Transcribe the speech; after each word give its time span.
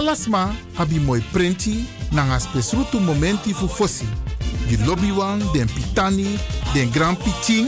Alasma 0.00 0.56
abi 0.76 0.98
moi 0.98 1.20
prenti 1.32 1.84
nanga 2.12 2.38
spesrutu 2.40 3.00
momenti 3.00 3.52
fu 3.52 3.68
fosi. 3.68 4.06
You 4.68 4.78
lobby 4.86 5.10
wan, 5.12 5.38
den 5.52 5.66
pitani, 5.68 6.38
den 6.72 6.90
grand 6.90 7.18
pitin, 7.18 7.66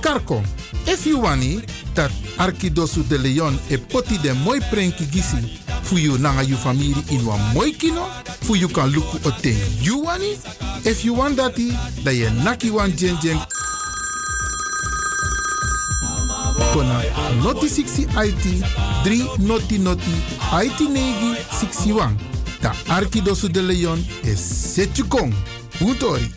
karko. 0.00 0.42
If 0.86 1.04
you 1.06 1.20
wani, 1.20 1.60
dat 1.94 2.10
Arkidosu 2.38 3.02
de 3.08 3.18
Leon 3.18 3.58
e 3.68 3.76
poti 3.76 4.18
den 4.18 4.36
moi 4.44 4.60
prenki 4.70 5.04
gisi 5.04 5.36
fu 5.82 5.98
you 5.98 6.16
nanga 6.18 6.42
you 6.42 6.56
family 6.56 7.04
in 7.10 7.26
wan 7.26 7.40
moi 7.52 7.70
kino, 7.72 8.06
fu 8.40 8.54
you 8.54 8.68
kan 8.68 8.90
luku 8.90 9.18
o 9.26 9.30
ten 9.42 9.56
you 9.82 10.04
wani. 10.04 10.38
If 10.86 11.04
you 11.04 11.12
want 11.12 11.36
dati, 11.36 11.68
da 12.02 12.10
ye 12.10 12.30
naki 12.44 12.70
wan 12.70 12.96
jen 12.96 13.18
jen 13.20 13.38
kona 16.74 17.00
noti 17.42 17.68
60 17.68 18.06
IT 18.26 18.44
3 19.04 19.38
noti 19.38 19.78
noti 19.78 20.14
IT 20.64 20.80
negi 20.90 21.34
61. 21.50 22.16
Da 22.60 22.72
Arkidosu 22.86 23.50
de 23.50 23.62
Leon 23.62 24.06
is 24.22 24.72
Setjukong. 24.74 25.34
Utori. 25.80 26.32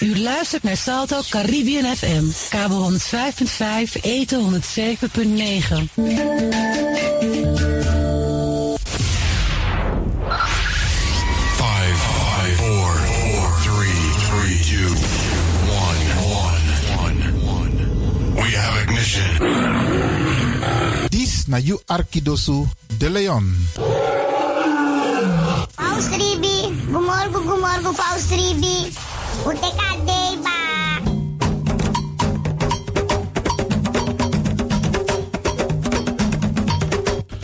U 0.00 0.18
luistert 0.18 0.62
naar 0.62 0.76
Salto 0.76 1.20
Caribbean 1.28 1.96
FM. 1.96 2.24
Kabel 2.48 2.78
105.5, 2.78 4.02
eten 4.02 4.40
107.9. 4.40 7.37
na 21.48 21.56
you 21.58 21.80
Arkidosu 21.88 22.68
de 22.98 23.08
Leon. 23.08 23.44
Paus 25.76 26.06
Ribi, 26.12 26.68
gumorgo 26.92 27.40
gumorgo 27.40 27.92
Paus 27.96 28.28
Ribi. 28.30 28.92
Uteka 29.48 29.88
deba. 30.04 30.56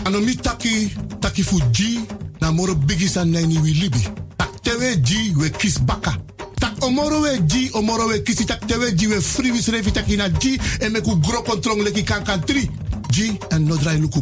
Anomi 0.04 0.36
taki 0.36 0.92
taki 1.20 1.42
fuji 1.42 2.00
na 2.40 2.52
moro 2.52 2.74
bigisa 2.74 3.24
wi 3.24 3.72
libi. 3.72 4.08
Tak 4.36 4.62
tewe 4.62 4.96
ji 5.02 5.34
we 5.36 5.50
kis 5.50 5.78
baka. 5.78 6.12
Tak 6.60 6.76
omoro 6.84 7.20
we 7.22 7.38
ji 7.46 7.70
omoro 7.72 8.06
we 8.08 8.20
kisi 8.20 8.44
tak 8.44 8.66
tewe 8.66 8.92
ji 8.94 9.06
we 9.06 9.20
free 9.20 9.50
taki 9.92 10.16
na 10.16 10.28
ji 10.28 10.60
en 10.80 10.92
meku 10.92 11.16
gro 11.20 11.42
kontrong 11.42 11.80
leki 11.82 12.04
kan 12.04 12.22
kan 12.24 12.40
tri. 12.44 12.68
Ji 13.14 13.38
en 13.50 13.64
no 13.64 13.76
drai 13.76 13.98
luku. 14.00 14.18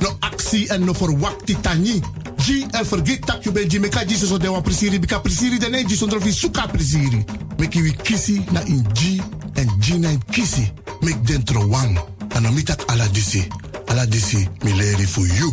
No 0.00 0.16
aksi 0.20 0.66
en 0.70 0.84
no 0.84 0.94
forwakti 0.94 1.56
tani. 1.60 2.00
Ji 2.38 2.66
en 2.70 2.84
forget 2.84 3.20
tak 3.26 3.44
you 3.44 3.52
ben 3.52 3.68
ji 3.68 3.78
meka 3.78 4.04
ji 4.06 4.16
so 4.16 4.38
de 4.38 4.48
wan 4.48 4.62
prisiri 4.62 4.98
bika 4.98 5.20
prisiri 5.20 5.58
de 5.58 5.68
ne 5.68 5.84
ji 5.84 5.94
sondro 5.94 6.20
fi 6.20 6.32
suka 6.32 6.66
prisiri. 6.68 7.24
Meki 7.58 7.82
wi 7.82 7.92
kisi 8.02 8.42
na 8.50 8.60
in 8.60 8.82
ji 8.94 9.20
en 9.56 9.68
ji 9.78 9.98
na 9.98 10.08
in 10.08 10.22
kisi. 10.30 10.72
Mek 11.02 11.22
dentro 11.26 11.68
wan. 11.68 11.98
Anomi 12.34 12.64
tak 12.64 12.82
ala 12.88 13.06
disi. 13.08 13.44
Ala 13.88 14.06
disi 14.06 14.48
mi 14.62 14.72
leri 14.72 15.04
for 15.06 15.26
you. 15.26 15.52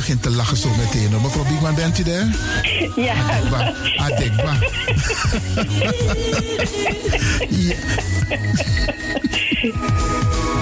Begint 0.00 0.22
te 0.22 0.30
lachen 0.30 0.56
zo 0.56 0.68
meteen. 0.68 1.12
hoor. 1.12 1.20
Mevrouw 1.20 1.44
Biekman, 1.44 1.74
bent 1.74 1.98
u 1.98 2.02
er? 2.02 2.26
Ja. 2.96 3.14
Adekba. 3.14 3.74
Adekba. 3.96 4.58
ja. 7.68 7.76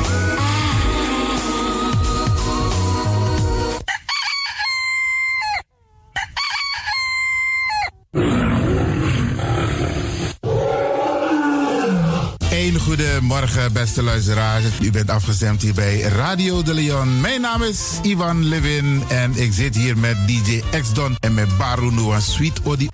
beste 13.73 14.03
luisteraars. 14.03 14.65
U 14.81 14.91
bent 14.91 15.11
afgestemd 15.11 15.63
hier 15.63 15.75
bij 15.75 16.01
Radio 16.01 16.63
de 16.63 16.75
Leon. 16.75 17.21
Mijn 17.21 17.41
naam 17.41 17.63
is 17.63 17.81
Ivan 18.03 18.45
Levin 18.45 19.03
en 19.09 19.33
ik 19.37 19.53
zit 19.53 19.75
hier 19.75 19.99
met 19.99 20.17
DJ 20.27 20.63
X-Don 20.81 21.17
en 21.21 21.35
met 21.35 21.57
Baru 21.57 21.93
Noah 21.93 22.21
Sweet 22.21 22.61
Odi. 22.63 22.89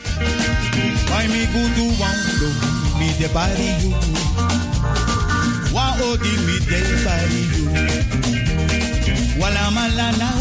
Wala 9.38 9.70
malana 9.70 10.32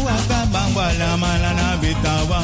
wala 0.74 1.16
malana 1.16 1.76
bitawa. 1.80 2.42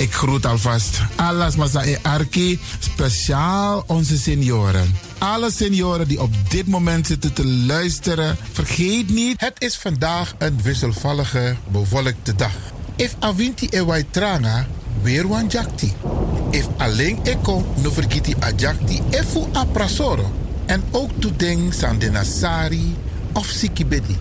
Ik 0.00 0.14
groet 0.14 0.46
alvast 0.46 1.00
alles 1.16 1.56
Masa 1.56 1.84
Arki, 2.02 2.58
speciaal 2.78 3.84
onze 3.86 4.18
senioren. 4.18 4.96
Alle 5.18 5.50
senioren 5.50 6.08
die 6.08 6.20
op 6.20 6.32
dit 6.48 6.66
moment 6.66 7.06
zitten 7.06 7.32
te 7.32 7.46
luisteren, 7.46 8.36
vergeet 8.52 9.10
niet, 9.10 9.40
het 9.40 9.54
is 9.58 9.76
vandaag 9.76 10.34
een 10.38 10.62
wisselvallige, 10.62 11.56
bewolkte 11.68 12.34
dag. 12.34 12.56
If 12.96 13.16
avinti 13.18 13.66
e 13.70 13.84
wai 13.84 14.04
tranga, 14.10 14.66
weer 15.02 15.28
wan 15.28 15.46
jakti. 15.48 15.92
If 16.50 16.66
alleen 16.76 17.18
eko 17.22 17.74
no 17.82 17.90
vergiti 17.90 18.34
a 18.42 18.50
jakti 18.56 19.02
efu 19.10 19.44
a. 19.56 19.66
En 20.66 20.82
ook 20.90 21.10
toedeng 21.18 21.74
san 21.74 21.98
de 21.98 22.10
nasari 22.10 22.96
of 23.32 23.46
sikibedi. 23.46 24.16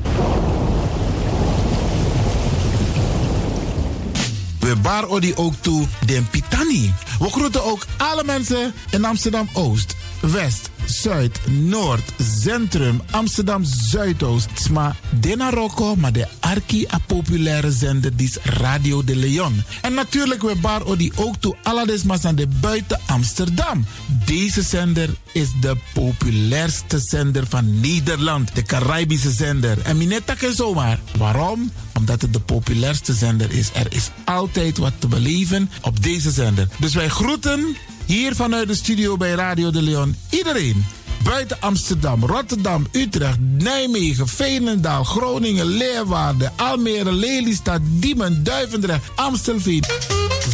We 4.69 4.75
bar 4.75 5.07
odi 5.07 5.33
ook 5.35 5.53
toe 5.61 5.87
den 6.05 6.27
Pitani. 6.29 6.93
We 7.19 7.29
groeten 7.29 7.63
ook 7.63 7.85
alle 7.97 8.23
mensen 8.23 8.73
in 8.91 9.05
Amsterdam 9.05 9.49
Oost, 9.53 9.95
West, 10.19 10.69
Zuid, 10.89 11.39
Noord, 11.47 12.11
Centrum, 12.41 13.01
Amsterdam 13.11 13.63
Zuidoost. 13.63 14.49
Sma 14.53 14.95
Dena 15.19 15.49
Rocco, 15.49 15.95
maar 15.95 16.11
de 16.11 16.27
arki 16.39 16.87
a 16.93 16.99
populaire 17.07 17.71
zender 17.71 18.15
die 18.15 18.27
is 18.27 18.37
Radio 18.43 19.03
de 19.03 19.15
Leon. 19.15 19.63
En 19.81 19.93
natuurlijk 19.93 20.41
we 20.41 20.55
bar 20.55 20.85
odi 20.85 21.11
ook 21.15 21.35
toe 21.35 21.55
alle 21.63 21.85
desmas 21.85 22.25
aan 22.25 22.35
de 22.35 22.47
buiten 22.47 22.99
Amsterdam. 23.05 23.85
Deze 24.25 24.61
zender 24.61 25.09
is 25.33 25.49
de 25.61 25.77
populairste 25.93 26.99
zender 26.99 27.47
van 27.47 27.79
Nederland. 27.79 28.55
De 28.55 28.63
Caribische 28.63 29.31
zender. 29.31 29.81
En 29.81 29.97
minetta 29.97 30.33
ken 30.33 30.55
zomaar. 30.55 30.99
Waarom? 31.17 31.71
Omdat 31.97 32.21
het 32.21 32.33
de 32.33 32.39
populairste 32.39 33.13
zender 33.13 33.51
is. 33.51 33.69
Er 33.73 33.87
is 33.89 34.09
altijd 34.25 34.77
wat 34.77 34.93
te 34.99 35.07
beleven 35.07 35.69
op 35.81 36.03
deze 36.03 36.31
zender. 36.31 36.67
Dus 36.79 36.93
wij 36.93 37.09
groeten 37.09 37.75
hier 38.09 38.35
vanuit 38.35 38.67
de 38.67 38.75
studio 38.75 39.17
bij 39.17 39.31
Radio 39.31 39.71
de 39.71 39.81
Leon 39.81 40.15
iedereen. 40.29 40.85
Buiten 41.23 41.57
Amsterdam, 41.59 42.25
Rotterdam, 42.25 42.87
Utrecht, 42.91 43.37
Nijmegen, 43.39 44.27
Veenendaal, 44.27 45.03
Groningen, 45.03 45.65
Leeuwarden, 45.65 46.51
Almere, 46.55 47.11
Lelystad, 47.11 47.79
Diemen, 47.83 48.43
Duivendrecht, 48.43 49.03
Amstelveen, 49.15 49.83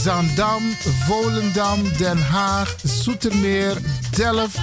Zandam, 0.03 0.61
Volendam, 1.07 1.79
Den 1.97 2.21
Haag, 2.27 2.75
Zoetermeer, 2.83 3.77
Delft, 4.15 4.59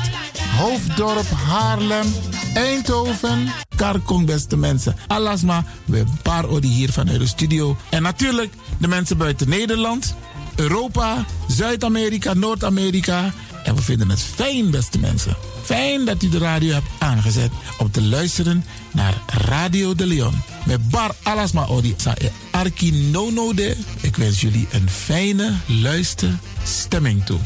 Hoofddorp, 0.59 1.31
Haarlem, 1.31 2.15
Eindhoven, 2.55 3.53
Karkong, 3.77 4.27
beste 4.27 4.56
mensen. 4.56 4.97
Alasma, 5.06 5.65
we 5.85 6.05
paar 6.23 6.49
odi 6.49 6.69
hier 6.69 6.93
vanuit 6.93 7.19
de 7.19 7.27
studio. 7.27 7.77
En 7.91 8.03
natuurlijk 8.03 8.53
de 8.79 8.88
mensen 8.88 9.17
buiten 9.17 9.49
Nederland, 9.49 10.15
Europa, 10.54 11.25
Zuid-Amerika, 11.49 12.34
Noord-Amerika. 12.34 13.32
En 13.64 13.75
we 13.75 13.82
vinden 13.82 14.10
het 14.10 14.22
fijn, 14.22 14.70
beste 14.70 14.99
mensen. 14.99 15.37
Fijn 15.62 16.04
dat 16.04 16.22
u 16.22 16.28
de 16.28 16.38
radio 16.38 16.72
hebt 16.72 16.88
aangezet 16.99 17.50
om 17.78 17.90
te 17.90 18.02
luisteren 18.02 18.64
naar 18.93 19.14
Radio 19.26 19.94
de 19.94 20.06
Leon. 20.06 20.43
Met 20.66 20.88
Bar 20.90 21.14
Alasma 21.22 21.66
Odi 21.66 21.94
sa 21.96 22.14
e 22.19 22.28
Arki 22.50 22.93
Nono 22.93 23.54
de. 23.54 23.76
Ik 24.00 24.16
wens 24.16 24.40
jullie 24.40 24.69
een 24.70 24.90
fijne 24.90 25.54
luisterstemming 25.66 27.25
toe. 27.25 27.38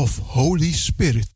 of 0.00 0.18
Holy 0.18 0.72
Spirit. 0.72 1.35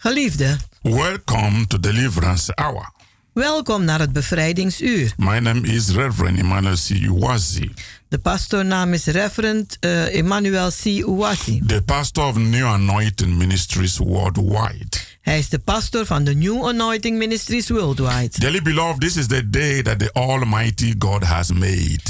Geliefde, 0.00 0.56
welcome 0.82 1.66
to 1.66 1.80
Deliverance 1.80 2.52
Hour. 2.54 2.90
welkom 3.32 3.84
naar 3.84 3.98
het 4.00 4.12
bevrijdingsuur. 4.12 5.12
My 5.16 5.38
name 5.38 5.60
is 5.68 5.88
Reverend 5.88 6.38
Emmanuel 6.38 6.74
C. 6.74 6.88
Uwazi, 6.90 7.70
De 8.08 8.18
pastoornaam 8.18 8.92
is 8.92 9.04
Reverend 9.04 9.76
eh, 9.80 10.14
Emmanuel 10.16 10.70
C. 10.70 10.84
Uwasi. 10.84 11.62
the 11.66 11.82
pastor 11.82 12.24
of 12.24 12.36
New 12.36 12.66
Anointing 12.66 13.36
Ministries 13.36 13.96
worldwide. 13.98 14.96
Hij 15.20 15.38
is 15.38 15.48
de 15.48 15.58
pastor 15.58 16.06
van 16.06 16.24
de 16.24 16.34
New 16.34 16.66
Anointing 16.66 17.18
Ministries 17.18 17.68
Worldwide. 17.68 18.30
Dearly 18.38 18.62
beloved, 18.62 19.00
this 19.00 19.16
is 19.16 19.26
the 19.26 19.50
day 19.50 19.82
that 19.82 19.98
the 19.98 20.12
Almighty 20.12 20.94
God 20.98 21.24
has 21.24 21.50
made. 21.52 22.02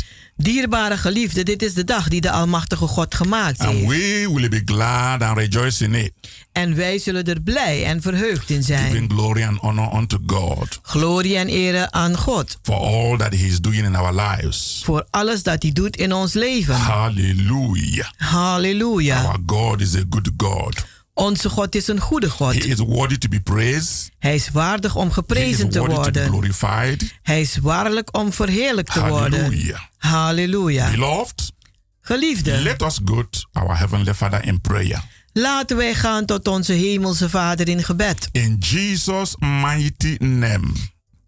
Dierbare 0.42 0.96
geliefde, 0.96 1.42
dit 1.42 1.62
is 1.62 1.74
de 1.74 1.84
dag 1.84 2.08
die 2.08 2.20
de 2.20 2.30
Almachtige 2.30 2.86
God 2.86 3.14
gemaakt 3.14 3.58
And 3.60 3.70
heeft. 3.70 3.86
we 3.88 4.30
will 4.34 4.48
be 4.48 4.62
glad 4.64 5.22
and 5.22 5.38
rejoice 5.38 5.84
in 5.84 5.94
it, 5.94 6.12
En 6.52 6.74
wij 6.76 6.98
zullen 6.98 7.24
er 7.24 7.40
blij 7.40 7.84
en 7.84 8.02
verheugd 8.02 8.50
in 8.50 8.62
zijn. 8.62 8.90
giving 8.90 9.12
glory 9.12 9.42
and 9.42 9.58
honor 9.58 9.92
unto 9.94 10.18
God 10.26 10.78
Glorie 10.82 11.36
en 11.36 11.48
ere 11.48 11.90
aan 11.90 12.16
God. 12.16 12.58
for 12.62 12.74
all 12.74 13.16
that 13.16 13.32
He 13.32 13.46
is 13.46 13.60
doing 13.60 13.84
in 13.84 13.96
our 13.96 14.14
lives. 14.14 14.82
Voor 14.84 15.06
alles 15.10 15.42
dat 15.42 15.62
hij 15.62 15.72
doet 15.72 15.96
in 15.96 16.12
ons 16.12 16.32
leven. 16.32 16.74
Hallelujah. 16.74 18.06
Halleluja. 18.16 19.22
Our 19.22 19.38
God 19.46 19.80
is 19.80 19.94
a 19.96 20.02
good 20.10 20.30
God. 20.36 20.84
Onze 21.18 21.48
God 21.48 21.74
is 21.74 21.88
een 21.88 22.00
goede 22.00 22.26
He 22.26 22.32
God. 22.32 22.64
is 22.64 22.78
worthy 22.78 23.18
to 23.18 23.28
be 23.28 23.40
praised. 23.40 24.10
Hij 24.18 24.34
is 24.34 24.48
waardig 24.50 24.96
om 24.96 25.06
He 25.06 25.12
geprezen 25.12 25.68
te 25.70 25.78
worthy 25.78 25.94
to 25.94 26.00
be 26.10 26.20
worden. 26.20 26.26
glorified. 26.52 27.18
Hij 27.22 27.40
is 27.40 27.56
waarlijk 27.56 28.16
om 28.16 28.32
verheerlijkt 28.32 28.92
te 28.92 29.06
worden. 29.08 29.52
Halleluja. 29.96 30.90
Beloved, 30.90 31.52
Geliefde, 32.00 32.60
let 32.60 32.82
us 32.82 33.00
go 33.04 33.28
to 33.30 33.40
our 33.52 33.78
Heavenly 33.78 34.14
Father 34.14 34.44
in 34.46 34.60
prayer. 34.60 35.02
laten 35.32 35.76
wij 35.76 35.94
gaan 35.94 36.24
tot 36.24 36.48
onze 36.48 36.72
hemelse 36.72 37.28
Vader 37.28 37.68
in 37.68 37.82
gebed. 37.84 38.28
In 38.32 38.56
Jesus' 38.58 39.34
mighty 39.38 40.16
name. 40.18 40.66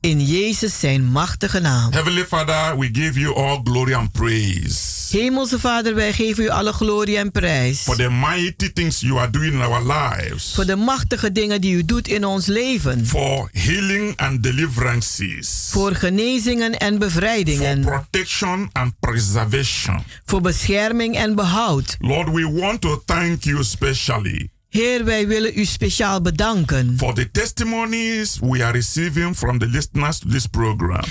In 0.01 0.21
Jezus 0.27 0.81
zijn 0.81 1.05
machtige 1.05 1.59
naam. 1.59 1.93
Heavenly 1.93 2.25
Father, 2.25 2.79
we 2.79 2.89
give 2.93 3.21
you 3.21 3.35
all 3.35 3.61
glory 3.65 3.95
and 3.95 4.13
praise 4.13 4.99
Hemelse 5.19 5.59
Vader, 5.59 5.95
wij 5.95 6.13
geven 6.13 6.45
u 6.45 6.49
alle 6.49 6.73
glorie 6.73 7.17
en 7.19 7.31
prijs. 7.33 7.81
for 7.83 7.97
the 7.97 8.11
mighty 8.11 8.73
things 8.73 9.01
you 9.01 9.19
are 9.19 9.31
doing 9.31 9.53
in 9.55 9.61
our 9.61 9.87
lives, 9.93 10.53
Voor 10.55 10.67
de 10.67 10.77
machtige 10.77 11.33
dingen 11.33 11.61
die 11.61 11.75
u 11.75 11.85
doet 11.85 12.09
in 12.09 12.25
ons 12.25 12.47
leven. 12.47 13.07
for 13.07 13.49
healing 13.53 14.17
and 14.17 14.43
deliverances, 14.43 15.69
Voor 15.71 15.95
genezingen 15.95 16.79
en 16.79 16.91
for 16.91 16.99
bevrijdingen. 16.99 17.81
protection 17.81 18.69
and 18.73 18.93
preservation. 19.01 20.03
Voor 20.25 20.41
bescherming 20.41 21.17
en 21.17 21.35
behoud. 21.35 21.97
Lord, 21.99 22.29
we 22.33 22.51
want 22.61 22.81
to 22.81 23.03
thank 23.05 23.43
you 23.45 23.65
specially 23.65 24.51
Heer, 24.71 25.05
wij 25.05 25.27
willen 25.27 25.59
u 25.59 25.65
speciaal 25.65 26.21
bedanken. 26.21 26.95
for 26.97 27.15
the 27.15 27.31
testimonies 27.31 28.39
we 28.41 28.65
are 28.65 28.73
receiving 28.73 29.37
from 29.37 29.59
the 29.59 29.67
listeners 29.67 30.19
to 30.19 30.29
this 30.29 30.47
program. 30.47 31.05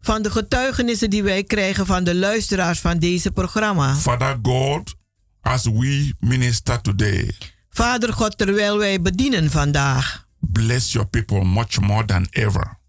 Van 0.00 0.22
de 0.22 0.30
getuigenissen 0.30 1.10
die 1.10 1.22
wij 1.22 1.44
krijgen 1.44 1.86
van 1.86 2.04
de 2.04 2.14
luisteraars 2.14 2.78
van 2.80 2.98
deze 2.98 3.30
programma. 3.30 3.94
Father 3.94 4.38
God, 4.42 4.94
as 5.40 5.64
we 5.64 6.14
minister 6.20 6.80
today, 6.80 7.30
Vader 7.70 8.12
God, 8.12 8.38
terwijl 8.38 8.78
wij 8.78 9.00
bedienen 9.00 9.50
vandaag. 9.50 10.26
bless 10.40 10.92
your 10.92 11.08
people 11.08 11.44
much 11.44 11.80
more 11.80 12.04
than 12.04 12.26
ever. 12.30 12.80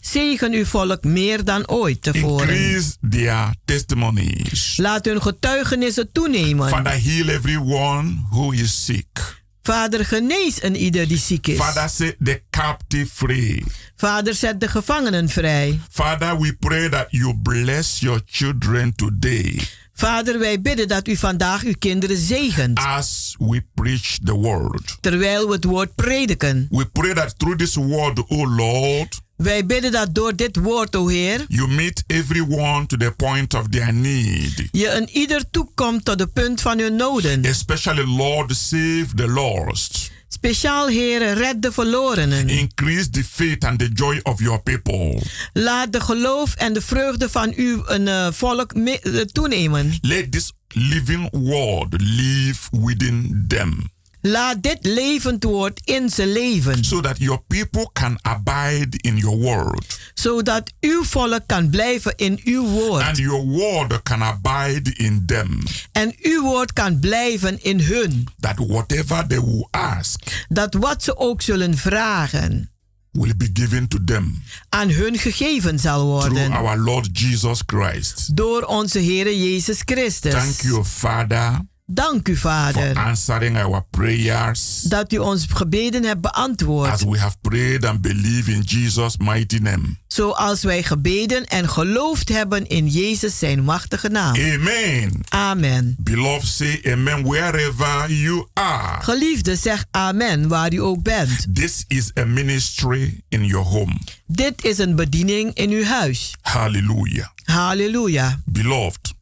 Zegen 0.00 0.52
uw 0.52 0.64
volk 0.64 1.04
meer 1.04 1.44
dan 1.44 1.68
ooit 1.68 2.02
tevoren. 2.02 2.48
Increase 2.48 2.96
their 3.10 3.54
testimonies. 3.64 4.76
Laat 4.76 5.04
hun 5.04 5.22
getuigenissen 5.22 6.12
toenemen. 6.12 6.68
Father, 6.68 7.02
heal 7.02 7.28
everyone 7.28 8.14
who 8.30 8.50
is 8.50 8.84
sick. 8.84 9.42
Vader, 9.66 10.04
genees 10.04 10.62
een 10.62 10.76
ieder 10.76 11.08
die 11.08 11.18
ziek 11.18 11.46
is. 11.46 11.56
Father, 11.56 11.88
set 11.88 12.16
the 12.24 12.42
captive 12.50 13.06
free. 13.06 13.64
Vader, 13.96 14.34
zet 14.34 14.60
de 14.60 14.68
gevangenen 14.68 15.28
vrij. 15.28 15.80
Father, 15.90 16.40
we 16.40 16.56
pray 16.60 16.88
that 16.88 17.06
you 17.10 17.38
bless 17.42 18.00
your 18.00 18.20
children 18.26 18.94
today 18.94 19.60
Vader, 19.96 20.38
wij 20.38 20.60
bidden 20.60 20.88
dat 20.88 21.08
u 21.08 21.16
vandaag 21.16 21.62
uw 21.62 21.74
kinderen 21.78 22.16
zegent. 22.16 22.78
as 22.78 23.34
we 23.38 23.64
preach 23.74 24.18
the 24.24 24.32
word. 24.32 24.96
Terwijl 25.00 25.46
we 25.46 25.52
het 25.52 25.64
woord 25.64 25.94
prediken. 25.94 26.66
We 26.70 26.86
pray 26.86 27.14
that 27.14 27.38
through 27.38 27.58
this 27.58 27.74
word, 27.74 28.24
O 28.28 28.46
Lord, 28.46 29.20
Wij 29.36 29.66
bidden 29.66 29.92
dat 29.92 30.14
door 30.14 30.36
dit 30.36 30.56
woord, 30.56 30.96
o 30.96 31.08
Heer, 31.08 31.44
you 31.48 31.68
meet 31.68 32.04
everyone 32.06 32.86
to 32.86 32.96
the 32.96 33.10
point 33.16 33.54
of 33.54 33.68
their 33.68 33.94
need. 33.94 34.68
je 34.72 34.90
een 34.90 35.08
ieder 35.08 35.50
toekomt 35.50 36.04
tot 36.04 36.18
de 36.18 36.26
punt 36.26 36.60
van 36.60 36.78
hun 36.78 36.96
noden. 36.96 37.44
Especially, 37.44 38.04
Lord, 38.04 38.56
save 38.56 39.06
the 39.14 39.28
lost. 39.28 40.10
Speciaal, 40.28 40.88
Heer, 40.88 41.34
red 41.34 41.62
de 41.62 41.72
verlorenen. 41.72 42.48
Increase 42.48 43.10
the 43.10 43.24
faith 43.24 43.64
and 43.64 43.78
the 43.78 43.88
joy 43.92 44.20
of 44.22 44.40
your 44.40 44.62
people. 44.62 45.22
Laat 45.52 45.92
de 45.92 46.00
geloof 46.00 46.54
en 46.54 46.72
de 46.72 46.80
vreugde 46.80 47.28
van 47.28 47.52
uw 47.56 47.82
een, 47.86 48.08
eh, 48.08 48.28
volk 48.32 48.72
eh, 48.72 49.20
toenemen. 49.20 49.98
Let 50.00 50.32
this 50.32 50.52
living 50.68 51.28
word 51.30 51.94
live 52.00 52.68
within 52.70 53.44
them. 53.48 53.92
Laat 54.26 54.62
dit 54.62 54.78
levend 54.80 55.44
woord 55.44 55.80
in 55.84 56.10
ze 56.10 56.26
leven. 56.26 56.84
so 56.84 57.00
that 57.00 57.18
your 57.18 57.42
people 57.46 57.90
can 57.92 58.18
abide 58.22 58.96
in 59.00 59.16
your 59.16 59.36
word 59.38 59.98
Zodat 60.14 60.72
uw 60.80 61.04
volk 61.04 61.40
kan 61.46 61.70
blijven 61.70 62.12
in 62.16 62.40
uw 62.44 62.62
woord. 62.68 63.02
and 63.02 63.16
your 63.16 63.44
word 63.46 64.02
can 64.02 64.22
abide 64.22 64.90
in 64.96 65.22
them. 65.26 65.62
En 65.92 66.14
uw 66.22 66.42
woord 66.42 66.72
kan 66.72 66.98
blijven 66.98 67.62
in 67.62 67.80
hun. 67.80 68.24
That 68.40 68.58
whatever 68.58 69.26
they 69.26 69.40
will 69.40 69.68
ask 69.70 70.20
Dat 70.48 70.74
wat 70.74 71.02
ze 71.02 71.16
ook 71.16 71.42
zullen 71.42 71.76
vragen, 71.76 72.70
will 73.10 73.36
be 73.36 73.50
given 73.52 73.88
to 73.88 73.98
them 74.04 74.42
aan 74.68 74.88
hun 74.90 75.18
gegeven 75.18 75.78
zal 75.78 76.18
through 76.20 76.34
worden. 76.34 76.52
our 76.52 76.78
Lord 76.78 77.18
Jesus 77.18 77.62
Christ. 77.66 78.36
Door 78.36 78.62
onze 78.62 78.98
Heere 78.98 79.38
Jezus 79.50 79.80
Christus. 79.84 80.32
Thank 80.32 80.60
you, 80.60 80.84
Father, 80.84 81.60
Dank 81.86 82.28
u, 82.28 82.36
for 82.36 82.50
Vader, 82.50 82.96
answering 82.96 83.56
our 83.56 83.84
prayers 83.90 84.80
dat 84.82 85.12
u 85.12 85.18
ons 85.18 85.46
gebeden 85.48 86.04
hebt 86.04 86.24
as 86.26 86.32
beantwoord. 86.32 87.04
we 87.04 87.18
have 87.18 87.36
prayed 87.40 87.84
and 87.84 88.00
believe 88.00 88.50
in 88.52 88.60
Jesus' 88.60 89.16
mighty 89.16 89.58
name. 89.58 89.96
Zoals 90.06 90.62
wij 90.62 90.82
gebeden 90.82 91.46
en 91.46 91.68
geloofd 91.68 92.28
hebben 92.28 92.68
in 92.68 92.88
Jezus 92.88 93.38
zijn 93.38 93.64
machtige 93.64 94.08
naam. 94.08 94.34
Amen. 94.36 95.20
Amen. 95.28 95.96
Beloved, 95.98 96.48
say 96.48 96.80
amen 96.92 97.22
wherever 97.24 98.12
you 98.12 98.46
are. 98.52 99.02
Geliefde, 99.02 99.56
zeg 99.56 99.84
amen 99.90 100.48
waar 100.48 100.72
u 100.72 100.80
ook 100.80 101.02
bent. 101.02 101.46
This 101.54 101.84
is 101.88 102.10
a 102.18 102.24
ministry 102.24 103.22
in 103.28 103.44
your 103.44 103.66
home. 103.66 103.96
Dit 104.26 104.64
is 104.64 104.78
een 104.78 104.96
bediening 104.96 105.54
in 105.54 105.70
uw 105.70 105.84
huis. 105.84 106.34
Hallelujah. 106.40 107.26
Halleluja. 107.44 108.40
Beloved, 108.44 109.13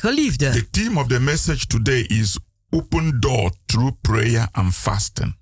Geliefde, 0.00 0.50
the 0.50 0.66
theme 0.70 0.98
of 1.00 1.08
the 1.08 1.18
message 1.20 1.66
today 1.66 2.00
is 2.08 2.38
open 2.70 3.20
door 3.20 3.50
through 3.66 3.96
prayer 4.00 4.48
and 4.52 4.72
fasting. 4.74 5.36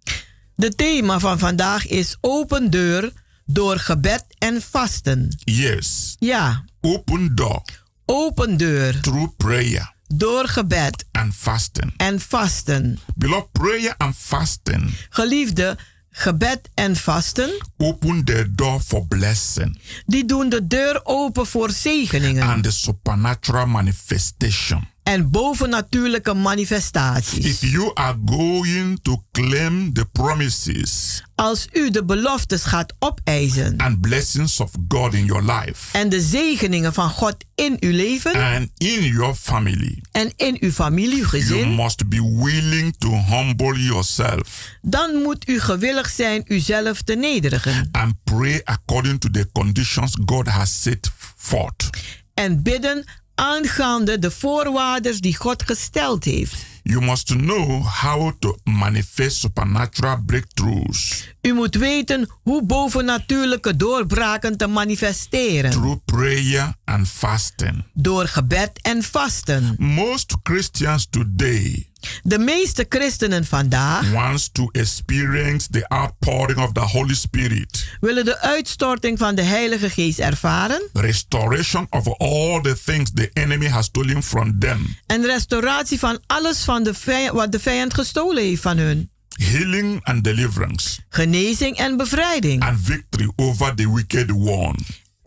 de 0.55 0.75
thema 0.75 1.19
van 1.21 1.39
vandaag 1.39 1.87
is 1.87 2.17
open 2.21 2.71
deur 2.71 3.13
door 3.47 3.79
gebed 3.79 4.25
en 4.39 4.63
vasten. 4.63 5.29
Yes, 5.45 6.17
Ja, 6.19 6.65
open 6.81 7.35
door 7.35 7.63
open 8.05 8.57
deur 8.57 9.01
through 9.01 9.29
prayer 9.37 9.95
door 10.15 10.49
gebed 10.49 11.05
and 11.13 11.35
fasting. 11.35 11.93
en 11.97 12.21
vasten. 12.21 12.99
Beloved, 13.17 13.53
prayer 13.53 13.95
and 13.99 14.15
fasting 14.17 14.91
Geliefde, 15.11 15.79
gebed 16.19 16.69
en 16.75 16.97
vasten, 16.97 17.51
open 17.77 18.25
the 18.25 18.53
door 18.55 18.81
for 18.81 19.07
blessing. 19.07 19.79
Die 20.07 20.25
doen 20.25 20.49
de 20.49 20.67
deur 20.67 21.01
open 21.05 21.47
voor 21.47 21.71
zegeningen. 21.71 22.43
And 22.43 22.63
the 22.63 22.71
supernatural 22.71 23.67
manifestation. 23.67 24.89
En 25.09 25.31
bovennatuurlijke 25.31 26.31
If 26.31 26.37
manifestaties. 26.37 27.61
you 27.61 27.91
are 27.95 28.17
going 28.27 28.99
to 29.03 29.23
claim 29.33 29.93
the 29.93 30.05
promises 30.05 31.23
Als 31.35 31.67
u 31.73 31.91
de 31.91 32.05
beloftes 32.05 32.63
gaat 32.65 32.95
opeisen 32.99 33.75
and 33.77 34.01
blessings 34.01 34.61
of 34.61 34.71
God 34.89 35.15
in 35.15 35.25
your 35.25 35.43
life 35.53 35.99
en 35.99 36.09
de 36.09 36.21
zegeningen 36.21 36.93
van 36.95 37.11
God 37.11 37.37
in 37.55 37.77
uw 37.81 37.91
leven 37.91 38.35
and 38.55 38.71
in 38.77 39.03
your 39.05 39.35
family, 39.35 40.03
en 40.13 40.33
in 40.37 40.57
uw 40.61 40.71
familie, 40.71 41.11
uw 41.23 41.29
you 41.29 41.29
gezin, 41.29 41.69
must 41.69 42.09
be 42.09 42.37
willing 42.43 42.95
to 42.99 43.09
humble 43.09 43.79
yourself 43.83 44.69
dan 44.83 45.15
moet 45.23 45.49
u 45.49 45.61
gewillig 45.61 46.11
zijn 46.11 46.43
uzelf 46.47 47.03
te 47.03 47.15
nederigen 47.15 47.89
and 47.93 48.15
pray 48.25 48.61
according 48.65 49.21
to 49.21 49.29
the 49.31 49.49
conditions 49.53 50.17
God 50.27 50.47
has 50.47 50.83
set 50.83 51.11
forth. 51.37 51.91
en 52.35 52.63
bidden 52.63 53.05
aangaande 53.39 54.19
de 54.19 54.31
voorwaarden 54.31 55.21
die 55.21 55.37
God 55.37 55.63
gesteld 55.63 56.25
heeft. 56.25 56.67
You 56.83 57.05
must 57.05 57.27
know 57.27 57.85
how 57.85 58.33
to 58.39 58.57
manifest 58.65 59.37
supernatural 59.37 60.23
breakthroughs 60.27 61.29
U 61.43 61.53
moet 61.55 61.75
weten 61.75 62.29
hoe 62.43 62.65
bovennatuurlijke 62.65 63.77
doorbraken 63.77 64.57
te 64.57 64.67
manifesteren 64.67 65.71
through 65.71 65.99
prayer 66.05 66.75
and 66.85 67.09
fasting. 67.09 67.85
door 67.95 68.27
gebed 68.27 68.71
en 68.83 69.03
vasten. 69.03 69.75
Most 69.79 70.37
Christians 70.43 71.07
today 71.11 71.89
De 72.23 72.39
meeste 72.39 72.87
christenen 72.89 73.45
vandaag 73.45 74.11
wants 74.13 74.49
to 74.53 74.69
experience 74.73 75.69
the 75.71 75.89
outpouring 75.89 76.59
of 76.59 76.73
the 76.73 76.81
Holy 76.81 77.15
Spirit, 77.15 77.87
willen 78.01 78.25
de 78.25 78.41
uitstorting 78.41 79.19
van 79.19 79.35
de 79.35 79.43
Heilige 79.43 79.91
Geest 79.91 80.19
ervaren 80.19 80.83
restoration 80.93 81.87
of 81.91 82.07
all 82.19 82.61
the 82.61 82.77
things 82.85 83.11
the 83.15 83.31
enemy 83.33 83.67
has 83.67 83.85
stolen 83.85 84.23
from 84.23 84.59
them, 84.59 84.97
en 85.07 85.27
restauratie 85.27 85.99
van 85.99 86.19
alles 86.27 86.63
van 86.65 86.83
de 86.83 86.95
vijand, 86.95 87.33
wat 87.37 87.53
de 87.53 87.59
vijand 87.61 87.95
gestolen 87.95 88.43
heeft 88.43 88.63
van 88.63 88.77
hun. 88.79 89.11
healing 89.29 90.01
and 90.05 90.25
deliverance, 90.25 91.01
genezing 91.09 91.77
en 91.77 91.97
bevrijding. 91.97 92.63
and 92.63 92.79
victory 92.83 93.33
over 93.37 93.75
the 93.75 93.93
wicked 93.95 94.31
one. 94.33 94.77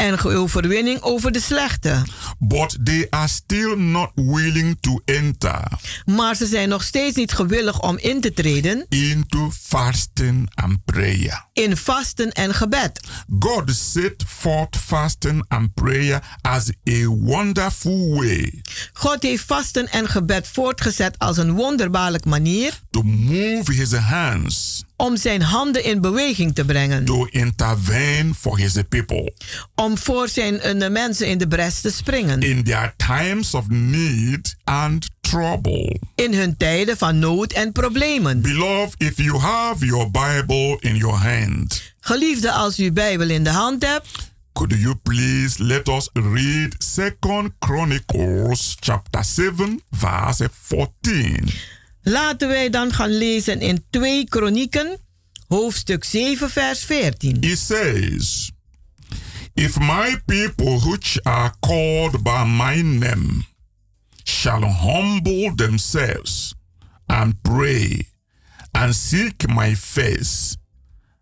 En 0.01 0.23
overwinning 0.23 1.01
over 1.01 1.31
de 1.31 1.39
slechte. 1.39 2.01
But 2.39 2.77
they 2.83 3.07
are 3.09 3.27
still 3.27 3.75
not 3.75 4.09
willing 4.15 4.77
to 4.79 4.99
enter 5.05 5.67
Maar 6.05 6.35
ze 6.35 6.45
zijn 6.45 6.69
nog 6.69 6.83
steeds 6.83 7.15
niet 7.15 7.31
gewillig 7.31 7.79
om 7.79 7.97
in 7.97 8.21
te 8.21 8.33
treden 8.33 8.85
into 8.89 9.51
fasting 9.61 10.51
and 10.55 10.85
prayer. 10.85 11.45
in 11.53 11.77
vasten 11.77 12.31
en 12.31 12.53
gebed. 12.53 12.99
God 13.39 13.75
set 13.75 14.23
forth 14.27 14.77
fasting 14.77 15.45
and 15.47 15.73
prayer 15.73 16.23
as 16.41 16.69
a 16.89 17.05
wonderful 17.05 18.15
way 18.15 18.61
God 18.93 19.21
heeft 19.21 19.43
vasten 19.45 19.91
en 19.91 20.07
gebed 20.07 20.47
voortgezet 20.47 21.19
als 21.19 21.37
een 21.37 21.51
wonderbaarlijk 21.51 22.25
manier 22.25 22.79
to 22.91 23.01
move 23.03 23.73
his 23.73 23.93
hands 23.93 24.83
om 24.95 25.17
zijn 25.17 25.41
handen 25.41 25.83
in 25.83 26.01
beweging 26.01 26.55
te 26.55 26.65
brengen. 26.65 27.05
to 27.05 27.25
intervene 27.25 28.33
for 28.33 28.57
his 28.57 28.77
people 28.89 29.33
Om 29.75 29.97
voor 29.97 30.27
zijn 30.29 30.79
de 30.79 30.89
mensen 30.89 31.27
in 31.27 31.37
de 31.37 31.47
bres 31.47 31.81
te 31.81 31.91
springen. 31.91 32.41
in 32.41 32.63
their 32.63 32.93
times 32.97 33.53
of 33.53 33.69
need 33.69 34.55
and 34.63 35.09
trouble. 35.21 35.99
In 36.15 36.33
hun 36.33 36.57
tijden 36.57 36.97
van 36.97 37.19
nood 37.19 37.51
en 37.53 37.71
problemen. 37.71 38.41
Beloved, 38.41 38.93
if 38.97 39.17
you 39.17 39.37
have 39.39 39.85
your 39.85 40.11
Bible 40.11 40.77
in 40.79 40.95
your 40.95 41.15
hand, 41.17 41.81
Geliefde, 41.99 42.51
als 42.51 42.79
u 42.79 42.83
uw 42.83 42.93
Bijbel 42.93 43.29
in 43.29 43.43
de 43.43 43.49
hand 43.49 43.85
hebt, 43.85 44.33
could 44.53 44.73
you 44.79 44.95
please 44.95 45.63
let 45.63 45.87
us 45.87 46.09
read 46.13 46.75
Second 46.77 47.51
Chronicles 47.59 48.77
chapter 48.79 49.23
7 49.23 49.81
verse 49.91 50.49
14. 50.61 51.49
Laten 52.03 52.47
wij 52.47 52.69
dan 52.69 52.93
gaan 52.93 53.09
lezen 53.17 53.59
in 53.59 53.85
2 53.89 54.25
Kronieken, 54.25 54.99
hoofdstuk 55.47 56.03
7, 56.03 56.49
vers 56.49 56.83
14. 56.83 57.37
It 57.41 57.57
says, 57.57 58.51
If 59.53 59.79
my 59.79 60.21
people 60.25 60.79
which 60.89 61.19
are 61.23 61.53
called 61.59 62.23
by 62.23 62.45
my 62.45 62.81
name 62.81 63.45
shall 64.23 64.61
humble 64.61 65.55
themselves 65.55 66.55
and 67.05 67.41
pray 67.41 68.07
and 68.71 68.95
seek 68.95 69.47
my 69.47 69.75
face 69.75 70.57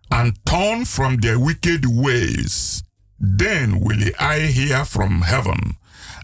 and 0.08 0.40
turn 0.44 0.86
from 0.86 1.20
their 1.20 1.40
wicked 1.40 1.86
ways, 1.86 2.84
then 3.18 3.80
will 3.80 4.12
I 4.18 4.40
hear 4.40 4.86
from 4.86 5.22
heaven 5.22 5.76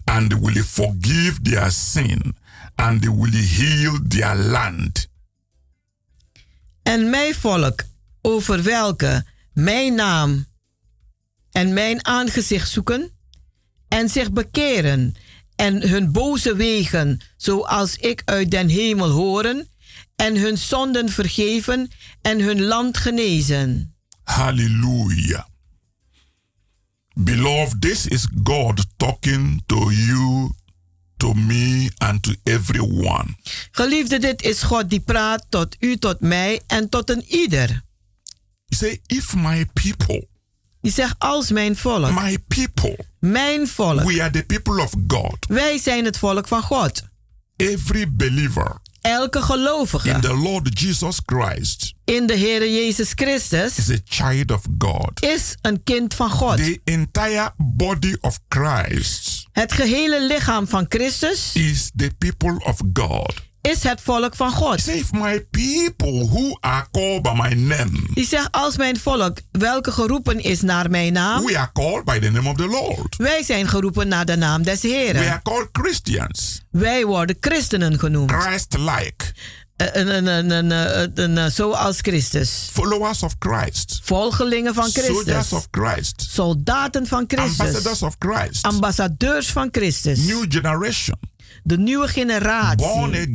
and 0.06 0.32
will 0.40 0.62
forgive 0.62 1.42
their 1.42 1.70
sin 1.70 2.34
and 2.76 3.04
will 3.04 3.32
heal 3.32 3.98
their 4.08 4.36
land. 4.36 5.08
En 6.82 7.10
mijn 7.10 7.34
volk, 7.34 7.84
over 8.22 8.62
welke 8.62 9.26
mijn 9.52 9.94
naam 9.94 10.46
en 11.50 11.72
mijn 11.72 12.06
aangezicht 12.06 12.70
zoeken 12.70 13.10
en 13.88 14.08
zich 14.08 14.32
bekeren 14.32 15.14
en 15.56 15.88
hun 15.88 16.12
boze 16.12 16.56
wegen, 16.56 17.20
zoals 17.36 17.96
ik 17.96 18.22
uit 18.24 18.50
den 18.50 18.68
hemel 18.68 19.10
horen, 19.10 19.68
en 20.16 20.36
hun 20.36 20.58
zonden 20.58 21.08
vergeven 21.08 21.90
en 22.22 22.40
hun 22.40 22.62
land 22.62 22.96
genezen. 22.96 23.94
Hallelujah. 24.22 25.44
Beloved, 27.14 27.80
this 27.80 28.06
is 28.06 28.26
God 28.44 28.86
talking 28.96 29.62
to 29.66 29.90
you, 29.90 30.50
to 31.16 31.34
me, 31.34 31.90
and 31.98 32.22
to 32.22 32.34
everyone. 32.42 33.36
Geliefde, 33.70 34.18
dit 34.18 34.42
is 34.42 34.62
God 34.62 34.90
die 34.90 35.00
praat 35.00 35.46
tot 35.48 35.76
u, 35.80 35.96
tot 35.96 36.20
mij 36.20 36.60
en 36.66 36.88
tot 36.88 37.10
een 37.10 37.24
ieder. 37.28 37.84
He 38.68 38.76
say, 38.76 39.00
if 39.06 39.34
my 39.34 39.66
people, 39.72 40.26
Die 40.80 40.92
zegt 40.92 41.14
als 41.18 41.50
mijn 41.50 41.76
volk, 41.76 42.10
my 42.20 42.38
people, 42.48 42.98
mijn 43.18 43.68
volk, 43.68 44.02
we 44.02 44.22
are 44.22 44.30
the 44.30 44.42
people 44.42 44.82
of 44.82 44.92
God. 45.08 45.36
wij 45.48 45.78
zijn 45.78 46.04
het 46.04 46.18
volk 46.18 46.48
van 46.48 46.62
God. 46.62 47.02
Every 47.56 48.12
believer 48.12 48.76
Elke 49.00 49.38
in 49.38 49.44
gelovige 49.44 50.18
the 50.20 50.34
Lord 50.34 50.80
Jesus 50.80 51.18
Christ 51.26 51.92
in 52.04 52.26
de 52.26 52.34
Heer 52.34 52.70
Jezus 52.70 53.12
Christus 53.14 53.78
is 53.78 53.90
a 53.90 53.98
child 54.04 54.50
of 54.50 54.62
God. 54.78 55.22
is 55.22 55.56
een 55.62 55.82
kind 55.82 56.14
van 56.14 56.30
God. 56.30 56.56
The 56.56 56.80
entire 56.84 57.52
body 57.56 58.16
of 58.20 58.38
Christ 58.48 59.35
Het 59.56 59.72
gehele 59.72 60.26
lichaam 60.26 60.68
van 60.68 60.84
Christus 60.88 61.50
is 61.54 61.90
the 61.96 62.10
people 62.18 62.64
of 62.64 62.76
God. 62.92 63.34
is 63.60 63.82
het 63.82 64.00
volk 64.00 64.36
van 64.36 64.50
God. 64.52 64.88
If 64.88 65.12
my 65.12 65.46
people 65.50 66.26
who 66.28 66.56
are 66.60 66.86
called 66.90 67.22
by 67.22 67.32
my 67.34 67.54
name, 67.54 67.90
Die 68.14 68.26
zegt 68.26 68.48
als 68.52 68.76
mijn 68.76 68.98
volk, 68.98 69.38
welke 69.50 69.92
geroepen 69.92 70.40
is 70.42 70.60
naar 70.60 70.90
mijn 70.90 71.12
naam, 71.12 71.44
we 71.44 71.58
are 71.58 71.70
called 71.72 72.04
by 72.04 72.18
the 72.18 72.30
name 72.30 72.48
of 72.48 72.56
the 72.56 72.66
Lord. 72.66 73.16
wij 73.16 73.42
zijn 73.42 73.68
geroepen 73.68 74.08
naar 74.08 74.24
de 74.24 74.36
naam 74.36 74.62
des 74.62 74.80
We 74.80 74.88
Heren. 74.88 75.30
are 75.30 75.42
called 75.42 75.68
Christians. 75.72 76.60
Wij 76.70 77.04
worden 77.04 77.36
christenen 77.40 77.98
genoemd. 77.98 78.32
Christ-like, 78.32 79.24
een- 79.76 80.26
een- 80.26 80.70
een- 80.70 81.36
een- 81.36 81.50
Zoals 81.50 81.98
Christus. 82.00 82.68
followers 82.72 83.22
of 83.22 83.34
Christ, 83.38 84.00
Volgelingen 84.04 84.74
van 84.74 84.88
soldiers 84.90 85.24
Christus. 85.28 85.52
of 85.52 85.68
Christ, 85.70 86.26
Soldaten 86.30 87.06
van 87.06 87.18
ambassadors 87.26 87.72
Christus. 87.74 88.02
of 88.02 88.16
Christ, 88.18 88.62
Ambassadeurs 88.64 89.46
van 89.52 89.68
Christus. 89.70 90.18
new 90.18 90.44
generation, 90.48 91.18
De 91.66 91.78
nieuwe 91.78 91.98
born 92.00 92.12
generatie. 92.12 92.86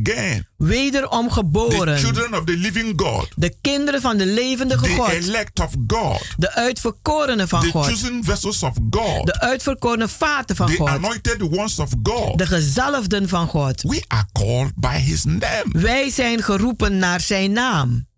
again, 0.04 0.48
Wederom 0.58 1.28
the 1.28 1.34
geboren. 1.34 1.98
children 1.98 2.34
of 2.34 2.44
the 2.44 2.58
living 2.58 2.94
God, 3.02 3.28
De 3.36 3.56
kinderen 3.62 4.02
van 4.02 4.18
de 4.18 4.26
levendige 4.26 4.84
the 4.84 4.90
God. 4.90 5.10
elect 5.10 5.60
of 5.60 5.74
God, 5.88 6.22
De 6.38 6.54
uitverkorenen 6.54 7.48
van 7.48 7.62
the 7.62 7.70
God. 7.72 7.86
chosen 7.86 8.24
vessels 8.24 8.64
of 8.64 8.74
God, 8.90 9.26
De 9.26 9.40
uitverkorene 9.40 10.08
vaten 10.08 10.56
van 10.56 10.68
the 10.68 10.76
God. 10.76 10.88
anointed 10.88 11.42
ones 11.42 11.80
of 11.80 11.90
God. 12.04 12.38
De 12.38 12.46
gezalfden 12.46 13.30
van 13.30 13.48
God. 13.48 13.82
We 13.82 14.04
are 14.08 14.26
called 14.32 14.72
by 14.76 14.98
His 14.98 15.24
name. 15.24 15.66
Wij 15.72 16.10
zijn 16.10 16.44
geroepen 16.44 16.98
naar 16.98 17.20
zijn 17.22 17.52
naam. 17.52 18.10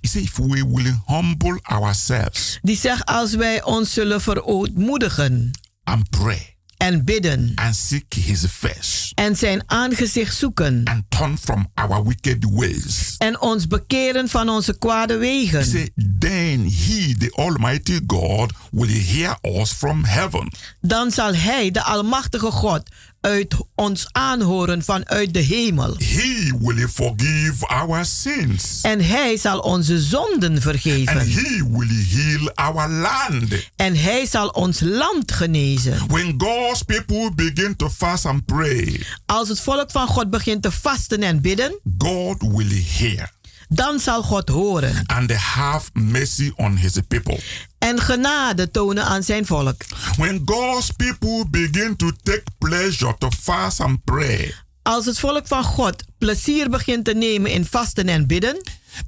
He 0.00 0.08
said, 0.08 0.22
if 0.24 0.36
we 0.36 0.64
will 0.72 0.94
humble 1.06 1.58
ourselves 1.62 2.58
Die 2.62 2.76
zegt 2.76 3.04
als 3.04 3.34
wij 3.34 3.62
ons 3.62 3.92
zullen 3.92 4.20
verootmoedigen 4.20 5.50
and 5.84 6.10
pray 6.10 6.51
en 6.82 7.04
bidden. 7.04 7.52
And 7.54 7.76
seek 7.76 8.14
His 8.14 8.44
face. 8.50 9.12
En 9.14 9.36
zijn 9.36 9.62
aangezicht 9.66 10.36
zoeken. 10.36 10.82
And 10.84 11.02
turn 11.08 11.38
from 11.38 11.66
our 11.74 12.04
wicked 12.06 12.44
ways, 12.50 13.14
en 13.18 13.40
ons 13.40 13.66
bekeren 13.66 14.28
van 14.28 14.48
onze 14.48 14.78
kwade 14.78 15.16
wegen, 15.16 15.64
said, 15.64 15.90
then 16.18 16.60
He, 16.60 17.14
the 17.18 17.32
Almighty 17.34 18.00
God, 18.06 18.52
will 18.70 19.02
hear 19.02 19.38
us 19.42 19.72
from 19.72 20.04
heaven. 20.04 20.52
Dan 20.80 21.10
zal 21.10 21.34
hij, 21.34 21.70
de 21.70 21.82
Almachtige 21.82 22.50
God, 22.50 22.82
uit 23.22 23.56
ons 23.74 24.08
aanhoren 24.12 24.82
vanuit 24.84 25.34
de 25.34 25.40
hemel. 25.40 25.96
He 25.98 26.52
will 26.60 26.88
forgive 26.88 27.66
our 27.66 28.04
sins. 28.04 28.78
En 28.82 29.00
hij 29.04 29.36
zal 29.36 29.58
onze 29.58 30.00
zonden 30.00 30.52
And 30.52 30.62
vergeven. 30.62 31.18
He 31.30 31.64
will 31.70 32.06
heal 32.08 32.50
our 32.54 32.90
land. 32.90 33.70
En 33.76 33.96
hij 33.96 34.26
zal 34.26 34.48
ons 34.48 34.80
land 34.80 35.32
genezen. 35.32 36.06
When 36.08 36.34
God's 36.38 36.82
people 36.82 37.30
begin 37.34 37.76
to 37.76 37.90
fast 37.90 38.26
and 38.26 38.44
pray, 38.44 39.00
Als 39.26 39.48
het 39.48 39.60
volk 39.60 39.90
van 39.90 40.06
God 40.06 40.30
begint 40.30 40.62
te 40.62 40.70
vasten 40.70 41.22
en 41.22 41.40
bidden, 41.40 41.78
God 41.98 42.42
will 42.42 42.84
hear 42.98 43.32
dan 43.74 44.00
zal 44.00 44.22
God 44.22 44.48
horen 44.48 45.06
and 45.06 45.30
have 45.32 45.90
mercy 45.92 46.52
on 46.56 46.76
His 46.76 46.92
people. 47.08 47.38
en 47.78 48.00
genade 48.00 48.70
tonen 48.70 49.04
aan 49.04 49.22
zijn 49.22 49.46
volk. 49.46 49.76
When 50.16 50.42
God's 50.44 50.90
people 50.90 51.44
begin 51.50 51.96
to 51.96 52.10
take 52.22 52.42
pleasure 52.58 53.14
to 53.18 53.30
fast 53.40 53.80
and 53.80 54.04
pray, 54.04 54.54
Als 54.82 55.06
het 55.06 55.18
volk 55.18 55.46
van 55.46 55.64
God 55.64 56.04
plezier 56.18 56.70
begint 56.70 57.04
te 57.04 57.14
nemen 57.14 57.50
in 57.50 57.64
vasten 57.64 58.08
en 58.08 58.26
bidden, 58.26 58.60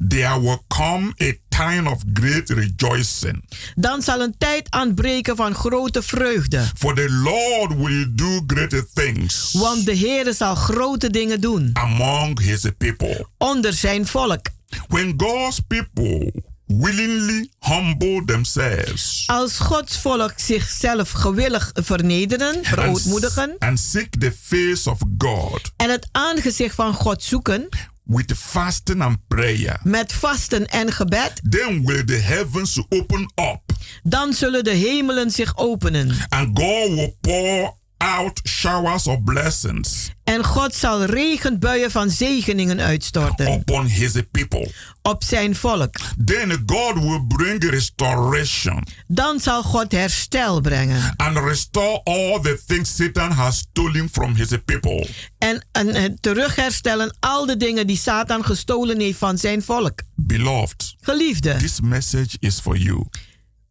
there 0.08 0.40
will 0.40 0.58
come 0.68 1.12
a 1.22 1.32
time 1.48 1.90
of 1.90 2.02
great 2.12 2.48
rejoicing. 2.48 3.44
dan 3.74 4.02
zal 4.02 4.20
een 4.20 4.34
tijd 4.38 4.70
aanbreken 4.70 5.36
van 5.36 5.54
grote 5.54 6.02
vreugde. 6.02 6.64
For 6.76 6.94
the 6.94 7.10
Lord 7.10 7.76
will 7.86 8.12
do 8.14 8.40
great 8.46 8.84
things 8.94 9.52
Want 9.52 9.84
de 9.84 9.96
Heere 9.96 10.32
zal 10.32 10.54
grote 10.54 11.10
dingen 11.10 11.40
doen 11.40 11.70
among 11.72 12.40
His 12.40 12.64
people. 12.78 13.26
onder 13.38 13.72
zijn 13.72 14.06
volk. 14.06 14.46
When 14.88 15.16
God's 15.16 15.60
people 15.66 16.32
willingly 16.66 17.50
humble 17.58 18.22
themselves 18.24 19.24
Als 19.26 19.58
Gods 19.58 19.96
volk 19.98 20.32
zichzelf 20.36 21.10
gewillig 21.10 21.70
vernederen, 21.74 22.64
verootmoedigen 22.64 23.54
and 23.58 23.78
seek 23.80 24.20
the 24.20 24.32
face 24.42 24.90
of 24.90 24.98
God 25.18 25.72
en 25.76 25.90
het 25.90 26.08
aangezicht 26.12 26.74
van 26.74 26.94
God 26.94 27.22
zoeken 27.22 27.68
with 28.06 28.32
fasting 28.36 29.02
and 29.02 29.18
prayer, 29.28 29.80
met 29.82 30.12
vasten 30.12 30.66
en 30.66 30.92
gebed, 30.92 31.40
then 31.50 31.84
will 31.84 32.04
the 32.04 32.12
heavens 32.12 32.82
open 32.88 33.32
up 33.34 33.60
dan 34.02 34.32
zullen 34.32 34.64
de 34.64 34.70
hemelen 34.70 35.30
zich 35.30 35.56
openen. 35.56 36.16
and 36.28 36.58
God 36.58 36.88
will 36.88 37.16
pour 37.20 37.76
out 38.04 38.40
showers 38.48 39.06
of 39.06 39.22
blessings 39.24 40.12
En 40.24 40.44
God 40.44 40.74
zal 40.74 41.04
regenbuien 41.04 41.90
van 41.90 42.10
zegeningen 42.10 42.80
uitstorten 42.80 43.52
upon 43.52 43.86
his 43.86 44.12
people. 44.30 44.70
op 45.02 45.24
zijn 45.24 45.54
volk. 45.56 45.94
Then 46.24 46.62
God 46.66 46.94
will 47.02 47.24
bring 47.28 47.70
restoration 47.70 48.86
Dan 49.06 49.40
zal 49.40 49.62
God 49.62 49.92
herstel 49.92 50.60
brengen. 50.60 51.14
and 51.16 51.36
restore 51.38 52.00
all 52.04 52.40
the 52.40 52.62
things 52.66 52.94
Satan 52.96 53.30
has 53.30 53.56
stolen 53.58 54.08
from 54.12 54.34
his 54.34 54.48
people. 54.64 55.08
En, 55.38 55.64
en 55.72 56.18
terugherstellen 56.20 57.16
al 57.20 57.46
de 57.46 57.56
dingen 57.56 57.86
die 57.86 57.96
Satan 57.98 58.44
gestolen 58.44 59.00
heeft 59.00 59.18
van 59.18 59.38
zijn 59.38 59.62
volk. 59.62 60.00
Beloved, 60.14 60.94
Geliefde, 61.00 61.56
this 61.56 61.80
message 61.80 62.36
is 62.40 62.60
for 62.60 62.76
you. 62.76 63.04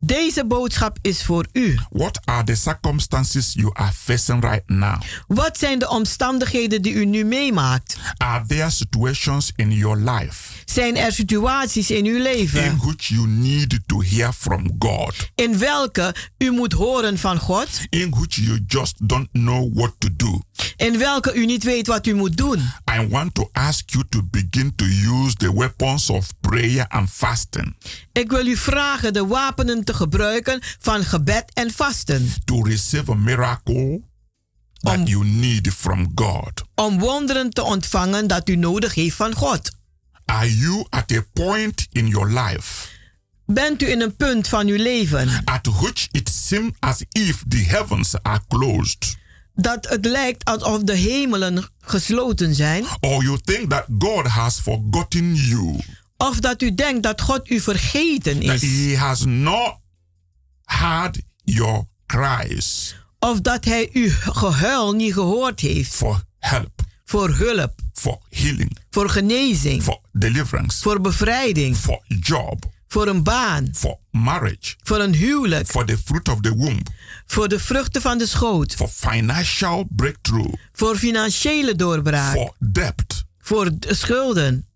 Deze 0.06 0.46
boodschap 0.46 0.98
is 1.02 1.24
voor 1.24 1.46
u. 1.52 1.78
What 1.89 2.20
are 2.26 2.44
the 2.44 2.56
circumstances 2.56 3.54
you 3.54 3.70
are 3.74 3.92
facing 3.92 4.44
right 4.44 4.70
now? 4.70 5.02
Wat 5.28 5.58
zijn 5.58 5.80
de 5.80 5.89
omstandigheden 5.89 6.82
die 6.82 6.94
u 6.94 7.06
nu 7.06 7.24
meemaakt? 7.24 7.98
Are 8.18 8.46
there 8.46 8.70
situations 8.70 9.52
in 9.56 9.72
your 9.72 9.98
life 9.98 10.53
Zijn 10.65 10.97
er 10.97 11.12
situaties 11.12 11.91
in 11.91 12.06
uw 12.06 12.15
in 12.15 12.21
leven 12.21 12.78
which 12.78 13.08
you 13.08 13.28
need 13.28 13.80
to 13.86 14.02
hear 14.02 14.34
from 14.34 14.71
God? 14.80 15.30
in 15.36 15.58
welke 15.58 16.15
u 16.38 16.52
moet 16.52 16.73
horen 16.73 17.17
van 17.17 17.38
God? 17.39 17.67
In 17.89 18.10
which 18.10 18.36
you 18.36 18.63
just 18.67 19.08
don't 19.08 19.30
know 19.32 19.76
what 19.76 19.93
to 19.97 20.10
do? 20.15 20.41
In 20.76 20.97
welke 20.97 21.34
u 21.34 21.45
niet 21.45 21.63
weet 21.63 21.88
wat 21.88 22.08
u 22.08 22.13
moet 22.13 22.38
doen? 22.38 22.60
I 22.97 23.08
want 23.08 23.34
to 23.34 23.49
ask 23.52 23.89
you 23.89 24.04
to 24.10 24.21
begin 24.32 24.76
to 24.76 24.86
use 24.86 25.36
the 25.36 25.54
weapons 25.54 26.10
of 26.10 26.28
prayer 26.39 26.88
and 26.88 27.10
fasting 27.10 27.76
Ik 28.12 28.32
wil 28.32 28.47
u 28.47 28.58
vragen 28.58 29.13
de 29.13 29.26
wapenen 29.26 29.84
te 29.84 29.93
gebruiken 29.93 30.60
van 30.80 31.04
gebed 31.04 31.43
en 31.54 31.71
vasten. 31.71 32.34
to 32.45 32.62
receive 32.63 33.12
a 33.12 33.15
miracle 33.15 34.02
that 34.82 35.08
you 35.08 35.26
need 35.26 35.67
from 35.73 36.12
God. 36.15 36.63
Om 36.76 36.99
wonderen 36.99 37.49
te 37.49 37.63
ontvangen 37.63 38.28
dat 38.28 38.49
u 38.49 38.56
nodig 38.56 38.93
heeft 38.93 39.15
van 39.15 39.34
God. 39.36 39.71
Are 40.25 40.49
you 40.49 40.86
at 40.89 41.12
a 41.12 41.25
point 41.33 41.88
in 41.91 42.07
your 42.07 42.29
life 42.29 42.91
Bent 43.45 43.81
u 43.81 43.89
in 43.91 44.01
een 44.01 44.15
punt 44.15 44.47
van 44.47 44.67
uw 44.67 44.77
leven 44.77 45.41
at 45.45 45.67
which 45.81 46.07
it 46.12 46.29
seems 46.29 46.71
as 46.79 47.03
if 47.12 47.43
the 47.47 47.57
heavens 47.57 48.15
are 48.21 48.41
closed? 48.47 49.17
dat 49.55 49.89
het 49.89 50.05
lijkt 50.05 50.45
alsof 50.45 50.81
de 50.83 50.95
hemelen 50.95 51.65
gesloten 51.79 52.55
zijn? 52.55 52.86
Or 52.99 53.23
you 53.23 53.39
think 53.43 53.69
that 53.69 53.86
God 53.99 54.27
has 54.27 54.59
forgotten 54.59 55.36
you? 55.36 55.79
Of 56.17 56.39
dat 56.39 56.62
u 56.62 56.75
denkt 56.75 57.03
dat 57.03 57.21
God 57.21 57.49
u 57.49 57.59
vergeten 57.59 58.39
That 58.39 58.62
is? 58.62 58.62
He 58.62 58.97
has 58.97 59.25
not 59.25 59.75
heard 60.65 61.21
your 61.43 61.86
cries 62.05 62.95
Of 63.19 63.41
dat 63.41 63.65
hij 63.65 63.89
uw 63.93 64.09
gehuil 64.19 64.93
niet 64.93 65.13
gehoord 65.13 65.59
heeft? 65.59 65.93
for 65.95 66.23
help, 66.39 66.81
Voor 67.13 67.30
hulp, 67.36 67.73
for 67.93 68.19
healing, 68.30 68.78
voor 68.89 69.10
genezing, 69.10 69.84
for 69.84 69.99
deliverance, 70.12 70.82
voor 70.82 71.02
bevrijding, 71.02 71.76
for 71.78 72.02
job, 72.08 72.65
voor 72.88 73.08
een 73.08 73.23
baan, 73.23 73.67
for 73.73 73.97
marriage, 74.12 74.76
voor 74.84 74.99
een 74.99 75.13
huwelijk, 75.13 75.67
for 75.67 75.86
the 75.86 75.97
fruit 75.97 76.28
of 76.30 76.39
the 76.41 76.56
womb, 76.56 76.88
voor 77.26 77.47
de 77.47 77.60
vruchten 77.60 78.02
van 78.02 78.17
de 78.17 78.26
schoot, 78.28 78.73
for 78.73 78.88
financial 78.88 79.88
breakthrough, 79.89 80.54
voor 80.71 80.95
financiële 80.97 81.76
doorbraak, 81.76 82.34
for 82.36 82.54
debt, 82.71 83.23
voor 83.39 83.69
de 83.80 83.93
schulden. 83.93 84.67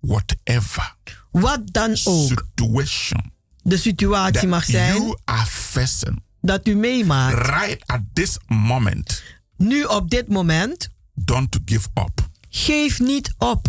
whatever 0.00 0.94
Wat 1.30 1.60
dan 1.64 1.90
ook. 2.04 2.28
situation 2.28 3.32
de 3.62 3.76
situatie 3.76 4.48
mag 4.48 4.64
zijn. 4.64 4.94
you 4.94 5.16
are 5.24 5.46
facing. 5.46 6.22
Dat 6.40 6.66
u 6.66 6.74
meemaakt. 6.74 7.46
right 7.46 7.82
at 7.86 8.00
this 8.12 8.36
moment, 8.46 9.22
Nu 9.56 9.84
op 9.84 10.10
dit 10.10 10.28
moment, 10.28 10.92
don't 11.14 11.58
give 11.64 11.88
up. 11.94 12.28
geef 12.48 13.00
niet 13.00 13.34
op. 13.38 13.66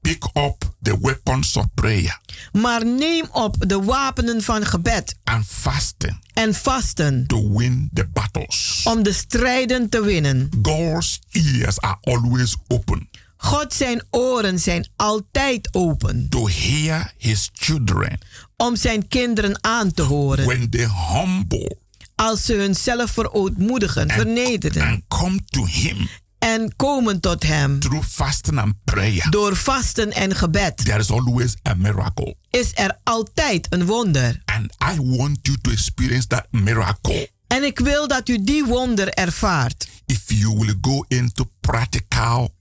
Pick 0.00 0.24
up 0.24 0.74
the 0.82 0.98
weapons 1.00 1.56
of 1.56 1.64
prayer 1.74 2.20
Maar 2.52 2.86
neem 2.86 3.28
op 3.32 3.54
de 3.68 3.82
wapenen 3.82 4.42
van 4.42 4.66
gebed 4.66 5.16
and 5.24 5.44
fasting 5.46 6.18
en 6.32 6.54
vasten 6.54 7.26
to 7.26 7.56
win 7.56 7.90
the 7.92 8.06
battles. 8.12 8.80
om 8.84 9.02
de 9.02 9.12
strijden 9.12 9.88
te 9.88 10.00
winnen. 10.02 10.50
God's 10.62 11.18
ears 11.30 11.80
are 11.80 11.98
always 12.00 12.56
open 12.66 13.08
God 13.36 13.74
zijn 13.74 14.02
oren 14.10 14.58
zijn 14.58 14.88
altijd 14.96 15.68
open 15.74 16.26
to 16.28 16.48
hear 16.48 17.12
his 17.18 17.50
children 17.52 18.18
om 18.56 18.76
zijn 18.76 19.08
kinderen 19.08 19.64
aan 19.64 19.92
te 19.92 20.02
horen. 20.02 20.46
when 20.46 20.70
they 20.70 20.88
humble 21.12 21.76
Als 22.14 22.44
ze 22.44 22.54
hunzelf 22.54 23.10
verootmoedigen, 23.10 24.10
vernederen 24.10 24.82
and 24.82 25.02
come 25.08 25.44
to 25.44 25.66
him 25.66 26.08
en 26.38 26.76
komen 26.76 27.20
tot 27.20 27.42
hem 27.42 27.80
through 27.80 28.04
fasting 28.06 28.58
and 28.58 28.74
prayer. 28.84 29.30
door 29.30 29.56
vasten 29.56 30.12
en 30.12 30.36
gebed, 30.36 30.76
There 30.76 30.98
is 30.98 31.10
always 31.10 31.54
a 31.68 31.74
miracle. 31.74 32.36
is 32.50 32.70
er 32.74 32.98
altijd 33.04 33.66
een 33.70 33.84
wonder. 33.86 34.42
And 34.44 34.72
I 34.96 35.00
want 35.16 35.38
you 35.42 35.58
to 35.60 35.70
experience 35.70 36.26
that 36.26 36.46
miracle 36.50 37.28
En 37.46 37.64
ik 37.64 37.78
wil 37.78 38.08
dat 38.08 38.28
u 38.28 38.44
die 38.44 38.64
wonder 38.64 39.08
ervaart. 39.08 39.88
if 40.06 40.22
you 40.26 40.58
will 40.58 40.74
go 40.80 41.04
into 41.08 41.50
practical 41.60 42.54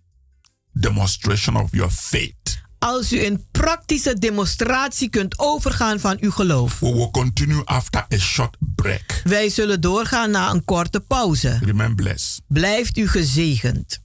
demonstration 0.71 1.55
of 1.55 1.71
your 1.71 1.91
faith. 1.91 2.65
Als 2.87 3.13
u 3.13 3.23
in 3.23 3.45
praktische 3.51 4.19
demonstratie 4.19 5.09
kunt 5.09 5.39
overgaan 5.39 5.99
van 5.99 6.17
uw 6.19 6.31
geloof. 6.31 6.79
We 6.79 6.93
will 6.93 7.09
continue 7.11 7.63
after 7.65 8.05
a 8.13 8.17
short 8.17 8.57
break. 8.75 9.21
Wij 9.23 9.49
zullen 9.49 9.81
doorgaan 9.81 10.31
na 10.31 10.49
een 10.49 10.65
korte 10.65 10.99
pauze. 10.99 11.59
Remain 11.63 11.95
blessed. 11.95 12.41
Blijft 12.47 12.97
u 12.97 13.07
gezegend. 13.07 13.99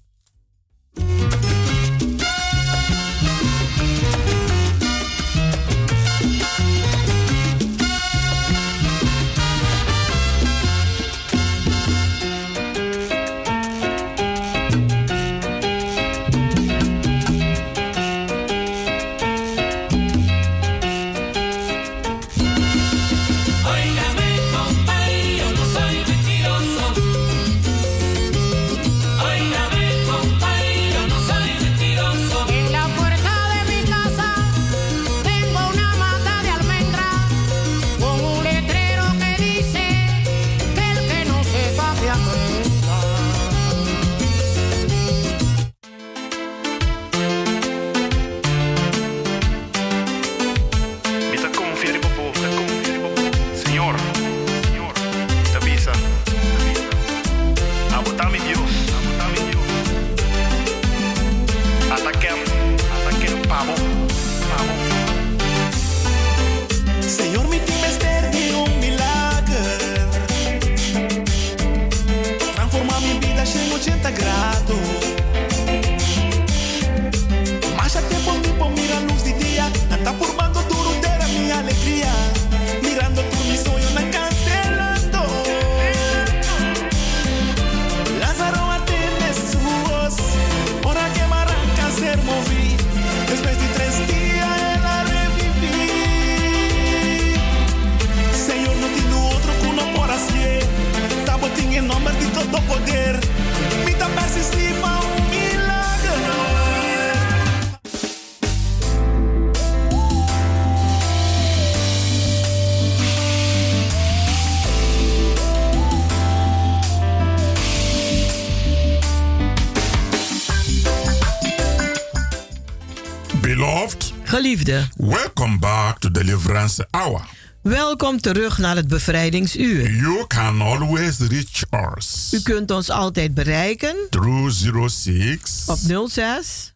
Geliefde, 124.33 124.89
welcome 124.97 125.59
back 125.59 125.99
to 125.99 126.11
Deliverance 126.11 126.87
Hour. 126.91 127.21
welkom 127.63 128.21
terug 128.21 128.59
naar 128.59 128.77
het 128.77 128.89
bevrijdingsuur. 128.89 129.91
You 129.91 130.27
can 130.27 130.61
always 130.61 131.19
reach 131.19 131.63
us 131.97 132.33
U 132.33 132.43
kunt 132.43 132.71
ons 132.71 132.91
altijd 132.91 133.35
bereiken 133.35 133.97
through 134.11 134.51
06 134.89 135.63
op 135.67 136.09
06 136.09 136.75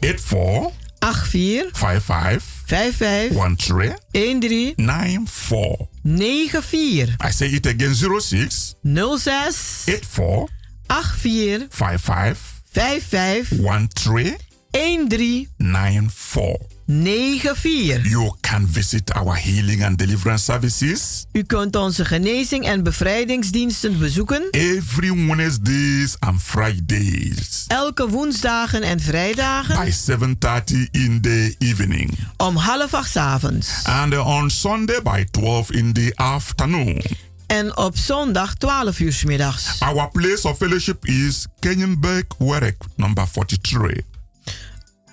84 0.00 0.70
84 0.98 1.70
55 1.72 2.42
55 2.66 3.96
13 4.12 4.40
13 4.40 4.72
94. 4.76 5.86
94 6.02 7.28
I 7.28 7.32
say 7.32 7.48
it 7.48 7.66
again 7.66 7.94
06 8.20 8.74
06 9.18 9.82
84 9.84 10.48
84 10.86 11.66
55 11.70 12.62
55 12.70 13.48
13 13.48 14.47
13 14.70 15.48
94. 15.58 16.56
94. 16.86 18.00
You 18.08 18.32
can 18.40 18.66
visit 18.66 19.14
our 19.16 19.34
healing 19.36 19.82
and 19.82 19.96
deliverance 19.98 20.44
services 20.44 21.26
U 21.32 21.42
kunt 21.42 21.76
onze 21.76 22.04
genezing 22.04 22.64
en 22.66 22.82
bevrijdingsdiensten 22.82 23.98
bezoeken 23.98 24.50
every 24.50 25.26
Wednesdays 25.26 26.16
and 26.18 26.42
Fridays 26.42 27.64
elke 27.66 28.08
woensdagen 28.08 28.82
en 28.82 29.00
vrijdagen 29.00 29.84
by 29.84 29.90
7:30 29.90 30.88
in 30.90 31.20
the 31.20 31.54
evening 31.58 32.18
om 32.36 32.56
half 32.56 32.94
acht 32.94 33.10
's 33.10 33.16
avonds 33.16 33.84
and 33.84 34.18
on 34.18 34.50
Sunday 34.50 35.02
by 35.02 35.24
12 35.30 35.70
in 35.70 35.92
the 35.92 36.12
afternoon. 36.14 37.02
en 37.46 37.76
op 37.76 37.96
zondag 37.96 38.54
12 38.54 39.00
uur 39.00 39.12
's 39.12 39.24
middags. 39.24 39.80
Our 39.80 40.08
place 40.10 40.48
of 40.48 40.56
fellowship 40.56 41.06
is 41.06 41.46
Kenyenberg 41.58 42.24
Werk 42.38 42.76
number 42.96 43.26
43. 43.32 44.02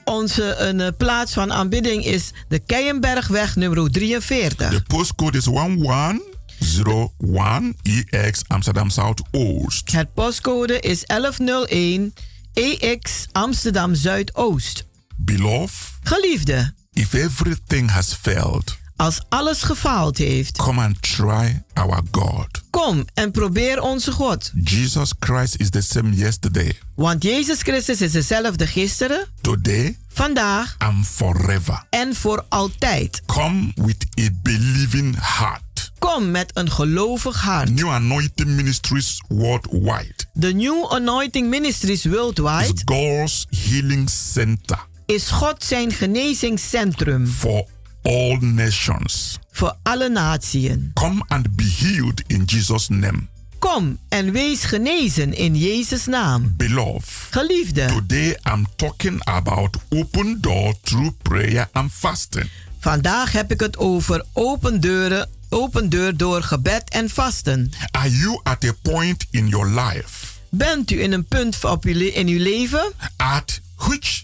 Onze 0.05 0.55
een, 0.55 0.79
eh, 0.79 0.87
plaats 0.97 1.33
van 1.33 1.53
aanbidding 1.53 2.05
is 2.05 2.31
de 2.47 2.59
Keienbergweg 2.59 3.55
nummer 3.55 3.91
43. 3.91 4.69
The 4.69 4.81
postcode 4.81 5.37
is 5.37 5.47
1101 5.47 7.77
EX 7.83 8.41
Amsterdam 8.47 8.89
South 8.89 9.21
Oost. 9.31 9.91
Het 9.91 10.13
postcode 10.13 10.79
is 10.79 11.03
1101 11.05 12.13
EX 12.53 13.27
Amsterdam 13.31 13.95
Zuidoost. 13.95 14.85
Beloved, 15.15 15.91
Geliefde, 16.03 16.73
if 16.93 17.13
everything 17.13 17.89
has 17.89 18.13
failed, 18.13 18.77
als 18.95 19.21
alles 19.29 19.61
gefaald 19.63 20.17
heeft, 20.17 20.57
come 20.57 20.81
and 20.83 21.01
try 21.01 21.63
our 21.73 22.01
God. 22.11 22.47
kom 22.69 23.05
en 23.13 23.31
probeer 23.31 23.81
onze 23.81 24.11
God. 24.11 24.51
Jesus 24.63 25.13
Christ 25.19 25.55
is 25.59 25.69
the 25.69 25.81
same 25.81 26.09
yesterday, 26.15 26.77
Want 26.95 27.23
Jezus 27.23 27.61
Christus 27.61 28.01
is 28.01 28.11
dezelfde 28.11 28.67
gisteren, 28.67 29.27
today, 29.41 29.97
vandaag 30.07 30.75
and 30.77 31.07
forever. 31.07 31.83
en 31.89 32.15
voor 32.15 32.45
altijd. 32.49 33.21
Come 33.25 33.71
with 33.75 34.05
a 34.19 34.29
believing 34.43 35.15
heart. 35.19 35.91
Kom 35.99 36.31
met 36.31 36.51
een 36.53 36.71
gelovig 36.71 37.41
hart. 37.41 37.69
New 37.69 37.89
Anointing 37.89 38.49
Ministries 38.49 39.21
worldwide 39.27 40.13
De 40.33 40.53
New 40.53 40.85
Anointing 40.89 41.49
Ministries 41.49 42.05
is 42.05 42.11
Worldwide 42.11 42.81
God's 42.85 43.45
healing 43.69 44.09
center 44.09 44.77
is 45.05 45.29
God 45.29 45.63
zijn 45.63 45.91
genezingscentrum 45.91 47.27
for 47.27 47.65
all 48.05 48.37
nations. 48.41 49.39
voor 49.51 49.75
alle 49.83 50.09
naties. 50.09 50.71
Come 50.93 51.23
and 51.27 51.55
be 51.55 51.75
healed 51.79 52.23
in 52.27 52.43
Jesus' 52.43 52.87
name. 52.87 53.27
Kom 53.59 53.97
en 54.09 54.31
wees 54.31 54.63
genezen 54.63 55.33
in 55.33 55.55
Jezus' 55.55 56.05
naam. 56.05 56.53
Beloved, 56.57 57.09
Geliefde, 57.31 57.85
today 57.85 58.37
I'm 58.43 58.65
talking 58.75 59.21
about 59.23 59.77
open 59.89 60.41
door 60.41 60.73
through 60.81 61.11
prayer 61.21 61.67
and 61.71 61.91
fasting. 61.91 62.49
vandaag 62.79 63.31
heb 63.31 63.51
ik 63.51 63.59
het 63.59 63.77
over 63.77 64.25
open 64.33 64.79
deuren, 64.81 65.29
open 65.49 65.89
deur 65.89 66.17
door 66.17 66.41
gebed 66.43 66.89
en 66.89 67.09
vasten. 67.09 67.71
Are 67.91 68.11
you 68.11 68.39
at 68.43 68.63
a 68.65 68.73
point 68.81 69.25
in 69.31 69.47
your 69.47 69.67
life 69.67 70.25
Bent 70.49 70.91
u 70.91 71.01
in 71.01 71.11
een 71.11 71.25
punt 71.25 71.63
op 71.63 71.85
uw 71.85 71.99
in 71.99 72.27
uw 72.27 72.39
leven 72.39 72.91
at 73.17 73.59
which 73.75 74.23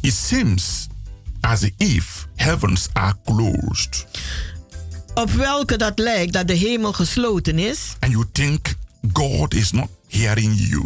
it 0.00 0.12
seems 0.12 0.86
as 1.40 1.70
if 1.76 2.26
heavens 2.36 2.88
are 2.92 3.14
closed 3.24 4.06
op 5.14 5.30
welke 5.30 5.76
dat 5.76 5.98
lijkt 5.98 6.32
dat 6.32 6.46
de 6.48 6.54
hemel 6.54 6.92
gesloten 6.92 7.58
is 7.58 7.96
and 7.98 8.12
you 8.12 8.24
think 8.32 8.74
God 9.12 9.54
is 9.54 9.70
not 9.70 9.88
hearing 10.08 10.54
you? 10.68 10.84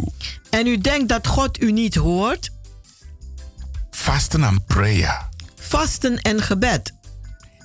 en 0.49 0.67
u 0.67 0.77
denkt 0.77 1.09
dat 1.09 1.27
God 1.27 1.61
u 1.61 1.71
niet 1.71 1.95
hoort? 1.95 2.49
Fasting 3.91 4.43
and 4.43 4.65
prayer 4.65 5.29
Vasten 5.55 6.21
en 6.21 6.41
gebed 6.41 6.93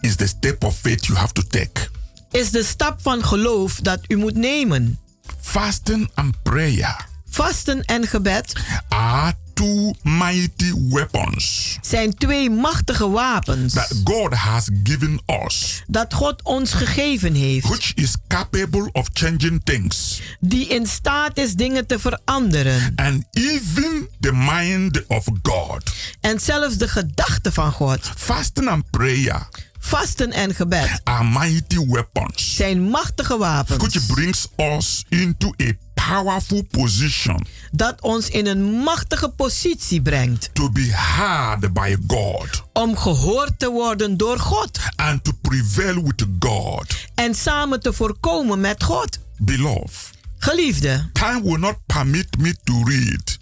is 0.01 0.17
the 0.17 0.27
step 0.27 0.65
of 0.65 0.77
faith 0.77 1.07
you 1.07 1.19
have 1.19 1.33
to 1.33 1.43
take. 1.43 1.89
is 2.31 2.51
de 2.51 2.63
stap 2.65 3.03
van 3.03 3.25
geloof 3.25 3.81
dat 3.81 4.01
u 4.09 4.17
moet 4.17 4.35
nemen. 4.37 4.99
Fasting 5.41 6.11
and 6.15 6.43
prayer 6.43 7.07
Vasten 7.29 7.85
en 7.85 8.07
gebed 8.07 8.53
are 8.89 9.35
two 9.61 9.95
mighty 10.03 10.73
weapons. 10.91 11.79
Zijn 11.81 12.15
twee 12.15 12.51
machtige 12.51 13.09
wapens 13.11 13.73
that 13.73 14.01
God 14.05 14.35
has 14.35 14.69
given 14.85 15.21
us, 15.45 15.83
dat 15.87 16.15
God 16.15 16.43
ons 16.43 16.73
gegeven 16.73 17.35
heeft, 17.35 17.69
which 17.69 17.93
is 17.95 18.17
capable 18.29 18.89
of 18.93 19.09
changing 19.13 19.61
things. 19.65 20.21
Die 20.41 20.67
in 20.67 20.87
staat 20.87 21.39
is 21.39 21.55
dingen 21.55 21.87
te 21.87 21.99
veranderen. 21.99 22.93
and 22.97 23.25
even 23.31 24.09
the 24.21 24.33
mind 24.33 25.07
of 25.07 25.25
God. 25.43 25.93
En 26.21 26.41
zelfs 26.41 26.77
de 26.77 26.89
gedachten 26.89 27.53
van 27.53 27.73
God, 27.73 28.11
Fasting 28.17 28.69
and 28.69 28.91
prayer 28.91 29.49
vasten 29.81 30.33
en 30.33 30.55
gebed, 30.55 31.01
are 31.05 31.25
mighty 31.25 31.87
weapons 31.87 32.55
zijn 32.57 32.83
machtige 32.83 33.37
wapens. 33.39 33.83
Which 33.83 34.07
brings 34.07 34.47
us 34.57 35.05
into 35.09 35.53
a 35.63 35.73
powerful 36.09 36.63
position 36.71 37.47
dat 37.73 38.01
ons 38.01 38.29
in 38.29 38.47
een 38.47 38.63
machtige 38.63 39.29
positie 39.29 40.03
brengt. 40.03 40.51
to 40.53 40.71
be 40.71 40.89
heard 40.93 41.73
by 41.73 41.97
God 42.07 42.63
om 42.73 42.97
gehoord 42.97 43.59
te 43.59 43.71
worden 43.71 44.17
door 44.17 44.39
God. 44.39 44.79
and 44.97 45.25
to 45.25 45.33
prevail 45.43 46.03
with 46.03 46.25
God. 46.39 46.95
en 47.15 47.35
samen 47.35 47.81
te 47.81 47.93
voorkomen 47.93 48.61
met 48.61 48.83
God. 48.83 49.19
Beloved, 49.39 50.11
Geliefde, 50.39 51.11
time 51.13 51.43
will 51.43 51.59
not 51.59 51.77
permit 51.87 52.39
me 52.39 52.55
to 52.65 52.83
read 52.85 53.39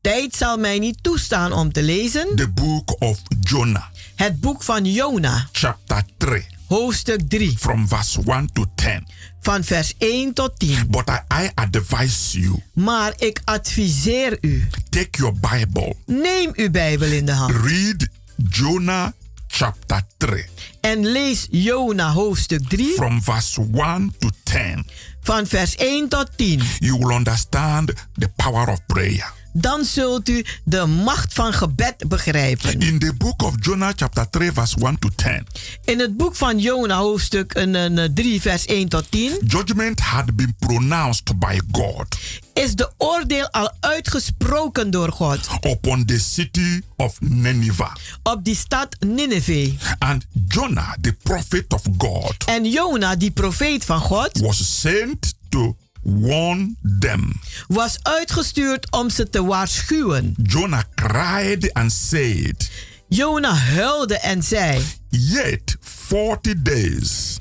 tijd 0.00 0.34
zal 0.36 0.56
mij 0.58 0.78
niet 0.78 1.02
toestaan 1.02 1.52
om 1.52 1.72
te 1.72 1.82
lezen 1.82 2.28
the 2.36 2.48
book 2.48 2.96
of 2.98 3.18
Jonah, 3.40 3.84
het 4.20 4.40
boek 4.40 4.62
van 4.62 4.84
Jona, 4.84 5.48
chapter 5.52 6.02
3, 6.16 6.46
hoofdstuk 6.66 7.20
3, 7.28 7.56
from 7.58 7.88
verse 7.88 8.20
1 8.26 8.52
to 8.52 8.64
10. 8.74 9.06
van 9.40 9.64
vers 9.64 9.94
1 9.98 10.32
tot 10.32 10.58
10. 10.58 10.86
But 10.88 11.08
I, 11.08 11.44
I 11.44 11.50
advise 11.54 12.40
you 12.40 12.62
Maar 12.72 13.12
ik 13.16 13.40
adviseer 13.44 14.38
u, 14.40 14.68
take 14.88 15.08
your 15.10 15.34
Bible, 15.40 15.94
neem 16.06 16.50
uw 16.54 16.70
Bijbel 16.70 17.08
in 17.08 17.26
de 17.26 17.32
hand 17.32 17.54
read 17.54 18.08
Jonah 18.50 19.12
chapter 19.46 20.02
3, 20.16 20.44
en 20.80 21.06
lees 21.06 21.46
Jona 21.50 22.12
hoofdstuk 22.12 22.68
3 22.68 22.86
from 22.86 23.22
verse 23.22 23.60
1 23.72 24.14
to 24.18 24.28
10. 24.42 24.86
van 25.20 25.46
vers 25.46 25.76
1 25.76 26.08
tot 26.08 26.28
10. 26.36 26.62
You 26.78 26.98
will 26.98 27.16
understand 27.16 27.92
the 28.18 28.28
power 28.36 28.68
of 28.68 28.86
prayer. 28.86 29.39
Dan 29.52 29.84
zult 29.84 30.28
u 30.28 30.44
de 30.64 30.86
macht 30.86 31.32
van 31.32 31.52
gebed 31.52 32.08
begrijpen. 32.08 32.80
In 32.80 32.98
the 32.98 33.14
book 33.18 33.42
of 33.42 33.54
Jonah, 33.60 33.92
chapter 33.96 34.30
3, 34.30 34.52
verse 34.52 34.76
1 34.82 34.98
to 34.98 35.08
10, 35.14 35.46
In 35.84 35.98
het 35.98 36.16
boek 36.16 36.36
van 36.36 36.58
Jona 36.58 36.96
hoofdstuk 36.96 37.54
een, 37.54 37.74
een, 37.74 38.14
3 38.14 38.40
vers 38.40 38.66
1 38.66 38.88
tot 38.88 39.10
10 39.10 39.38
judgment 39.46 40.00
had 40.00 40.36
been 40.36 40.54
pronounced 40.58 41.38
by 41.38 41.58
God 41.72 42.18
is 42.52 42.74
de 42.74 42.90
oordeel 42.98 43.50
al 43.50 43.70
uitgesproken 43.80 44.90
door 44.90 45.12
God 45.12 45.38
upon 45.66 46.04
the 46.04 46.18
city 46.18 46.80
of 46.96 47.20
Nineveh. 47.20 47.92
op 48.22 48.44
die 48.44 48.56
stad 48.56 48.96
Nineveh. 49.06 49.72
And 49.98 50.24
Jonah, 50.48 50.92
the 51.00 51.12
prophet 51.22 51.72
of 51.72 51.82
God, 51.98 52.34
En 52.46 52.70
Jona, 52.70 53.16
die 53.16 53.30
profeet 53.30 53.84
van 53.84 54.00
God, 54.00 54.38
was 54.40 54.80
sent 54.80 55.34
to 55.48 55.76
warn 56.02 56.76
them. 56.98 57.32
was 57.68 57.98
uitgestuurd 58.02 58.90
om 58.90 59.10
ze 59.10 59.30
te 59.30 59.44
waarschuwen. 59.44 60.34
Jonah 60.42 60.82
cried 60.94 61.72
and 61.72 61.92
said, 61.92 62.70
Jona 63.08 63.54
huilde 63.54 64.18
en 64.18 64.42
zei: 64.42 64.82
Yet 65.08 65.76
40 65.80 66.62
days, 66.62 67.38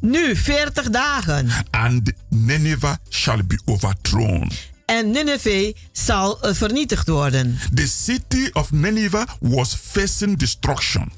Nu 0.00 0.36
40 0.36 0.90
dagen 0.90 1.50
and 1.70 2.12
Nineveh 2.28 2.94
shall 3.08 3.44
be 3.46 3.58
overthrown. 3.64 4.50
en 4.86 5.10
Nineveh 5.10 5.74
zal 5.92 6.42
eh, 6.42 6.54
vernietigd 6.54 7.08
worden. 7.08 7.58
The 7.74 7.86
city 7.86 8.48
of 8.52 8.72
Nineveh 8.72 9.24
was 9.40 9.74
facing 9.82 10.38
destruction. 10.38 11.12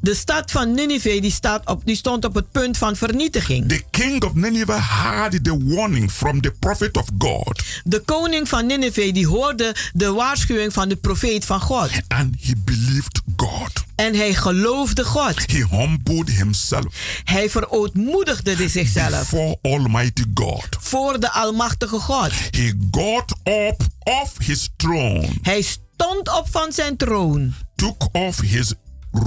De 0.00 0.14
stad 0.14 0.50
van 0.50 0.74
Nineveh 0.74 1.20
die, 1.20 1.30
staat 1.30 1.66
op, 1.66 1.82
die 1.84 1.96
stond 1.96 2.24
op 2.24 2.34
het 2.34 2.50
punt 2.50 2.78
van 2.78 2.96
vernietiging. 2.96 3.68
The 3.68 3.82
king 3.90 4.24
of 4.24 4.34
Nineveh 4.34 4.80
had 4.80 5.44
the 5.44 5.58
warning 5.64 6.10
from 6.10 6.40
the 6.40 6.50
prophet 6.58 6.96
of 6.96 7.06
God. 7.18 7.62
De 7.84 8.00
koning 8.00 8.48
van 8.48 8.66
Nineveh 8.66 9.12
die 9.12 9.26
hoorde 9.26 9.74
de 9.92 10.12
waarschuwing 10.12 10.72
van 10.72 10.88
de 10.88 10.96
profeet 10.96 11.44
van 11.44 11.60
God. 11.60 11.90
And 12.08 12.34
he 12.40 12.52
believed 12.64 13.20
God. 13.36 13.72
En 13.94 14.14
hij 14.14 14.34
geloofde 14.34 15.04
God. 15.04 15.52
He 15.52 15.66
humbled 15.70 16.30
himself. 16.30 17.20
Hij 17.24 17.50
verootmoedigde 17.50 18.68
zichzelf. 18.68 19.30
Before 19.30 19.58
Almighty 19.62 20.24
God. 20.34 20.66
Voor 20.80 21.20
de 21.20 21.32
Almachtige 21.32 21.98
God. 21.98 22.30
He 22.50 22.72
got 22.90 23.34
up 23.44 23.82
off 24.02 24.32
his 24.38 24.68
throne. 24.76 25.28
Hij 25.42 25.62
stond 25.62 26.36
op 26.38 26.46
van 26.50 26.72
zijn 26.72 26.96
troon. 26.96 27.54
Took 27.76 28.08
off 28.12 28.40
his 28.40 28.74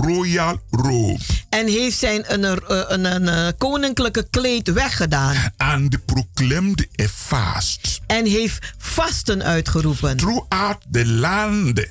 royal 0.01 0.60
robe. 0.69 1.19
En 1.49 1.67
heeft 1.67 1.97
zijn 1.97 2.23
een, 2.27 2.43
een, 2.43 2.93
een, 2.93 3.06
een, 3.06 3.27
een 3.27 3.58
koninklijke 3.58 4.27
kleed 4.30 4.71
weggedaan. 4.71 5.36
And 5.58 6.06
proclaimed 6.06 6.88
a 7.01 7.08
fast. 7.08 7.99
En 8.08 8.25
heeft 8.25 8.73
vasten 8.77 9.43
uitgeroepen. 9.43 10.17
Throughout 10.17 10.77
the 10.91 11.06
land. 11.06 11.88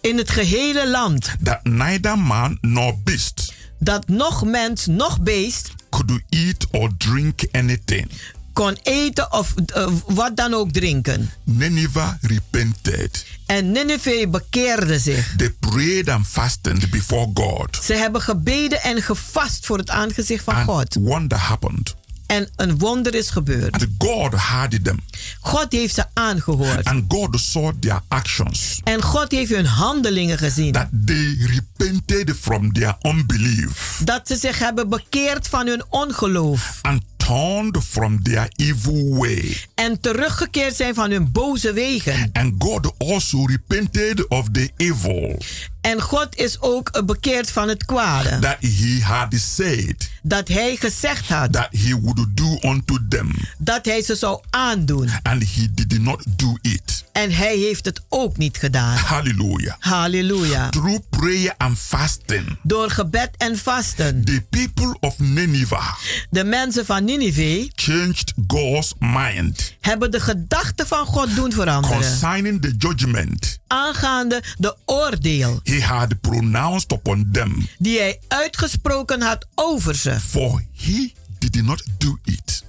In 0.00 0.16
het 0.16 0.30
gehele 0.30 0.88
land. 0.88 1.34
That 1.42 1.64
neither 1.64 2.18
man 2.18 2.58
nor 2.60 2.98
beast. 3.04 3.52
Dat 3.78 4.08
nog 4.08 4.44
mens, 4.44 4.86
nog 4.86 5.20
beest. 5.20 5.70
Could 5.90 6.20
eat 6.28 6.66
or 6.70 6.90
drink 6.96 7.42
anything 7.52 8.10
kon 8.58 8.76
eten 8.82 9.32
of 9.32 9.54
uh, 9.76 9.86
wat 10.06 10.36
dan 10.36 10.54
ook 10.54 10.72
drinken. 10.72 11.30
Nineveh 11.44 12.10
repented. 12.20 13.26
En 13.46 13.72
Nineveh 13.72 14.30
bekeerde 14.30 14.98
zich. 14.98 15.34
They 15.36 15.50
prayed 15.50 16.08
and 16.08 16.26
fasted 16.26 16.90
before 16.90 17.30
God. 17.34 17.78
Ze 17.82 17.94
hebben 17.94 18.20
gebeden 18.20 18.82
en 18.82 19.02
gevast 19.02 19.66
voor 19.66 19.78
het 19.78 19.90
aangezicht 19.90 20.44
van 20.44 20.54
and 20.54 20.64
God. 20.64 20.94
Wonder 20.94 21.38
happened. 21.38 21.94
En 22.26 22.48
een 22.56 22.78
wonder 22.78 23.14
is 23.14 23.30
gebeurd. 23.30 23.72
And 23.72 23.86
God 23.98 24.34
heard 24.34 24.84
them. 24.84 25.00
God 25.40 25.72
heeft 25.72 25.94
ze 25.94 26.04
aangehoord. 26.12 26.84
And 26.84 27.04
God 27.08 27.40
saw 27.40 27.72
their 27.80 28.00
actions. 28.08 28.80
En 28.84 29.02
God 29.02 29.30
heeft 29.30 29.50
hun 29.50 29.66
handelingen 29.66 30.38
gezien. 30.38 30.72
That 30.72 30.88
they 31.06 31.36
repented 31.40 32.36
from 32.40 32.72
their 32.72 32.96
unbelief. 33.02 34.00
Dat 34.04 34.28
ze 34.28 34.36
zich 34.36 34.58
hebben 34.58 34.88
bekeerd 34.88 35.48
van 35.48 35.66
hun 35.66 35.84
ongeloof. 35.88 36.78
And 36.82 37.02
turned 37.28 37.84
from 37.84 38.22
their 38.22 38.48
evil 38.56 39.18
way. 39.18 39.56
En 39.74 40.00
teruggekeerd 40.00 40.76
zijn 40.76 40.94
van 40.94 41.10
hun 41.10 41.32
boze 41.32 41.72
wegen. 41.72 42.30
And 42.32 42.54
God 42.58 42.92
also 42.98 43.44
repented 43.44 44.28
of 44.28 44.48
the 44.52 44.70
evil. 44.76 45.38
En 45.80 46.00
God 46.00 46.36
is 46.36 46.60
ook 46.60 47.06
bekeerd 47.06 47.50
van 47.50 47.68
het 47.68 47.84
kwade. 47.84 48.38
That 48.38 48.56
he 48.60 49.00
had 49.02 49.34
said. 49.34 50.10
Dat 50.22 50.48
hij 50.48 50.76
gezegd 50.76 51.28
had. 51.28 51.52
That 51.52 51.68
he 51.70 52.00
would 52.00 52.36
do 52.36 52.58
unto 52.68 52.96
them. 53.08 53.30
Dat 53.58 53.84
hij 53.84 54.02
ze 54.02 54.14
zou 54.14 54.40
aandoen. 54.50 55.10
And 55.22 55.42
he 55.54 55.68
did 55.74 56.00
not 56.00 56.24
do 56.26 56.56
it. 56.62 57.04
En 57.12 57.32
hij 57.32 57.56
heeft 57.56 57.84
het 57.84 58.00
ook 58.08 58.36
niet 58.36 58.56
gedaan. 58.56 58.96
Hallelujah. 58.96 59.74
Halleluja. 59.78 60.68
Through 60.68 61.00
prayer 61.10 61.54
and 61.56 61.78
fasting. 61.78 62.58
Door 62.62 62.90
gebed 62.90 63.30
en 63.36 63.58
vasten. 63.58 64.24
The 64.24 64.42
people 64.50 64.96
of 65.00 65.18
Nineveh. 65.18 65.94
De 66.30 66.44
mensen 66.44 66.86
van 66.86 67.04
Nineveh. 67.04 67.68
Changed 67.74 68.32
God's 68.46 68.92
mind. 68.98 69.74
Hebben 69.80 70.10
de 70.10 70.20
gedachten 70.20 70.86
van 70.86 71.06
God 71.06 71.34
doen 71.34 71.52
veranderen. 71.52 71.96
Concerning 71.98 72.62
the 72.62 72.74
judgment. 72.78 73.58
Aangaande 73.66 74.42
de 74.58 74.76
oordeel. 74.84 75.60
He 75.68 75.82
had 75.82 76.20
pronounced 76.20 76.92
upon 76.92 77.28
them. 77.32 77.68
Die 77.78 77.98
hij 77.98 78.20
uitgesproken 78.28 79.22
had 79.22 79.46
over 79.54 79.94
ze. 79.94 80.20
For 80.20 80.62
he 80.72 81.12
did 81.38 81.62
not 81.62 81.82
do 81.98 82.18
it. 82.24 82.64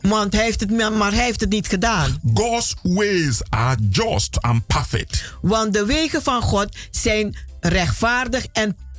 Want 0.00 0.32
hij 0.32 0.44
heeft 0.44 0.60
het, 0.60 0.70
maar 0.70 1.12
hij 1.12 1.24
heeft 1.24 1.40
het 1.40 1.50
niet 1.50 1.68
gedaan. 1.68 2.20
God's 2.34 2.74
ways 2.82 3.40
are 3.48 3.76
just 3.90 4.42
and 4.42 4.66
perfect. 4.66 5.34
Want 5.42 5.72
de 5.72 5.84
wegen 5.84 6.22
van 6.22 6.42
God 6.42 6.76
zijn 6.90 7.36
rechtvaardig 7.60 8.46
en 8.52 8.52
perfect. 8.62 8.89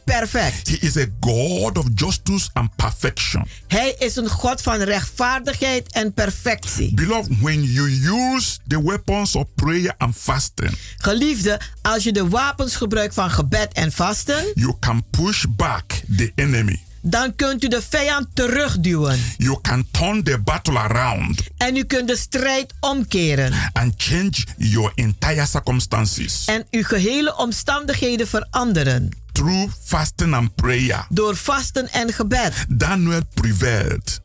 He 0.68 0.78
is 0.88 0.98
a 0.98 1.06
God 1.20 1.78
of 1.78 1.86
justice 1.96 2.50
and 2.54 2.76
perfection. 2.76 3.48
Hij 3.68 3.96
is 3.98 4.16
een 4.16 4.30
God 4.30 4.62
van 4.62 4.78
rechtvaardigheid 4.78 5.92
en 5.92 6.14
perfectie. 6.14 6.94
Beloved, 6.94 7.40
when 7.42 7.64
you 7.64 7.90
use 7.90 8.60
the 8.68 8.84
weapons 8.84 9.36
of 9.36 9.46
prayer 9.56 9.94
and 9.98 10.16
fasting, 10.18 10.78
Geliefde, 10.98 11.60
als 11.82 12.04
je 12.04 12.12
de 12.12 12.28
wapens 12.28 12.76
gebruikt 12.76 13.14
van 13.14 13.32
gebed 13.32 13.74
en 13.74 13.92
vasten, 13.92 14.52
you 14.54 14.76
can 14.80 15.04
push 15.10 15.46
back 15.50 16.02
the 16.18 16.32
enemy. 16.36 16.80
Dan 17.02 17.36
kunt 17.36 17.64
u 17.64 17.68
de 17.68 17.82
vijand 17.90 18.28
terugduwen. 18.34 19.20
You 19.38 19.62
can 19.62 19.88
turn 19.92 20.24
the 20.24 20.40
battle 20.40 20.78
around. 20.78 21.42
En 21.58 21.76
u 21.76 21.84
kunt 21.84 22.08
de 22.08 22.16
strijd 22.16 22.74
omkeren. 22.80 23.54
And 23.74 23.94
change 23.98 24.46
your 24.58 24.92
entire 24.96 25.46
circumstances. 25.46 26.46
En 26.46 26.66
uw 26.72 26.84
gehele 26.84 27.38
omstandigheden 27.38 28.28
veranderen. 28.28 29.10
Through 29.32 29.72
fasting 29.84 30.34
and 30.34 30.56
prayer. 30.56 31.06
Door 31.10 31.36
vasten 31.36 31.92
en 31.92 32.14
gebed. 32.14 32.66
Daniel 32.68 33.22
prevailed. 33.34 34.22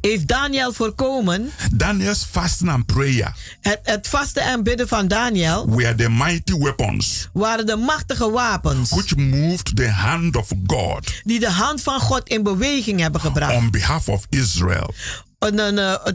Heeft 0.00 0.28
Daniel 0.28 0.72
voorkomen. 0.72 1.50
Daniel's 1.72 2.24
fasting 2.30 2.70
and 2.70 2.86
prayer. 2.86 3.34
Het, 3.60 3.80
het 3.82 4.08
vasten 4.08 4.42
en 4.42 4.62
bidden 4.62 4.88
van 4.88 5.08
Daniel. 5.08 5.70
Were 5.70 5.94
the 5.94 6.10
mighty 6.10 6.58
weapons. 6.58 7.28
Waren 7.32 7.66
de 7.66 7.76
machtige 7.76 8.30
wapens. 8.30 8.90
Which 8.90 9.16
moved 9.16 9.76
the 9.76 9.88
hand 9.88 10.36
of 10.36 10.48
God. 10.66 11.12
Die 11.24 11.40
de 11.40 11.50
hand 11.50 11.82
van 11.82 12.00
God 12.00 12.28
in 12.28 12.42
beweging 12.42 13.00
hebben 13.00 13.20
gebracht. 13.20 13.54
On 13.54 13.70
behalf 13.70 14.08
of 14.08 14.26
Israel. 14.28 14.94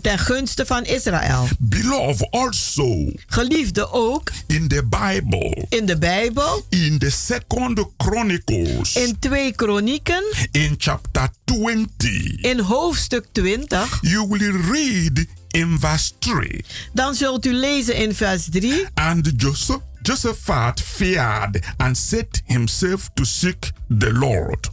Ten 0.01 0.19
gunste 0.19 0.65
van 0.65 0.85
Israël. 0.85 1.47
Beloved 1.59 2.27
also. 2.31 3.11
Geliefde 3.27 3.91
ook. 3.91 4.31
In 4.47 4.67
the 4.67 4.83
Bible. 4.83 5.65
In 5.69 5.85
de 5.85 5.97
Bijbel. 5.97 6.65
In 6.69 6.97
the 6.97 7.09
second 7.09 7.85
Chronicles. 7.97 8.95
In 8.95 9.19
2 9.19 9.53
Kronieken. 9.55 10.23
In 10.51 10.75
chapter 10.77 11.29
20. 11.43 12.41
In 12.41 12.59
hoofdstuk 12.59 13.25
20. 13.31 13.97
You 14.01 14.27
will 14.27 14.61
read 14.71 15.25
in 15.51 15.79
verse 15.79 16.11
3. 16.19 16.65
Dan 16.93 17.15
zult 17.15 17.45
u 17.45 17.53
lezen 17.53 17.95
in 17.95 18.15
vers 18.15 18.47
3. 18.51 18.85
And 18.93 19.31
Joseph, 19.37 19.81
Josephat 20.01 20.81
feared 20.81 21.59
and 21.77 21.97
set 21.97 22.41
himself 22.45 23.09
to 23.13 23.23
seek 23.25 23.71
the 23.97 24.13
Lord. 24.13 24.69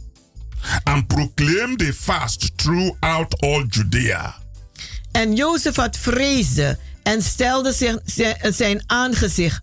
And 0.83 1.07
proclaimed 1.07 1.81
a 1.81 1.93
fast 1.93 2.51
throughout 2.55 3.41
all 3.41 3.65
Judea. 3.67 4.40
En 5.11 5.35
Jozefat 5.35 5.97
vreesde 5.97 6.77
en 7.03 7.21
stelde 7.21 7.73
zich, 8.05 8.37
zijn 8.41 8.83
aangezicht 8.85 9.61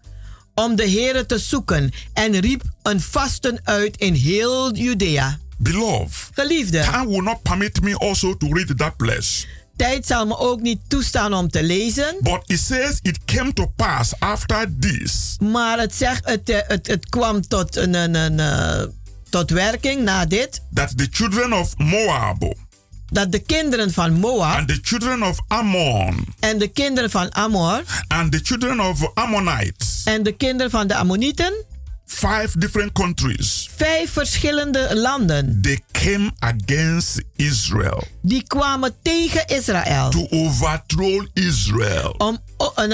om 0.55 0.77
de 0.77 0.91
Heere 0.91 1.27
te 1.27 1.39
zoeken 1.39 1.93
en 2.13 2.41
riep 2.41 2.63
een 2.83 3.01
vasten 3.01 3.61
uit 3.65 3.97
in 3.97 4.15
heel 4.15 4.75
Judea. 4.75 5.39
Beloved, 5.59 6.31
Geliefde, 6.33 6.81
time 6.81 7.07
will 7.07 7.23
not 7.23 7.43
permit 7.43 7.81
me 7.83 7.99
also 7.99 8.37
to 8.37 8.53
read 8.53 8.79
that 8.79 8.97
place. 8.97 9.47
Tijd 9.77 10.07
zal 10.07 10.27
me 10.27 10.39
ook 10.39 10.61
niet 10.61 10.81
toestaan 10.89 11.35
om 11.35 11.49
te 11.49 11.63
lezen. 11.63 12.17
But 12.21 12.43
it 12.47 12.59
says 12.59 12.99
it 13.03 13.25
came 13.25 13.53
to 13.53 13.67
pass 13.77 14.13
after 14.19 14.67
this. 14.81 15.37
Maar 15.41 15.79
het 15.79 15.95
zegt, 15.95 16.29
het, 16.29 16.49
het, 16.49 16.65
het, 16.69 16.87
het 16.87 17.09
kwam 17.09 17.49
tot 17.49 17.77
een, 17.77 17.95
een, 17.95 18.15
een 18.15 18.39
uh, 18.39 18.83
tot 19.31 19.51
werking 19.51 20.03
na 20.03 20.27
dit. 20.27 20.63
That 20.75 20.99
the 20.99 21.09
children 21.11 21.53
of 21.53 21.77
Moab. 21.77 22.55
Dat 23.11 23.33
de 23.33 23.38
kinderen 23.38 23.92
van 23.92 24.12
Moab. 24.12 24.57
And 24.57 24.68
the 24.68 24.79
children 24.83 25.23
of 25.23 25.38
Ammon. 25.47 26.27
En 26.40 26.59
de 26.59 26.68
kinderen 26.68 27.11
van 27.11 27.31
Ammon. 27.31 27.83
And 28.09 28.33
the 28.33 28.40
children 28.42 28.81
of 28.81 29.11
Ammonites. 29.14 30.03
En 30.05 30.23
de 30.23 30.33
kinderen 30.33 30.71
van 30.71 30.87
de 30.87 30.94
Ammonieten. 30.94 31.64
Five 32.07 32.49
different 32.59 32.92
countries. 32.92 33.71
Vijf 33.77 34.12
verschillende 34.12 34.97
landen. 34.97 35.59
They 35.62 35.81
came 35.92 36.31
against 36.38 37.23
Israel. 37.37 38.07
Die 38.23 38.43
kwamen 38.43 38.95
tegen 39.03 39.47
Israël. 39.47 40.11
To 40.11 40.26
overthrow 40.30 41.26
Israel. 41.33 42.14
Om 42.18 42.39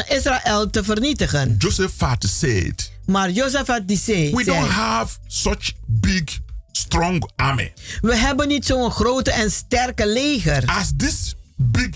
Israël 0.09 0.71
te 0.71 0.85
vernietigen. 0.85 1.55
Josephat 1.59 2.25
said. 2.29 2.93
Maar 3.07 3.31
Josephat 3.31 3.89
die 3.89 3.99
zei. 3.99 4.35
We 4.35 4.45
don't 4.45 4.71
have 4.71 5.17
such 5.27 5.73
big 5.87 6.39
strong 6.77 7.31
army. 7.37 7.73
We 8.01 8.17
hebben 8.17 8.49
niet 8.49 8.67
zo'n 8.67 8.91
grote 8.91 9.31
en 9.31 9.51
sterke 9.51 10.07
leger. 10.07 10.63
As 10.67 10.93
this 10.97 11.35
big 11.57 11.91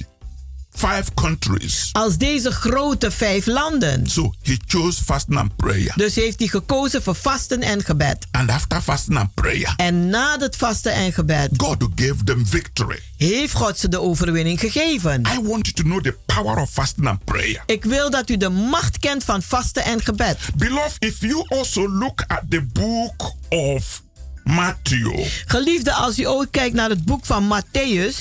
five 0.79 1.05
countries. 1.15 1.89
Als 1.93 2.17
deze 2.17 2.51
grote 2.51 3.11
vijf 3.11 3.47
landen. 3.47 4.07
So 4.07 4.33
he 4.43 4.57
chose 4.67 5.05
fasting 5.05 5.39
and 5.39 5.57
prayer. 5.57 5.93
Dus 5.97 6.15
heeft 6.15 6.39
hij 6.39 6.49
gekozen 6.49 7.03
voor 7.03 7.15
vasten 7.15 7.63
en 7.63 7.85
gebed. 7.85 8.27
And 8.31 8.51
after 8.51 8.81
fasting 8.81 9.19
and 9.19 9.35
prayer. 9.35 9.75
En 9.77 10.09
na 10.09 10.39
het 10.39 10.57
vasten 10.57 10.93
en 10.93 11.13
gebed. 11.13 11.49
God 11.57 11.87
gave 11.95 12.25
them 12.25 12.47
victory. 12.47 12.99
Heeft 13.17 13.55
God 13.55 13.79
ze 13.79 13.89
de 13.89 14.01
overwinning 14.01 14.61
gegeven. 14.61 15.21
I 15.21 15.41
want 15.43 15.67
you 15.67 15.73
to 15.73 15.83
know 15.83 16.03
the 16.03 16.17
power 16.27 16.57
of 16.57 16.71
fasting 16.71 17.07
and 17.07 17.25
prayer. 17.25 17.63
Ik 17.67 17.85
wil 17.85 18.11
dat 18.11 18.31
u 18.31 18.37
de 18.37 18.49
macht 18.49 18.99
kent 18.99 19.25
van 19.25 19.43
vasten 19.43 19.85
en 19.85 20.03
gebed. 20.03 20.39
Beloved, 20.57 20.97
if 20.99 21.21
you 21.21 21.45
also 21.49 21.89
look 21.89 22.25
at 22.27 22.43
the 22.49 22.63
book 22.63 23.35
of 23.49 24.03
Matthew, 24.49 25.25
Geliefde, 25.47 25.93
als 25.93 26.19
u 26.19 26.25
ook 26.27 26.47
kijkt 26.51 26.75
naar 26.75 26.89
het 26.91 27.05
boek 27.05 27.27
van 27.27 27.45
Matthäus, 27.63 28.17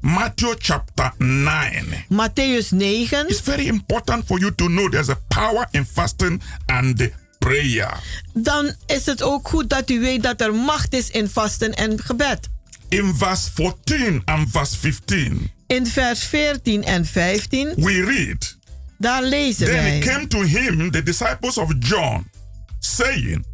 Matthew 0.00 0.54
chapter 0.58 1.12
9, 1.18 2.04
Matthäus 2.08 2.68
9, 2.70 3.28
it's 3.28 3.40
very 3.40 3.66
important 3.66 4.26
for 4.26 4.38
you 4.38 4.54
to 4.54 4.66
know 4.66 4.90
there's 4.90 5.08
a 5.08 5.18
power 5.28 5.68
in 5.70 5.86
fasting 5.86 6.42
and 6.66 7.08
prayer. 7.38 7.98
dan 8.34 8.72
is 8.86 9.06
het 9.06 9.22
ook 9.22 9.48
goed 9.48 9.70
dat 9.70 9.90
u 9.90 10.00
weet 10.00 10.22
dat 10.22 10.40
er 10.40 10.54
macht 10.54 10.92
is 10.94 11.10
in 11.10 11.28
vasten 11.28 11.74
en 11.74 12.02
gebed. 12.04 12.48
In 12.88 13.14
verse 13.16 13.50
14 13.54 14.22
and 14.24 14.50
verse 14.50 14.76
15, 14.76 15.50
In 15.66 15.86
vers 15.86 16.22
14 16.24 16.84
en 16.84 17.04
15, 17.06 17.72
we 17.76 18.04
read, 18.04 18.56
daar 18.98 19.22
lezen 19.22 19.66
Then 19.66 19.74
wij. 19.74 19.98
came 19.98 20.26
to 20.26 20.42
him 20.42 20.90
the 20.90 21.02
disciples 21.02 21.58
of 21.58 21.72
John, 21.78 22.30
saying, 22.78 23.44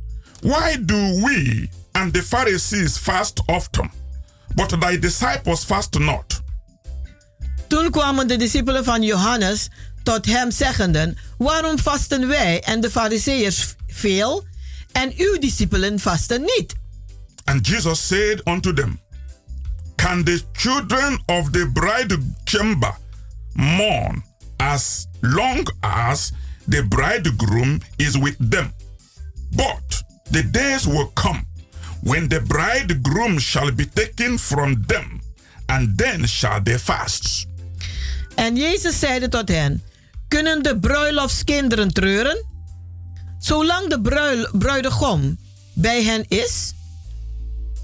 Why 0.40 0.76
do 0.84 0.96
we 0.96 1.68
and 1.94 2.12
the 2.12 2.22
Pharisees 2.22 2.98
fast 2.98 3.42
often, 3.46 3.90
but 4.54 4.80
thy 4.80 4.98
disciples 4.98 5.64
fast 5.64 5.98
not? 5.98 6.42
Toen 7.68 7.90
kwamen 7.90 8.28
de 8.28 8.36
discipelen 8.36 8.84
van 8.84 9.02
Johannes 9.02 9.68
tot 10.02 10.26
hem 10.26 10.50
zeggenden: 10.50 11.16
Waarom 11.38 11.78
vasten 11.78 12.28
wij 12.28 12.62
en 12.62 12.80
de 12.80 12.90
Farizeeërs 12.90 13.74
veel 13.86 14.44
en 14.92 15.12
uw 15.16 15.38
discipelen 15.38 16.00
vasten 16.00 16.40
niet? 16.40 16.74
And 17.44 17.66
Jesus 17.66 18.06
said 18.06 18.40
unto 18.46 18.72
them, 18.72 19.00
Can 19.96 20.24
the 20.24 20.42
children 20.52 21.22
of 21.26 21.50
the 21.50 21.70
bride 21.72 22.18
chamber 22.44 22.94
mourn 23.52 24.24
as 24.56 25.06
long 25.20 25.68
as 25.80 26.32
the 26.68 26.86
bridegroom 26.88 27.80
is 27.96 28.16
with 28.16 28.36
them? 28.50 28.72
But 29.50 30.02
the 30.30 30.50
days 30.50 30.84
will 30.84 31.10
come 31.12 31.44
when 32.04 32.28
the 32.28 32.40
bridegroom 32.40 33.38
shall 33.38 33.74
be 33.74 33.88
taken 33.92 34.38
from 34.38 34.86
them, 34.86 35.20
and 35.66 35.98
then 35.98 36.28
shall 36.28 36.62
they 36.62 36.78
fast. 36.78 37.46
En 38.34 38.56
Jezus 38.56 38.98
zeide 38.98 39.28
tot 39.28 39.48
hen: 39.48 39.82
Kunnen 40.28 40.62
de 40.62 40.78
bruiloftskinderen 40.78 41.92
treuren? 41.92 42.44
Zolang 43.38 43.88
de 43.88 44.00
bruil, 44.00 44.48
bruidegom 44.52 45.38
bij 45.72 46.02
hen 46.02 46.24
is? 46.28 46.72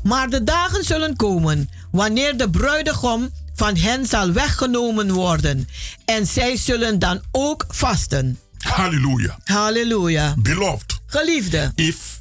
Maar 0.03 0.31
de 0.31 0.45
dagen 0.45 0.85
zullen 0.85 1.17
komen 1.17 1.71
wanneer 1.91 2.37
de 2.37 2.51
bruidegom 2.51 3.31
van 3.55 3.77
hen 3.77 4.07
zal 4.07 4.33
weggenomen 4.33 5.13
worden. 5.13 5.69
En 6.05 6.27
zij 6.27 6.57
zullen 6.57 6.99
dan 6.99 7.23
ook 7.31 7.65
vasten. 7.69 8.39
Hallelujah. 8.59 9.35
Halleluja. 9.45 10.35
Beloved, 10.39 10.99
Geliefde, 11.07 11.73
if 11.75 12.21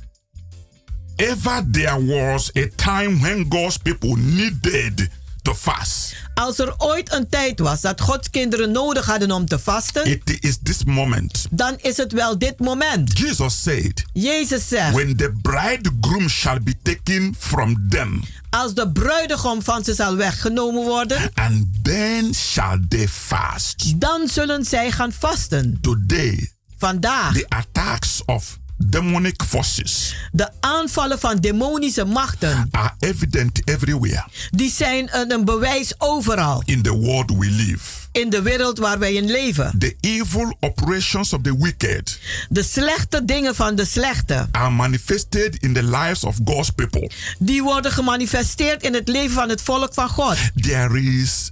ever 1.20 1.64
there 1.72 2.06
was 2.06 2.52
a 2.56 2.68
time 2.76 3.20
when 3.22 3.46
God's 3.50 3.78
people 3.78 4.16
needed 4.16 5.10
to 5.42 5.54
fast, 5.54 6.16
als 6.34 6.60
er 6.60 6.74
ooit 6.78 7.14
een 7.14 7.30
tijd 7.30 7.60
was 7.60 7.82
dat 7.82 8.02
Gods 8.02 8.30
kinderen 8.30 8.72
nodig 8.72 9.06
hadden 9.06 9.32
om 9.32 9.46
te 9.46 9.60
vasten, 9.60 10.06
it 10.06 10.38
is 10.44 10.58
this 10.64 10.84
moment. 10.84 11.48
dan 11.52 11.76
is 11.82 11.98
het 11.98 12.12
wel 12.12 12.38
dit 12.38 12.60
moment. 12.60 13.18
Jesus 13.18 13.62
said, 13.64 14.04
Jezus 14.14 14.68
zegt, 14.68 14.94
When 14.94 15.16
the 15.16 15.34
bridegroom 15.42 16.30
shall 16.30 16.62
be 16.62 16.74
taken 16.82 17.36
from 17.40 17.90
them, 17.90 18.24
als 18.50 18.74
de 18.74 18.92
bruidegom 18.92 19.64
van 19.64 19.84
ze 19.84 19.94
zal 19.94 20.16
weggenomen 20.16 20.84
worden, 20.84 21.32
and 21.34 21.66
then 21.84 22.34
shall 22.34 22.80
they 22.90 23.08
fast. 23.08 24.02
dan 24.02 24.28
zullen 24.28 24.66
zij 24.66 24.92
gaan 24.92 25.12
vasten. 25.12 25.78
Today, 25.82 26.52
Vandaag, 26.78 27.34
the 27.34 27.46
attacks 27.50 28.22
of 28.26 28.58
demonic 28.86 29.44
forces 29.48 30.16
de 30.32 30.50
aanvallen 30.60 31.20
van 31.20 31.38
demonische 31.38 32.06
machten, 32.06 32.68
are 32.72 32.94
evident 33.00 33.68
everywhere 33.68 34.26
die 34.50 34.72
zijn 34.72 35.10
een, 35.12 35.32
een 35.32 35.46
bewijs 35.46 35.94
overal 35.98 36.62
in 36.66 36.82
the 36.82 36.92
world 36.92 37.30
we 37.30 37.50
live. 37.50 38.00
in 38.12 38.30
de 38.30 38.42
wereld 38.42 38.78
waar 38.78 39.00
wij 39.00 39.14
in 39.14 39.32
leven. 39.32 39.76
The 39.80 39.96
evil 40.00 40.58
operations 40.60 41.34
of 41.34 41.42
the 41.42 41.58
wicked 41.58 42.20
De 42.50 42.64
slechte 42.64 43.26
dingen 43.26 43.56
van 43.56 43.76
de 43.76 43.86
slechte, 43.86 44.48
are 44.52 44.70
manifested 44.70 45.56
in 45.60 45.74
the 45.74 45.84
lives 45.84 46.24
of 46.24 46.38
God's 46.46 46.70
people. 46.70 47.12
die 47.40 47.64
worden 47.64 47.92
gemanifesteerd 47.92 48.84
in 48.84 48.94
het 48.94 49.08
leven 49.08 49.34
van 49.34 49.50
het 49.50 49.62
volk 49.62 49.94
van 49.94 50.10
God. 50.10 50.38
There 50.56 51.02
is 51.02 51.52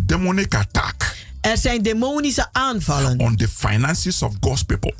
demonic 0.00 0.54
attack 0.54 1.14
Er 1.40 1.58
zijn 1.58 1.82
demonische 1.82 2.48
aanvallen 2.52 3.18
on 3.18 3.36
the 3.36 3.48
finances 3.48 4.22
of 4.22 4.34
God's 4.40 4.62
people. 4.62 4.94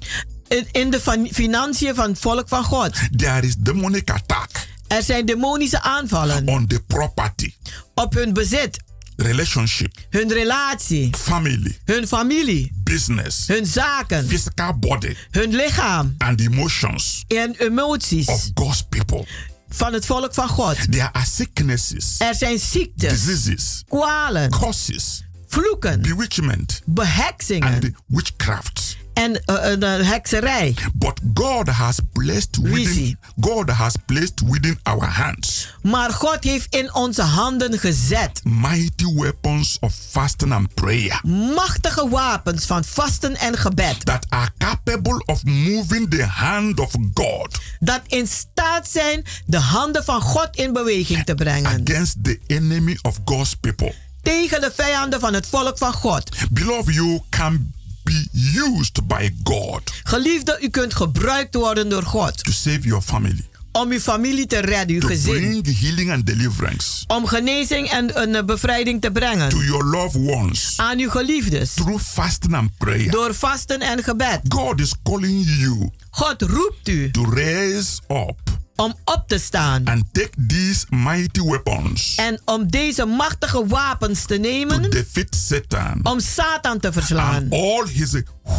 In, 0.72 0.90
de 0.90 1.28
financiën 1.32 1.94
van 1.94 2.08
het 2.10 2.18
volk 2.18 2.48
van 2.48 2.64
God. 2.64 2.98
There 3.16 3.46
is 3.46 3.56
demonic 3.56 4.10
attack 4.10 4.50
Er 4.86 5.02
zijn 5.02 5.26
demonische 5.26 5.80
aanvallen. 5.82 6.48
on 6.48 6.66
the 6.66 6.80
property, 6.86 7.54
op 7.94 8.14
hun 8.14 8.32
bezit, 8.32 8.78
relationship, 9.16 9.94
hun 10.10 10.32
relatie, 10.32 11.10
family, 11.16 11.78
hun 11.84 12.06
familie, 12.06 12.72
business, 12.84 13.46
hun 13.46 13.66
zaken, 13.66 14.26
physical 14.26 14.78
body, 14.78 15.16
hun 15.30 15.54
lichaam. 15.54 16.14
and 16.18 16.40
emotions 16.40 17.24
en 17.28 17.54
emoties. 17.58 18.26
of 18.26 18.50
God's 18.54 18.82
people. 18.88 19.26
van 19.68 19.92
het 19.92 20.06
volk 20.06 20.34
van 20.34 20.48
God. 20.48 20.92
There 20.92 21.12
are 21.12 21.26
sicknesses, 21.26 22.14
Er 22.18 22.34
zijn 22.34 22.58
ziektes, 22.58 23.24
diseases, 23.24 23.82
kwalen, 23.88 24.50
curses, 24.50 25.24
vloeken, 25.46 26.02
bewitchment, 26.02 26.80
beheksingen. 26.84 27.72
and 27.74 27.90
witchcraft. 28.06 28.96
En 29.16 29.44
eh, 29.44 29.72
eh, 29.72 29.80
de 29.80 29.86
hekserij. 29.86 30.74
But 30.94 31.20
God 31.34 31.68
has 31.68 31.96
blessed 32.12 32.56
within. 32.62 33.18
God 33.40 33.70
has 33.70 33.92
placed 34.06 34.40
within 34.44 34.78
our 34.82 35.04
hands 35.04 35.74
Maar 35.82 36.10
God 36.12 36.44
heeft 36.44 36.74
in 36.74 36.94
onze 36.94 37.22
handen 37.22 37.78
gezet 37.78 38.40
mighty 38.44 39.14
weapons 39.14 39.76
of 39.80 39.94
fasting 40.10 40.52
and 40.52 40.74
prayer 40.74 41.20
machtige 41.54 42.08
wapens 42.08 42.64
van 42.64 42.84
vasten 42.84 43.36
en 43.36 43.58
gebed. 43.58 44.06
that 44.06 44.26
are 44.28 44.50
capable 44.58 45.22
of 45.26 45.44
moving 45.44 46.10
the 46.10 46.24
hand 46.24 46.80
of 46.80 46.90
God 47.14 47.58
Dat 47.80 48.00
in 48.06 48.26
staat 48.26 48.88
zijn 48.88 49.24
de 49.46 49.58
handen 49.58 50.04
van 50.04 50.20
God 50.20 50.48
in 50.56 50.72
beweging 50.72 51.24
te 51.24 51.34
brengen. 51.34 51.82
against 51.88 52.16
the 52.24 52.40
enemy 52.46 52.98
of 53.02 53.18
God's 53.24 53.54
people. 53.54 53.94
Tegen 54.22 54.60
de 54.60 54.70
vijanden 54.74 55.20
van 55.20 55.34
het 55.34 55.46
volk 55.46 55.78
van 55.78 55.92
God. 55.92 56.30
Beloved, 56.50 56.94
you 56.94 57.20
can 57.30 57.72
be 58.06 58.28
used 58.54 59.06
by 59.06 59.30
God 59.42 59.82
Geliefde, 60.04 60.58
u 60.60 60.68
kunt 60.68 60.94
gebruikt 60.94 61.54
worden 61.54 61.88
door 61.88 62.02
God. 62.02 62.44
to 62.44 62.52
save 62.52 62.80
your 62.82 63.02
family, 63.02 63.44
Om 63.72 63.90
uw 63.90 63.98
familie 64.00 64.46
te 64.46 64.58
redden, 64.58 64.94
uw 64.94 65.00
to 65.00 65.06
gezin. 65.06 65.32
bring 65.62 65.78
healing 65.78 66.10
and 66.12 66.26
deliverance 66.26 67.04
Om 67.06 67.26
genezing 67.26 67.88
en 67.90 68.20
een 68.22 68.34
eh, 68.34 68.44
bevrijding 68.44 69.00
te 69.00 69.06
to 69.06 69.12
brengen. 69.12 69.64
your 69.64 69.84
loved 69.84 70.28
ones 70.28 70.74
Aan 70.76 70.98
uw 70.98 71.10
geliefdes. 71.10 71.72
through 71.72 72.02
fasting 72.02 72.54
and 72.54 72.76
prayer. 72.76 73.10
Door 73.10 73.34
vasten 73.34 73.80
en 73.80 74.02
gebed. 74.04 74.40
God 74.48 74.80
is 74.80 74.92
calling 75.02 75.44
you 75.58 75.90
God 76.10 76.42
roept 76.42 76.88
u 76.88 77.10
to 77.10 77.24
raise 77.30 78.00
up 78.08 78.38
om 78.76 78.94
op 79.04 79.24
te 79.26 79.38
staan. 79.38 79.84
and 79.84 80.04
take 80.12 80.30
these 80.46 80.86
mighty 80.90 81.40
weapons 81.42 82.14
En 82.16 82.40
om 82.44 82.70
deze 82.70 83.04
machtige 83.04 83.66
wapens 83.66 84.20
te 84.24 84.34
to 84.34 84.40
nemen. 84.40 84.90
defeat 84.90 85.34
Satan 85.34 86.00
Om 86.02 86.20
Satan 86.20 86.78
te 86.80 86.92
verslaan. 86.92 87.34
and 87.42 87.52
all 87.52 87.86
his 87.92 88.12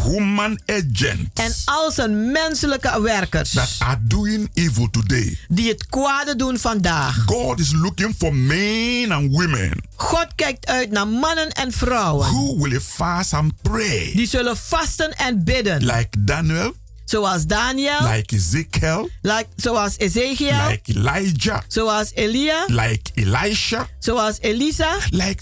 human 0.04 0.60
agents 0.66 1.30
En 1.34 1.52
al 1.66 1.92
zijn 1.92 2.32
menselijke 2.32 3.02
werkers. 3.02 3.50
that 3.52 3.76
are 3.80 3.98
doing 4.04 4.50
evil 4.54 4.90
today. 4.90 5.38
Die 5.48 5.70
het 5.70 5.86
kwade 5.88 6.36
doen 6.36 6.58
vandaag. 6.60 7.24
God 7.26 7.60
is 7.60 7.72
looking 7.74 8.16
for 8.18 8.36
men 8.36 9.12
and 9.12 9.32
women 9.32 9.72
God 9.96 10.28
kijkt 10.36 10.68
uit 10.68 10.92
naar 10.92 11.08
mannen 11.08 11.50
en 11.52 11.72
vrouwen. 11.72 12.28
who 12.30 12.58
will 12.60 12.80
fast 12.80 13.34
and 13.34 13.54
pray 13.62 14.12
Die 14.16 14.28
zullen 14.28 14.58
vasten 14.58 15.16
en 15.18 15.44
bidden. 15.44 15.84
like 15.86 16.10
Daniel, 16.20 16.74
Zoals 17.08 17.46
Daniel. 17.46 18.02
like 18.02 18.36
Ezekiel, 18.36 19.10
like, 19.22 19.48
zoals 19.56 19.98
Ezekiel. 19.98 20.68
like 20.70 20.82
Elijah, 20.86 21.62
zoals 21.68 22.12
Elia. 22.16 22.66
like 22.68 23.12
Elisha, 23.16 23.88
zoals 24.00 24.38
Elisa. 24.42 24.98
like 25.12 25.42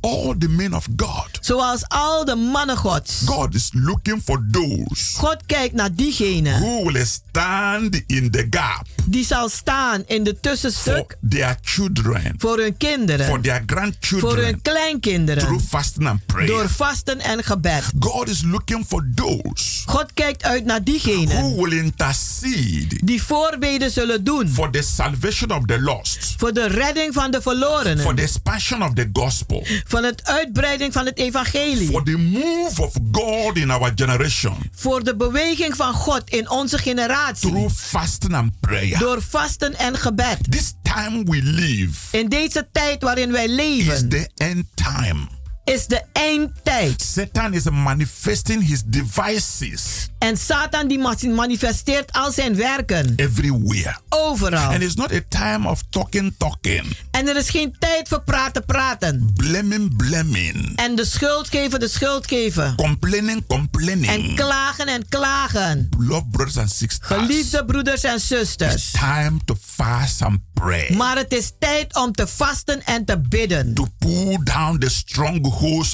all 0.00 0.34
the 0.38 0.48
men 0.48 0.74
of 0.74 0.86
God. 0.96 1.38
Zoals 1.40 1.84
al 1.88 2.24
de 2.24 2.34
mannen 2.34 2.76
Gods. 2.76 3.24
God 3.24 3.54
is 3.54 3.70
looking 3.72 4.20
for 4.22 4.46
those 4.50 5.18
God 5.18 5.36
kijkt 5.46 5.74
naar 5.74 5.94
diegenen 5.94 6.60
who 6.60 6.90
will 6.92 7.04
stand 7.06 8.02
in 8.06 8.30
the 8.30 8.46
gap 8.50 8.86
die 9.08 9.24
zal 9.24 9.48
staan 9.48 10.02
in 10.06 10.24
de 10.24 10.40
tussenstuk 10.40 10.94
for 10.94 11.28
their 11.28 11.56
children, 11.62 12.34
voor 12.38 12.58
hun 12.58 12.76
kinderen, 12.76 13.26
for 13.26 13.40
their 13.40 13.62
voor 13.66 13.76
hun 13.76 13.92
grandchildren 14.00 14.62
kleinkinderen, 14.62 15.42
through 15.42 15.64
fasting 15.68 16.08
and 16.08 16.26
prayer. 16.26 16.46
door 16.46 16.68
vasten 16.68 17.20
en 17.20 17.44
gebed. 17.44 17.84
God 17.98 18.28
is 18.28 18.42
looking 18.42 18.84
for 18.86 19.06
those 19.14 19.82
God 19.86 20.06
kijkt 20.14 20.42
uit 20.42 20.64
naar 20.64 20.84
diegenen 20.84 21.36
who 21.36 21.54
will 21.54 21.72
intercede 21.72 23.00
die 23.04 23.22
voorbeden 23.22 23.90
zullen 23.90 24.24
doen 24.24 24.48
for 24.48 24.70
the 24.70 24.82
salvation 24.82 25.50
of 25.50 25.64
the 25.64 25.80
lost, 25.80 26.34
voor 26.36 26.52
de 26.52 26.66
redding 26.66 27.14
van 27.14 27.30
de 27.30 27.42
for 27.42 27.52
verlorenen, 27.52 28.16
the 28.16 28.22
expansion 28.22 28.82
of 28.82 28.92
the 28.92 29.10
gospel, 29.12 29.66
van 29.86 30.04
het 30.04 30.24
uitbreiding 30.24 30.92
van 30.92 31.06
het 31.06 31.18
evangelie, 31.18 31.88
for 31.88 32.04
the 32.04 32.16
move 32.18 32.82
of 32.82 32.92
God 33.12 33.56
in 33.56 33.70
our 33.70 33.92
generation 33.94 34.70
voor 34.74 35.04
de 35.04 35.16
beweging 35.16 35.76
van 35.76 35.92
God 35.94 36.22
in 36.30 36.50
onze 36.50 36.78
generatie, 36.78 37.50
through 37.50 37.74
fasting 37.74 38.34
and 38.34 38.60
prayer. 38.60 38.95
Door 38.98 39.22
vasten 39.22 39.74
en 39.78 39.96
gebed. 39.98 40.38
This 40.50 40.74
time 40.82 41.24
we 41.24 41.42
live 41.42 42.16
In 42.16 42.28
deze 42.28 42.68
tijd 42.72 43.02
waarin 43.02 43.32
wij 43.32 43.46
is 43.46 43.54
leven 43.54 44.08
the 44.08 44.28
end 44.34 44.64
time. 44.74 45.35
Is 45.74 45.86
de 45.86 46.02
eindtijd. 46.12 47.02
Satan 47.02 47.54
is 47.54 47.64
manifesting 47.70 48.68
his 48.68 48.82
devices 48.86 50.08
En 50.18 50.36
Satan 50.36 50.88
die 50.88 50.98
manifesteert 51.28 52.12
al 52.12 52.32
zijn 52.32 52.56
werken. 52.56 53.12
everywhere. 53.16 53.98
Overal. 54.08 54.70
And 54.72 54.82
it's 54.82 54.94
not 54.94 55.12
a 55.12 55.20
time 55.28 55.68
of 55.68 55.82
talking, 55.90 56.34
talking, 56.38 56.96
En 57.10 57.28
er 57.28 57.36
is 57.36 57.50
geen 57.50 57.76
tijd 57.78 58.08
voor 58.08 58.22
praten, 58.22 58.64
praten. 58.64 59.30
blaming, 59.34 59.96
blaming, 59.96 60.72
En 60.76 60.94
de 60.96 61.04
schuld 61.04 61.48
geven, 61.48 61.80
de 61.80 61.88
schuld 61.88 62.26
geven. 62.26 62.74
complaining, 62.76 63.38
En 63.38 63.46
complaining. 63.46 64.34
klagen 64.36 64.86
en 64.86 65.08
klagen. 65.08 65.88
Love 65.98 66.24
brothers 66.30 66.56
and 66.58 66.70
sisters. 66.70 66.98
Geliefde 67.18 67.64
broeders 67.64 68.02
en 68.02 68.14
It's 68.14 68.26
zusters. 68.26 68.90
time 68.90 69.38
to 69.44 69.56
fast 69.60 70.22
and 70.22 70.38
pray. 70.54 70.94
Maar 70.96 71.16
het 71.16 71.32
is 71.32 71.52
tijd 71.58 71.94
om 71.96 72.12
te 72.12 72.26
vasten 72.26 72.84
en 72.84 73.04
te 73.04 73.18
bidden. 73.28 73.74
To 73.74 73.86
pull 73.98 74.38
down 74.44 74.78
the 74.78 74.88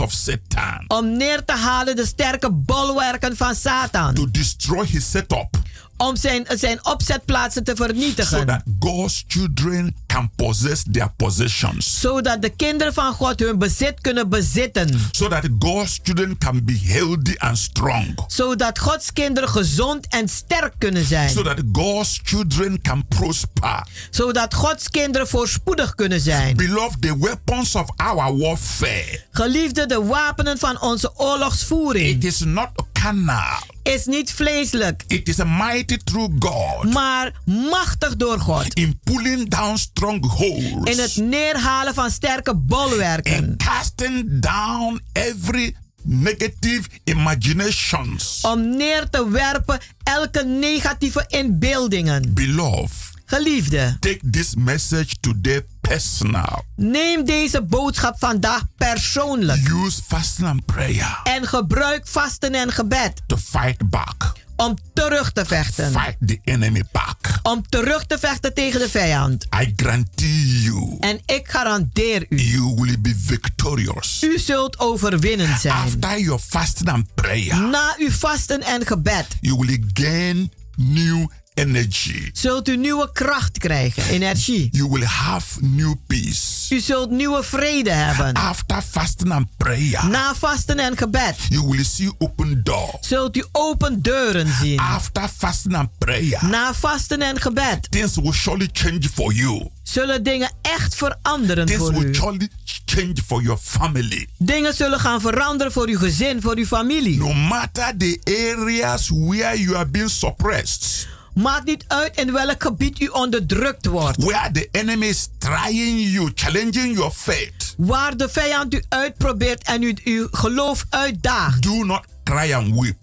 of 0.00 0.12
Satan. 0.12 0.84
Om 0.86 1.16
neer 1.16 1.44
te 1.44 1.52
halen 1.52 1.96
de 1.96 2.06
sterke 2.06 2.52
bolwerken 2.52 3.36
van 3.36 3.54
Satan. 3.54 4.14
To 4.14 4.30
destroy 4.30 4.86
his 4.86 5.10
setup. 5.10 5.56
Om 6.02 6.16
zijn, 6.16 6.46
zijn 6.48 6.84
opzetplaatsen 6.84 7.64
te 7.64 7.72
So 7.76 7.84
vernietigen. 7.84 8.46
that 8.46 8.62
God's 8.78 9.24
children 9.28 9.94
can 10.06 10.30
possess 10.36 10.82
their 10.90 11.12
possessions. 11.16 12.00
Zodat 12.00 12.42
de 12.42 12.50
kinderen 12.50 12.94
van 12.94 13.12
God 13.12 13.40
hun 13.40 13.58
bezit 13.58 14.00
kunnen 14.00 14.28
bezitten. 14.28 15.00
So 15.10 15.28
that 15.28 15.48
God's 15.58 16.00
children 16.02 16.38
can 16.38 16.64
be 16.64 16.80
healthy 16.84 17.34
and 17.38 17.58
strong. 17.58 18.24
Zodat 18.26 18.78
Gods 18.78 19.12
kinderen 19.12 19.48
gezond 19.48 20.06
en 20.08 20.28
sterk 20.28 20.74
kunnen 20.78 21.04
zijn. 21.04 21.30
So 21.30 21.42
that 21.42 21.62
God's 21.72 22.20
children 22.22 22.80
can 22.80 23.04
prosper. 23.08 23.86
Zodat 24.10 24.54
Gods 24.54 24.90
kinderen 24.90 25.28
voorspoedig 25.28 25.94
kunnen 25.94 26.20
zijn. 26.20 26.56
Beloved, 26.56 27.02
the 27.02 27.18
weapons 27.18 27.74
of 27.74 27.90
our 27.96 28.36
warfare. 28.38 29.20
Geliefde, 29.30 29.86
de 29.86 30.02
wapenen 30.04 30.58
van 30.58 30.80
onze 30.80 31.12
oorlogsvoering 31.16 32.16
It 32.16 32.24
is 32.24 32.38
not 32.38 32.68
carnal. 33.02 33.58
is 33.82 34.06
niet 34.06 34.32
vleeselijk, 34.32 35.04
It 35.06 35.28
is 35.28 35.40
a 35.40 35.44
mighty 35.44 35.96
through 36.04 36.32
God. 36.38 36.92
maar 36.92 37.32
machtig 37.44 38.16
door 38.16 38.38
God. 38.40 38.74
In 38.74 39.00
pulling 39.04 39.48
down 39.48 39.76
strongholds. 39.76 40.90
In 40.90 40.98
het 40.98 41.16
neerhalen 41.16 41.94
van 41.94 42.10
sterke 42.10 42.54
bolwerken. 42.56 43.36
And 43.36 43.56
casting 43.56 44.40
down 44.40 45.00
every 45.12 45.74
negative 46.02 46.82
imaginations. 47.04 48.38
Om 48.42 48.76
neer 48.76 49.10
te 49.10 49.28
werpen 49.30 49.80
elke 50.02 50.44
negatieve 50.44 51.24
inbeeldingen. 51.28 52.34
Beloved, 52.34 53.11
Geliefde, 53.36 53.96
take 54.00 54.20
this 54.30 54.54
message 54.54 55.14
today 55.20 55.66
personal. 55.80 56.64
neem 56.76 57.24
deze 57.24 57.62
boodschap 57.62 58.18
vandaag 58.18 58.62
persoonlijk. 58.76 59.68
Use 59.68 60.00
fasting 60.06 60.48
and 60.48 60.64
prayer 60.64 61.20
En 61.24 61.46
gebruik 61.46 62.06
vasten 62.06 62.54
en 62.54 62.72
gebed 62.72 63.22
to 63.26 63.36
fight 63.36 63.90
back. 63.90 64.32
om 64.56 64.76
terug 64.94 65.32
te 65.32 65.44
vechten. 65.44 65.90
Fight 65.92 66.16
the 66.26 66.38
enemy 66.44 66.82
back. 66.92 67.18
Om 67.42 67.68
terug 67.68 68.06
te 68.06 68.18
vechten 68.18 68.54
tegen 68.54 68.80
de 68.80 68.88
vijand. 68.88 69.44
I 69.62 69.72
guarantee 69.76 70.60
you, 70.62 70.96
En 71.00 71.20
ik 71.26 71.48
garandeer 71.50 72.26
u, 72.28 72.40
you 72.40 72.74
will 72.74 73.00
be 73.00 73.14
victorious. 73.24 74.22
u 74.22 74.38
zult 74.38 74.78
overwinnen 74.78 75.58
zijn. 75.58 75.74
After 75.74 76.18
your 76.20 76.40
fasting 76.48 76.88
and 76.88 77.14
prayer, 77.14 77.60
Na 77.60 77.94
uw 77.98 78.10
vasten 78.10 78.62
en 78.62 78.86
gebed 78.86 79.26
you 79.40 79.56
will 79.58 79.84
gain 79.94 80.52
new 80.76 81.26
energy. 81.54 82.30
zult 82.32 82.68
u 82.68 82.76
nieuwe 82.76 83.10
kracht 83.12 83.58
krijgen, 83.58 84.02
energie. 84.08 84.68
You 84.72 84.88
will 84.90 85.04
have 85.04 85.58
new 85.60 85.94
peace. 86.06 86.74
U 86.74 86.80
zult 86.80 87.10
nieuwe 87.10 87.42
vrede 87.42 87.90
hebben. 87.90 88.32
After 88.34 88.82
fasting 88.90 89.32
and 89.32 89.46
prayer, 89.56 90.06
Na 90.08 90.34
vasten 90.34 90.78
en 90.78 90.96
gebed 90.96 91.36
you 91.48 91.66
will 91.68 91.84
see 91.84 92.10
open 92.18 92.60
door. 92.64 92.98
zult 93.00 93.36
u 93.36 93.44
open 93.52 94.02
deuren 94.02 94.54
zien. 94.60 94.78
After 94.78 95.28
fasting 95.38 95.74
and 95.76 95.88
prayer, 95.98 96.38
Na 96.48 96.74
vasten 96.74 97.22
en 97.22 97.40
gebed 97.40 97.90
things 97.90 98.14
will 98.14 98.32
surely 98.32 98.68
change 98.72 99.02
for 99.14 99.32
you. 99.32 99.68
zullen 99.82 100.22
dingen 100.22 100.52
echt 100.62 100.94
veranderen 100.94 101.66
Things 101.66 101.82
voor 101.82 101.92
will 101.92 102.08
u. 102.08 102.14
surely 102.14 102.48
change 102.86 103.14
for 103.26 103.42
your 103.42 103.58
family. 103.62 104.28
Dingen 104.38 104.74
zullen 104.74 105.00
gaan 105.00 105.20
veranderen 105.20 105.72
voor 105.72 105.88
uw 105.88 105.98
gezin, 105.98 106.40
voor 106.42 106.56
uw 106.56 106.66
familie. 106.66 107.18
No 107.18 107.32
matter 107.32 107.96
the 107.96 108.20
areas 108.56 109.08
where 109.08 109.60
you 109.60 109.76
are 109.76 109.86
being 109.86 110.10
suppressed, 110.10 111.08
Maakt 111.34 111.64
niet 111.64 111.84
uit 111.88 112.16
in 112.16 112.32
welk 112.32 112.62
gebied 112.62 113.00
u 113.00 113.06
onderdrukt 113.06 113.86
wordt. 113.86 114.22
where 114.24 114.50
the 114.50 114.68
enemy 114.70 115.06
is 115.06 115.28
trying 115.38 116.00
you, 116.12 116.30
challenging 116.34 116.94
your 116.96 117.10
faith, 117.10 117.74
Waar 117.76 118.16
de 118.16 118.28
vijand 118.28 118.74
u 118.74 118.82
uitprobeert 118.88 119.62
en 119.62 119.82
u 119.82 119.94
uw 120.04 120.28
geloof 120.30 120.84
uitdaagt. 120.90 121.62
do 121.62 121.84
not 121.84 122.00
cry 122.24 122.52
and 122.52 122.80
weep. 122.80 122.96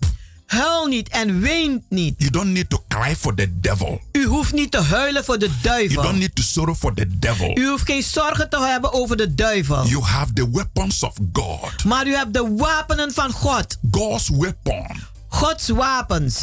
Huil 0.45 0.86
niet 0.88 1.09
en 1.09 1.39
ween 1.39 1.84
niet. 1.89 2.13
You 2.17 2.32
don't 2.32 2.49
need 2.53 2.69
to 2.69 2.84
cry 2.88 3.15
for 3.15 3.36
the 3.36 3.59
devil. 3.59 4.01
U 4.11 4.25
hoeft 4.25 4.53
niet 4.53 4.71
te 4.71 4.82
huilen 4.82 5.25
voor 5.25 5.39
de 5.39 5.45
You 5.45 5.57
duivel. 5.61 6.01
don't 6.03 6.17
need 6.17 6.36
to 6.36 6.41
sorrow 6.43 6.75
for 6.75 6.93
the 6.93 7.17
devil. 7.19 7.57
U 7.57 7.67
hoeft 7.69 7.86
geen 7.86 8.03
zorgen 8.03 8.49
te 8.49 8.59
hebben 8.59 8.93
over 8.93 9.17
de 9.17 9.36
duivel. 9.36 9.86
You 9.88 10.03
have 10.03 10.34
the 10.34 10.49
weapons 10.51 11.03
of 11.03 11.13
God. 11.34 11.84
Maar 11.86 12.07
u 12.07 12.15
hebt 12.15 12.34
de 12.34 12.53
wapenen 12.57 13.13
van 13.13 13.32
God. 13.32 13.77
God's 13.91 14.30
weapon 14.30 14.88
Gods 15.30 15.67
wapens 15.67 16.38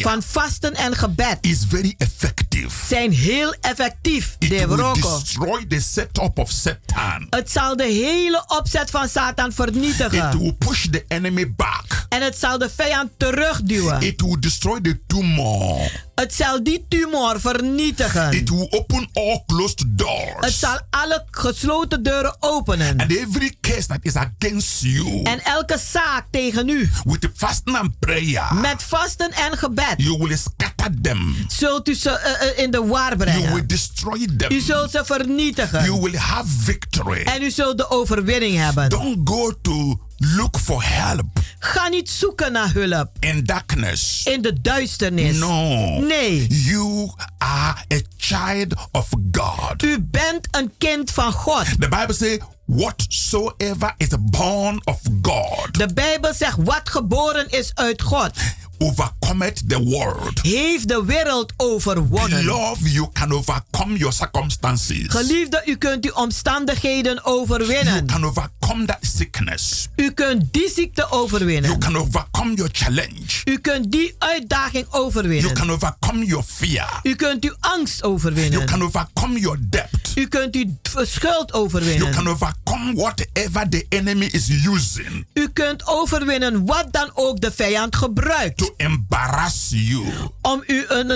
van 0.00 0.22
vasten 0.22 0.74
en 0.74 0.96
gebed 0.96 1.38
is 1.40 1.58
very 1.68 1.94
effective. 1.98 2.86
zijn 2.88 3.12
heel 3.12 3.54
effectief. 3.60 4.36
It 4.38 4.48
De 4.48 4.66
will 4.66 4.92
destroy 4.92 5.64
the 5.68 5.80
setup 5.80 6.38
of 6.38 6.50
Satan. 6.50 7.26
Het 7.30 7.50
zal 7.50 7.76
de 7.76 7.84
hele 7.84 8.44
opzet 8.46 8.90
van 8.90 9.08
Satan 9.08 9.48
It 9.48 9.54
vernietigen. 9.54 10.38
will 10.38 10.52
push 10.52 10.86
the 10.90 11.04
enemy 11.08 11.54
back. 11.54 12.06
En 12.08 12.22
het 12.22 12.38
zal 12.38 12.58
de 12.58 12.70
vijand 12.70 13.10
terugduwen. 13.16 14.00
It 14.00 14.20
will 14.20 14.36
destroy 14.40 14.80
the 14.80 15.00
tumor. 15.06 16.10
Het 16.14 16.34
zal 16.34 16.62
die 16.62 16.84
tumor 16.88 17.40
vernietigen. 17.40 18.32
It 18.32 18.48
will 18.50 18.66
open 18.70 19.08
all 19.12 19.42
closed 19.46 19.78
Het 19.78 19.98
doors. 19.98 20.58
zal 20.58 20.78
alle 20.90 21.24
gesloten 21.30 22.02
deuren 22.02 22.36
openen. 22.40 23.00
And 23.00 23.10
every 23.16 23.54
case 23.60 23.86
that 23.86 23.98
is 24.02 24.14
against 24.16 24.80
you, 24.82 25.22
En 25.22 25.44
elke 25.44 25.78
zaak 25.92 26.26
tegen 26.30 26.68
u, 26.68 26.90
with 27.04 27.20
the 27.20 27.30
fasting 27.34 27.76
and 27.76 27.98
prayer, 27.98 28.54
met 28.54 28.82
vasten 28.82 29.30
en 29.32 29.58
gebed, 29.58 29.94
you 29.96 30.18
will 30.18 30.36
scatter 30.36 31.00
them. 31.02 31.34
zult 31.48 31.88
u 31.88 31.94
ze 31.94 32.10
eh, 32.10 32.48
eh, 32.50 32.58
in 32.58 32.70
de 32.70 32.84
war 32.86 33.16
You 33.16 33.16
will 33.16 33.26
brengen. 33.42 33.66
destroy 33.66 34.18
U 34.18 34.36
them. 34.36 34.60
zult 34.60 34.90
ze 34.90 35.02
vernietigen. 35.04 35.84
You 35.84 36.00
will 36.00 36.16
have 36.16 36.48
victory. 36.58 37.22
En 37.22 37.42
u 37.42 37.50
zult 37.50 37.76
de 37.76 37.90
overwinning 37.90 38.56
hebben. 38.56 38.88
Don't 38.88 39.28
go 39.28 39.52
to 39.62 40.00
look 40.36 40.58
for 40.58 40.82
help 40.84 41.26
Ga 41.58 41.88
niet 41.88 42.10
zoeken 42.10 42.52
naar 42.52 42.72
hulp 42.72 43.08
in 43.20 43.44
darkness. 43.44 44.20
in 44.24 44.42
de 44.42 44.60
duisternis. 44.60 45.36
No. 45.36 45.98
Nee. 46.00 46.46
You 46.48 47.10
are 47.38 47.76
a 47.94 47.98
child 48.16 48.74
of 48.92 49.08
God. 49.30 49.82
U 49.82 50.00
bent 50.00 50.48
een 50.50 50.72
kind 50.78 51.10
van 51.10 51.32
God. 51.32 51.64
The 51.80 51.88
Bible 51.88 52.14
says, 52.14 52.38
whatsoever 52.66 53.94
is 53.96 54.08
born 54.20 54.80
of 54.84 55.00
God 55.22 55.68
De 55.78 55.88
Bijbel 55.94 56.34
zegt: 56.34 56.56
wat 56.60 56.88
geboren 56.90 57.50
is 57.50 57.70
uit 57.74 58.02
God, 58.02 58.30
overcometh 58.82 59.68
the 59.68 59.82
world. 59.84 60.40
heeft 60.42 60.88
de 60.88 61.04
wereld 61.04 61.52
overwonnen. 61.56 62.44
Love, 62.44 62.90
you 62.92 63.08
can 63.12 63.32
overcome 63.32 63.96
your 63.96 64.12
circumstances. 64.12 65.04
Geliefde, 65.08 65.62
u 65.66 65.76
kunt 65.76 66.04
uw 66.04 66.12
omstandigheden 66.14 67.14
You 67.24 67.26
overwinnen. 67.40 68.06
can 68.06 68.24
overcome 68.24 68.84
that 68.86 68.98
sickness. 69.00 69.88
U 69.96 70.10
kunt 70.10 70.52
die 70.52 70.70
ziekte 70.74 71.06
You 71.10 71.22
overwinnen. 71.22 71.78
can 71.78 71.96
overcome 71.96 72.54
your 72.54 72.70
challenge. 72.72 73.42
U 73.44 73.58
kunt 73.58 73.92
die 73.92 74.14
uitdaging 74.18 74.86
You 74.90 75.04
overwinnen. 75.04 75.54
can 75.54 75.70
overcome 75.70 76.24
your 76.24 76.44
fear. 76.46 77.00
U 77.02 77.14
kunt 77.14 77.44
uw 77.44 77.54
angst 77.60 77.98
You 78.00 78.12
overwinnen. 78.12 78.66
can 78.66 78.82
overcome 78.82 79.38
your 79.40 79.56
debt. 79.60 79.90
U 80.14 80.26
kunt 80.28 80.54
uw 80.56 80.64
schuld 81.04 81.50
You 81.50 81.62
overwinnen. 81.62 82.10
can 82.14 82.28
overcome 82.28 82.94
whatever 82.94 83.68
the 83.68 83.86
enemy 83.88 84.26
is 84.32 84.48
using 84.66 85.26
U 85.34 85.48
kunt 85.48 85.86
overwinnen 85.86 86.66
wat 86.66 86.86
dan 86.90 87.10
ook 87.14 87.40
de 87.40 87.50
vijand 87.52 87.96
gebruikt 87.96 88.56
to 88.58 88.71
embarrass 88.76 89.70
you, 89.74 90.04
om 90.40 90.62
u 90.66 90.84
een, 90.88 91.08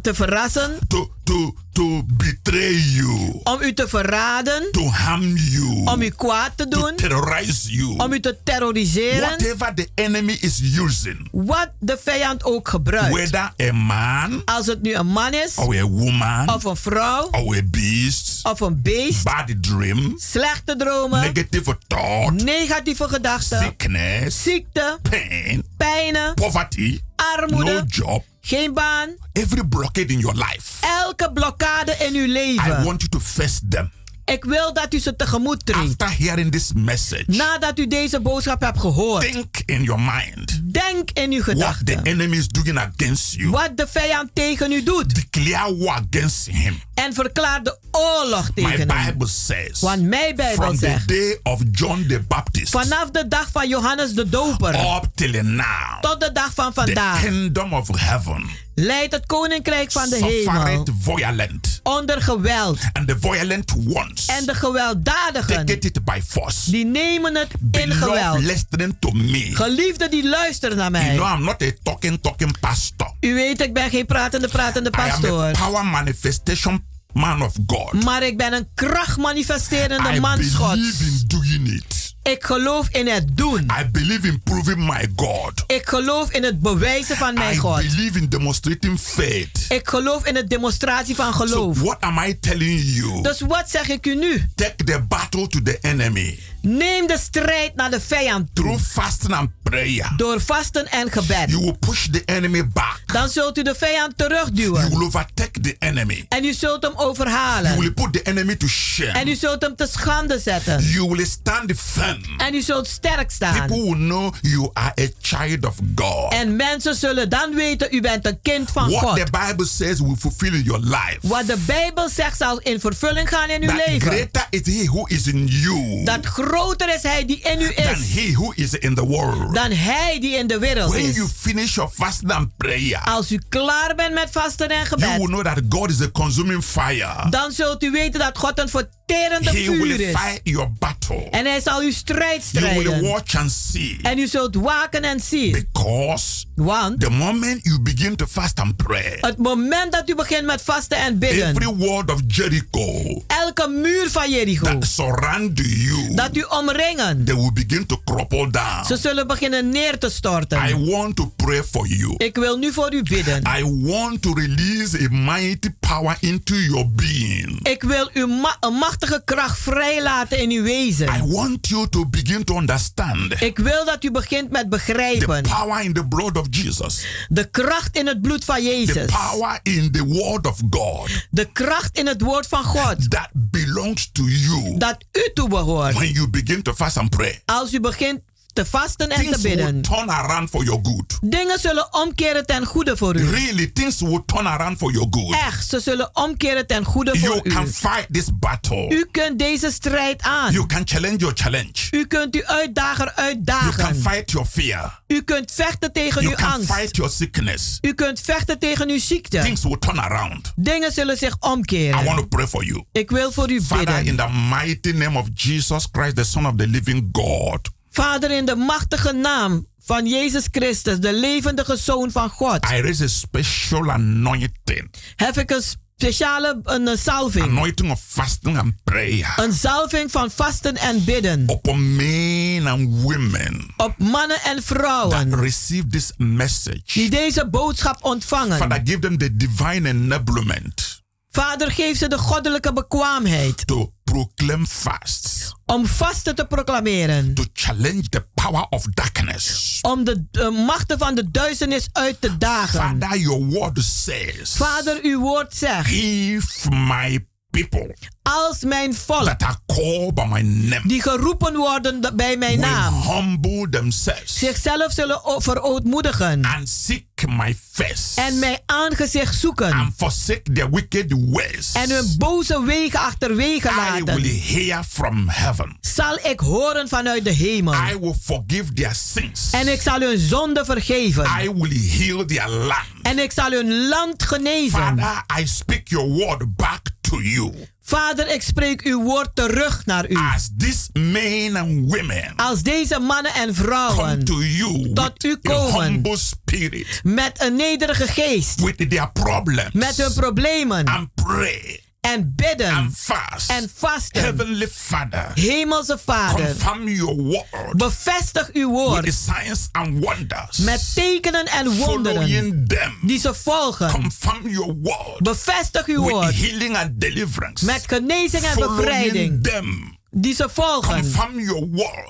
te 0.00 0.14
verrassen, 0.14 0.78
to, 0.88 1.10
to, 1.30 1.54
to 1.72 2.02
betray 2.06 2.74
you, 2.74 3.40
om 3.44 3.62
u 3.62 3.72
te 3.74 3.88
verraden, 3.88 4.68
to 4.72 4.82
harm 4.88 5.36
you, 5.36 5.86
om 5.86 6.02
u 6.02 6.08
kwaad 6.10 6.56
te 6.56 6.68
to 6.68 6.78
doen, 6.78 6.96
terrorize 6.96 7.70
you. 7.72 7.96
om 7.96 8.12
u 8.12 8.20
te 8.20 8.36
terroriseren. 8.44 9.20
Whatever 9.20 9.74
the 9.74 9.88
enemy 9.94 10.36
is 10.40 10.60
using, 10.78 11.28
Wat 11.32 11.70
de 11.78 11.98
vijand 12.02 12.44
ook 12.44 12.68
gebruikt. 12.68 13.12
whether 13.14 13.68
a 13.68 13.72
man 13.72 14.42
Als 14.44 14.66
het 14.66 14.82
nu 14.82 14.94
een 14.94 15.06
man 15.06 15.32
is, 15.32 15.54
or 15.56 15.78
a 15.78 15.84
woman 15.86 16.48
of 16.54 16.64
een 16.64 16.76
vrouw, 16.76 17.28
or 17.30 17.56
a 17.56 17.62
beast, 17.64 18.44
of 18.44 18.60
een 18.60 18.82
beest, 18.82 19.24
bad 19.24 19.46
dream, 19.60 20.14
slechte 20.16 20.76
dromen, 20.76 21.20
negative 21.20 21.78
thought, 21.86 22.42
negatieve 22.42 23.08
gedachten, 23.08 23.58
sickness, 23.58 24.42
ziekte, 24.42 24.98
pain, 25.10 25.64
pijnen, 25.76 26.34
poverty, 26.34 27.00
no 27.16 27.24
armoede, 27.24 27.84
job, 27.86 28.24
Geen 28.40 28.74
baan. 28.74 29.16
Every 29.32 29.66
blockade 29.68 30.12
in 30.12 30.18
your 30.18 30.34
life. 30.34 30.86
Elke 30.86 31.32
blokkade 31.32 31.96
in 31.98 32.14
uw 32.14 32.26
leven. 32.26 32.80
I 32.80 32.84
want 32.84 33.00
you 33.00 33.08
to 33.08 33.20
face 33.20 33.60
them. 33.68 33.90
Ik 34.30 34.44
wil 34.44 34.72
dat 34.72 34.94
u 34.94 34.98
ze 34.98 35.16
tegemoet 35.16 35.66
treedt. 35.66 36.02
After 36.02 36.18
hearing 36.26 36.52
this 36.52 36.70
message, 36.74 37.24
Nadat 37.26 37.78
u 37.78 37.86
deze 37.86 38.20
boodschap 38.20 38.60
hebt 38.60 38.80
gehoord. 38.80 39.32
think 39.32 39.58
in 39.66 39.82
your 39.82 40.00
mind 40.00 40.60
Denk 40.74 41.10
in 41.10 41.32
uw 41.32 41.42
what 41.42 41.44
gedachten. 41.54 41.84
the 41.84 42.10
enemy 42.10 42.36
is 42.36 42.48
doing 42.48 42.78
against 42.78 43.34
you. 43.34 43.50
Wat 43.50 43.76
de 43.76 43.86
vijand 43.90 44.30
tegen 44.34 44.72
u 44.72 44.82
doet. 44.82 45.14
Declare 45.14 45.76
war 45.76 46.02
against 46.10 46.46
him. 46.46 46.80
En 46.94 47.14
verklaar 47.14 47.62
de 47.62 47.78
oorlog 47.90 48.50
My 48.54 48.62
tegen 48.64 48.90
hem. 48.90 49.06
Bible 49.12 49.28
says, 49.28 49.80
Want 49.80 50.02
mijn 50.02 50.36
Bijbel 50.36 50.54
from 50.64 50.70
the 50.78 50.86
zegt. 50.86 51.08
day 51.08 51.38
of 51.42 51.60
John 51.72 52.04
the 52.08 52.20
Baptist 52.28 52.70
Vanaf 52.70 53.10
de 53.10 53.28
dag 53.28 53.48
van 53.52 53.68
Johannes 53.68 54.12
de 54.12 54.28
Doper. 54.28 54.74
up 54.74 55.04
till 55.14 55.42
now, 55.42 56.00
Tot 56.00 56.20
de 56.20 56.30
dag 56.32 56.54
van 56.54 56.72
the 56.72 56.80
vandaag. 56.84 57.22
kingdom 57.22 57.72
of 57.72 57.88
heaven 57.96 58.44
Leidt 58.80 59.12
het 59.14 59.26
koninkrijk 59.26 59.92
van 59.92 60.08
de 60.08 60.16
hemel. 60.24 60.86
violent, 61.00 61.80
Onder 61.82 62.22
geweld. 62.22 62.78
and 62.92 63.08
the 63.08 63.16
violent 63.20 63.72
ones 63.88 64.26
En 64.26 64.46
de 64.46 64.54
gewelddadigen. 64.54 65.66
take 65.66 65.78
it 65.86 66.04
by 66.04 66.20
force. 66.26 66.70
Die 66.70 66.84
nemen 66.86 67.34
het 67.36 67.48
in 67.70 67.92
geweld. 67.92 68.38
listening 68.40 68.96
to 69.00 69.10
me. 69.10 69.50
Geliefden 69.52 70.10
die 70.10 70.28
luisteren 70.28 70.76
naar 70.76 70.90
You 70.90 71.04
mij. 71.04 71.14
know 71.16 71.34
I'm 71.38 71.44
not 71.44 71.62
a 71.62 71.70
talking, 71.82 72.18
talking 72.22 72.58
pastor. 72.60 73.12
U 73.20 73.34
weet, 73.34 73.60
ik 73.60 73.74
ben 73.74 73.90
geen 73.90 74.06
pratende, 74.06 74.48
pratende 74.48 74.90
I 74.90 74.92
am 75.00 75.00
a 75.00 75.08
pastoor. 75.10 75.50
power 75.50 75.84
manifestation 75.86 76.84
man 77.12 77.42
of 77.42 77.52
God. 77.66 78.04
Maar 78.04 78.22
ik 78.22 78.36
ben 78.36 78.52
een 78.52 78.68
krachtmanifesterende 78.74 80.12
I 80.14 80.20
mans 80.20 80.54
Gods. 80.54 80.74
believe 80.74 81.04
in 81.04 81.24
doing 81.26 81.68
it. 81.72 81.99
Ik 82.30 82.44
geloof 82.44 82.88
in 82.90 83.06
het 83.06 83.36
doen. 83.36 83.70
I 83.80 83.84
believe 83.90 84.26
in 84.26 84.40
proving 84.42 84.76
my 84.86 85.08
God. 85.16 85.64
Ik 85.66 85.88
geloof 85.88 86.30
in 86.32 86.42
het 86.44 86.60
bewijzen 86.60 87.16
van 87.16 87.34
mijn 87.34 87.54
I 87.54 87.58
God. 87.58 87.76
believe 87.76 88.18
in 88.18 88.28
demonstrating 88.28 89.00
faith. 89.00 89.64
Ik 89.68 89.88
geloof 89.88 90.26
in 90.26 90.36
het 90.36 90.50
demonstratie 90.50 91.14
van 91.14 91.32
So 91.34 91.44
geloof. 91.44 91.80
what 91.80 92.00
am 92.00 92.18
I 92.18 92.38
telling 92.40 92.80
you? 92.84 93.22
Dus 93.22 93.40
wat 93.40 93.70
zeg 93.70 93.88
ik 93.88 94.06
u 94.06 94.14
nu? 94.14 94.48
Take 94.54 94.84
the 94.84 95.00
battle 95.08 95.46
to 95.46 95.62
the 95.62 95.78
enemy 95.80 96.38
Neem 96.62 97.06
de 97.06 97.18
strijd 97.18 97.74
naar 97.74 97.90
de 97.90 98.00
vijand 98.00 98.48
toe. 98.52 98.64
through 98.64 98.82
fasting 98.84 99.32
and 99.34 99.48
prayer. 99.62 100.12
Door 100.16 100.40
vasten 100.40 100.90
en 100.90 101.10
gebed. 101.12 101.50
You 101.50 101.60
will 101.62 101.76
push 101.78 102.06
the 102.10 102.22
enemy 102.24 102.68
back. 102.68 103.00
Dan 103.06 103.28
zult 103.28 103.58
u 103.58 103.62
de 103.62 103.74
vijand 103.74 104.12
You 104.16 104.28
terugduwen. 104.30 104.88
will 104.90 105.06
overtake 105.06 105.60
the 105.60 105.76
enemy. 105.78 106.24
En 106.28 106.44
u 106.44 106.52
zult 106.52 106.82
hem 106.82 106.92
You 106.96 107.08
overhalen. 107.08 107.78
will 107.78 107.92
put 107.92 108.12
the 108.12 108.22
enemy 108.22 108.56
to 108.56 108.66
shame. 108.66 109.10
En 109.10 109.28
u 109.28 109.34
zult 109.34 109.62
hem 109.62 109.76
te 109.76 109.88
schande 109.92 110.38
zetten. 110.38 110.82
You 110.84 111.08
will 111.08 111.26
stand 111.26 111.72
firm. 111.76 112.22
En 112.36 112.54
u 112.54 112.60
zult 112.62 112.86
sterk 112.88 113.30
staan. 113.30 113.66
People 113.66 113.82
will 113.82 113.94
know 114.06 114.34
you 114.40 114.70
are 114.72 114.92
a 115.00 115.06
child 115.20 115.66
of 115.66 115.74
God. 115.94 116.32
En 116.32 116.56
mensen 116.56 116.94
zullen 116.94 117.28
dan 117.28 117.54
weten, 117.54 117.88
u 117.90 118.00
bent 118.00 118.26
een 118.26 118.38
kind 118.42 118.70
van 118.70 118.90
What 118.90 119.02
God. 119.02 119.16
the 119.16 119.46
Bible 119.48 119.66
says 119.66 120.00
will 120.00 120.16
fulfill 120.18 120.54
in 120.54 120.62
your 120.62 120.80
life. 120.84 121.18
Wat 121.20 121.46
de 121.46 121.56
Bijbel 121.66 122.08
zegt 122.08 122.36
zal 122.36 122.58
in 122.58 122.80
vervulling 122.80 123.28
gaan 123.28 123.48
in 123.50 123.62
uw 123.62 123.68
That 123.68 123.86
leven. 123.86 124.00
greater 124.10 124.46
is 124.50 124.60
he 124.66 124.84
who 124.84 125.04
is 125.06 125.26
in 125.26 125.46
you 125.46 126.04
Dat 126.04 126.26
groter 126.50 126.94
is 126.94 127.02
hij 127.02 127.24
die 127.24 127.40
in 127.42 127.60
u 127.60 127.74
than 127.74 127.92
is. 127.94 128.14
he 128.14 128.32
who 128.32 128.52
is 128.54 128.72
in 128.74 128.94
the 128.94 129.06
world. 129.06 129.54
Dan 129.54 129.70
hij 129.72 130.18
die 130.20 130.36
in 130.36 130.46
de 130.46 130.58
wereld 130.58 130.90
When 130.90 131.12
you 131.12 131.24
is. 131.24 131.30
finish 131.40 131.74
your 131.74 131.90
fasting 131.94 132.30
and 132.32 132.56
prayer, 132.56 133.00
Als 133.04 133.30
u 133.32 133.40
klaar 133.48 133.94
bent 133.94 134.14
met 134.14 134.28
vasten 134.30 134.68
en 134.68 134.74
you 134.76 134.86
gebed. 134.86 135.16
will 135.16 135.26
know 135.26 135.42
that 135.44 135.58
God 135.68 135.90
is 135.90 136.00
a 136.00 136.10
consuming 136.10 136.62
fire. 136.64 137.26
Dan 137.30 137.52
zult 137.52 137.82
u 137.82 137.90
weten 137.90 138.20
dat 138.20 138.38
God 138.38 138.58
een 138.58 138.68
verterende 138.68 139.50
He 139.50 139.64
vuur 139.64 139.82
will 139.86 140.00
is. 140.00 140.16
fight 140.16 140.40
your 140.42 140.70
battle. 140.78 141.28
En 141.30 141.44
hij 141.46 141.60
zal 141.60 141.80
uw 141.80 141.92
strijd 141.92 142.44
You 142.52 142.64
will 142.74 142.80
strijden. 142.84 143.08
watch 143.10 143.34
and 143.36 143.50
see. 143.52 143.98
En 144.02 144.18
u 144.18 144.26
zult 144.26 144.54
waken 144.54 145.02
en 145.02 145.20
zien. 145.20 145.52
Because 145.52 146.44
Want 146.54 147.00
the 147.00 147.10
moment 147.10 147.60
you 147.62 147.80
begin 147.82 148.16
to 148.16 148.26
fast 148.26 148.60
and 148.60 148.76
pray, 148.76 149.16
het 149.20 149.38
moment 149.38 149.92
dat 149.92 150.08
u 150.08 150.14
begint 150.14 150.44
met 150.46 150.62
vasten 150.62 150.98
en 150.98 151.18
bidden. 151.18 151.48
every 151.48 151.74
word 151.74 152.10
of 152.10 152.20
Jericho 152.26 153.22
Elke 153.26 153.68
muur 153.68 154.10
van 154.10 154.30
Jericho. 154.30 154.64
that 154.64 154.84
surround 154.84 155.58
you, 155.64 156.14
Dat 156.14 156.36
u 156.36 156.39
omringen. 156.48 157.24
they 157.24 157.34
will 157.34 157.52
begin 157.52 157.86
to 157.86 158.00
crumple 158.04 158.50
down. 158.50 158.84
Ze 158.86 158.96
zullen 158.96 159.26
beginnen 159.26 159.68
neer 159.68 159.98
te 159.98 160.10
storten. 160.10 160.68
I 160.68 160.90
want 160.90 161.16
to 161.16 161.26
pray 161.36 161.62
for 161.62 161.86
you. 161.86 162.14
Ik 162.16 162.36
wil 162.36 162.56
nu 162.56 162.72
voor 162.72 162.94
u 162.94 163.02
bidden. 163.02 163.42
I 163.58 163.64
want 163.64 164.22
to 164.22 164.32
release 164.32 164.98
a 165.04 165.08
mighty 165.10 165.68
power 165.80 166.16
into 166.20 166.54
your 166.54 166.90
being. 166.92 167.66
Ik 167.68 167.82
wil 167.82 168.10
u 168.14 168.26
ma- 168.26 168.56
een 168.60 168.72
machtige 168.74 169.22
kracht 169.24 169.58
vrijlaten 169.58 170.38
in 170.38 170.50
uw 170.50 170.58
I 170.60 170.62
wezen. 170.62 171.30
want 171.32 171.68
you 171.68 171.88
to 171.88 172.06
begin 172.08 172.44
to 172.44 172.56
understand 172.58 173.42
Ik 173.42 173.58
wil 173.58 173.84
dat 173.84 174.04
u 174.04 174.10
begint 174.10 174.50
met 174.50 174.60
the 174.62 174.68
begrijpen. 174.68 175.42
power 175.42 175.82
in 175.84 175.92
the 175.92 176.06
blood 176.06 176.36
of 176.38 176.46
Jesus, 176.50 177.04
De 177.28 177.50
kracht 177.50 177.96
in 177.96 178.06
het 178.06 178.20
bloed 178.22 178.44
van 178.44 178.54
the 178.56 178.62
Jezus. 178.62 179.04
power 179.30 179.60
in 179.62 179.90
the 179.92 180.04
word 180.04 180.46
of 180.46 180.58
God 180.70 181.08
De 181.30 181.48
kracht 181.52 181.98
in 181.98 182.06
het 182.06 182.20
woord 182.20 182.46
van 182.46 182.64
God. 182.64 183.10
that 183.10 183.28
belongs 183.32 184.10
to 184.12 184.22
you 184.24 184.78
Dat 184.78 184.96
u 185.12 185.30
toebehoort. 185.34 185.94
when 185.94 186.12
you 186.12 186.28
begin 186.30 186.62
to 186.62 186.74
fast 186.74 186.96
and 186.96 187.16
pray. 187.16 187.42
Als 187.44 187.72
u 187.72 187.80
begint 187.80 188.20
te 188.52 188.64
vasten 188.66 189.08
en 189.08 189.16
te 189.16 189.22
Things 189.22 189.42
will 189.42 189.56
bidden. 189.56 189.82
turn 189.82 190.08
around 190.10 190.50
for 190.50 190.64
your 190.64 190.80
good. 190.82 191.18
Dingen 191.20 191.58
zullen 191.58 191.94
omkeren 191.94 192.46
ten 192.46 192.64
goede 192.66 192.96
voor 192.96 193.16
u. 193.16 193.30
Really, 193.30 193.66
things 193.66 194.00
will 194.00 194.22
turn 194.26 194.46
around 194.46 194.78
for 194.78 194.92
your 194.92 195.06
good. 195.10 195.34
Echt, 195.34 195.68
ze 195.68 195.80
zullen 195.80 196.10
omkeren 196.12 196.66
ten 196.66 196.84
goede 196.84 197.10
You 197.18 197.26
voor 197.26 197.42
can 197.52 197.64
u. 197.64 197.68
fight 197.68 198.06
this 198.12 198.24
battle. 198.38 198.88
U 198.90 199.06
kunt 199.10 199.38
deze 199.38 199.70
strijd 199.70 200.22
aan. 200.22 200.52
You 200.52 200.66
can 200.66 200.82
challenge 200.84 201.16
your 201.16 201.34
challenge. 201.36 201.72
U 201.90 202.06
kunt 202.06 202.34
uw 202.34 202.44
uitdager 202.44 203.04
You 203.04 203.14
can 203.16 203.24
uitdagen. 203.24 203.96
fight 203.96 204.30
your 204.30 204.46
fear. 204.46 205.02
U 205.06 205.22
kunt 205.22 205.52
vechten 205.52 205.92
tegen 205.92 206.22
You 206.22 206.34
uw 206.34 206.38
can 206.40 206.52
angst. 206.52 206.72
fight 206.72 206.96
your 206.96 207.10
sickness. 207.12 207.78
U 207.80 207.92
kunt 207.94 208.20
vechten 208.20 208.58
tegen 208.58 208.88
uw 208.90 208.98
ziekte. 208.98 209.38
Things 209.40 209.62
will 209.62 209.78
turn 209.78 209.98
around. 209.98 210.52
Dingen 210.56 210.92
zullen 210.92 211.16
zich 211.16 211.32
I 211.34 211.36
want 211.40 211.54
omkeren. 211.56 212.16
to 212.16 212.24
pray 212.26 212.46
for 212.46 212.64
you. 212.64 212.84
Ik 212.92 213.10
wil 213.10 213.32
voor 213.32 213.50
u 213.50 213.62
Father, 213.62 213.98
in 213.98 214.04
bidden. 214.04 214.16
the 214.16 214.32
mighty 214.56 214.90
name 214.90 215.18
of 215.18 215.26
Jesus 215.34 215.88
Christ, 215.92 216.16
the 216.16 216.24
Son 216.24 216.46
of 216.46 216.52
the 216.56 216.66
living 216.66 217.08
God, 217.12 217.68
Vader, 217.90 218.30
in 218.30 218.44
de 218.44 218.54
machtige 218.56 219.12
naam 219.12 219.66
van 219.84 220.06
Jezus 220.06 220.48
Christus, 220.50 220.98
de 220.98 221.12
levendige 221.12 221.76
Zoon 221.76 222.10
van 222.10 222.28
God, 222.30 222.64
I 222.70 222.80
raise 222.80 223.04
a 223.04 223.08
special 223.08 223.90
anointing, 223.90 224.90
heb 225.16 225.38
ik 225.38 225.50
een 225.50 225.62
speciale 225.96 226.60
een 226.64 226.98
salving. 226.98 227.44
anointing 227.44 227.90
of 227.90 228.00
fasting 228.06 228.58
and 228.58 228.72
prayer 228.84 229.32
Een 229.36 229.52
salving 229.52 230.10
van 230.10 230.30
vasten 230.30 230.76
en 230.76 231.04
bidden. 231.04 231.44
upon 231.50 231.96
men 231.96 232.66
and 232.66 233.02
women 233.02 233.74
Op 233.76 233.98
mannen 233.98 234.40
en 234.42 234.54
that 234.56 234.64
vrouwen 234.64 235.34
receive 235.40 235.86
this 235.86 236.12
message. 236.16 236.80
die 236.92 237.10
deze 237.10 237.48
boodschap 237.48 238.04
ontvangen. 238.04 238.56
Father, 238.56 238.80
give 238.84 238.98
them 238.98 239.18
the 239.18 239.36
divine 239.36 239.88
enablement 239.88 240.98
Vader, 241.32 241.70
geef 241.70 241.98
ze 241.98 242.08
de 242.08 242.18
goddelijke 242.18 242.72
bekwaamheid 242.72 243.66
to 243.66 243.92
proclaim 244.10 244.66
fasts, 244.66 245.54
om 245.66 245.86
vasten 245.86 246.34
te 246.34 246.46
proclameren. 246.46 247.34
to 247.34 247.44
challenge 247.52 248.08
the 248.08 248.26
power 248.34 248.66
of 248.70 248.84
darkness. 248.84 249.78
Om 249.82 250.04
de, 250.04 250.24
de 250.30 250.50
machten 250.50 250.98
van 250.98 251.14
de 251.14 251.30
duisternis 251.30 251.88
uit 251.92 252.20
te 252.20 252.38
dagen. 252.38 252.80
Father, 252.80 253.18
your 253.18 253.44
word 253.46 253.82
says, 253.82 254.56
Vader, 254.56 254.98
uw 255.02 255.20
woord 255.20 255.56
zegt. 255.56 255.90
if 255.90 256.68
my 256.70 257.26
people 257.50 257.94
Als 258.22 258.64
mijn 258.64 258.94
volk, 258.94 259.24
that 259.24 259.42
are 259.42 259.58
called 259.66 260.14
by 260.14 260.24
my 260.28 260.40
name 260.40 260.88
die 260.88 261.02
geroepen 261.02 261.56
worden 261.56 262.16
bij 262.16 262.36
mijn 262.36 262.60
naam, 262.60 262.94
humble 262.94 263.68
themselves 263.68 264.38
zichzelf 264.38 264.92
zullen 264.92 265.20
verootmoedigen 265.36 266.44
and 266.44 266.68
seek 266.68 267.04
my 267.28 267.56
face 267.72 268.20
en 268.20 268.38
mijn 268.38 268.58
aangezicht 268.66 269.34
zoeken 269.40 269.72
and 269.72 269.92
forsake 269.96 270.52
their 270.52 270.70
wicked 270.70 271.12
ways, 271.30 271.72
en 271.72 271.90
hun 271.90 272.14
boze 272.18 272.64
wegen 272.64 273.00
achterwege 273.00 273.68
I 273.68 274.02
will 274.04 274.14
laten, 274.14 274.40
hear 274.40 274.84
from 274.84 275.28
heaven. 275.28 275.78
zal 275.80 276.18
ik 276.22 276.40
horen 276.40 276.88
vanuit 276.88 277.24
de 277.24 277.30
hemel. 277.30 277.74
I 277.74 277.98
will 278.00 278.14
forgive 278.22 278.72
their 278.72 278.94
sins. 278.94 279.48
En 279.50 279.72
ik 279.72 279.82
zal 279.82 280.00
hun 280.00 280.18
zonde 280.18 280.64
vergeven. 280.64 281.24
I 281.42 281.50
will 281.52 281.80
heal 281.98 282.24
their 282.24 282.48
land. 282.48 282.86
En 283.02 283.18
ik 283.18 283.32
zal 283.32 283.50
hun 283.50 283.88
land 283.88 284.22
genezen. 284.22 284.78
Father, 284.78 285.24
I 285.40 285.46
speak 285.46 285.88
your 285.88 286.08
word 286.08 286.56
back 286.56 286.88
to 287.10 287.20
you. 287.20 287.52
Vader, 287.82 288.28
ik 288.28 288.42
spreek 288.42 288.82
uw 288.82 289.02
woord 289.02 289.30
terug 289.34 289.86
naar 289.86 290.10
u. 290.10 290.14
As 290.14 290.48
these 290.58 290.88
men 290.92 291.56
and 291.56 291.90
women 291.90 292.32
Als 292.36 292.62
deze 292.62 292.98
mannen 292.98 293.34
en 293.34 293.54
come 293.54 293.54
vrouwen 293.54 294.24
to 294.24 294.42
you 294.42 294.92
tot 294.92 295.24
u 295.24 295.36
komen 295.36 296.02
spirit, 296.16 297.00
met 297.02 297.42
een 297.42 297.56
nederige 297.56 298.06
geest, 298.06 298.60
with 298.60 298.90
their 298.90 299.10
problems, 299.12 299.72
met 299.72 299.96
hun 299.96 300.12
problemen 300.12 300.86
and 300.86 301.14
pray 301.14 301.89
en 302.00 302.32
bidden 302.36 302.74
and 302.74 302.96
fast. 302.96 303.50
en 303.50 303.70
vasten. 303.76 304.22
Heavenly 304.22 304.66
Father, 304.66 305.32
Hemelse 305.34 305.98
Vader, 306.04 306.44
confirm 306.46 306.88
your 306.88 307.16
word 307.16 307.76
bevestig 307.76 308.50
uw 308.52 308.68
with 308.70 308.78
woord 308.88 309.04
the 309.04 309.12
signs 309.12 309.68
and 309.72 310.00
wonders 310.04 310.58
met 310.58 310.94
tekenen 310.94 311.46
en 311.46 311.76
wonderen 311.76 312.22
following 312.22 312.68
them. 312.68 312.98
die 313.02 313.18
ze 313.18 313.34
volgen. 313.34 313.90
Confirm 313.90 314.48
your 314.48 314.74
word 314.82 315.18
Bevestig 315.22 315.86
uw 315.86 316.02
with 316.02 316.12
woord 316.12 316.34
healing 316.34 316.76
and 316.76 317.00
deliverance 317.00 317.64
met 317.64 317.84
genezing 317.86 318.42
en 318.44 318.52
following 318.52 318.76
bevrijding. 318.76 319.42
them. 319.42 319.98
Die 320.10 320.34
ze 320.34 320.48
volgen. 320.52 321.12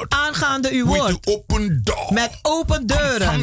Aangaande 0.09 0.71
uw 0.71 0.87
woord. 0.87 1.27
open 1.27 1.81
door. 1.85 2.07
Met 2.13 2.39
open 2.43 2.87
deuren. 2.87 3.43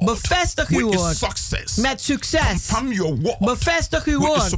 Bevestig 0.00 0.68
uw 0.68 0.92
woord. 0.92 1.16
success. 1.16 1.74
Met 1.76 2.00
succes. 2.00 2.70
Bevestig 3.38 4.04
uw 4.04 4.18
woord. 4.18 4.54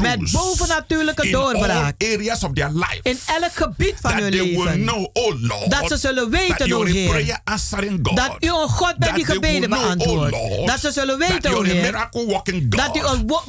Met 0.00 0.32
bovennatuurlijke 0.32 1.30
doorbraak. 1.30 2.02
areas 2.02 2.44
of 2.44 2.52
their 2.52 2.70
life. 2.72 3.00
In 3.02 3.18
elk 3.26 3.54
gebied 3.54 3.94
van 4.00 4.12
hun 4.12 4.32
leven. 4.32 4.72
know, 4.82 5.06
oh 5.12 5.40
Lord, 5.40 5.70
Dat 5.70 5.88
ze 5.88 5.96
zullen 5.96 6.30
weten, 6.30 6.72
o 6.72 6.82
a 6.82 6.86
Heer. 6.86 7.40
Dat 8.14 8.36
u 8.40 8.48
een 8.48 8.68
God 8.68 8.96
bent 8.96 9.14
die 9.14 9.24
gebeden 9.24 9.72
oh 9.72 9.80
beantwoordt. 9.80 10.36
Dat 10.66 10.80
ze 10.80 10.92
zullen 10.92 11.18
weten, 11.18 11.54
o 11.54 11.60
a 11.60 11.64
Heer. 11.64 12.08
Dat 12.64 12.96
u 12.96 13.00
een 13.00 13.26
wo- 13.26 13.42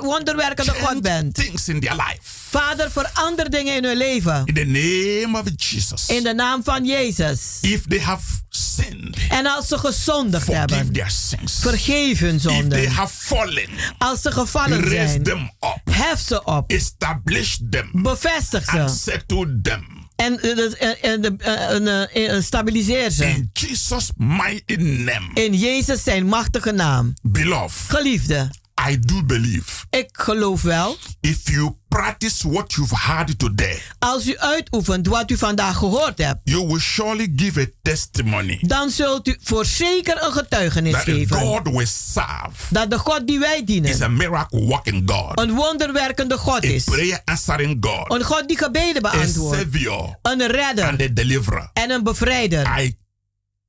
wonderwerkende 0.00 0.74
God 0.74 1.02
bent. 1.02 1.34
things 1.34 1.68
in 1.68 1.80
their 1.80 1.94
life. 1.94 2.18
Vader, 2.50 2.90
verander 2.90 3.50
dingen 3.50 3.74
in 3.74 3.84
hun 3.84 3.96
leven. 3.96 4.09
In 4.10 4.54
the 4.54 4.64
name 4.64 5.38
of 5.38 5.44
Jesus. 5.56 6.06
In 6.08 6.22
de 6.22 6.34
naam 6.34 6.64
van 6.64 6.84
Jezus. 6.84 7.58
If 7.60 7.82
they 7.86 8.00
have 8.00 8.22
sinned, 8.48 9.16
En 9.28 9.46
als 9.46 9.68
ze 9.68 9.78
gezondigd 9.78 10.44
forgive 10.44 10.74
hebben, 10.74 10.92
their 10.92 11.10
sins. 11.10 11.58
vergeef 11.60 12.18
hun 12.18 12.34
If 12.34 12.42
they 12.42 12.52
zonden. 12.54 12.90
have 12.90 13.14
fallen, 13.16 13.68
Als 13.98 14.20
ze 14.22 14.32
gevallen 14.32 14.80
raise 14.80 15.08
zijn, 15.08 15.22
them 15.22 15.42
up. 15.60 15.80
hef 15.94 16.20
ze 16.20 16.44
op. 16.44 16.70
Establish 16.72 17.56
them. 17.70 17.88
Bevestig 17.92 18.66
And 18.68 18.90
ze. 18.90 18.96
settle 19.10 19.58
them. 19.62 20.08
En 20.16 20.40
eh, 20.40 21.02
eh, 21.02 22.34
eh, 22.36 22.42
stabiliseer 22.42 23.10
ze. 23.10 23.24
In 23.26 23.50
Jesus' 23.52 24.10
mighty 24.16 24.74
name. 24.76 25.28
In 25.34 25.54
Jezus 25.54 26.02
zijn 26.02 26.26
machtige 26.26 26.70
naam. 26.72 27.14
Beloved, 27.22 27.90
Geliefde, 27.96 28.50
I 28.88 28.98
do 29.00 29.22
believe 29.24 29.84
ik 29.90 30.08
geloof 30.12 30.62
wel. 30.62 30.96
if 31.20 31.50
you 31.50 31.76
practice 31.88 32.48
what 32.48 32.72
you've 32.72 32.96
heard 32.96 33.38
today, 33.38 33.82
Als 33.98 34.26
u 34.26 34.38
uitoefent 34.38 35.06
wat 35.06 35.30
u 35.30 35.36
vandaag 35.36 35.76
gehoord 35.76 36.18
hebt, 36.18 36.40
you 36.44 36.66
will 36.66 36.78
surely 36.78 37.32
give 37.36 37.60
a 37.60 37.66
testimony 37.82 38.58
dan 38.66 38.90
zult 38.90 39.28
u 39.28 39.36
voorzeker 39.42 40.24
een 40.24 40.32
getuigenis 40.32 40.92
that 40.92 41.02
geven. 41.02 41.36
God 41.38 41.68
we 41.68 41.86
serve 41.86 42.54
Dat 42.74 42.90
de 42.90 42.98
God 42.98 43.26
die 43.26 43.38
wij 43.38 43.58
is 43.58 43.64
dienen 43.64 44.02
a 44.02 44.08
miracle 44.08 44.60
working 44.60 45.10
God, 45.10 45.40
een 45.40 45.54
wonderwerkende 45.54 46.36
God 46.38 46.64
a 46.64 46.68
is. 46.68 46.84
prayer 46.84 47.22
answering 47.24 47.76
God, 47.86 48.12
Een 48.12 48.24
God 48.24 48.48
die 48.48 48.56
gebeden 48.58 49.06
a 49.06 49.10
beantwoordt. 49.10 49.58
savior, 49.60 50.18
Een 50.22 50.46
redder 50.46 50.84
and 50.88 51.02
a 51.02 51.06
deliverer. 51.08 51.70
en 51.72 51.90
een 51.90 52.02
bevrijder. 52.02 52.80
I 52.80 52.96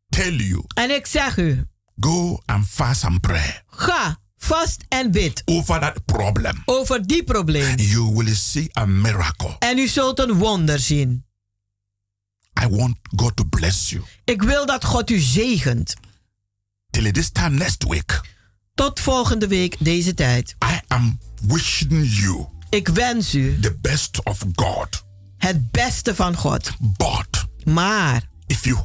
tell 0.09 0.33
you, 0.35 0.63
En 0.73 0.91
ik 0.95 1.05
zeg 1.05 1.37
u, 1.37 1.65
go 1.99 2.41
and 2.45 2.65
fast 2.69 3.03
and 3.03 3.21
pray 3.21 3.63
ga 3.69 4.19
vast 4.43 4.83
en 4.87 5.11
bid 5.11 5.41
over 5.45 5.79
that 5.79 6.05
problem. 6.05 6.61
over 6.65 7.07
die 7.07 7.23
probleem. 7.23 7.77
You 7.77 8.11
will 8.15 8.35
see 8.35 8.69
a 8.77 8.85
miracle. 8.85 9.55
En 9.59 9.77
u 9.77 9.87
zult 9.87 10.19
een 10.19 10.33
wonder 10.33 10.79
zien. 10.79 11.25
I 12.63 12.67
want 12.67 12.97
God 13.15 13.35
to 13.35 13.43
bless 13.43 13.89
you. 13.89 14.03
Ik 14.25 14.41
wil 14.41 14.65
dat 14.65 14.85
God 14.85 15.09
u 15.09 15.19
zegent. 15.19 15.93
Till 16.89 17.11
this 17.11 17.29
time 17.31 17.49
next 17.57 17.83
week, 17.83 18.21
Tot 18.73 18.99
volgende 18.99 19.47
week 19.47 19.75
deze 19.79 20.13
tijd. 20.13 20.55
I 20.65 20.79
am 20.87 21.19
wishing 21.41 22.15
you 22.19 22.45
Ik 22.69 22.87
wens 22.87 23.33
u 23.35 23.59
the 23.59 23.77
best 23.81 24.23
of 24.23 24.43
God. 24.55 25.03
het 25.37 25.71
beste 25.71 26.15
van 26.15 26.35
God. 26.35 26.71
But 26.79 27.45
Maar 27.63 28.29
if 28.47 28.63
you 28.65 28.77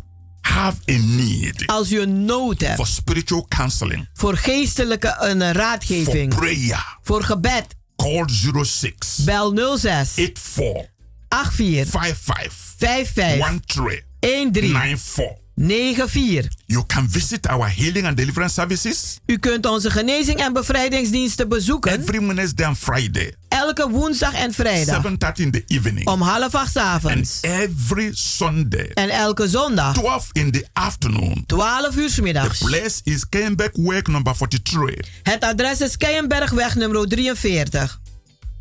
have 0.47 0.77
a 0.91 0.97
need 0.99 1.67
als 1.67 1.93
u 1.93 2.01
een 2.01 2.25
nood 2.25 2.61
hebt. 2.61 2.77
for 2.77 2.87
spiritual 2.87 3.47
counseling, 3.49 4.09
voor 4.15 4.37
geestelijke 4.37 5.17
een 5.19 5.41
for 5.41 5.53
raadgeving, 5.53 6.35
prayer, 6.35 6.99
voor 7.03 7.23
gebed, 7.23 7.67
call 7.97 8.25
06 8.65 9.17
bel 9.25 9.77
06 9.77 10.13
84 10.13 10.91
84 11.29 11.91
55 11.91 12.75
55 12.77 13.95
13 14.21 14.53
13 14.53 14.71
94. 14.71 15.46
94. 15.61 16.49
You 16.67 16.85
can 16.87 17.09
visit 17.09 17.47
our 17.49 17.69
healing 17.69 18.07
and 18.07 18.17
deliverance 18.17 18.55
services 18.55 19.19
U 19.27 19.39
kunt 19.39 19.67
onze 19.67 19.91
genezing 19.91 20.39
en 20.41 20.53
bevrijdingsdiensten 20.53 21.49
bezoeken 21.49 22.01
every 22.01 22.27
Wednesday 22.27 22.67
and 22.67 22.79
Friday, 22.79 23.35
elke 23.49 23.91
woensdag 23.91 24.35
en 24.35 24.53
vrijdag 24.53 25.03
7:30 25.03 25.33
in 25.45 25.51
the 25.51 25.63
evening, 25.67 26.07
om 26.07 26.21
half 26.21 26.55
acht 26.55 26.73
's 26.73 26.77
avonds. 26.77 27.39
and 27.43 27.53
every 27.53 28.11
Sunday, 28.15 28.91
En 28.95 29.09
elke 29.09 29.49
zondag 29.49 29.95
12 29.95 30.29
in 30.33 30.51
the 30.51 30.67
afternoon. 30.73 31.45
12 31.47 31.97
uur 31.97 32.09
's 32.11 32.15
The 32.15 32.23
middags. 32.23 32.59
place 32.59 33.01
is 33.05 33.25
Work 33.73 34.07
number 34.09 34.35
43, 34.37 35.09
Het 35.23 35.43
adres 35.43 35.81
is 35.81 35.97
Keienbergweg 35.97 36.75
nummer 36.75 37.09
43. 37.09 38.01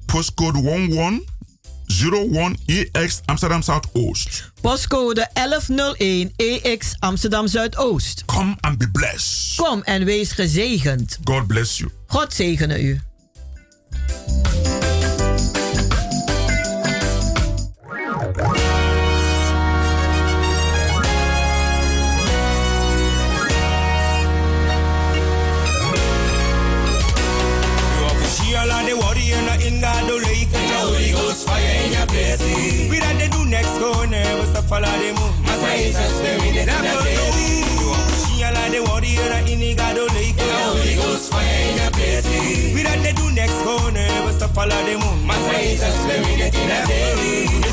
postcode 0.05 0.59
1101 1.87 2.55
EX 2.65 3.21
Amsterdam 3.25 3.61
Zuidoost. 3.63 4.51
Postcode 4.61 5.27
1101 5.33 6.33
EX 6.35 6.95
Amsterdam 6.99 7.47
Zuidoost. 7.47 8.23
Come 8.25 8.55
and 8.61 8.77
be 8.77 8.91
blessed. 8.91 9.55
Kom 9.55 9.81
en 9.83 10.05
wees 10.05 10.31
gezegend. 10.31 11.17
God 11.23 11.47
bless 11.47 11.77
you. 11.77 11.89
God 12.07 12.33
zegene 12.33 12.81
u. 12.81 12.99
follow 34.65 34.91
the 34.97 35.13
moon. 35.13 35.33
Masa 35.45 35.69
is 35.77 35.97
a 35.97 36.07
spirit 36.09 36.65
that 36.65 36.81
they 36.81 37.25
Sheila 38.21 38.63
the 38.73 38.81
warrior 38.87 39.29
na 39.29 39.39
in 39.45 39.75
God 39.77 39.95
the 39.95 40.03
lake 40.13 40.37
and 40.37 40.49
the 40.49 40.63
Holy 40.65 40.95
Ghost 40.95 41.31
fire 41.31 41.45
in 41.45 41.77
your 41.77 41.91
place. 41.91 42.25
We 42.73 42.81
that 42.83 42.99
they 43.03 43.13
do 43.13 43.31
next 43.31 43.61
go 43.63 43.89
never 43.89 44.31
stop 44.33 44.51
follow 44.51 44.81
the 44.85 44.97
moon. 44.97 45.17
Masa 45.27 45.53
is 45.61 45.83
a 45.83 45.91
spirit 45.91 46.53
that 46.69 46.87
they 46.87 47.64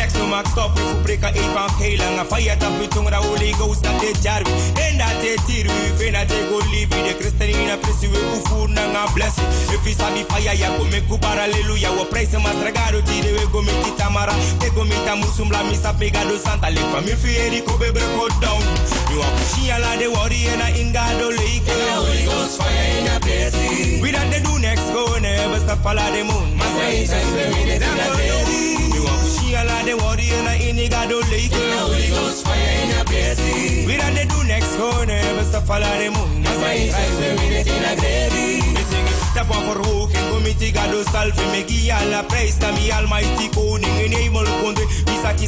Next 0.00 0.16
to 0.16 0.26
Max 0.26 0.50
stop 0.50 0.74
we 0.74 0.80
voor 0.80 1.02
breken 1.02 1.36
een 1.36 1.50
van 1.54 1.70
keilen 1.78 2.18
Een 2.18 2.26
fire 2.26 2.56
tap 2.56 2.78
we 2.78 2.88
tongue 2.88 3.10
the 3.10 3.16
Holy 3.16 3.52
Ghost 3.52 3.82
dat 3.82 4.00
dit 4.00 4.22
jaar 4.22 4.42
we 4.42 4.50
En 4.86 4.98
dat 4.98 5.16
dit 5.20 5.40
hier 5.46 5.66
we 5.66 5.94
Vind 5.96 6.14
dat 6.14 6.30
ik 6.30 6.44
go 6.50 6.58
live 6.72 6.88
De 7.06 7.14
Christenina 7.18 7.76
presi 7.76 8.08
we 8.08 8.18
ufu 8.34 8.72
na 8.72 8.84
nga 8.86 9.04
blessing 9.14 9.48
If 9.74 9.84
you 9.84 9.94
sabi 9.94 10.24
fire 10.28 10.56
ya 10.56 10.68
go 10.76 10.84
make 10.84 11.12
up 11.12 11.24
hallelujah. 11.24 11.92
We 11.96 12.04
praise 12.10 12.32
him 12.32 12.46
as 12.46 12.56
regado 12.64 13.00
tire 13.02 13.32
we 13.32 13.44
go 13.52 13.62
make 13.62 13.88
it 13.88 13.96
tamara. 13.96 14.34
Te 14.60 14.68
go 14.74 14.84
make 14.84 15.04
tamusum 15.06 15.50
la 15.50 15.62
misa 15.64 15.92
pegado 15.92 16.36
santa 16.38 16.70
Lek 16.70 16.84
from 16.90 17.04
if 17.04 17.24
you 17.24 17.32
hear 17.32 17.52
it 17.52 17.66
go 17.66 17.76
be 17.78 17.90
break 17.92 18.16
out 18.20 18.34
down. 18.40 18.62
You 19.10 19.20
are 19.20 19.32
pushing 19.36 19.70
a 19.70 19.78
lot 19.80 19.98
the 19.98 20.08
warrior 20.08 20.56
na 20.60 20.68
in 20.80 20.92
God 20.92 21.14
the 21.20 21.28
lake. 21.38 21.68
And 21.68 21.80
the 21.80 21.92
Holy 21.96 22.24
Ghost 22.24 22.58
fire 22.58 22.88
in 22.98 23.04
your 23.08 23.20
place 23.20 23.54
We 24.02 24.10
that 24.12 24.26
they 24.30 24.40
do 24.42 24.58
next 24.58 24.86
go 24.92 25.18
never 25.18 25.58
stop 25.64 25.78
follow 25.84 26.08
the 26.12 26.22
moon. 26.24 26.58
Masa 26.58 26.84
is 26.92 27.12
a 27.12 27.20
spirit 27.20 27.80
that 27.80 28.89
they 29.50 29.56
You 29.56 29.56
are 29.56 29.64
pushing 29.64 29.68
a 29.68 29.72
lot 29.72 29.84
the 29.84 29.96
warrior 29.96 30.42
na 30.42 30.52
in 30.52 30.90
God 30.90 31.08
the 31.08 31.16
lake 31.30 31.52
And 31.52 31.72
the 31.72 31.78
Holy 31.78 32.08
Ghost 32.08 32.46
fire 32.46 32.82
in 32.82 32.90
your 32.90 33.04
place 33.04 33.40
We 33.86 33.96
that 33.96 34.14
they 34.14 34.26
do 34.26 34.44
next 34.44 34.76
go 34.76 35.04
never 35.04 35.44
stop 35.44 35.64
follow 35.64 35.86
the 35.98 36.10
moon. 36.10 36.44
Masa 36.44 36.74
is 36.74 36.94
a 36.94 37.04
spirit 37.14 37.66
in 37.66 37.84
a 37.84 38.79
verhoging, 39.68 40.28
kom 40.30 40.42
met 40.42 40.58
die 40.58 40.72
gado 40.72 41.02
salve 41.12 41.44
Me 41.52 41.64
gi 41.66 41.90
alla 41.90 42.22
prijs, 42.22 42.58
na 42.58 42.70
mi 42.72 42.90
almighty 42.90 43.48
koning 43.54 43.98
In 44.04 44.12
hemel 44.12 44.46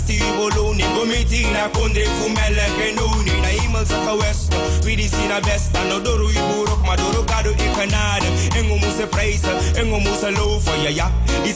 si 0.06 0.18
beloning 0.36 0.92
Kom 0.94 1.08
met 1.08 1.28
die 1.28 1.46
na 1.46 1.68
kondre, 1.72 2.04
fu 2.18 2.30
melk 2.30 2.78
en 2.86 2.98
honing 2.98 3.40
Na 3.42 3.48
hemelse 3.48 3.98
gewest, 4.06 4.54
wie 4.84 4.96
die 4.96 5.08
si 5.08 5.26
na 5.28 5.40
besta 5.40 5.82
No 5.88 6.00
doru 6.00 6.28
i 6.30 6.40
burok, 6.48 6.84
ma 6.86 6.96
doru 6.96 7.24
gado 7.24 7.50
i 7.50 7.68
genade 7.76 8.28
Engo 8.58 8.76
moese 8.76 9.06
prijzen, 9.06 9.56
engo 9.74 9.98
moese 9.98 10.30
loven 10.30 10.82
Ja 10.82 11.10
die 11.42 11.52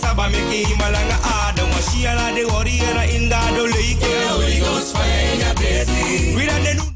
me 0.76 1.16
adem 1.22 1.70
ala 2.06 2.32
de 2.34 2.46
warrior 2.46 3.02
in 3.14 3.28
gado 3.28 3.66
lake 3.66 4.12
Holy 4.28 4.58
Ghost 4.60 4.96
fire 4.96 5.32
in 5.32 5.40
your 5.40 6.36
We 6.36 6.46
de 6.46 6.95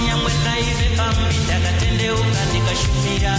Nyamwe 0.00 0.30
taife 0.44 0.86
pamita 0.96 1.56
katendeuka 1.64 2.40
nikashumira 2.52 3.32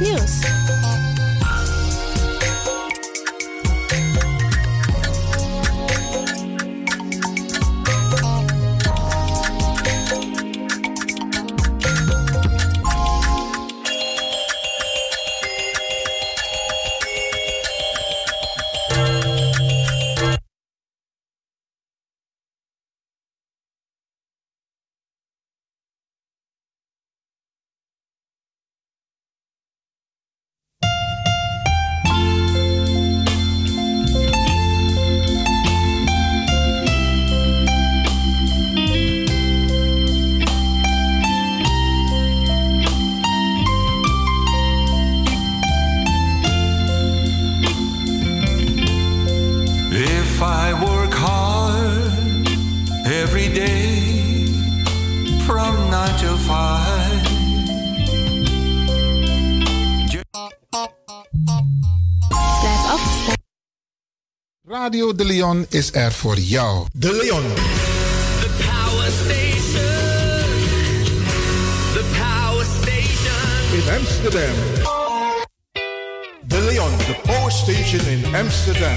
News. 0.00 0.39
Radio 64.90 65.14
De 65.14 65.24
Leon 65.24 65.66
is 65.68 65.92
er 65.92 66.12
voor 66.12 66.38
jou. 66.38 66.86
De 66.92 67.12
Leon. 67.12 67.42
The 68.40 68.48
power 68.56 69.10
station. 69.10 69.84
The 71.92 72.04
power 72.18 72.64
station. 72.80 73.72
In 73.72 73.98
Amsterdam. 73.98 74.54
De 76.42 76.60
Leon, 76.60 76.96
the 76.96 77.16
power 77.22 77.50
station 77.50 78.06
in 78.06 78.34
Amsterdam. 78.34 78.96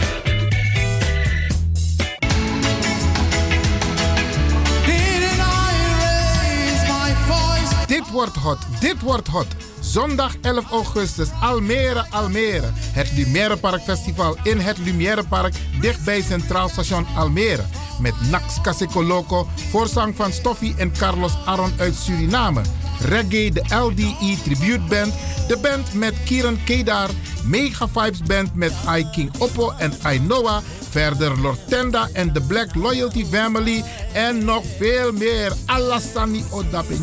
Dit 7.87 8.11
wordt 8.11 8.35
hot, 8.35 8.57
dit 8.79 9.01
wordt 9.01 9.27
hot. 9.27 9.47
Zondag 9.83 10.35
11 10.41 10.71
augustus, 10.71 11.29
Almere, 11.41 12.05
Almere. 12.09 12.69
Het 12.93 13.11
Lumière 13.11 13.57
Park 13.57 13.81
Festival 13.81 14.37
in 14.43 14.59
het 14.59 14.77
Lumière 14.77 15.23
Park, 15.23 15.53
dichtbij 15.81 16.21
Centraal 16.21 16.69
Station 16.69 17.05
Almere. 17.15 17.65
Met 17.99 18.13
Nax 18.29 18.59
Loco, 18.93 19.47
voorzang 19.69 20.15
van 20.15 20.31
Stoffie 20.31 20.75
en 20.77 20.91
Carlos 20.91 21.33
Aron 21.45 21.73
uit 21.77 21.95
Suriname. 21.95 22.61
Reggae, 23.03 23.51
de 23.51 23.63
LDE 23.75 24.37
Tribute 24.43 24.81
Band. 24.89 25.13
De 25.47 25.57
band 25.57 25.93
met 25.93 26.13
Kieran 26.25 26.57
Kedar. 26.63 27.09
Mega 27.43 27.87
Vibes 27.87 28.21
Band 28.23 28.55
met 28.55 28.73
I 28.97 29.07
King 29.11 29.31
Oppo 29.37 29.73
en 29.77 29.93
I 30.13 30.19
Noah. 30.19 30.61
Verder 30.89 31.39
Lortenda 31.39 32.09
en 32.13 32.33
de 32.33 32.41
Black 32.41 32.75
Loyalty 32.75 33.25
Family. 33.25 33.83
En 34.13 34.45
nog 34.45 34.63
veel 34.77 35.11
meer. 35.11 35.53
Alassani 35.65 36.43
Odape. 36.49 36.95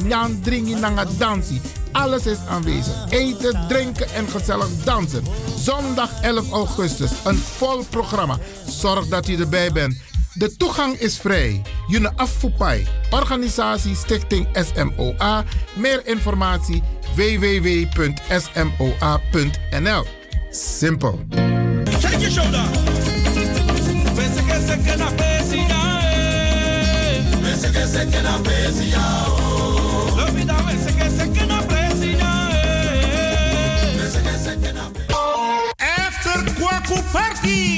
Dringi 0.43 0.75
nanga 0.75 1.07
dansi. 1.19 1.61
Alles 1.93 2.27
is 2.27 2.39
aanwezig. 2.49 2.95
Eten, 3.09 3.65
drinken 3.69 4.13
en 4.15 4.29
gezellig 4.29 4.69
dansen. 4.85 5.25
Zondag 5.57 6.11
11 6.23 6.51
augustus. 6.51 7.11
Een 7.25 7.39
vol 7.39 7.85
programma. 7.91 8.39
Zorg 8.67 9.07
dat 9.07 9.29
u 9.29 9.37
erbij 9.37 9.73
bent. 9.73 9.97
De 10.35 10.57
toegang 10.57 10.99
is 10.99 11.19
vrij. 11.19 11.63
June 11.87 12.13
Affupai. 12.17 12.87
Organisatie 13.11 13.95
Stichting 13.95 14.49
SMOA. 14.53 15.45
Meer 15.77 16.03
informatie 16.05 16.83
www.smoa.nl. 17.17 18.45
Simpel. 20.51 21.19
Shake 22.01 22.19
your 22.19 22.31
shoulder. 22.31 22.65
Pense 24.15 24.43
que 24.43 24.61
se 24.67 24.79
que 24.85 24.97
na 24.97 25.11
pesia, 25.11 26.01
eh. 26.03 27.23
Pense 27.43 27.71
que 27.71 27.87
se 27.87 28.07
que 28.11 28.23
na 28.23 28.39
pesia, 28.39 29.27
oh. 29.27 30.17
Lo 30.17 30.33
vida 30.33 30.55
pense 30.67 30.93
que 30.95 31.11
se 31.11 31.31
que 31.33 31.47
na 31.47 31.63
pesia, 31.63 32.49
eh. 32.53 33.97
Pense 33.97 34.21
que 34.23 34.39
se 34.39 34.57
que 34.61 34.73
na 34.73 34.91
After 35.79 36.55
Kwaku 36.55 37.03
Party, 37.13 37.70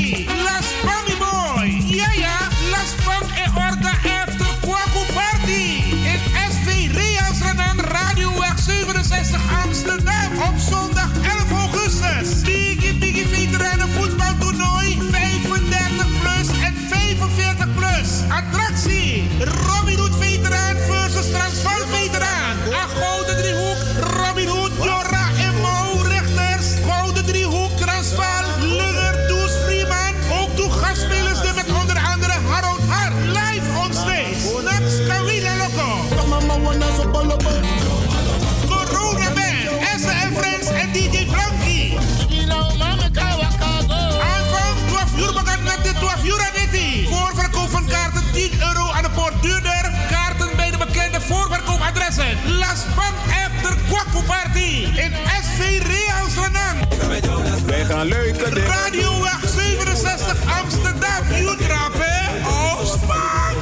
Gaan 58.03 58.11
leuke 58.11 58.55
dingen. 58.55 58.68
Radioweg 58.68 59.40
67 59.55 60.62
Amsterdam. 60.62 61.22
Utrap 61.40 61.92
hè? 61.94 62.48
Oh, 62.48 62.84
smaak. 62.84 63.57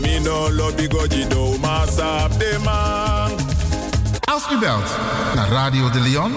Mino 0.00 0.52
lobby 0.52 0.88
gojido 0.88 1.58
masap 1.58 2.38
de 2.38 2.56
man. 2.64 3.30
Als 4.24 4.42
u 4.52 4.58
belt 4.58 4.90
naar 5.34 5.48
Radio 5.48 5.90
de 5.90 6.00
Leon, 6.00 6.32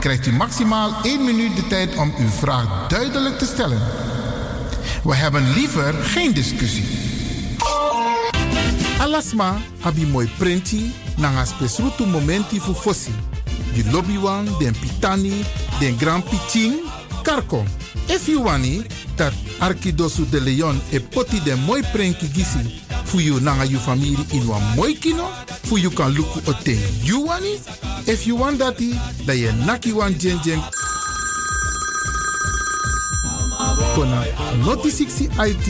krijgt 0.00 0.26
u 0.26 0.32
maximaal 0.32 0.94
1 1.02 1.24
minuut 1.24 1.56
de 1.56 1.66
tijd 1.66 1.96
om 1.96 2.14
uw 2.18 2.30
vraag 2.30 2.88
duidelijk 2.88 3.38
te 3.38 3.44
stellen. 3.44 3.80
We 5.02 5.14
hebben 5.14 5.52
liever 5.52 5.94
geen 5.94 6.32
discussie. 6.34 6.86
Alasma 8.98 9.56
abi 9.80 10.06
mooi 10.06 10.30
printi 10.38 10.94
nanga 11.16 11.44
spesrutu 11.44 12.06
momenti 12.06 12.60
fu 12.60 12.74
fossi. 12.74 13.14
Di 13.72 13.90
lobby 13.90 14.18
wan, 14.18 14.44
den 14.58 14.74
pitani, 14.80 15.44
den 15.82 15.96
grand 15.98 16.22
piching, 16.30 16.74
karko. 17.24 17.64
If 18.08 18.28
you 18.28 18.44
wani, 18.44 18.84
dat 19.16 19.32
de 20.30 20.40
Leon 20.40 20.80
e 20.92 21.00
poti 21.00 21.40
den 21.40 21.58
mooi 21.66 21.82
prenki 21.92 22.28
gisi 22.28 22.80
fu 23.04 23.18
you 23.18 23.40
nanga 23.40 23.64
you 23.64 23.78
family 23.78 24.16
in 24.32 24.46
wan 24.46 24.62
mooi 24.76 24.94
kino, 24.94 25.28
fu 25.64 25.76
you 25.78 25.90
kan 25.90 26.14
luku 26.14 26.40
oten 26.46 26.78
you 27.02 27.26
wani. 27.26 27.58
If 28.06 28.26
you 28.26 28.36
want 28.36 28.58
dati, 28.58 28.94
da 29.26 29.32
ye 29.32 29.50
naki 29.66 29.92
wan 29.92 30.14
jen 30.18 30.38
jen 30.44 30.60
kona 33.94 34.24
noti 34.64 34.88
60 34.88 35.30
IT 35.48 35.66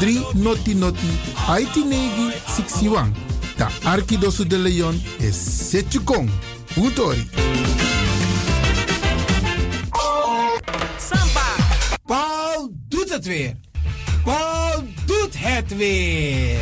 3 0.00 0.34
noti 0.34 0.74
noti 0.74 1.08
IT 1.48 1.76
negi 1.76 2.30
61. 2.46 3.12
Da 3.56 3.70
Arkidosu 3.84 4.44
de 4.44 4.58
Leon 4.58 5.00
is 5.18 5.34
Setjukong. 5.34 6.28
Utori. 6.76 7.65
Doet 12.70 13.12
het 13.12 13.26
weer. 13.26 13.54
Paul 14.24 14.84
doet 15.04 15.34
het 15.38 15.76
weer. 15.76 16.58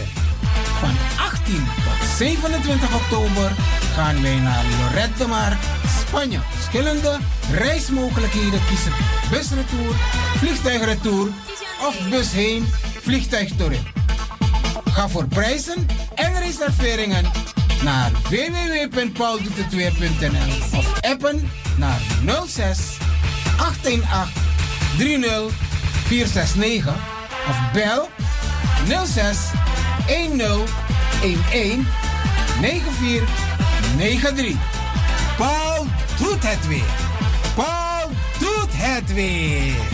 Van 0.80 0.96
18 1.18 1.54
tot 1.54 2.08
27 2.16 2.94
oktober 2.94 3.52
gaan 3.94 4.22
wij 4.22 4.38
naar 4.38 4.64
Lorette 4.80 5.18
de 5.18 5.26
Mar, 5.26 5.58
Spanje. 6.06 6.38
Verschillende 6.50 7.18
reismogelijkheden 7.50 8.60
kiezen. 8.68 8.92
Busretour, 9.30 9.94
vliegtuigretour 10.36 11.28
of 11.86 12.08
bus 12.10 12.32
heen, 12.32 12.66
vliegtuigtouring. 13.00 13.82
Ga 14.84 15.08
voor 15.08 15.26
prijzen 15.26 15.86
en 16.14 16.38
reserveringen 16.38 17.24
naar 17.82 18.10
www.pauldoetetweer.nl 18.12 20.78
of 20.78 21.00
appen 21.00 21.50
naar 21.76 22.00
06 22.46 22.78
818 23.56 24.42
30 24.98 25.73
469 26.14 26.94
of 27.48 27.72
bel 27.72 28.08
06 29.04 29.38
10 30.06 30.40
11 30.40 30.70
94 32.60 33.28
93. 33.96 34.56
Paul 35.36 35.86
doet 36.18 36.42
het 36.48 36.68
weer. 36.68 36.82
Paul 37.54 38.10
doet 38.38 38.70
het 38.72 39.14
weer. 39.14 39.93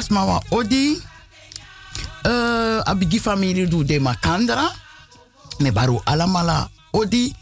bar 0.00 0.08
alas 0.08 0.08
mawa 0.08 0.42
odi. 0.50 1.02
Uh, 2.24 2.82
abigi 2.86 3.18
family 3.18 3.66
du 3.66 3.84
de 3.84 3.98
makandra. 4.00 4.70
Me 5.60 5.72
baru 5.72 6.00
alamala 6.06 6.70
odi. 6.92 7.34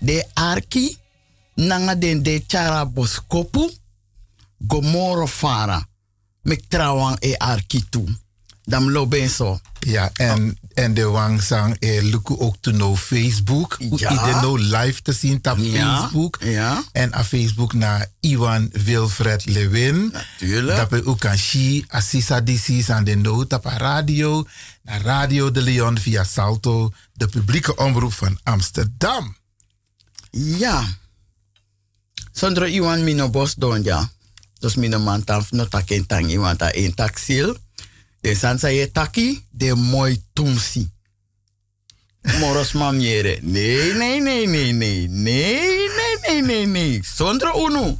De 0.00 0.24
arki. 0.34 0.96
Nanga 1.56 1.94
den 1.94 2.22
de 2.22 2.44
chara 2.46 2.84
boskopu. 2.84 3.70
Gomoro 4.60 5.26
fara. 5.26 5.82
Me 6.44 6.56
trawang 6.56 7.16
e 7.20 7.34
arki 7.38 7.84
tu. 7.90 8.04
Dam 8.66 8.90
lo 8.90 9.06
ben 9.06 9.28
so. 9.28 9.58
Ja, 9.84 10.10
en, 10.12 10.58
en 10.74 10.94
de 10.94 11.04
wangsang 11.04 11.76
eh, 11.78 12.02
luku 12.02 12.38
ook 12.38 12.56
te 12.60 12.70
no 12.72 12.96
Facebook. 12.96 13.76
Ja. 13.78 14.10
Iedereen 14.10 14.40
no 14.40 14.56
live 14.56 15.02
te 15.02 15.12
zien 15.12 15.36
op 15.42 15.56
Ja, 15.58 16.00
Facebook. 16.00 16.38
ja. 16.40 16.82
En 16.92 17.16
op 17.16 17.24
Facebook 17.24 17.72
naar 17.72 18.06
Iwan 18.20 18.68
Wilfred 18.72 19.44
Lewin. 19.44 20.10
Natuurlijk. 20.12 20.76
Dat 20.76 20.90
we 20.90 21.06
ook 21.06 21.20
kan 21.20 21.38
zien, 21.38 21.84
Assisa 21.88 22.40
DC's 22.40 22.90
aan 22.90 23.04
de 23.04 23.14
noot 23.14 23.52
op 23.52 23.64
radio. 23.64 24.46
Naar 24.82 25.00
Radio 25.00 25.50
de 25.50 25.62
Leon 25.62 25.98
via 25.98 26.24
Salto, 26.24 26.92
de 27.12 27.28
publieke 27.28 27.76
omroep 27.76 28.12
van 28.12 28.38
Amsterdam. 28.42 29.36
Ja. 30.30 30.84
Sondro 32.32 32.64
iwan 32.64 33.04
mino 33.04 33.30
bos 33.30 33.54
donja. 33.54 34.10
Dus 34.58 34.74
mino 34.74 34.98
man 34.98 35.24
taf 35.24 35.50
no 35.52 35.68
taken 35.68 36.06
tang 36.06 36.30
iwan 36.30 36.56
ta 36.56 36.74
een 36.74 36.94
taksil. 36.94 37.56
De 38.24 38.34
sansa 38.34 38.70
ye 38.72 38.88
taki 38.92 39.44
de 39.50 39.74
mooi 39.74 40.22
tumsi. 40.32 40.88
Moros 42.40 42.72
mamjere. 42.72 43.38
Nee, 43.42 43.92
nee, 43.92 44.20
nee, 44.20 44.46
nee, 44.46 44.72
nee. 44.72 45.08
Nee, 45.08 45.88
nee, 45.96 46.42
nee, 46.42 46.42
nee, 46.42 46.66
nee. 46.66 47.02
Unu. 47.54 47.98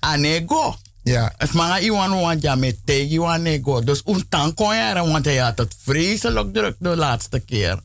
Anego. 0.00 0.76
Ja. 1.02 1.32
Het 1.36 1.52
mga 1.52 1.78
iwan 1.78 2.10
want 2.20 2.42
ja 2.42 2.54
met 2.54 2.76
tegen 2.84 3.10
iwan 3.10 3.42
nego. 3.42 3.82
Dus 3.82 4.02
un 4.04 4.28
tang 4.28 4.54
kon 4.54 5.10
want 5.10 5.24
hij 5.24 5.36
had 5.36 5.58
het 5.58 5.74
vreselijk 5.82 6.52
druk 6.52 6.76
de 6.78 6.96
laatste 6.96 7.40
keer. 7.40 7.80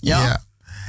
Ja. 0.00 0.22
Ja. 0.24 0.44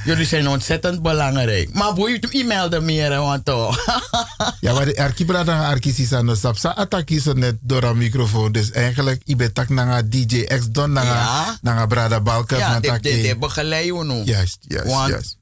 Jullie 0.06 0.26
zijn 0.26 0.48
ontzettend 0.48 1.02
belangrijk. 1.02 1.74
Maar 1.74 1.94
boei, 1.94 2.20
je 2.32 2.46
mailde 2.46 2.80
meer, 2.82 3.10
want 3.20 3.46
toch. 3.46 3.78
Ja, 4.60 4.74
maar 4.74 4.86
de 4.86 4.98
arki 4.98 5.26
brada 5.26 5.56
nga 5.56 5.68
arki 5.70 5.94
sisa 5.94 6.22
no 6.22 6.36
sapsa 6.36 6.76
ataki 6.76 7.20
so 7.20 7.34
net 7.34 7.56
door 7.62 7.84
een 7.84 7.98
microfoon. 7.98 8.52
Dus 8.52 8.72
eigenlijk, 8.72 9.22
ibe 9.26 9.52
tak 9.52 9.70
nanga 9.70 10.02
DJ 10.02 10.44
X 10.44 10.68
Don 10.70 10.92
nanga, 10.92 11.14
Ja. 11.14 11.58
nanga 11.62 11.86
brada 11.86 12.20
Balker 12.22 12.58
ja, 12.58 12.72
van 12.72 12.82
de, 12.82 12.88
tak 12.88 13.04
de, 13.04 13.22
de 13.22 13.36
begeleid 13.40 13.88
uno. 13.88 14.22
Juist, 14.26 14.58
juist, 14.68 14.88
Want 14.92 15.10
juist. 15.10 15.38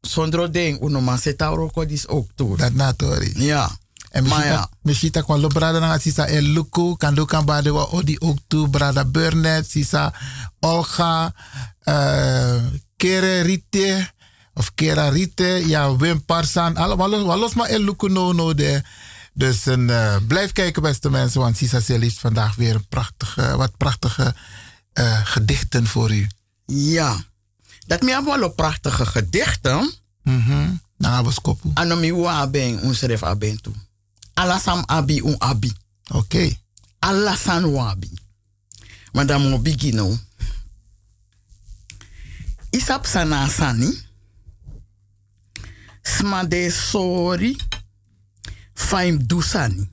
zonder 0.00 0.52
ding, 0.52 0.82
uno 0.82 1.00
man 1.00 1.18
zit 1.18 1.42
ook 1.42 1.84
is 1.84 2.08
ook 2.08 2.28
toe. 2.34 2.56
Dat 2.56 2.72
na 2.72 2.92
tori. 2.92 3.32
Ja. 3.36 3.70
En 4.10 4.22
misschien 4.22 4.44
ja. 4.44 4.56
tak- 4.56 4.70
misschien 4.82 5.10
tak 5.10 5.26
wel 5.26 5.46
brada 5.46 5.78
nanga 5.78 5.98
sisa 5.98 6.26
el 6.26 6.42
luku 6.42 6.96
kan 6.96 7.14
do 7.14 7.24
kan 7.24 7.44
bade 7.44 7.72
wa 7.72 7.82
odi 7.82 8.16
ook 8.18 8.38
toe 8.46 8.68
brada 8.70 9.04
Burnett 9.04 9.70
sisa 9.70 10.12
Olga 10.60 11.32
eh 11.80 12.54
Kere 13.02 13.42
Rite 13.42 14.10
of 14.54 14.74
Kera 14.74 15.08
Rite 15.08 15.62
ja 15.66 15.96
Wim 15.96 16.24
Parsan 16.24 16.76
allemaal 16.76 17.38
los, 17.38 17.54
maar 17.54 17.68
el 17.68 17.84
luku 17.84 18.08
no 18.08 18.32
no 18.32 18.54
de 18.54 18.82
dus 19.34 19.66
een, 19.66 19.90
eh, 19.90 20.16
blijf 20.26 20.52
kijken 20.52 20.82
beste 20.82 21.10
mensen 21.10 21.40
want 21.40 21.56
Sisa 21.56 21.80
Sel 21.80 22.00
heeft 22.00 22.18
vandaag 22.18 22.54
weer 22.54 22.74
een 22.74 22.86
prachtige 22.88 23.56
wat 23.56 23.76
prachtige 23.76 24.34
eh, 24.92 25.20
gedichten 25.24 25.86
voor 25.86 26.12
u. 26.12 26.26
Ja. 26.66 27.24
Dat 27.86 28.02
me 28.02 28.22
wel 28.24 28.42
een 28.42 28.54
prachtige 28.54 29.06
gedichten. 29.06 29.92
Mhm. 30.22 30.70
Nou, 30.98 31.24
was 31.24 31.40
kopu. 31.40 31.70
Anomi 31.74 32.12
wa 32.12 32.46
ben 32.46 32.84
un 32.84 32.94
schrijf 32.94 33.22
aben 33.22 33.62
toe. 33.62 33.74
Alasam 34.34 34.82
abi 34.86 35.20
un 35.20 35.34
abi. 35.38 35.72
Oké. 36.08 36.56
Alasan 36.98 37.72
wabi. 37.72 38.10
Maar 39.12 39.26
dan 39.26 39.62
begino. 39.62 40.18
Isap 42.72 43.06
sana 43.06 43.48
sani. 43.48 43.90
Smade 46.02 46.70
sorry. 46.70 47.56
Faim 48.74 49.18
dusani. 49.28 49.88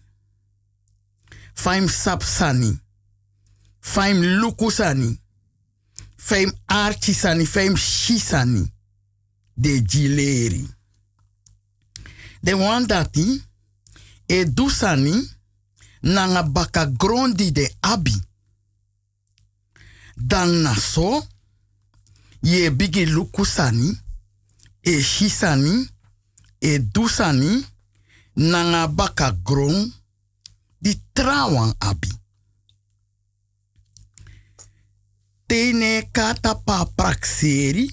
Faim 1.53 1.87
sapsani. 1.89 2.79
Faim 3.81 4.23
lukusani. 4.23 5.17
Faim 6.17 6.51
archisani. 6.67 7.45
Faim 7.45 7.75
shisani. 7.77 8.71
De 9.57 9.79
gileri. 9.81 10.67
De 12.43 12.53
one 12.53 12.85
dati. 12.87 13.43
e 14.31 14.45
dusani 14.45 15.29
nanga 16.03 16.43
baka 16.43 16.85
grondi 16.85 17.51
de 17.51 17.75
abi. 17.81 18.13
Dan 20.15 20.61
na 20.61 20.75
so, 20.75 21.23
ye 22.41 22.69
bigi 22.69 23.05
lukusani, 23.05 23.97
e 24.81 25.01
shisani, 25.01 25.89
e 26.59 26.79
dusani, 26.79 27.65
nanga 28.35 28.87
baka 28.87 29.31
di 30.81 31.01
trawan 31.13 31.73
abi. 31.79 32.11
Tene 35.47 36.09
kata 36.11 36.55
pa 36.55 36.85
prakseri, 36.85 37.89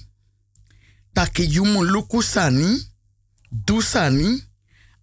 taki 1.13 1.43
yumu 1.43 1.83
lukusani, 1.83 2.79
dusani, 3.51 4.43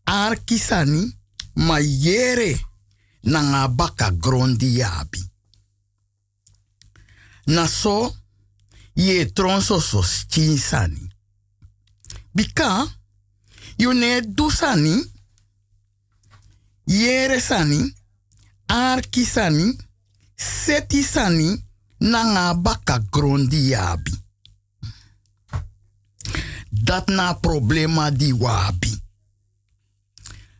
arkisani, 0.04 1.18
ma 1.54 1.78
yere 1.78 2.60
nanga 3.22 3.68
baka 3.68 4.10
grondi 4.10 4.78
yabi. 4.78 5.30
Na 7.46 7.66
so, 7.68 8.23
ye 8.94 9.26
tronso 9.32 9.80
so 9.80 10.02
chinsani. 10.28 11.08
Bika, 12.34 12.86
you 13.78 13.92
ne 13.92 14.20
dusani, 14.20 15.12
yere 16.86 17.40
sani, 17.40 17.94
arki 18.68 19.24
sani, 19.24 19.78
seti 20.36 21.02
sani, 21.02 21.64
nanga 22.00 22.54
baka 22.54 22.98
grondi 23.10 23.70
yabi. 23.70 24.12
Dat 26.70 27.08
na 27.08 27.34
problema 27.34 28.10
di 28.10 28.32
wabi. 28.32 29.02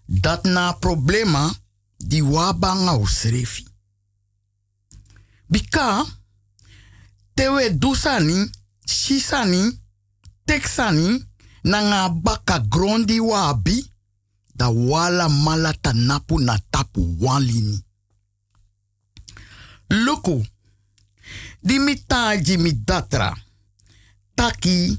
Dat 0.06 0.44
na 0.44 0.73
problema 0.73 1.55
di 1.97 2.23
wabanga 2.23 2.97
usrefi. 2.97 3.66
Bika, 5.47 6.06
tewe 7.35 7.70
dusani, 7.70 8.51
shisani, 8.86 9.78
teksani, 10.47 11.24
nanga 11.65 12.09
baka 12.09 12.59
grondi 12.59 13.20
wabi, 13.20 13.90
da 14.55 14.69
wala 14.69 15.28
malata 15.28 15.93
napu 15.93 16.39
na 16.40 16.59
tapu 16.70 17.16
walini. 17.20 17.82
Luku, 19.90 20.47
di 21.62 21.78
mitaji 21.78 22.56
mi 22.59 22.73
datra, 22.73 23.36
taki, 24.35 24.98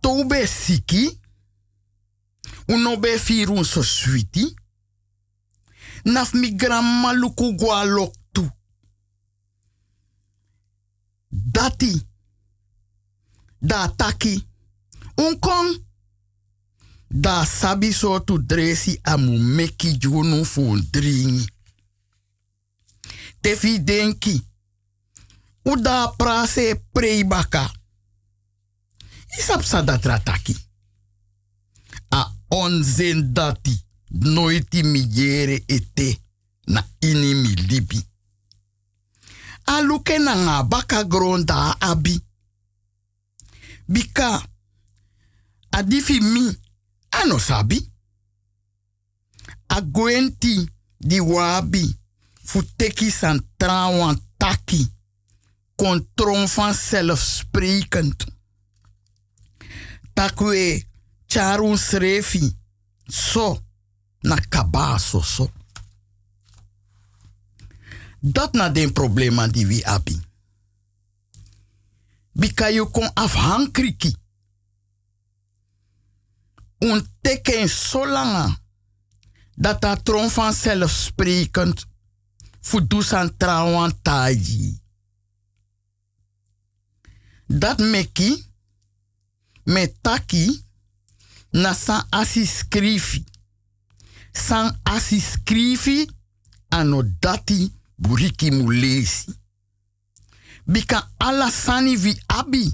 tobe 0.00 0.46
siki, 0.46 1.20
unobe 2.68 3.18
firun 3.18 3.64
so 3.64 3.82
switi, 3.82 4.56
naf 6.04 6.34
mi 6.34 6.50
grandma 6.50 7.12
luku 7.12 7.52
Dati, 11.44 12.06
da 13.58 13.88
taki, 13.88 14.46
unkong, 15.14 15.84
da 17.08 17.44
sabi 17.44 17.92
so 17.92 18.20
tu 18.20 18.38
dresi 18.38 18.98
amu 19.02 19.38
meki 19.38 19.98
junu 19.98 20.44
fu 20.44 20.80
dringi. 20.90 21.46
Tefi 23.40 23.78
denki, 23.78 24.42
uda 25.64 26.08
prase 26.18 26.74
preibaka. 26.92 27.72
Isap 29.38 29.62
taki. 30.24 30.56
A 32.10 32.34
onzen 32.48 33.32
dati, 33.32 33.84
noiti 34.10 34.82
mi 34.82 35.06
yere 35.10 35.62
ete 35.66 36.18
na 36.66 36.82
ini 37.00 37.34
mi 37.34 37.54
libi. 37.54 38.06
Aluke 39.68 40.16
na 40.18 40.34
nga 40.34 40.56
baka 40.64 41.04
gronda 41.04 41.76
abi. 41.80 42.16
Bika, 43.88 44.48
adifi 45.70 46.20
mi, 46.20 46.48
ano 47.10 47.38
sabi. 47.38 47.76
Agwenti 49.68 50.64
di 50.96 51.20
wabi, 51.20 51.84
futeki 52.44 53.10
san 53.10 53.48
trawan 53.56 54.16
taki, 54.36 54.92
kontron 55.76 56.48
van 56.48 56.74
zelfsprekend. 56.74 58.24
Takwe, 60.12 60.88
charun 61.26 61.76
srefi, 61.78 62.56
so, 63.06 63.62
na 64.22 64.36
kabaso 64.48 65.22
so. 65.22 65.50
Dat 68.20 68.52
na 68.52 68.68
den 68.68 68.92
problema 68.92 69.46
die 69.46 69.66
we 69.66 69.84
abi. 69.86 70.20
Bika 72.32 72.66
je 72.66 72.84
kon 72.90 73.10
afhankriki. 73.14 74.14
Un 76.78 77.06
teken 77.20 77.68
langa. 77.92 78.58
Dat 79.54 79.80
dat 79.80 80.04
tron 80.04 80.30
vanzelfsprekend. 80.30 81.86
Fudus 82.60 83.12
aan 83.12 83.36
trouwen 83.36 84.02
taji. 84.02 84.80
Dat 87.46 87.78
meki. 87.78 88.44
Met 89.64 89.94
taki. 90.00 90.64
Na 91.50 91.74
san 91.74 92.06
asiscrifi. 92.10 93.24
San 94.32 94.80
asiscrifi. 94.82 96.08
Ano 96.68 97.02
dati 97.18 97.77
buriki 97.98 98.50
mulesi. 98.50 99.34
Bika 100.66 101.10
ala 101.18 101.50
sani 101.50 101.96
vi 101.96 102.20
abi. 102.28 102.72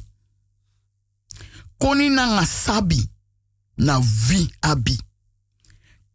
Koni 1.78 2.08
nanga 2.10 2.46
sabi. 2.46 3.08
Na 3.76 4.00
vi 4.00 4.50
abi. 4.60 4.98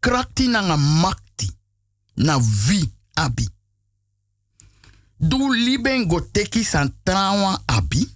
Krakti 0.02 0.48
nanga 0.48 0.78
makti. 0.78 1.52
Na 2.18 2.40
vi 2.40 2.92
abi. 3.16 3.50
Du 5.20 5.54
liben 5.54 6.08
go 6.08 6.20
teki 6.22 6.64
san 6.64 6.94
abi. 7.68 8.08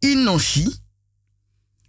Inoshi. 0.00 0.80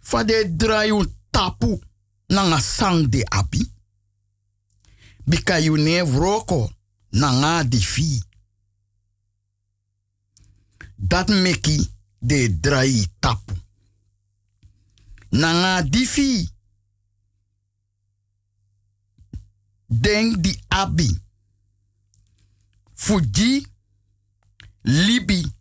Fade 0.00 0.44
drayu 0.56 1.04
tapu 1.30 1.80
nanga 2.28 2.60
sang 2.60 3.08
de 3.08 3.24
abi. 3.30 3.70
Bika 5.26 5.58
you 5.60 5.76
ne 5.76 6.02
vroko 6.02 6.70
nanga 7.18 7.64
di 7.64 7.80
fi. 7.80 8.22
Dat 10.96 11.28
meki 11.28 11.90
de 12.18 12.60
drai 12.60 13.06
tapu. 13.18 13.54
Nanga 15.28 15.82
di 15.82 16.06
fi. 16.06 16.50
Den 19.86 20.42
di 20.42 20.60
abi. 20.68 21.20
Fuji 22.94 23.66
libi 24.82 25.52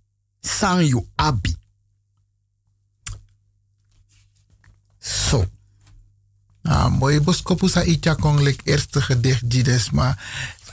san 0.41 0.85
you 0.85 1.07
abi. 1.15 1.55
Zo. 4.99 5.45
Nou, 6.65 6.89
mooi 6.97 7.19
boskopu 7.21 7.67
sa 7.69 7.83
itja 7.83 8.15
konglik 8.15 8.61
eerste 8.65 9.01
gedicht 9.01 9.43
Gidesma. 9.47 10.15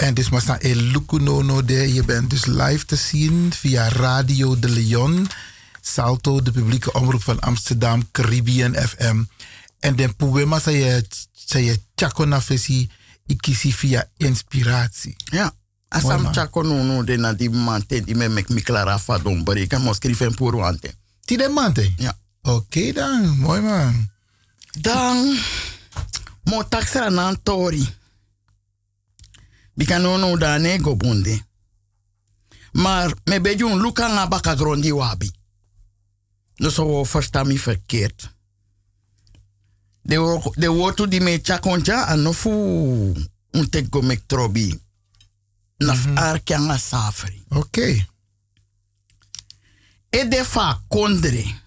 En 0.03 0.15
dus 0.15 0.29
maar 0.29 0.59
e 0.61 0.75
luku 0.75 1.23
no 1.23 1.43
no 1.43 1.65
de. 1.65 1.93
Je 1.93 2.05
bent 2.05 2.31
dus 2.31 2.45
live 2.45 2.85
te 2.85 2.97
zien 2.97 3.53
via 3.53 3.89
Radio 3.89 4.59
de 4.59 4.69
Leon. 4.69 5.29
Salto, 5.81 6.43
de 6.43 6.51
publieke 6.51 6.93
omroep 6.93 7.23
van 7.23 7.41
Amsterdam, 7.41 8.11
Caribbean 8.11 8.75
FM. 8.75 9.23
En 9.79 9.97
de 9.97 10.09
poema 10.09 10.59
sa 10.59 10.71
je, 10.71 11.07
sa 11.33 11.59
je 11.59 11.81
chako 11.95 12.25
na 12.25 12.41
fesi 12.41 12.91
ikisi 13.27 13.75
via 13.75 14.09
inspiratie. 14.17 15.17
Ja. 15.25 15.53
Asam 15.89 16.33
chako 16.33 16.63
no 16.63 16.83
no 16.83 17.05
de 17.05 17.17
na 17.17 17.33
di 17.33 17.49
mante 17.51 18.05
di 18.05 18.15
me 18.15 18.29
mek 18.29 18.49
mi 18.49 18.63
klara 18.63 18.99
fa 18.99 19.19
don 19.19 19.45
bari 19.45 19.67
kan 19.67 19.83
mo 19.83 19.93
skriven 19.93 20.35
pour 20.35 20.57
wante. 20.57 20.95
Ti 21.25 21.37
de 21.37 21.49
mante? 21.49 21.93
Ja. 21.97 22.19
Oké 22.43 22.93
dan, 22.93 23.39
mooi 23.39 23.61
man. 23.61 24.11
Dan 24.81 25.39
mo 26.45 26.69
taksra 26.69 27.09
nan 27.09 27.43
tori. 27.43 28.01
Bika 29.75 29.99
no 29.99 30.17
no 30.17 30.37
da 30.37 30.59
ne 30.59 30.79
go 30.79 30.97
bunde. 30.97 31.43
Maar 32.73 33.15
me 33.25 33.41
bejun 33.41 33.81
luka 33.81 34.09
nga 34.09 34.27
baka 34.27 34.55
grondi 34.55 34.93
wabi. 34.93 35.33
Dus 36.55 36.75
zo 36.75 37.05
versta 37.05 37.45
mi 37.45 37.59
verkeerd. 37.59 38.35
De, 40.03 40.51
de 40.55 40.69
wotu 40.69 41.09
di 41.09 41.21
me 41.21 41.41
chakonja 41.43 42.07
anofu 42.07 42.51
un 43.51 43.69
tek 43.71 43.87
go 43.91 44.01
mek 44.01 44.23
trobi. 44.27 44.81
Naf 45.77 46.07
arki 46.15 46.55
anga 46.55 46.79
safri. 46.79 47.45
Oké. 47.49 48.07
E 50.11 50.29
de 50.29 50.45
fa 50.45 50.83
kondre. 50.89 51.61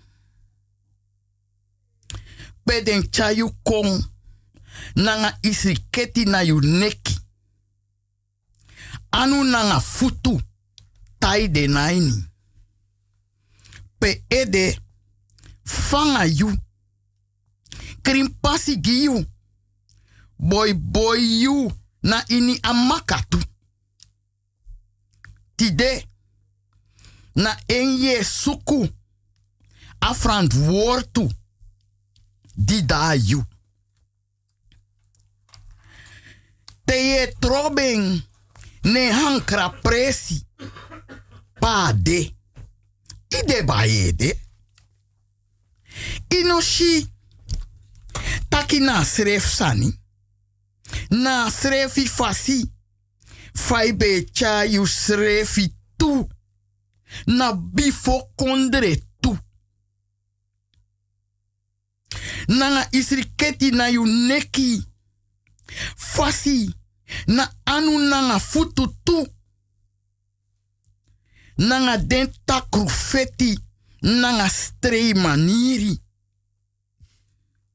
Pe 2.64 2.82
den 2.84 3.08
chayu 3.10 3.52
kong 3.64 4.06
nanga 4.94 5.38
isri 5.42 5.86
keti 5.90 6.24
na 6.24 6.42
yu 6.42 6.60
neki. 6.60 7.18
Anu 9.22 9.44
nanga 9.44 9.80
futu 9.80 10.42
tai 11.20 11.48
de 11.48 11.68
naini. 11.68 12.26
Pe 14.00 14.24
ede 14.30 14.80
fanga 15.64 16.26
yu. 16.26 16.50
Krimpasi. 18.04 18.76
Boy 20.38 20.74
boy 20.74 21.20
yu 21.42 21.72
na 22.04 22.24
ini 22.28 22.60
amakatu. 22.62 23.40
Tide 25.56 26.08
na 27.36 27.58
enye 27.68 28.24
suku 28.24 28.90
afrant 30.00 30.54
wortu 30.54 31.30
di 32.56 32.82
da 32.82 33.14
yu. 33.14 33.44
Te 36.86 36.94
ye 36.94 37.34
ne 38.86 39.12
hankra 39.12 39.70
presi 39.70 40.40
pa 41.60 41.94
de. 41.94 42.20
Ide 43.40 43.64
ba 43.66 43.86
ye 43.86 44.12
de. 44.12 44.32
Inoshi 46.30 47.08
taki 48.50 48.80
na 48.80 49.04
sref 49.06 49.46
sani. 49.46 49.90
Na 51.10 51.52
srefi 51.52 52.08
fasi. 52.08 52.60
Fai 53.56 53.94
be 53.94 54.26
cha 54.34 54.64
yu 54.64 54.86
srefi 54.88 55.74
tu. 55.98 56.30
Na 57.28 57.54
bifo 57.54 58.22
kondre 58.38 58.96
tu. 59.22 59.38
Nanga 62.48 62.88
isri 62.92 63.26
keti 63.36 63.72
na 63.72 63.88
yu 63.88 64.06
neki. 64.06 64.84
Fasi. 65.96 66.76
Na 67.28 67.54
anu 67.66 68.00
nanga 68.00 68.40
futu 68.40 68.96
tu. 69.04 69.28
Nanga 71.58 71.98
den 71.98 72.34
takru 72.46 72.90
feti. 72.90 73.60
Nanga 74.02 74.50
strei 74.50 75.14
maniri. 75.14 76.02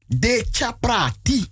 De 0.07 0.45
chaprati. 0.51 1.51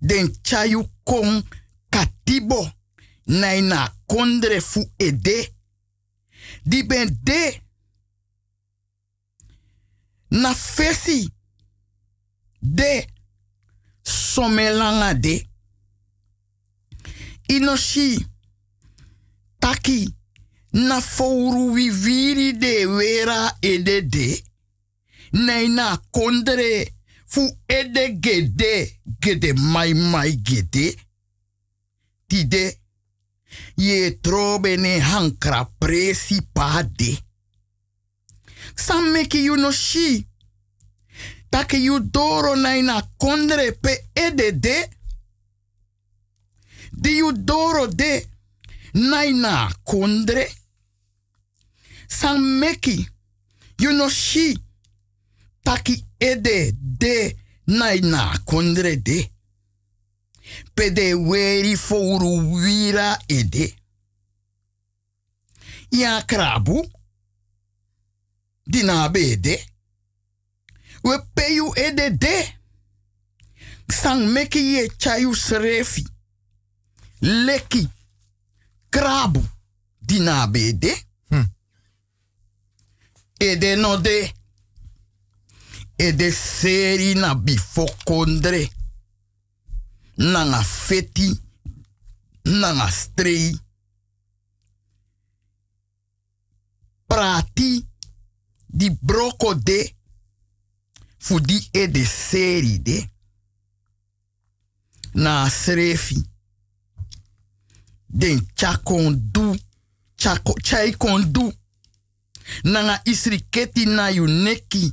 Den 0.00 0.32
chayu 0.42 0.90
kong 1.04 1.42
katibo. 1.90 2.70
Naina 3.26 3.94
kondre 4.06 4.60
fu 4.60 4.92
ede. 4.96 5.54
Di 6.62 6.84
ben 6.84 7.18
de. 7.22 7.62
Na 10.30 10.54
fesi. 10.54 11.30
De. 12.60 13.06
Somelanga 14.02 15.14
de. 15.14 15.47
Inoshi. 17.48 18.26
Taki. 19.58 20.14
Na 20.72 21.00
fouru 21.00 21.72
de 22.52 22.86
wera 22.86 23.56
ede 23.62 24.02
de. 24.02 24.42
Naina 25.32 25.96
kondre 26.10 26.94
fu 27.26 27.58
ede 27.66 28.18
gede. 28.20 29.00
Gede 29.20 29.52
mai 29.54 29.94
mai 29.94 30.36
gede. 30.42 30.94
Tide. 32.26 32.80
Ye 33.76 34.20
trobe 34.20 34.76
ne 34.76 35.00
hankra 35.00 35.64
presi 35.78 36.40
pa 36.52 36.82
de. 36.82 37.18
Sam 38.74 39.16
you 39.32 39.56
no 39.56 39.70
shi. 39.70 40.26
Take 41.50 41.78
you 41.78 42.00
doro 42.00 42.54
naina 42.54 43.02
kondre 43.16 43.72
pe 43.72 44.10
ede 44.12 44.52
de. 44.52 44.97
Di 47.00 47.10
you 47.16 47.32
doro 47.32 47.86
de. 47.86 48.26
Naina 48.92 49.70
kondre. 49.84 50.48
Sam 52.08 52.58
meki 52.58 53.08
you 53.78 53.92
no 53.92 54.08
shi. 54.08 54.58
Taki 55.62 56.04
ede 56.18 56.72
de 56.98 57.36
naina 57.66 58.38
kondre 58.44 58.96
de. 59.02 59.30
Pede 60.74 61.14
weri 61.14 61.76
fouru 61.76 62.52
wira 62.52 63.18
ede. 63.28 63.74
Ya 65.90 66.22
krabu. 66.22 66.90
Dina 68.66 69.08
bede. 69.08 69.66
We 71.04 71.18
peyu 71.34 71.72
ede 71.76 72.18
de. 72.18 72.54
Sang 73.88 74.26
meki 74.32 74.58
ye 74.58 74.88
chayu 74.98 75.34
srefi. 75.34 76.04
Leki. 77.20 77.88
Krabu. 78.90 79.48
Dina 79.98 80.46
bede. 80.46 81.06
Ede 83.38 83.76
no 83.76 83.96
de. 83.96 84.32
Ede 85.96 86.32
seri 86.32 87.14
na 87.14 87.34
bifokondre. 87.34 88.70
Nanga 90.16 90.62
feti. 90.62 91.40
Nanga 92.42 92.90
strei. 92.90 93.58
Prati. 97.06 97.86
Di 98.66 98.90
broko 99.00 99.54
de. 99.54 99.94
Fu 101.18 101.40
di 101.40 101.68
ede 101.70 102.04
seri 102.04 102.82
de. 102.82 103.10
Na 105.12 105.48
srefi. 105.50 106.36
Den 108.08 108.46
chakon 108.54 109.12
du. 109.32 109.58
Chako, 110.16 110.54
chai 110.62 110.92
kon. 110.96 111.32
Nanga 112.64 113.00
isri 113.04 113.40
keti 113.50 113.86
na 113.86 114.08
yu 114.10 114.26
neki. 114.26 114.92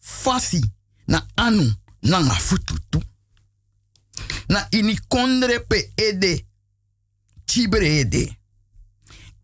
Fasi 0.00 0.60
na 1.06 1.26
anu 1.36 1.74
nanga 2.02 2.34
fututu. 2.34 3.02
Na 4.48 4.66
ini 4.70 4.98
pe 5.68 5.92
ede. 5.96 6.46
Chibre 7.46 8.00
ede. 8.00 8.36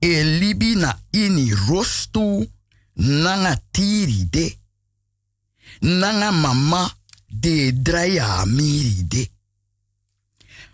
E 0.01 0.23
libi 0.25 0.75
na 0.77 0.99
ini 1.13 1.55
rostu 1.69 2.51
nanga 2.97 3.57
tiri 3.73 4.25
de. 4.31 4.59
Nanga 5.81 6.33
mama 6.33 6.91
de 7.29 7.73
draya 7.73 8.47
miri 8.47 9.05
de. 9.05 9.31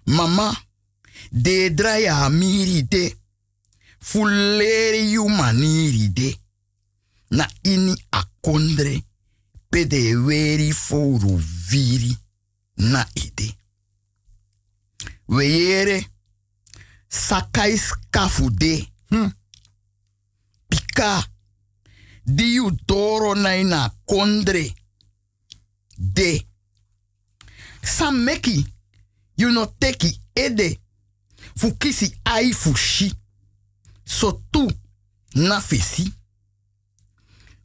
Mama 0.06 0.56
de 1.30 1.70
draya 1.70 2.28
miri 2.28 2.82
de. 2.88 3.16
Fuleri 4.00 5.12
yu 5.12 5.28
maniri 5.28 6.08
de. 6.12 6.36
Na 7.30 7.48
ini 7.62 7.94
akondre 8.10 9.02
pe 9.68 9.86
de 9.86 10.16
weri 10.16 10.72
foru 10.72 11.36
viri 11.68 12.16
na 12.74 13.06
ide. 13.14 13.56
Weyere 15.26 16.06
sakais 17.08 17.94
kafu 18.10 18.50
de. 18.50 18.88
Hm. 19.08 19.30
Pika 20.68 21.26
di 22.24 22.54
yu 22.54 22.70
doro 22.86 23.34
na 23.34 23.56
ina 23.56 23.94
kondre 24.04 24.74
de. 25.96 26.46
Sam 27.82 28.22
meki 28.24 28.66
you 29.36 29.50
no 29.50 29.66
teki 29.78 30.20
ede 30.34 30.78
fu 31.58 31.74
kisi 31.76 32.14
ai 32.24 32.52
fu 32.52 32.76
shi. 32.76 33.12
So 34.04 34.42
tu 34.52 34.70
na 35.34 35.60
fesi. 35.60 36.12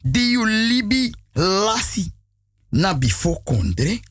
Di 0.04 0.32
yu 0.32 0.44
libi 0.44 1.16
lasi 1.34 2.12
na 2.72 2.94
bifo 2.94 3.36
kondre. 3.44 4.02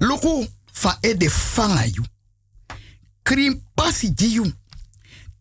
Loko 0.00 0.46
fa 0.72 0.98
ede 1.02 1.28
fanga 1.30 1.84
yu. 1.86 2.04
Krim 3.22 3.60
pasi 3.74 4.10
di. 4.10 4.54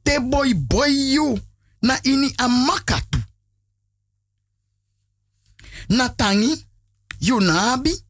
Te 0.03 0.19
boy 0.19 0.53
boy 0.53 0.91
yu 1.13 1.39
na 1.81 1.99
ini 2.03 2.33
amakatu. 2.37 3.19
Na 5.89 6.09
tangi 6.09 6.65
yu 7.19 7.39
nabi. 7.39 8.03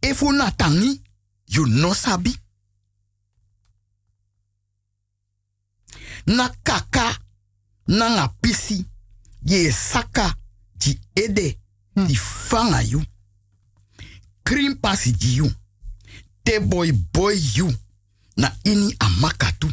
Efu 0.00 0.32
na 0.32 0.50
tangi 0.50 1.02
yu 1.48 1.66
no 1.66 1.94
sabi. 1.94 2.36
Na 6.26 6.48
kaka 6.62 7.18
na 7.86 8.08
nga 8.10 8.28
pisi 8.40 8.86
ye 9.44 9.72
saka 9.72 10.34
di 10.74 11.00
ede 11.14 11.58
di 11.94 12.14
fanga 12.14 12.82
yu. 12.82 13.02
Krim 14.42 14.76
pasi 14.80 15.12
di 15.12 15.34
yu. 15.34 15.50
Te 16.42 16.60
boy 16.60 16.92
boy 16.92 17.36
yu 17.54 17.68
na 18.36 18.56
ini 18.64 18.94
amakatu. 18.98 19.72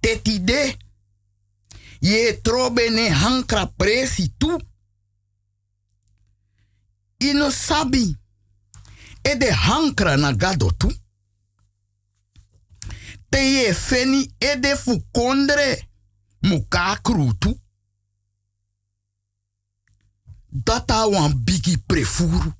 Teti 0.00 0.40
de 0.40 0.76
ye 2.00 2.40
trobe 2.42 2.90
ne 2.90 3.08
hankra 3.10 3.66
presi 3.66 4.32
tu. 4.38 4.58
Ino 7.18 7.50
sabi 7.50 8.16
e 9.22 9.34
de 9.36 9.50
hankra 9.52 10.16
na 10.16 10.32
gado 10.32 10.70
tu. 10.78 10.92
Feni 13.74 14.34
e 14.38 14.56
de 14.56 14.76
fu 14.76 15.00
kondre 15.12 15.88
muka 16.40 16.98
krutu. 17.02 17.60
Data 20.48 21.06
wan 21.06 21.34
bigi 21.44 21.78
prefuru. 21.78 22.52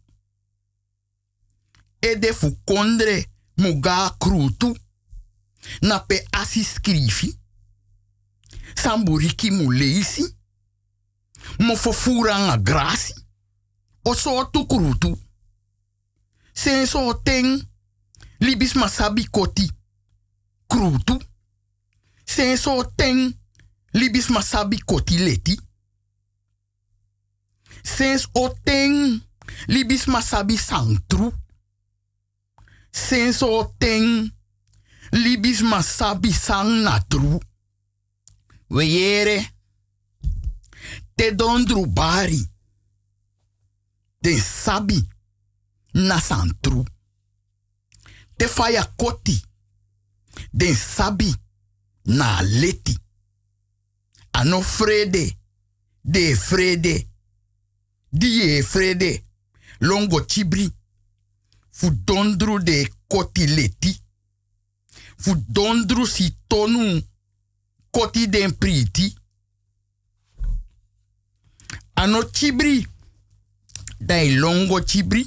E 1.98 2.16
de 2.16 2.32
fu 2.32 2.58
kondre 2.64 3.26
muga 3.54 4.16
krutu. 4.18 4.76
Na 5.80 5.98
pe 6.00 6.26
asi 6.30 6.64
skrifi. 6.64 7.38
Samburiki 8.74 9.50
mu 9.50 9.70
leisi. 9.70 10.36
Fofura 11.76 12.38
nga 12.38 12.56
grasi. 12.58 13.14
O 14.02 14.14
krutu. 14.66 15.18
Sen 16.52 16.86
so 16.86 17.14
ten. 17.22 17.68
Libis 18.38 18.74
masabi 18.74 19.24
koti. 19.30 19.75
Krutu. 20.66 21.18
Sen 22.24 22.56
so 22.56 22.82
ten. 22.96 23.32
Libis 23.92 24.28
masabi 24.28 24.78
koti 24.84 25.18
leti. 25.18 25.60
Sens 27.82 28.28
o 28.32 28.48
ten. 28.64 29.22
Libis 29.66 30.06
masabi 30.06 30.56
sangtru. 30.58 31.32
Sens 32.90 33.42
o 33.42 33.74
ten. 33.78 34.32
Libis 35.12 35.62
masabi 35.62 36.32
sang 36.32 36.82
natru. 36.82 37.40
Weyere. 38.68 39.38
Te 41.14 41.34
dondru 41.34 41.86
bari. 41.86 42.42
Den 44.20 44.40
sabi 44.40 44.98
na 45.92 46.20
santru. 46.20 46.84
Te 48.36 48.48
faya 48.48 48.84
koti. 48.96 49.40
Den 50.50 50.74
sabi 50.74 51.34
na 52.04 52.42
leti. 52.42 52.98
Ano 54.30 54.62
frede. 54.62 55.36
De 56.00 56.36
frede. 56.36 57.08
Die 58.08 58.62
frede. 58.62 59.22
Longo 59.78 60.24
chibri. 60.24 60.70
Fu 61.70 61.90
dondru 62.04 62.62
de 62.62 62.92
koti 63.06 63.46
leti. 63.46 64.00
Fu 65.16 65.44
dondru 65.46 66.06
si 66.06 66.36
tonu 66.46 67.02
koti 67.90 68.28
den 68.28 68.56
priti. 68.56 69.14
Ano 71.94 72.22
chibri. 72.30 72.86
Dai 73.98 74.34
longo 74.34 74.80
chibri. 74.80 75.26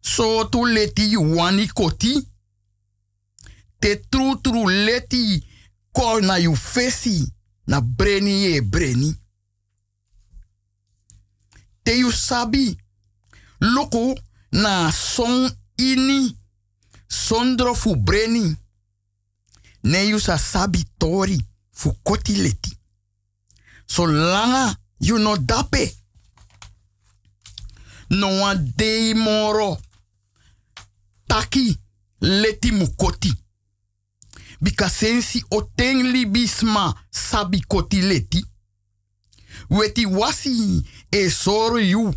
So 0.00 0.48
tu 0.48 0.64
leti 0.66 1.16
wani 1.16 1.66
koti. 1.66 2.29
Te 3.80 3.96
tru 4.10 4.36
tru 4.44 4.68
leti 4.68 5.40
ko 5.92 6.20
na 6.20 6.36
yu 6.38 6.54
fesi. 6.56 7.24
Na 7.66 7.80
breni 7.80 8.44
e 8.54 8.60
breni. 8.60 9.10
Te 11.82 11.96
yu 11.98 12.12
sabi. 12.12 12.76
Loko 13.60 14.14
na 14.52 14.92
son 14.92 15.50
ini. 15.76 16.36
Sondro 17.08 17.74
fu 17.74 17.96
breni. 17.96 18.56
Ne 19.82 20.04
yu 20.08 20.18
sa 20.20 20.38
sabi 20.38 20.84
tori 20.98 21.38
fu 21.72 21.94
koti 22.02 22.36
leti. 22.42 22.76
So 23.86 24.06
langa 24.06 24.76
yu 25.00 25.18
no 25.18 25.36
dape. 25.36 25.94
No 28.10 28.54
dei 28.54 29.14
moro. 29.14 29.78
Taki 31.26 31.78
leti 32.20 32.72
mukoti. 32.72 33.32
Bika 34.60 34.88
sensi 34.88 35.44
o 35.50 35.62
ten 35.62 36.12
libisma 36.12 36.94
sabi 37.10 37.60
koti 37.60 38.02
leti. 38.02 38.44
Weti 39.70 40.06
wasi 40.06 40.84
e 41.10 41.30
soro 41.30 41.78
yu. 41.78 42.14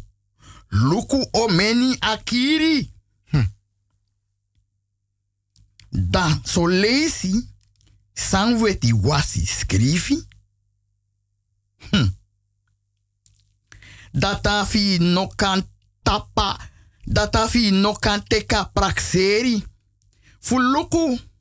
Luku 0.72 1.30
o 1.34 1.48
meni 1.48 1.98
akiri. 2.02 2.92
Hm. 3.32 3.48
Da 5.92 6.40
so 6.46 6.68
lesi 6.68 7.48
san 8.14 8.62
weti 8.62 8.94
wasi 8.94 9.46
skrifi. 9.46 10.28
Hm. 11.92 12.10
Data 14.14 14.66
fi 14.66 14.98
no 15.00 15.28
kan 15.28 15.64
tapa. 16.04 16.58
Data 17.06 17.48
fi 17.48 17.72
no 17.72 17.94
kan 17.94 18.24
teka 18.28 18.66
prakseri. 18.74 19.64
Fuluku 20.40 21.06
o 21.14 21.33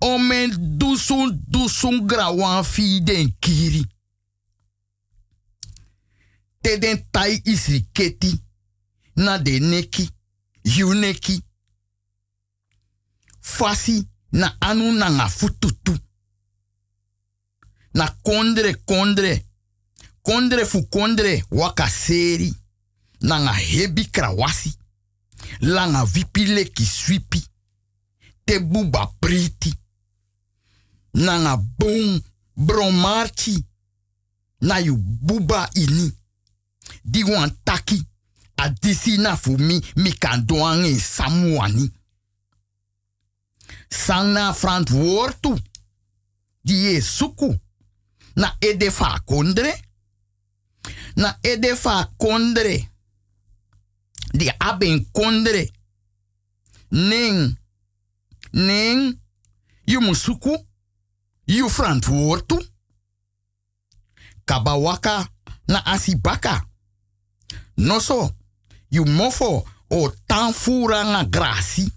men 0.00 0.78
dusun 0.78 1.42
dusun 1.46 2.06
grawan 2.06 2.64
fi 2.64 3.00
den 3.00 3.32
kiri. 3.40 3.84
Te 6.60 6.78
den 6.78 7.02
tai 7.10 7.40
isri 7.44 7.88
keti. 7.92 8.40
Na 9.14 9.38
de 9.38 9.58
neki. 9.58 10.08
Yu 10.62 10.94
neki. 10.94 11.42
Fasi 13.40 14.08
na 14.30 14.56
anu 14.60 14.92
na 14.92 15.10
nga 15.10 15.28
fututu. 15.28 15.98
Na 17.92 18.08
kondre 18.22 18.74
kondre. 18.84 19.44
Kondre 20.22 20.66
fu 20.66 20.86
kondre 20.88 21.44
waka 21.50 21.88
seri. 21.88 22.54
Na 23.20 23.38
nga 23.38 23.52
hebi 23.52 24.10
krawasi. 24.10 24.74
Langa 25.60 26.04
vipi 26.04 26.44
leki 26.44 26.84
swipi. 26.84 27.42
Te 28.44 28.60
buba 28.60 29.06
priti. 29.20 29.74
Na 31.18 31.38
nga 31.38 31.56
bon 31.56 32.22
bromarchi. 32.56 33.64
Na 34.60 34.78
yu 34.78 34.96
buba 34.96 35.70
ini. 35.74 36.12
Di 37.04 37.22
wan 37.24 37.50
taki. 37.64 38.02
A 38.56 38.68
disi 38.68 39.16
na 39.18 39.36
fu 39.36 39.56
mi 39.58 39.80
mi 39.96 40.12
kan 40.12 40.44
e 40.84 40.98
samuani. 40.98 41.92
Sang 43.88 44.32
na 44.32 44.52
frant 44.52 44.90
wortu. 44.90 45.56
Die 46.62 46.96
e 46.96 47.00
suku. 47.00 47.54
Na 48.36 48.56
edefa 48.60 49.20
kondre. 49.24 49.72
Na 51.16 51.38
edefa 51.42 52.12
kondre. 52.16 52.88
Di 54.32 54.50
aben 54.58 55.06
kondre. 55.12 55.70
Ning. 56.90 57.56
Ning. 58.52 59.18
Yu 59.86 60.00
musuku. 60.00 60.67
Frant 61.68 62.08
wortu. 62.08 62.58
Kabawaka 64.44 65.28
na 65.68 65.86
asibaka. 65.86 66.64
Noso. 67.76 68.34
Yu 68.90 69.04
mofo 69.04 69.64
o 69.90 70.10
tanfura 70.26 71.04
nga 71.04 71.24
grasi. 71.24 71.92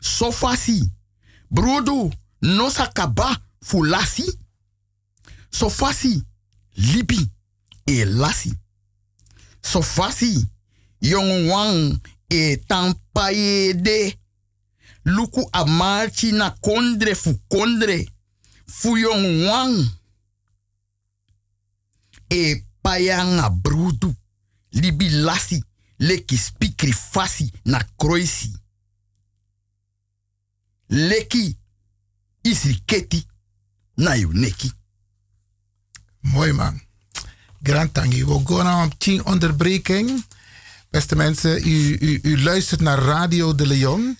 Sofasi. 0.00 0.90
Brodu 1.50 2.12
nosa 2.42 2.86
kaba 2.86 3.38
fulasi. 3.62 4.38
Sofasi. 5.50 6.22
Libi 6.76 7.30
e 7.86 8.04
lasi. 8.04 8.54
Sofasi. 9.62 10.46
Yong 11.00 11.48
wang 11.48 12.00
e 12.28 12.56
tampaye 12.56 13.74
de. 13.74 14.21
Luku 15.04 15.48
amarchi 15.52 16.32
na 16.32 16.50
kondre 16.50 17.14
fu 17.14 17.40
kondre. 17.48 18.08
Fu 18.66 18.96
yong 18.96 19.44
wang. 19.46 19.90
E 22.28 22.64
payanga 22.82 23.50
brudu. 23.50 24.14
Libi 24.70 25.08
lasi. 25.10 25.64
Leki 25.98 26.38
spikri 26.38 26.92
fasi 26.92 27.52
na 27.64 27.84
kroisi. 27.96 28.52
Leki 30.88 31.56
isri 32.42 32.82
keti 32.84 33.26
na 33.96 34.14
yu 34.14 34.32
neki. 34.32 34.72
Mooi 36.20 36.52
man. 36.52 36.80
Grand 37.62 37.94
tangi. 37.94 38.24
We 38.24 38.40
gaan 38.44 38.64
naar 38.64 38.82
een 38.82 38.98
tien 38.98 39.24
onderbreking. 39.24 40.24
Beste 40.90 41.16
mensen, 41.16 41.68
u, 41.68 41.96
u, 42.00 42.18
u 42.22 42.42
luistert 42.42 42.80
naar 42.80 42.98
Radio 42.98 43.54
de 43.54 43.66
Leon. 43.66 44.18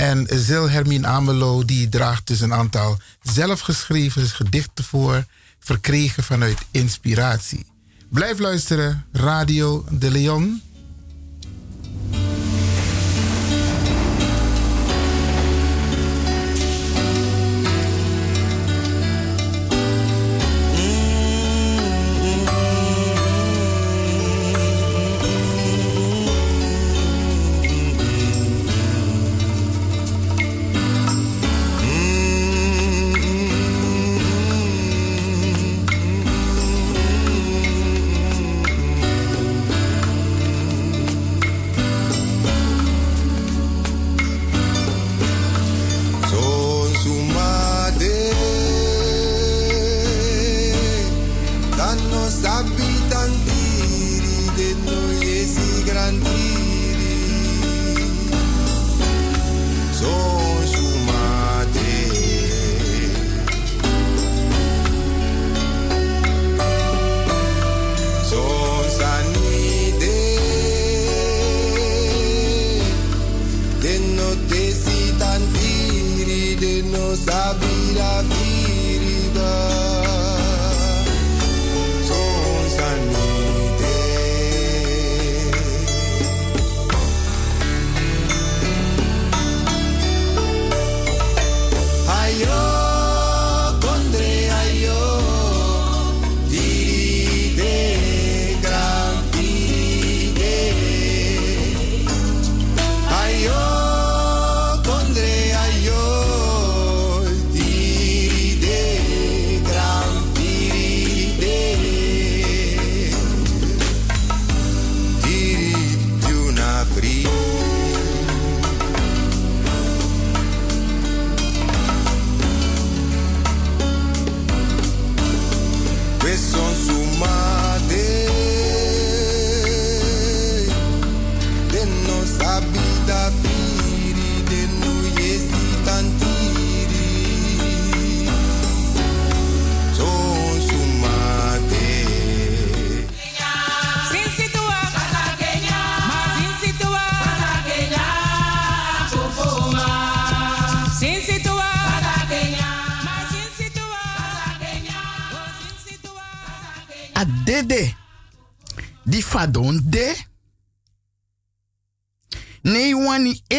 En 0.00 0.26
Zil 0.28 0.70
Hermine 0.70 1.06
Amelo 1.06 1.64
die 1.64 1.88
draagt 1.88 2.26
dus 2.26 2.40
een 2.40 2.54
aantal 2.54 2.98
zelfgeschreven 3.22 4.26
gedichten 4.26 4.84
voor, 4.84 5.24
verkregen 5.58 6.22
vanuit 6.22 6.58
inspiratie. 6.70 7.66
Blijf 8.08 8.38
luisteren, 8.38 9.06
Radio 9.12 9.84
de 9.90 10.10
Leon. 10.10 10.62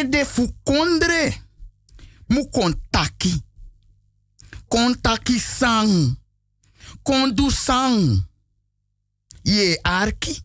Wani 0.02 0.16
ede 0.16 0.26
fu 0.26 0.54
kondre. 0.64 1.42
Mu 2.30 2.50
kontaki. 2.50 3.42
Kontaki 4.68 5.40
sang. 5.40 6.16
Kondu 7.04 7.52
sang. 7.52 8.24
Ye 9.44 9.80
arki. 9.84 10.42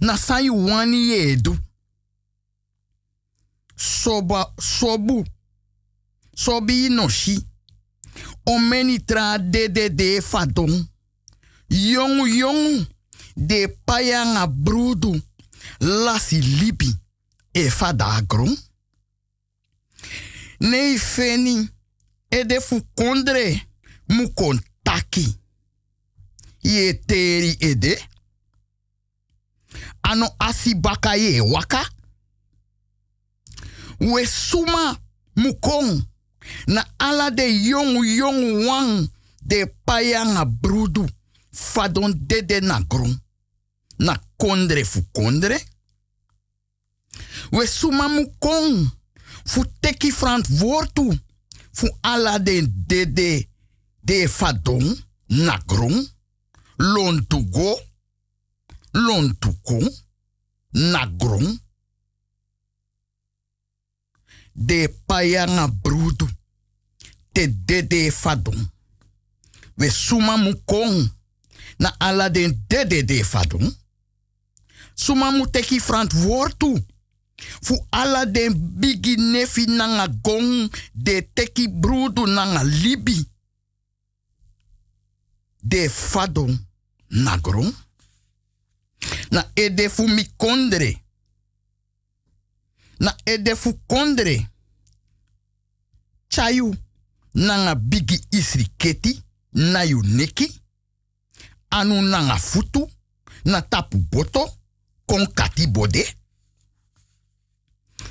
Na 0.00 0.16
yu 0.40 0.54
wani 0.54 1.12
edu. 1.12 1.56
Soba, 3.76 4.52
sobu. 4.58 5.24
Sobi 6.34 6.88
no 6.88 7.08
shi. 7.08 7.38
Omeni 8.46 9.04
tra 9.04 9.38
dede 9.38 9.90
de 9.94 10.20
fadon. 10.20 10.86
Yongu 11.68 12.26
yongu. 12.26 12.86
De 13.36 13.68
payanga 13.84 14.46
brudu. 14.46 15.20
Lasi 15.80 16.40
libi. 16.40 17.05
E 17.56 17.70
fada 17.70 18.20
gron. 18.26 18.56
Nee 20.58 20.98
feni. 20.98 21.68
Ede 22.28 22.60
fu 22.60 22.82
kondre. 22.94 23.66
Mu 24.06 24.32
kontaki. 24.34 25.36
Ye 26.60 26.94
teri 27.06 27.56
ede. 27.58 28.08
Ano 30.00 30.34
asibaka 30.38 31.16
ye 31.16 31.40
waka. 31.40 31.90
We 34.00 34.26
suma 34.26 34.98
mukong. 35.34 36.04
Na 36.66 36.84
ala 36.98 37.30
de 37.30 37.42
yong 37.42 38.04
yong 38.04 38.66
wang. 38.66 39.08
De 39.40 39.66
payanga 39.84 40.44
brudu. 40.44 41.08
Fadon 41.50 42.12
dede 42.16 42.60
na. 42.60 42.84
Na 43.98 44.22
kondre 44.36 44.84
fu 44.84 45.02
kondre. 45.12 45.75
We 47.56 47.66
suma 47.66 48.08
mukong. 48.08 48.90
Fu 49.44 49.64
teki 49.80 50.10
verantwoordu. 50.10 51.18
Fu 51.72 51.88
ala 52.00 52.38
de. 52.38 53.48
De 54.00 54.28
fadon 54.28 55.04
na 55.26 55.58
gron. 55.66 56.08
Lon 56.76 57.26
to 57.26 57.40
go. 57.50 57.80
Lon 58.92 59.36
to 59.38 59.54
ko. 59.62 59.78
Na 60.70 61.06
gron. 61.06 61.60
De 64.52 64.88
payanga 65.06 65.68
brudu. 65.68 66.28
Te 67.32 67.64
dede 67.64 68.12
fadon. 68.12 68.70
We 69.76 69.90
suma 69.90 70.36
mukong. 70.36 71.10
Na 71.78 71.94
ala 71.98 72.28
dede 72.30 73.04
de 73.04 73.24
fadon. 73.24 73.76
Suma 74.94 75.30
mu 75.30 75.50
teki 75.50 75.80
verantwoordu. 75.80 76.84
Fu 77.36 77.86
ala 77.90 78.26
den 78.26 78.54
bigi 78.78 79.16
nefi 79.16 79.66
nanga 79.66 80.08
gong. 80.22 80.72
De 80.92 81.28
teki 81.34 81.68
brudu 81.68 82.26
nanga 82.26 82.64
libi. 82.64 83.28
De 85.62 85.88
fadon 85.90 86.58
na 87.08 87.38
gron. 87.38 87.74
Na 89.30 89.50
ede 89.54 89.88
fu 89.90 90.06
mi 90.08 90.28
kondre. 90.36 91.02
Na 92.98 93.16
ede 93.24 93.56
fu 93.56 93.80
kondre. 93.86 94.48
Chayu 96.28 96.74
nanga 97.32 97.74
bigi 97.74 98.26
isri 98.30 98.68
keti 98.76 99.22
na 99.50 99.82
yu 99.84 100.02
neki. 100.02 100.60
Anu 101.68 102.02
nanga 102.02 102.38
futu 102.38 102.90
na 103.44 103.62
tapu 103.62 103.98
boto 103.98 104.56
kon 105.06 105.26
kati 105.34 105.66
bode. 105.66 106.16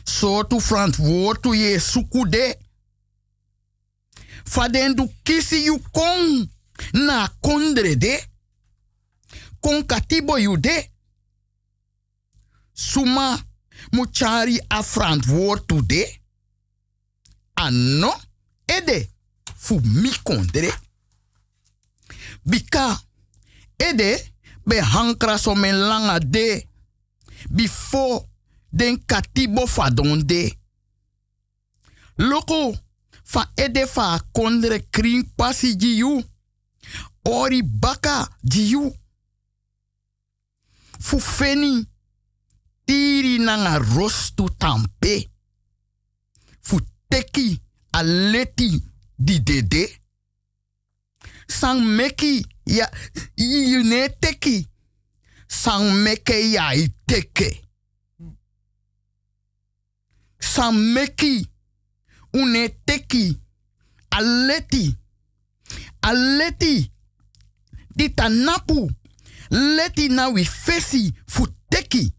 Sotu 0.05 0.59
verantwoordu 0.59 1.53
ye 1.55 1.79
suku 1.79 2.25
de. 2.29 2.57
Fadendu 4.45 5.09
kisi 5.23 5.65
yu 5.65 5.79
kon 5.91 6.49
na 6.93 7.27
kondre 7.41 7.95
de. 7.95 8.23
Kon 9.59 9.83
katibo 9.83 10.37
de. 10.57 10.89
Suma 12.73 13.43
muchari 13.91 14.59
a 14.69 14.81
verantwoordu 14.81 15.81
de. 15.81 16.19
Ano 17.55 18.13
ede 18.67 19.09
fu 19.57 19.79
mi 19.83 20.11
kondre. 20.23 20.71
Bika 22.45 23.01
ede 23.77 24.33
be 24.65 24.81
hankra 24.81 25.37
so 25.37 25.55
men 25.55 25.75
langa 25.75 26.19
de. 26.19 26.67
Before 27.49 28.25
den 28.75 28.99
katibo 29.05 29.67
fadon 29.67 30.25
de. 30.27 30.41
Loko 32.17 32.75
fa 33.23 33.45
ede 33.55 33.85
fa 33.87 34.19
kondre 34.35 34.79
kring 34.89 35.23
pasi 35.35 35.75
jiu. 35.79 36.23
Ori 37.23 37.63
baka 37.63 38.27
jiu. 38.43 38.91
Fu 40.99 41.19
feni 41.19 41.85
tiri 42.85 43.37
nanga 43.39 43.77
rostu 43.77 44.49
tampe. 44.57 45.15
Fu 46.61 46.79
teki 47.07 47.61
aleti 47.91 48.69
di 49.15 49.39
dede. 49.43 50.01
Sang 51.47 51.79
meki 51.79 52.45
ya 52.65 52.89
yune 53.35 54.09
teki. 54.19 54.67
Sang 55.47 55.91
meke 56.03 56.51
ya 56.51 56.73
i 56.73 56.89
teke. 60.45 60.53
Sang 60.53 60.73
meki 60.73 61.47
une 62.33 62.69
teki 62.85 63.37
aleti. 64.11 64.95
Aleti 66.01 66.91
di 67.95 68.09
tanapu. 68.09 68.89
Leti 69.49 70.09
na 70.09 70.29
wi 70.29 70.45
fesi 70.45 71.13
fu 71.27 71.47
teki. 71.69 72.13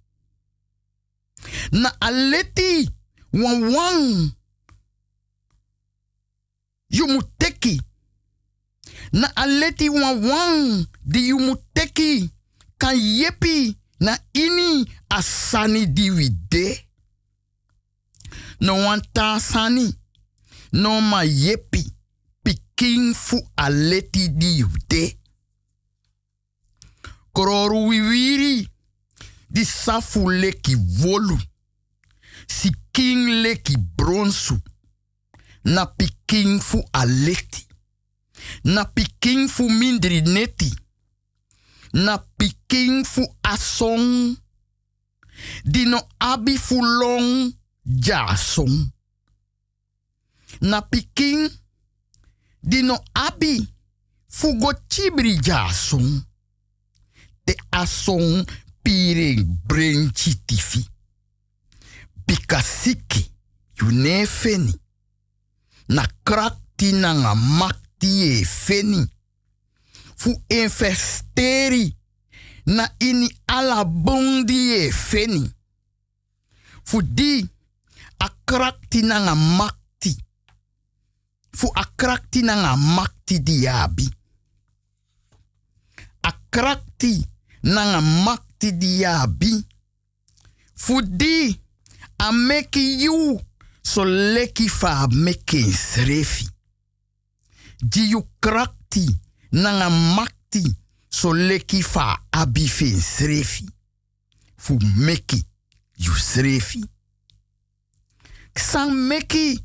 Na 1.73 1.90
aleti 2.01 2.89
wan 3.32 3.74
wan. 3.74 4.32
You. 6.89 7.23
Na 9.12 9.28
aleti 9.36 9.89
wan 9.89 10.24
wan 10.24 10.86
di 11.05 11.28
you 11.28 11.39
moet 11.39 11.61
teki. 11.74 12.31
Kan 12.78 12.97
yepi 12.97 13.77
na 14.01 14.19
ini 14.35 14.86
asani 15.09 15.86
di 15.86 16.11
wide. 16.11 16.85
No 18.60 18.74
wan 18.84 19.00
ta 19.12 19.38
sani. 19.38 19.94
No 20.72 21.00
ma 21.00 21.22
yepi. 21.24 21.84
Piking 22.42 23.14
fu 23.14 23.40
aleti 23.56 24.28
di 24.36 24.62
wide. 24.62 25.18
Kroru 27.32 27.86
wiwiri. 27.88 28.68
Di 29.48 29.64
safu 29.64 30.30
leki 30.30 30.74
volu. 30.74 31.38
Si 32.48 32.70
king 32.92 33.28
leki 33.42 33.76
bronsu. 33.96 34.60
Na 35.64 35.86
piking 35.86 36.60
fu 36.60 36.82
aleti. 36.92 37.66
Na 38.64 38.84
piking 38.84 39.48
fu 39.48 39.68
mindri 39.70 40.20
neti. 40.20 40.74
Na 41.92 42.18
piking 42.18 43.04
fu 43.04 43.36
asong. 43.42 44.36
Dino 45.64 46.08
abi 46.18 46.56
fu 46.58 46.80
long 46.82 47.52
jasong. 47.86 48.90
Na 50.60 50.82
piking 50.82 51.50
dino 52.62 52.98
abi 53.14 53.62
fu 54.28 54.54
go 54.58 54.72
chibri 54.88 55.38
jasong. 55.38 56.24
Te 57.44 57.54
asong 57.70 58.44
piring 58.82 59.46
brenchi 59.66 60.34
tifi. 60.46 60.86
Bikasiki 62.26 63.30
yu 63.78 63.90
ne 63.92 64.26
feni. 64.26 64.74
Na 65.88 66.06
krakti 66.24 66.92
na 66.92 67.12
nga 67.14 67.34
makti 67.34 68.40
e 68.40 68.44
feni. 68.44 69.06
Fu 70.16 70.42
investeri 70.48 71.94
na 72.66 72.90
ini 72.98 73.30
ala 73.46 73.84
bondi 73.84 74.72
e 74.74 74.90
feni. 74.92 75.54
Fu 76.84 77.02
di 77.02 77.46
akrakti 78.18 79.02
nanga 79.02 79.34
makti. 79.34 80.16
Fu 81.52 81.70
akrakti 81.74 82.43
nanga 82.43 82.76
makti 82.76 83.40
diabi. 83.40 84.09
Akrakti 86.20 87.26
nanga 87.62 88.01
makti 88.01 88.72
diabi. 88.72 89.66
Fu 90.74 91.01
di 91.02 91.59
a 92.18 92.30
you 92.72 93.40
so 93.82 94.05
leki 94.05 94.68
fa 94.68 95.09
srefi. 95.72 96.48
Di 97.78 98.09
you 98.09 98.26
krakti 98.40 99.06
nanga 99.52 99.88
makti 99.90 100.62
so 101.09 101.32
leki 101.32 101.82
fa 101.82 102.22
abi 102.30 102.68
fin 102.68 103.01
srefi. 103.01 103.66
Fu 104.56 104.78
meki 104.97 105.43
you 105.97 106.12
srefi. 106.12 106.95
Sang 108.56 108.90
meki 108.90 109.58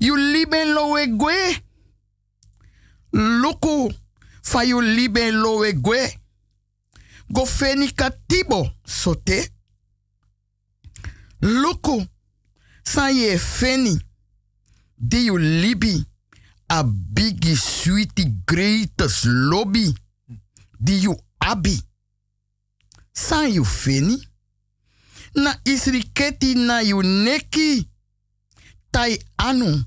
you 0.00 0.16
liben 0.16 0.74
lowe 0.74 1.06
gwe. 1.06 1.62
Loko 3.12 3.92
fa 4.42 4.62
you 4.64 4.80
liben 4.82 5.34
lowe 5.42 5.72
gwe. 5.72 6.18
Go 7.32 7.46
feni 7.46 7.88
katibo 7.92 8.70
sote. 8.86 9.50
Loko 11.42 12.06
san 12.84 13.14
ye 13.16 13.38
feni. 13.38 13.98
Di 14.98 15.26
you 15.26 15.38
libi 15.38 16.04
a 16.70 16.84
bigi 16.84 17.56
sweetie 17.56 18.34
greatest 18.46 19.24
lobby. 19.26 19.94
Di 20.80 20.92
you 20.98 21.16
abi. 21.40 21.78
San 23.12 23.52
you 23.52 23.64
feni. 23.64 24.26
Na 25.34 25.54
isriketi 25.64 26.54
na 26.54 26.80
you 26.80 27.02
neki. 27.02 27.88
Tai 28.90 29.18
anu 29.36 29.84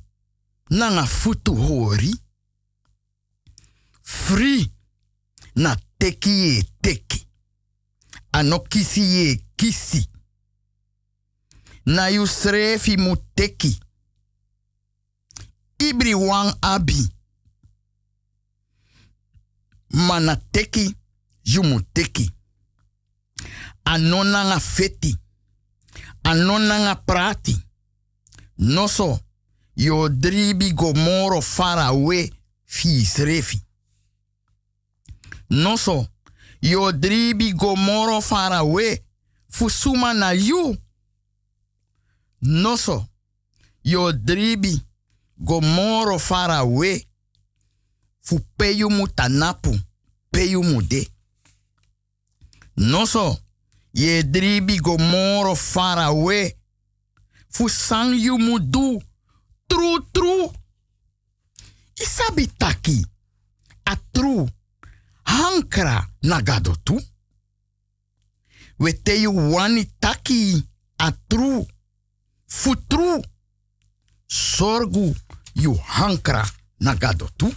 na 0.69 0.91
nga 0.91 1.05
futu 1.05 1.55
hori. 1.55 2.13
Free 4.01 4.71
na 5.55 5.77
teki 5.97 6.29
ye 6.29 6.63
teki. 6.81 7.27
Ano 8.31 8.59
kisi 8.59 9.01
ye 9.01 9.43
kisi. 9.55 10.09
Na 11.85 12.27
srefi 12.27 12.97
mu 12.97 13.15
teki. 13.35 13.79
Ibri 15.77 16.13
wan 16.13 16.53
abi. 16.61 17.09
Mana 19.89 20.35
teki, 20.35 20.95
you 21.43 21.63
mu 21.63 21.81
teki. 21.93 22.31
Ano 23.83 24.23
nga 24.23 24.59
feti. 24.59 25.17
Ano 26.23 26.59
nga 26.59 26.95
prati. 26.95 27.70
Noso, 28.61 29.19
yo 29.75 30.07
dribi 30.09 30.71
gomoro 30.73 31.41
far 31.41 31.79
away 31.79 32.31
fi 32.65 33.03
srefi. 33.05 33.59
Noso, 35.49 36.07
yo 36.61 36.91
dribi 36.91 37.53
gomoro 37.53 38.21
far 38.21 38.53
away 38.53 38.99
fusuma 39.49 40.13
na 40.13 40.31
you. 40.33 40.77
Noso, 42.41 43.07
yo 43.83 44.11
dribi 44.11 44.79
gomoro 45.39 46.19
far 46.19 46.51
away 46.51 47.03
fu 48.21 48.39
peyu 48.57 48.89
mu 48.89 49.07
tanapu, 49.07 49.75
peyu 50.31 50.81
de. 50.83 51.09
Noso, 52.77 53.39
ye 53.93 54.23
dribi 54.23 54.77
gomoro 54.79 55.55
far 55.55 55.97
away 55.97 56.60
fu 57.51 57.67
sang 57.67 58.13
you 58.13 58.37
mu 58.37 58.59
du 58.59 58.99
tru 59.67 59.89
tru. 60.11 60.51
Isabi 62.03 62.47
taki 62.57 62.97
a 63.83 63.95
tru 64.11 64.47
hankra 65.23 66.09
nagado 66.21 66.75
tu. 66.83 66.95
We 68.77 68.93
te 68.93 69.13
you 69.21 69.31
wani 69.31 69.85
taki 69.99 70.63
a 70.97 71.11
tru 71.27 71.65
fu 72.47 72.75
tru. 72.87 73.21
Sorgu 74.27 75.13
you 75.53 75.75
hankra 75.75 76.43
nagado 76.79 77.27
tu. 77.35 77.53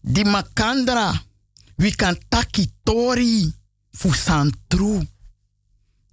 Di 0.00 0.22
makandra 0.24 1.12
we 1.78 1.90
kan 1.90 2.16
taki 2.28 2.72
tori 2.82 3.52
fu 3.90 4.12
san 4.14 4.50
tru. 4.68 5.02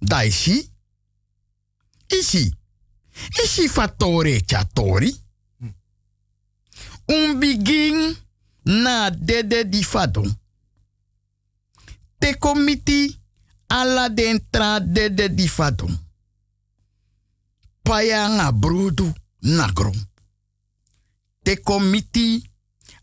Daishi? 0.04 0.70
Ishi? 2.08 2.56
Ishi 3.44 3.68
fatore 3.68 4.40
chatori? 4.40 5.10
Un 7.06 7.38
begin 7.38 8.16
na 8.62 9.10
dede 9.10 9.68
di 9.68 9.82
fadon. 9.82 10.38
Te 12.18 12.38
komiti 12.38 13.18
ala 13.66 14.08
dentra 14.08 14.80
dede 14.80 15.34
di 15.34 15.48
fadon. 15.48 15.98
Paya 17.82 18.28
nga 18.28 18.52
brudu 18.52 19.12
nagron. 19.40 20.08
Te 21.42 21.60
komiti 21.60 22.50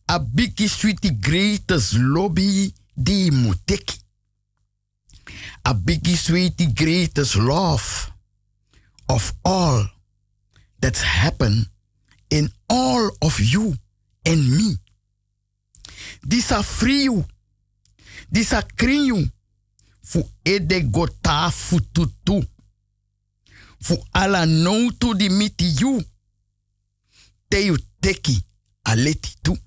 a 0.05 0.19
biki 0.19 0.67
sweetie 0.67 1.19
greatest 1.19 1.93
lobby 1.93 2.73
di 2.93 3.31
muteki. 3.31 4.00
A 5.65 5.73
biggie 5.73 6.17
sweetie 6.17 6.73
greatest 6.73 7.35
love 7.35 8.11
of 9.09 9.33
all 9.45 9.85
that's 10.79 11.01
happened 11.01 11.67
in 12.29 12.49
all 12.69 13.11
of 13.21 13.39
you 13.39 13.73
and 14.25 14.57
me. 14.57 14.75
Disa 16.27 16.63
you. 16.87 17.25
Disa 18.31 18.63
kring 18.77 19.05
you. 19.05 19.27
Fu 20.03 20.23
ede 20.45 20.81
gota 20.91 21.51
fututu. 21.51 22.43
Fu 23.79 23.97
ala 24.13 24.45
no 24.45 24.89
to 24.99 25.13
miti 25.29 25.65
you. 25.79 26.01
Te 27.49 27.65
you 27.65 27.77
teki 28.01 28.41
aleti 28.85 29.35
tu. 29.43 29.57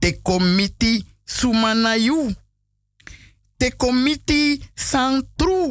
Te 0.00 0.12
komiti 0.22 1.04
sumana 1.24 1.96
you 1.96 2.34
te 3.62 3.70
komiti 3.78 4.58
san 4.74 5.22
tru. 5.38 5.70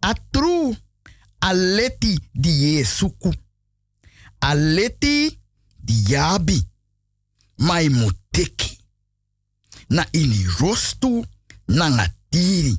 A 0.00 0.12
tru. 0.30 0.76
Aleti 1.38 2.18
di 2.32 2.50
yesuku. 2.50 3.32
Aleti 4.38 5.38
di 5.76 5.94
yabi. 6.08 6.58
Na 9.88 10.06
ini 10.12 10.44
rostu 10.58 11.24
na 11.66 11.88
ngatiri. 11.88 12.76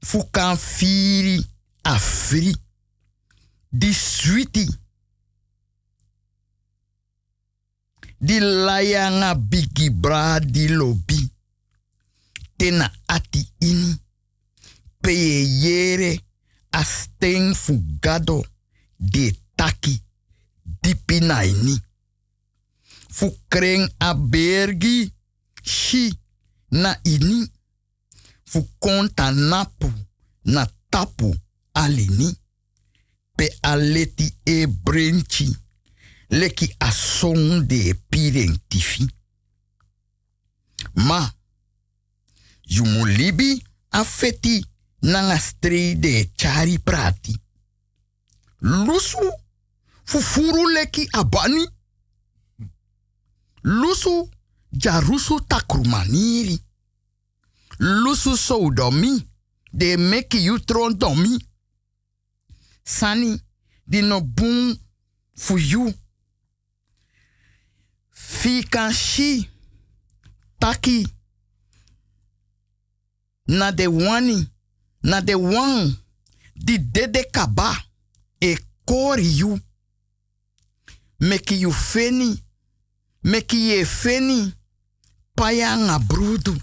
Fukan 0.00 0.56
firi 0.56 1.46
afri. 1.82 2.54
Di 3.70 3.92
sweetie. 3.92 4.78
Di 8.18 8.38
layanga 8.38 9.34
bigi 9.34 9.90
bra 9.90 10.38
di 10.38 10.68
lobi 10.68 11.37
tena 12.58 12.90
ati 13.06 13.52
ini. 13.58 13.96
Peye 15.00 15.46
yere 15.62 16.10
asten 16.70 17.54
fugado 17.54 18.44
de 18.96 19.32
taki 19.54 20.02
dipi 20.82 21.20
na 21.20 21.44
ini. 21.44 21.80
A 23.98 24.14
bergi 24.14 25.12
shi 25.62 26.12
na 26.70 27.00
ini. 27.02 27.50
Fukonta 28.44 29.30
napu 29.30 29.92
na 30.44 30.66
tapu 30.88 31.34
alini. 31.72 32.36
Pe 33.36 33.56
aleti 33.62 34.34
e 34.44 34.66
brenchi. 34.66 35.56
Leki 36.28 36.74
a 36.78 36.90
song 36.90 37.66
de 37.66 37.94
pirentifi. 38.08 39.06
Ma, 40.94 41.37
you 42.68 42.84
mu 42.84 43.04
libi 43.06 43.62
a 43.90 44.04
feti 44.04 44.64
nanga 45.02 45.38
stride 45.38 46.30
chari 46.36 46.78
prati. 46.78 47.38
Lusu 48.60 49.32
fufuru 50.04 50.68
leki 50.68 51.08
abani. 51.12 51.68
Lusu 53.62 54.30
jarusu 54.72 55.40
takrumaniri. 55.40 56.58
Lusu 57.78 58.36
sodomi 58.36 59.26
de 59.72 59.96
meki 59.96 60.38
you 60.44 60.58
tron 60.58 60.98
domi. 60.98 61.38
Sani 62.84 63.40
di 63.86 64.00
no 64.02 64.20
boom 64.20 64.76
fu 65.36 65.58
you. 65.58 65.94
Taki 70.58 71.06
na 73.48 73.72
de 73.72 73.86
wani, 73.86 74.48
na 75.02 75.20
de 75.20 75.34
wan, 75.34 75.96
di 76.54 76.78
kaba, 77.30 77.84
e 78.40 78.56
kori 78.84 79.38
you. 79.38 79.60
Meki 81.20 81.54
you 81.60 81.72
feni, 81.72 82.42
meki 83.22 83.56
ye 83.56 83.84
feni, 83.84 84.52
paya 85.34 85.76
nga 85.76 85.98
brudu. 85.98 86.56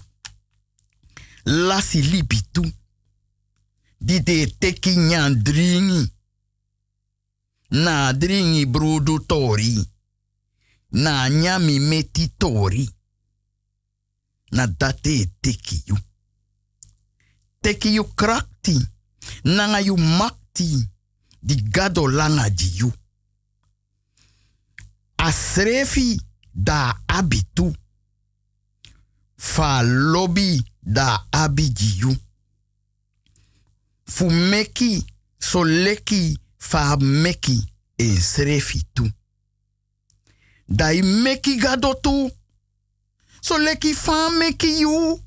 Lasi 1.44 2.02
libitu. 2.02 2.72
Di 4.00 4.20
de 4.20 4.46
teki 4.58 4.96
nyan 4.96 5.42
dringi. 5.42 6.12
Na 7.70 8.12
brudu 8.66 9.18
tori. 9.18 9.86
Na 10.90 11.28
nyami 11.28 11.78
meti 11.80 12.28
tori. 12.38 12.90
Na 14.50 14.66
date. 14.66 15.30
Teki 17.66 17.94
you 17.94 18.04
krakti. 18.04 18.78
Nanga 19.44 19.80
you 19.80 19.96
makti. 19.96 20.88
Di 21.42 21.56
gado 21.56 22.06
langa 22.06 22.48
di 22.50 22.64
you. 22.78 22.92
Asrefi 25.18 26.20
da 26.54 26.94
abitu. 27.08 27.74
Fa 29.36 29.82
lobby 29.82 30.62
da 30.80 31.26
abiji 31.32 31.98
you. 32.00 32.16
Fu 34.06 34.30
meki 34.30 35.04
so 35.40 35.64
fa 36.58 36.96
meki 37.00 37.66
srefi 37.98 38.84
tu. 38.94 39.10
Dai 40.68 41.02
meki 41.02 41.58
gado 41.58 41.94
tu. 42.00 42.30
So 43.40 43.58
leki 43.58 43.92
fa 43.92 44.30
meki 44.30 44.78
you. 44.80 45.25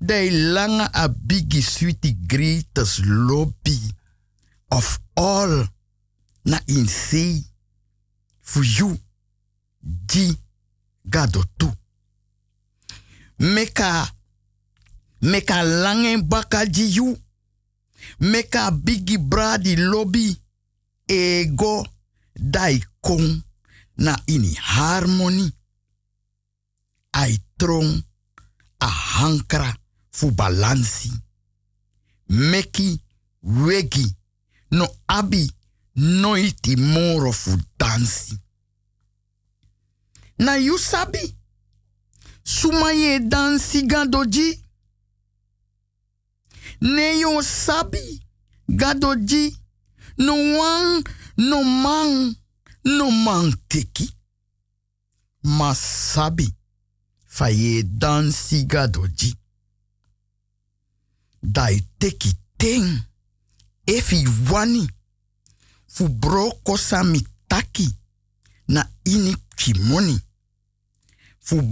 Dai 0.00 0.30
langa 0.30 0.88
a 0.92 1.08
bigi 1.08 1.60
sweetie 1.60 2.16
greatest 2.26 3.04
lobby 3.04 3.78
of 4.70 4.98
all 5.14 5.66
na 6.44 6.58
in 6.68 6.86
say 6.88 7.44
for 8.40 8.64
you 8.64 8.96
di 9.80 10.32
gado 11.04 11.44
tu. 11.58 11.68
Meka 13.38 14.08
meka 15.20 15.62
lange 15.62 16.22
baka 16.24 16.64
di 16.64 16.86
you. 16.96 17.16
Meka 18.20 18.70
bigi 18.70 19.18
bradi 19.18 19.76
lobby 19.76 20.32
ego 21.06 21.84
dai 22.34 22.80
kon 23.00 23.44
na 23.96 24.16
ini 24.26 24.54
harmony. 24.56 25.52
Ai 27.12 27.36
trong 27.58 28.00
a 28.80 28.86
hankra 28.88 29.76
fu 30.10 30.30
balansi. 30.30 31.12
Meki 32.28 33.00
wegi 33.42 34.16
no 34.70 34.88
abi 35.06 35.52
noiti 35.96 36.76
moro 36.76 37.32
fu 37.32 37.58
dansi. 37.78 38.38
Na 40.38 40.54
you 40.56 40.78
sabi? 40.78 41.36
Suma 42.44 42.92
ye 42.92 43.20
dansi 43.20 43.82
gadoji? 43.82 44.64
Ne 46.80 47.18
yo 47.20 47.42
sabi? 47.42 48.22
Gadoji? 48.68 49.56
No 50.18 50.34
wan, 50.34 51.02
no 51.36 51.62
man, 51.64 52.36
no 52.84 53.10
man 53.10 53.54
teki. 53.68 54.10
Ma 55.42 55.74
sabi? 55.74 56.48
Fa 57.26 57.48
ye 57.48 57.82
dansi 57.82 58.64
gadoji. 58.64 59.36
Dai 61.42 61.80
teki 61.98 62.32
ten. 62.56 63.02
Efi 63.86 64.24
wani. 64.50 64.88
Fu 65.86 66.08
taki. 67.48 67.94
Na 68.68 68.88
ini 69.04 69.36
kimoni. 69.56 70.20
Fu 71.40 71.62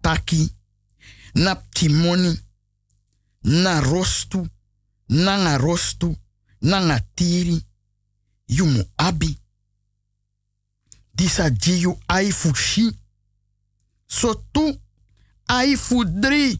taki. 0.00 0.54
Na 1.34 1.54
timoni. 1.54 2.40
Na 3.42 3.80
rostu. 3.80 4.48
Nanga 5.08 5.58
rostu. 5.58 6.16
Nanga 6.60 7.00
tiri. 7.14 7.64
Abi. 8.96 9.38
Disa 11.14 11.50
jiyu 11.50 11.98
ai 12.08 12.32
fu 12.32 12.54
shi. 12.54 12.90
Ai 15.48 15.76
fu 15.76 16.04
dri. 16.04 16.58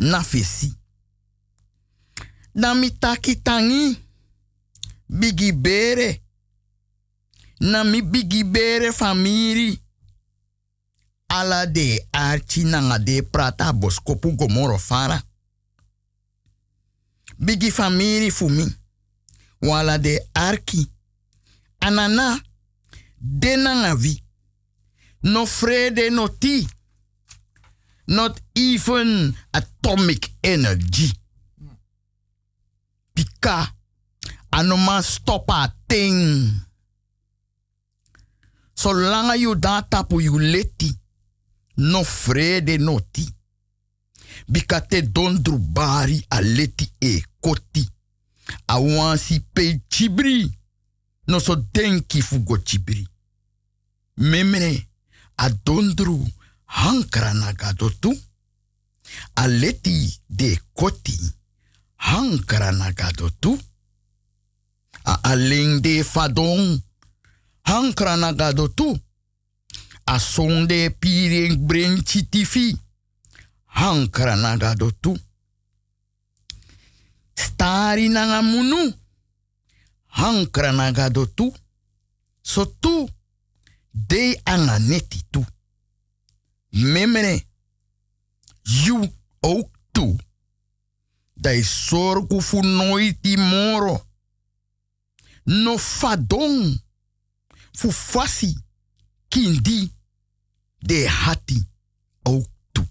Na 0.00 0.22
fesi. 0.22 0.74
Na 2.54 2.74
mi 2.74 2.90
taki 2.90 3.36
tangi. 3.36 3.98
Bigi 5.08 5.52
bere. 5.52 6.22
Na 7.60 7.84
mi 7.84 8.02
bigi 8.02 8.44
bere 8.44 8.92
famiri. 8.92 9.82
Ala 11.28 11.66
de 11.66 12.06
archi 12.10 12.64
nanga 12.64 12.98
de 12.98 13.22
prata 13.22 13.72
boskopu 13.72 14.32
gomoro 14.36 14.78
fara. 14.78 15.22
Bigi 17.38 17.70
famiri 17.70 18.30
fumi. 18.30 18.74
Wala 19.60 19.98
de 19.98 20.28
arki. 20.32 20.90
Anana. 21.78 22.40
De 23.18 23.56
nanga. 23.56 23.96
No 25.22 25.44
vrede 25.44 26.10
no 26.10 26.28
ti. 26.28 26.66
Not 28.10 28.40
even 28.56 29.36
atomic 29.54 30.32
energy. 30.42 31.12
Pika. 33.14 33.72
Anoma 34.50 35.00
stopa 35.02 35.72
ting. 35.86 36.50
Zolang 38.74 39.38
you 39.38 39.54
da 39.54 39.82
tapu 39.82 40.20
you 40.20 40.38
leti. 40.40 40.92
No 41.76 42.02
vrede 42.02 42.78
no 42.80 42.98
ti. 43.12 43.28
Bika 44.48 44.80
te 44.80 45.02
don 45.02 45.38
drubari 45.38 46.20
a 46.30 46.40
leti 46.40 46.90
e 47.00 47.22
koti. 47.40 47.88
A 48.66 48.80
wansi 48.80 49.40
chibri. 49.88 50.50
No 51.28 51.38
so 51.38 51.54
denki 51.54 52.20
fugo 52.22 52.56
chibri. 52.56 53.06
Memene 54.16 54.88
a 55.36 55.48
dondru 55.48 56.26
na 57.34 57.52
gado 57.52 57.90
tu. 58.00 58.10
A 59.34 59.46
leti 59.48 60.20
de 60.28 60.58
koti 60.72 61.18
hankra 61.96 62.72
na 62.72 62.92
gado 62.92 63.30
tu. 63.40 63.58
A 65.04 65.14
aling 65.30 65.80
de 65.82 66.02
gado 68.32 68.68
tu. 68.68 68.98
A 70.06 70.18
sonde 70.18 70.90
piring 71.00 71.56
brenchi 71.66 72.22
tifi 72.30 72.76
tu. 74.90 75.18
Stari 77.34 78.08
na 78.08 78.42
munu 78.42 78.92
hankra 80.06 80.72
na 80.72 80.92
gado 80.92 81.26
tu. 81.26 81.52
So 82.42 82.64
tu 82.80 83.08
de 83.92 84.40
neti 84.78 85.22
tu. 85.30 85.44
Memene, 86.70 87.44
you 88.62 89.12
ook 89.40 89.68
tu. 89.90 90.16
Dai 91.34 91.62
sorgu 91.62 92.40
fu 92.40 92.60
noiti 92.60 93.36
moro. 93.36 94.06
No 95.44 95.78
fadong. 95.78 96.82
Fu 97.72 97.90
fasi. 97.90 98.54
Kindi. 99.28 99.92
De 100.78 101.08
hati. 101.08 101.68
Ook 102.22 102.46
tu. 102.72 102.88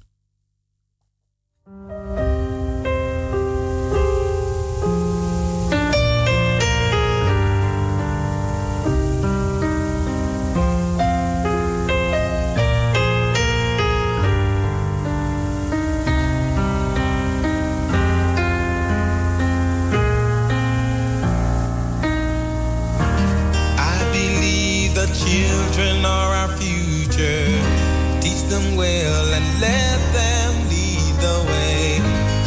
Children 25.79 26.05
are 26.05 26.35
our 26.35 26.49
future. 26.57 27.45
Teach 28.19 28.43
them 28.49 28.75
well 28.75 29.33
and 29.33 29.45
let 29.61 29.99
them 30.13 30.67
lead 30.69 31.15
the 31.25 31.45
way. 31.47 32.01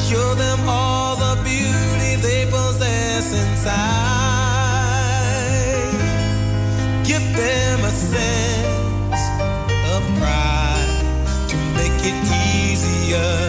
Show 0.09 0.35
them 0.35 0.69
all 0.69 1.17
the 1.17 1.37
beauty 1.43 2.17
they 2.21 2.45
possess 2.51 3.33
inside. 3.33 3.73
Give 7.05 7.25
them 7.35 7.81
a 7.85 7.91
sense 7.91 9.23
of 9.95 10.03
pride 10.19 11.01
to 11.49 11.57
make 11.79 12.05
it 12.05 12.19
easier 12.45 13.42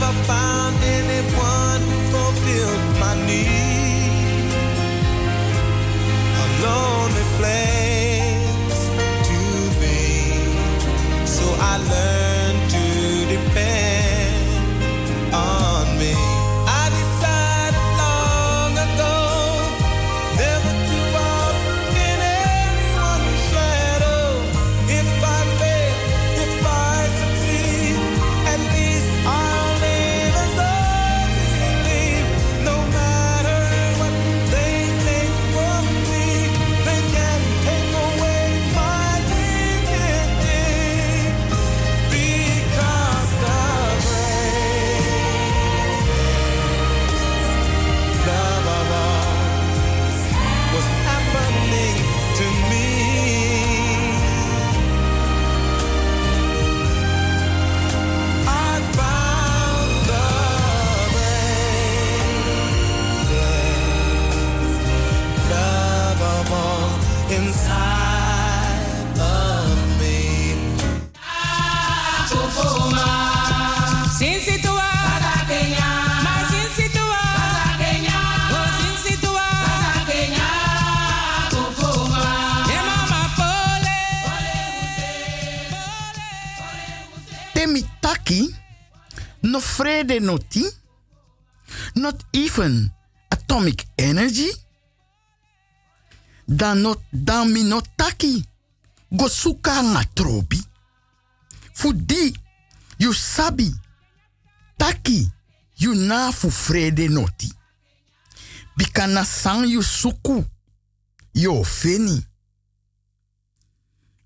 never 0.00 0.12
found 0.24 0.76
anyone 0.84 1.80
who 1.80 1.96
fulfilled 2.12 3.00
my 3.00 3.14
need. 3.26 4.52
A 6.42 6.46
lonely 6.62 7.24
place 7.36 7.87
no 89.58 89.62
frede 89.62 90.20
noti, 90.20 90.64
not 91.96 92.24
even 92.32 92.92
atomic 93.32 93.86
energy, 93.98 94.50
dan 96.46 96.82
not 96.82 96.98
dan 97.10 97.52
mi 97.52 97.64
no 97.64 97.80
taki, 97.96 98.44
go 99.10 99.28
suka 99.28 99.82
nga 99.82 100.04
trobi. 100.14 100.62
Fudi, 101.74 102.32
you 102.98 103.12
sabi, 103.12 103.68
taki, 104.78 105.26
you 105.76 105.94
na 105.94 106.30
fu 106.30 106.50
frede 106.50 107.08
noti. 107.08 107.50
Bikana 108.76 109.24
sang 109.24 109.66
you 109.66 109.82
suku, 109.82 110.44
yo 111.34 111.64
feni. 111.64 112.26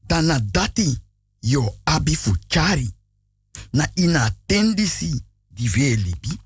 Dana 0.06 0.38
dati, 0.40 1.00
yo 1.40 1.74
abi 1.86 2.14
fu 2.14 2.36
chari 2.48 2.92
na 3.72 3.90
ina 3.94 4.30
tendisi 4.46 5.24
di 5.50 5.68
libi. 5.96 6.40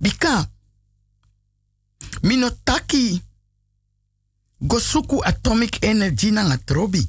Bika, 0.00 0.50
mino 2.22 2.50
taki 2.64 3.22
go 4.60 4.78
suku 4.78 5.24
atomic 5.24 5.84
energy 5.84 6.30
na 6.30 6.42
nga 6.42 6.58
trobi. 6.58 7.06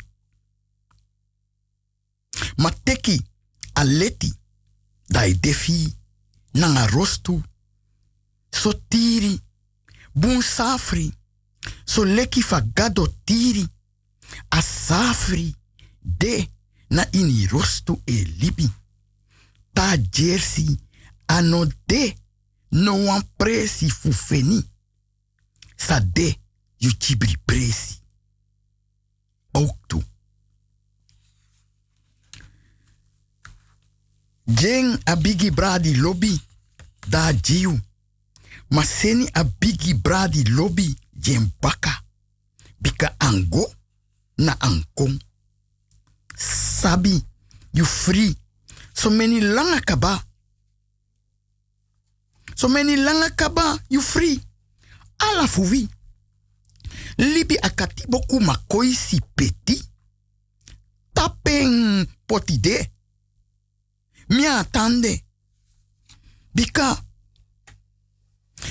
Ma 2.57 2.69
teki 2.83 3.21
a 3.73 3.83
leti 3.83 4.33
dai 5.07 5.33
defi 5.39 5.95
na 6.53 6.67
nga 6.67 6.87
rostu. 6.87 7.43
So 8.51 8.73
tiri, 8.89 9.39
bun 10.13 10.41
safri, 10.41 11.13
so 11.85 12.03
leki 12.05 12.41
fa 12.41 12.61
gado 12.61 13.07
tiri, 13.25 13.65
a 14.49 14.61
safri 14.61 15.55
de 16.01 16.47
na 16.93 17.07
ini 17.11 17.47
rostu 17.47 18.01
e 18.05 18.23
libi. 18.37 18.69
Ta 19.73 19.97
jersey 19.97 20.77
ano 21.25 21.65
de 21.85 22.13
no 22.69 23.05
wan 23.05 23.23
presi 23.37 23.89
fu 23.89 24.11
feni. 24.11 24.61
Sa 25.75 25.99
de 25.99 26.37
yu 26.77 26.91
chibri 26.97 27.37
presi. 27.45 27.97
Ook 29.51 29.77
toe. 29.87 30.03
Jeng 34.45 34.99
a 35.03 35.15
bradi 35.51 35.95
lobby 35.95 36.41
da 37.07 37.33
jiu. 37.33 37.79
Ma 38.69 38.83
seni 38.83 39.27
a 39.33 39.43
bigi 39.43 39.95
bradi 39.95 40.43
lobby 40.49 40.95
jen 41.11 41.53
baka. 41.59 42.03
Bika 42.77 43.15
ango 43.17 43.73
na 44.35 44.55
ankong. 44.59 45.32
Sabi, 46.43 47.23
you 47.73 47.85
free. 47.85 48.35
So 48.93 49.09
many 49.09 49.39
langa 49.41 49.81
kaba. 49.85 50.23
So 52.55 52.67
many 52.67 52.97
langa 52.97 53.35
kaba, 53.35 53.79
you 53.89 54.01
free. 54.01 54.39
Ala 55.19 55.47
fuwi. 55.47 55.87
Libi 57.17 57.57
akati 57.57 58.07
boku 58.07 58.39
makoi 58.39 58.93
si 58.93 59.21
peti. 59.35 59.83
Tapeng 61.13 62.05
potide. 62.27 62.91
Mia 64.29 64.63
tande. 64.63 65.23
Bika. 66.55 67.03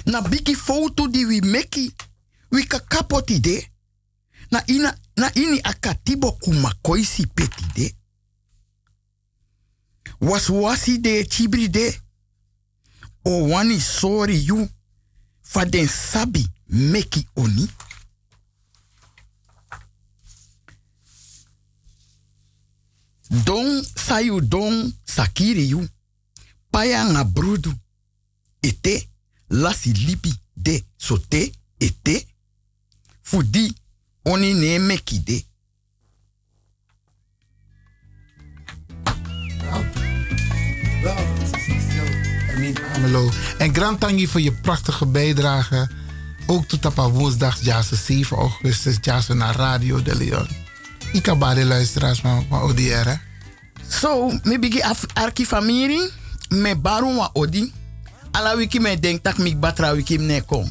Na 0.06 0.20
bigi 0.20 0.54
foto 0.54 1.08
di 1.08 1.24
wi 1.24 1.40
meki. 1.40 1.94
Wi 2.50 2.64
kakapotide. 2.64 3.70
Na 4.50 4.62
ina 4.66 4.98
na 5.16 5.34
ini 5.34 5.60
akati 5.62 6.16
boku 6.16 6.52
makoi 6.52 7.04
si 7.04 7.26
petide. 7.26 7.94
Was 10.20 10.48
wasi 10.48 10.98
de 10.98 11.24
chibri 11.24 11.68
de. 11.68 12.00
O 13.24 13.48
wani 13.48 13.80
sorry 13.80 14.36
you. 14.36 14.68
Fa 15.42 15.64
den 15.64 15.88
sabi 15.88 16.46
meki 16.68 17.26
oni. 17.36 17.68
Don 23.44 23.82
sayu 23.96 24.40
don 24.40 24.92
sakiri 25.04 25.68
you. 25.68 25.88
Paya 26.70 27.04
nga 27.04 27.24
brudu. 27.24 27.72
Ete 28.62 29.08
lasi 29.50 29.92
lipi 29.92 30.34
de 30.56 30.84
sote 30.98 31.52
ete. 31.80 32.26
Fudi 33.22 33.74
oni 34.22 34.52
ne 34.52 34.78
meki 34.78 35.22
de. 35.24 35.44
Amelo. 42.94 43.30
En 43.58 43.74
Grand 43.74 44.00
Tangi 44.00 44.28
voor 44.28 44.40
je 44.40 44.52
prachtige 44.52 45.06
bijdrage. 45.06 45.90
Ook 46.46 46.66
tot 46.66 46.86
op 46.86 46.94
woensdag, 46.94 47.60
ja, 47.60 47.82
7 47.82 48.36
augustus, 48.36 48.96
ja, 49.00 49.22
naar 49.28 49.56
Radio 49.56 50.02
de 50.02 50.16
Leon. 50.16 50.46
Ik 51.12 51.22
kan 51.22 51.38
bij 51.38 51.54
de 51.54 51.64
luisteraars, 51.64 52.20
maar 52.20 52.62
ODR, 52.62 53.08
hè? 53.08 53.14
So, 53.88 54.38
mi 54.42 54.58
bigi 54.58 54.82
arki 55.12 55.46
famiri, 55.46 56.10
me 56.48 56.76
baru 56.76 57.16
wa 57.16 57.30
odi. 57.32 57.72
Ala 58.30 58.56
wiki 58.56 58.80
me 58.80 58.96
denk 59.00 59.22
tak 59.22 59.38
mi 59.38 59.56
batra 59.56 59.94
wiki 59.94 60.18
me 60.18 60.42
kom. 60.42 60.70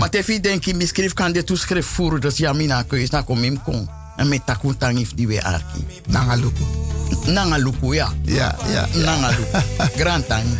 Maar 0.00 0.10
tefi 0.10 0.40
denk 0.40 0.66
ik, 0.66 0.74
mi 0.74 0.86
schrijf 0.86 1.12
kan 1.12 1.32
de 1.32 1.44
toeschrift 1.44 1.88
voeren, 1.88 2.20
dus 2.20 2.36
ja, 2.36 2.52
mina 2.52 2.82
kun 2.82 2.98
je 2.98 3.08
na 3.10 3.22
kom 3.22 3.44
im 3.44 3.62
kom. 3.62 3.88
En 4.16 4.28
me 4.28 4.40
takun 4.44 4.76
tangif 4.76 5.14
die 5.14 5.26
we 5.26 5.42
arki. 5.44 5.86
Nangaluku. 6.06 6.62
Nangaluku, 7.26 7.94
ja. 7.94 8.12
Ja, 8.22 8.56
ja. 8.72 8.88
Nangaluku. 8.94 9.58
Grand 10.00 10.26
tangi. 10.26 10.56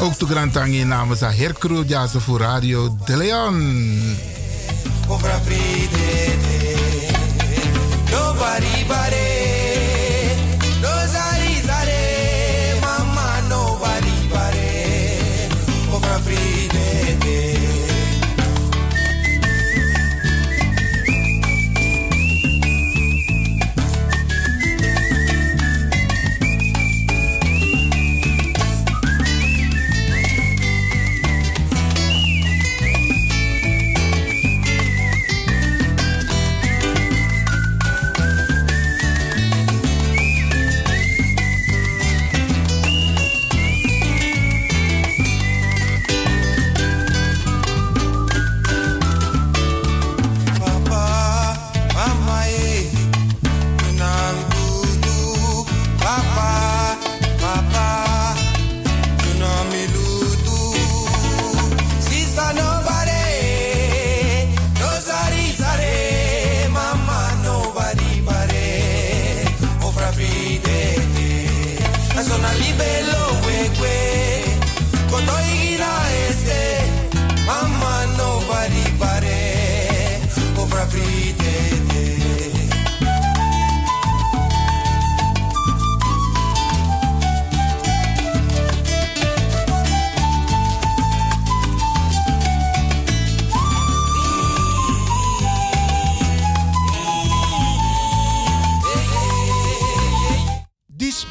Ook 0.00 0.18
de 0.18 0.26
Grand 0.26 0.52
Tangi 0.52 0.84
namens 0.84 1.20
haar 1.20 1.36
Herkroel 1.36 1.84
Jazz 1.84 2.14
voor 2.18 2.38
Radio 2.40 2.96
de 3.04 3.16
Leon. 3.16 4.16
Over 5.08 5.30
nobody, 8.10 8.86
body. 8.86 9.29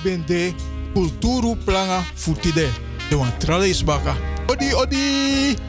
Bende 0.04 0.54
kulturu 0.94 1.56
planga 1.66 2.04
futide. 2.16 2.68
De 3.10 3.16
wan 3.16 3.32
trale 3.38 3.70
is 3.70 3.84
baka. 3.84 4.16
Odi 4.48 4.74
odi. 4.74 5.69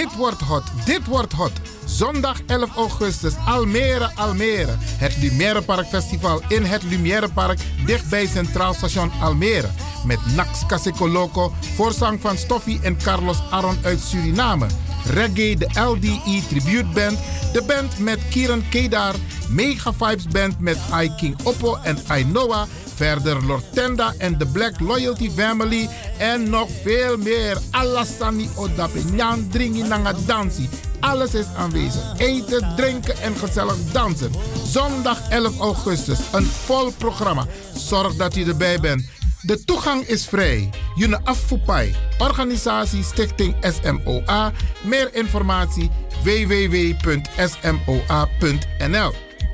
Dit 0.00 0.16
wordt 0.16 0.40
hot, 0.40 0.62
dit 0.84 1.06
wordt 1.06 1.32
hot. 1.32 1.52
Zondag 1.84 2.40
11 2.46 2.76
augustus, 2.76 3.32
Almere, 3.46 4.10
Almere. 4.14 4.74
Het 4.78 5.16
Lumière 5.16 5.62
Park 5.62 5.86
Festival 5.86 6.42
in 6.48 6.64
het 6.64 6.82
Lumière 6.82 7.28
Park, 7.28 7.58
dichtbij 7.86 8.26
Centraal 8.26 8.74
Station 8.74 9.10
Almere. 9.20 9.68
Met 10.04 10.18
Nax 10.34 10.64
Loco, 10.98 11.52
voorzang 11.74 12.20
van 12.20 12.36
Stoffie 12.36 12.80
en 12.82 12.96
Carlos 12.96 13.38
Aron 13.50 13.78
uit 13.82 14.00
Suriname. 14.00 14.66
Reggae, 15.04 15.56
de 15.56 15.68
LDE 15.80 16.42
Tribute 16.48 16.88
Band, 16.94 17.18
de 17.52 17.62
band 17.66 17.98
met 17.98 18.18
Kieran 18.28 18.62
Kedar, 18.68 19.14
Mega 19.48 19.92
Vibes 19.92 20.26
Band 20.28 20.60
met 20.60 20.78
I 21.02 21.10
King 21.16 21.36
Oppo 21.42 21.76
en 21.82 21.98
I 22.16 22.24
Noah. 22.24 22.66
Verder 23.00 23.44
Lortenda 23.46 24.14
en 24.18 24.38
de 24.38 24.46
Black 24.46 24.80
Loyalty 24.80 25.30
Family 25.30 25.88
en 26.18 26.50
nog 26.50 26.68
veel 26.82 27.16
meer. 27.16 27.58
Alassani 27.70 28.48
Odape, 28.56 29.00
Nyan 29.12 29.48
Dringi 29.48 29.82
Nanga 29.82 30.12
Dansi. 30.26 30.68
Alles 31.00 31.34
is 31.34 31.46
aanwezig. 31.56 32.02
Eten, 32.16 32.72
drinken 32.76 33.20
en 33.20 33.36
gezellig 33.36 33.76
dansen. 33.92 34.32
Zondag 34.64 35.28
11 35.28 35.58
augustus, 35.58 36.18
een 36.32 36.44
vol 36.44 36.92
programma. 36.98 37.46
Zorg 37.74 38.14
dat 38.14 38.36
u 38.36 38.44
erbij 38.44 38.80
bent. 38.80 39.04
De 39.42 39.64
toegang 39.64 40.06
is 40.06 40.26
vrij. 40.26 40.70
June 40.94 41.20
Affupai, 41.24 41.94
organisatie 42.18 43.02
Stichting 43.02 43.54
SMOA. 43.60 44.52
Meer 44.84 45.14
informatie 45.14 45.90
www.smoa.nl. 46.22 47.52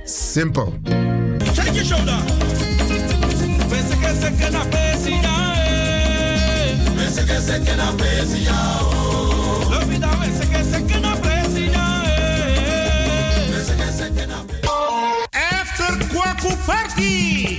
Simpel. 0.05 0.75
Shake 3.69 3.83
your 3.83 3.91
shoulder. 3.91 3.91
Pense 3.91 3.97
que 3.97 4.15
se 4.15 4.33
que 4.37 4.51
na 4.51 4.65
pesina, 4.65 5.55
eh. 5.59 6.77
Pense 6.97 7.25
que 7.25 7.41
se 7.41 7.61
que 7.61 7.77
na 7.77 7.93
pesina, 7.93 8.81
oh. 8.83 9.69
Lo 9.71 9.81
vida 9.87 10.09
pense 10.21 10.47
que 10.49 10.65
se 10.65 10.83
que 10.85 11.01
na 11.01 11.17
pesina, 11.17 12.03
eh. 12.07 13.49
Pense 13.51 13.77
que 13.77 13.93
se 13.93 14.11
que 14.13 14.27
na 14.27 14.45
After 15.33 16.09
Kwaku 16.09 16.57
Party, 16.67 17.59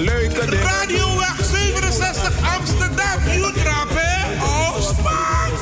Gaan 0.00 0.08
leuke 0.08 0.50
dingen. 0.50 0.64
Radioweg 0.64 1.34
67 1.52 2.58
Amsterdam. 2.58 3.32
Youtrap 3.36 3.88
hè? 3.88 4.42
Oh, 4.42 4.80
smaak. 4.80 5.52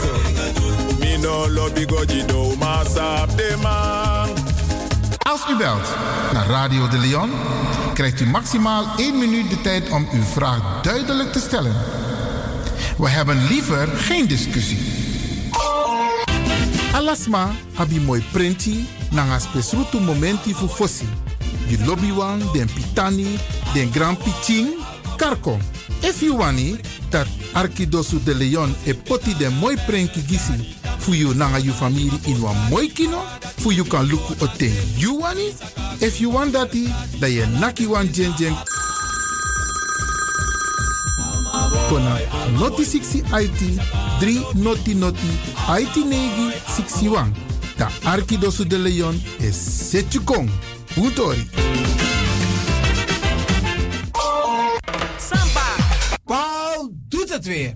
Mino 0.98 1.50
lobby 1.50 1.86
gojido 1.86 2.56
masap 2.58 3.36
de 3.36 3.56
man. 3.62 4.28
Als 5.18 5.40
u 5.50 5.56
belt 5.56 5.88
naar 6.32 6.46
Radio 6.46 6.88
de 6.88 6.98
Leon, 6.98 7.30
krijgt 7.94 8.20
u 8.20 8.26
maximaal 8.26 8.84
1 8.96 9.18
minuut 9.18 9.50
de 9.50 9.60
tijd 9.60 9.90
om 9.90 10.08
uw 10.12 10.22
vraag 10.22 10.82
duidelijk 10.82 11.32
te 11.32 11.40
stellen. 11.40 11.76
We 12.96 13.08
hebben 13.08 13.46
liever 13.46 13.88
geen 13.88 14.26
discussie. 14.26 14.78
Alasma 16.92 17.50
abi 17.74 18.00
mooi 18.00 18.24
printi 18.32 18.88
nanga 19.10 19.38
spesrutu 19.38 20.00
momenti 20.00 20.54
fu 20.54 20.68
fossi. 20.68 21.08
Di 21.68 21.84
lobby 21.84 22.12
wan, 22.12 22.42
den 22.52 22.68
pitani, 22.74 23.38
den 23.74 23.90
grand 23.90 24.18
piching, 24.18 24.68
karko. 25.16 25.58
If 26.02 26.22
you 26.22 26.36
wani, 26.36 26.78
dat 27.10 27.26
Arkidosu 27.54 28.18
de 28.24 28.34
Leon 28.34 28.74
e 28.86 28.94
poti 28.94 29.34
den 29.34 29.52
mooi 29.60 29.76
prenki 29.86 30.20
gisi 30.22 30.76
fu 30.98 31.12
you 31.12 31.34
nanga 31.34 31.58
you 31.58 31.72
family 31.72 32.10
in 32.26 32.40
wan 32.42 32.56
mooi 32.70 32.88
kino, 32.88 33.22
fu 33.58 33.72
you 33.72 33.84
kan 33.84 34.06
luku 34.06 34.34
oten 34.40 34.72
you 34.96 35.20
wani. 35.20 35.52
If 36.00 36.20
you 36.20 36.30
want 36.30 36.52
dati, 36.52 36.88
da 37.20 37.26
ye 37.26 37.46
naki 37.60 37.86
wan 37.86 38.12
jen 38.12 38.32
jen 38.38 38.54
kona 41.88 42.18
noti 42.58 42.84
60 42.84 43.24
IT 43.32 43.60
3 44.20 44.54
noti 44.54 44.94
noti 44.94 45.30
IT 45.68 45.96
negi 45.96 46.52
61. 46.66 47.32
Da 47.78 47.88
Arkidosu 48.04 48.64
de 48.64 48.78
Leon 48.78 49.20
Setjukong. 49.50 50.48
Utori. 50.96 51.46
Samba. 51.46 51.97
Weer. 57.44 57.74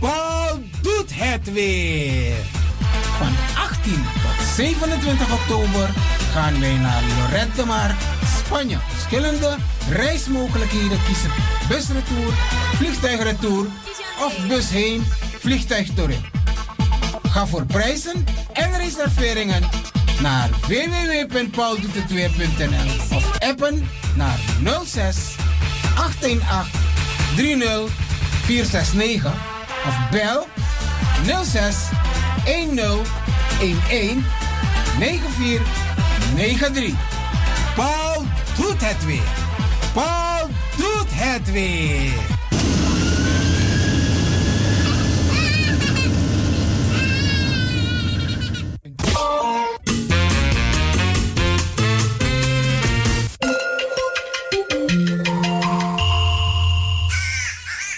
Paul 0.00 0.62
doet 0.82 1.10
het 1.14 1.52
weer. 1.52 2.34
Van 3.18 3.32
18 3.56 3.92
tot 3.92 4.46
27 4.54 5.32
oktober 5.32 5.90
gaan 6.32 6.60
wij 6.60 6.76
naar 6.76 7.02
Lorette 7.02 7.56
de 7.56 7.64
Mar, 7.64 7.94
Spanje. 8.44 8.78
Verschillende 8.88 9.56
reismogelijkheden 9.90 10.98
kiezen. 11.06 11.30
Busretour, 11.68 12.32
vliegtuigretour 12.74 13.66
of 14.24 14.46
bus 14.48 14.68
heen, 14.68 15.04
vliegtuig. 15.38 15.88
Ga 17.22 17.46
voor 17.46 17.66
prijzen 17.66 18.24
en 18.52 18.76
reserveringen 18.76 19.62
naar 20.20 20.50
www.pauldoetetweer.nl 20.50 23.16
of 23.16 23.38
appen 23.38 23.88
naar 24.16 24.38
06 24.84 25.16
818 25.96 26.82
30 27.36 28.03
469 28.44 29.32
of 29.86 30.10
bel 30.10 30.46
06 31.44 31.76
10 32.44 32.78
11 32.78 33.08
9493. 34.98 36.94
Paul 37.74 38.24
doet 38.56 38.80
het 38.84 39.04
weer. 39.04 39.22
Paul 39.92 40.48
doet 40.76 41.08
het 41.10 41.52
weer. 41.52 42.33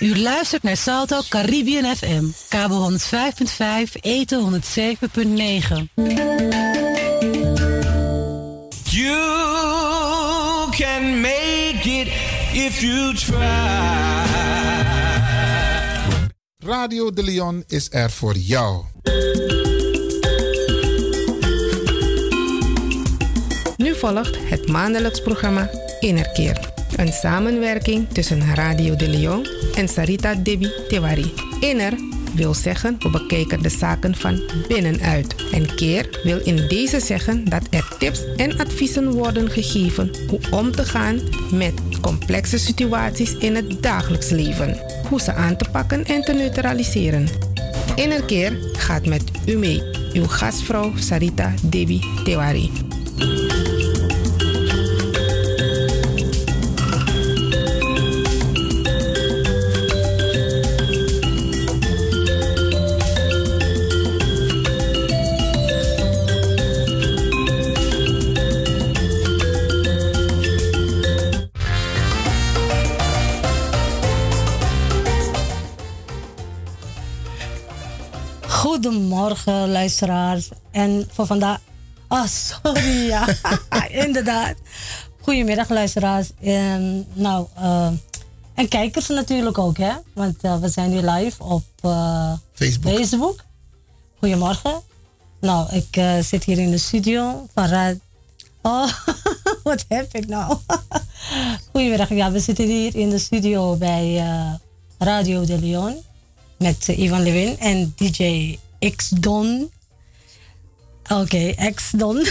U 0.07 0.19
luistert 0.19 0.63
naar 0.63 0.77
Salto 0.77 1.21
Caribbean 1.29 1.97
FM, 1.97 2.25
kabel 2.49 2.91
105.5, 2.91 2.99
eten 4.01 4.61
107.9. 4.63 6.03
You 8.83 10.71
can 10.71 11.21
make 11.21 11.81
it 11.83 12.09
if 12.53 12.81
you 12.81 13.15
try. 13.15 13.37
Radio 16.59 17.11
de 17.11 17.23
Leon 17.23 17.65
is 17.67 17.89
er 17.91 18.11
voor 18.11 18.37
jou. 18.37 18.85
Nu 23.77 23.95
volgt 23.95 24.37
het 24.49 24.69
maandelijks 24.69 25.21
programma 25.21 25.71
Innerkeer. 26.01 26.76
Een 26.97 27.13
samenwerking 27.13 28.09
tussen 28.13 28.55
Radio 28.55 28.97
de 28.97 29.09
Leon 29.09 29.47
en 29.75 29.89
Sarita 29.89 30.35
Debi 30.35 30.73
Tewari. 30.89 31.33
Inner 31.61 31.93
wil 32.35 32.55
zeggen 32.55 32.97
we 32.99 33.11
bekijken 33.11 33.63
de 33.63 33.69
zaken 33.69 34.17
van 34.17 34.41
binnenuit. 34.69 35.35
En 35.53 35.75
keer 35.75 36.21
wil 36.23 36.41
in 36.45 36.69
deze 36.69 37.01
zeggen 37.01 37.45
dat 37.45 37.67
er 37.71 37.89
tips 37.99 38.35
en 38.37 38.59
adviezen 38.59 39.11
worden 39.13 39.51
gegeven 39.51 40.11
hoe 40.29 40.41
om 40.51 40.73
te 40.73 40.85
gaan 40.85 41.21
met 41.53 41.75
complexe 42.01 42.59
situaties 42.59 43.37
in 43.37 43.55
het 43.55 43.83
dagelijks 43.83 44.31
leven. 44.31 44.79
Hoe 45.09 45.21
ze 45.21 45.33
aan 45.33 45.57
te 45.57 45.71
pakken 45.73 46.05
en 46.05 46.23
te 46.23 46.33
neutraliseren. 46.33 47.29
Innerkeer 47.95 48.59
gaat 48.73 49.07
met 49.07 49.23
u 49.47 49.57
mee. 49.57 49.83
Uw 50.13 50.27
gastvrouw 50.27 50.93
Sarita 50.97 51.55
Debi 51.63 52.01
Tewari. 52.25 52.71
Goedemorgen, 78.87 79.71
luisteraars. 79.71 80.49
En 80.71 81.09
voor 81.13 81.27
vandaag. 81.27 81.61
Ah, 82.09 82.27
sorry, 82.27 83.07
ja. 83.07 83.27
Inderdaad. 84.05 84.55
Goedemiddag, 85.21 85.69
luisteraars. 85.69 86.31
En, 86.41 87.07
nou, 87.13 87.47
eh, 87.55 87.91
en 88.55 88.69
kijkers 88.69 89.09
natuurlijk 89.09 89.59
ook, 89.59 89.77
hè? 89.77 89.93
Want 90.15 90.43
eh, 90.43 90.59
we 90.59 90.69
zijn 90.69 90.91
nu 90.91 91.01
live 91.11 91.43
op 91.43 91.65
eh, 91.81 92.33
Facebook. 92.53 92.93
Facebook. 92.93 93.45
Goedemorgen. 94.19 94.81
Nou, 95.41 95.75
ik 95.75 96.23
zit 96.25 96.45
hier 96.45 96.59
in 96.59 96.71
de 96.71 96.79
studio 96.79 97.47
van 97.55 97.67
Raad. 97.67 97.97
Oh, 98.63 98.93
wat 99.63 99.85
heb 99.89 100.15
ik 100.15 100.27
nou? 100.27 100.57
Goedemiddag. 101.73 102.09
Ja, 102.09 102.31
we 102.31 102.41
zitten 102.41 102.65
hier 102.65 102.97
in 102.97 103.11
de 103.11 103.19
studio 103.19 103.77
bij 103.77 104.25
Radio 104.99 105.45
de 105.45 105.59
Leon 105.59 105.97
met 106.59 106.89
Ivan 106.89 107.23
Lewin 107.23 107.59
en 107.59 107.95
DJ 107.97 108.57
X 108.97 109.09
Don. 109.09 109.71
Oké, 111.09 111.55
X 111.75 111.91
Don. 111.91 112.27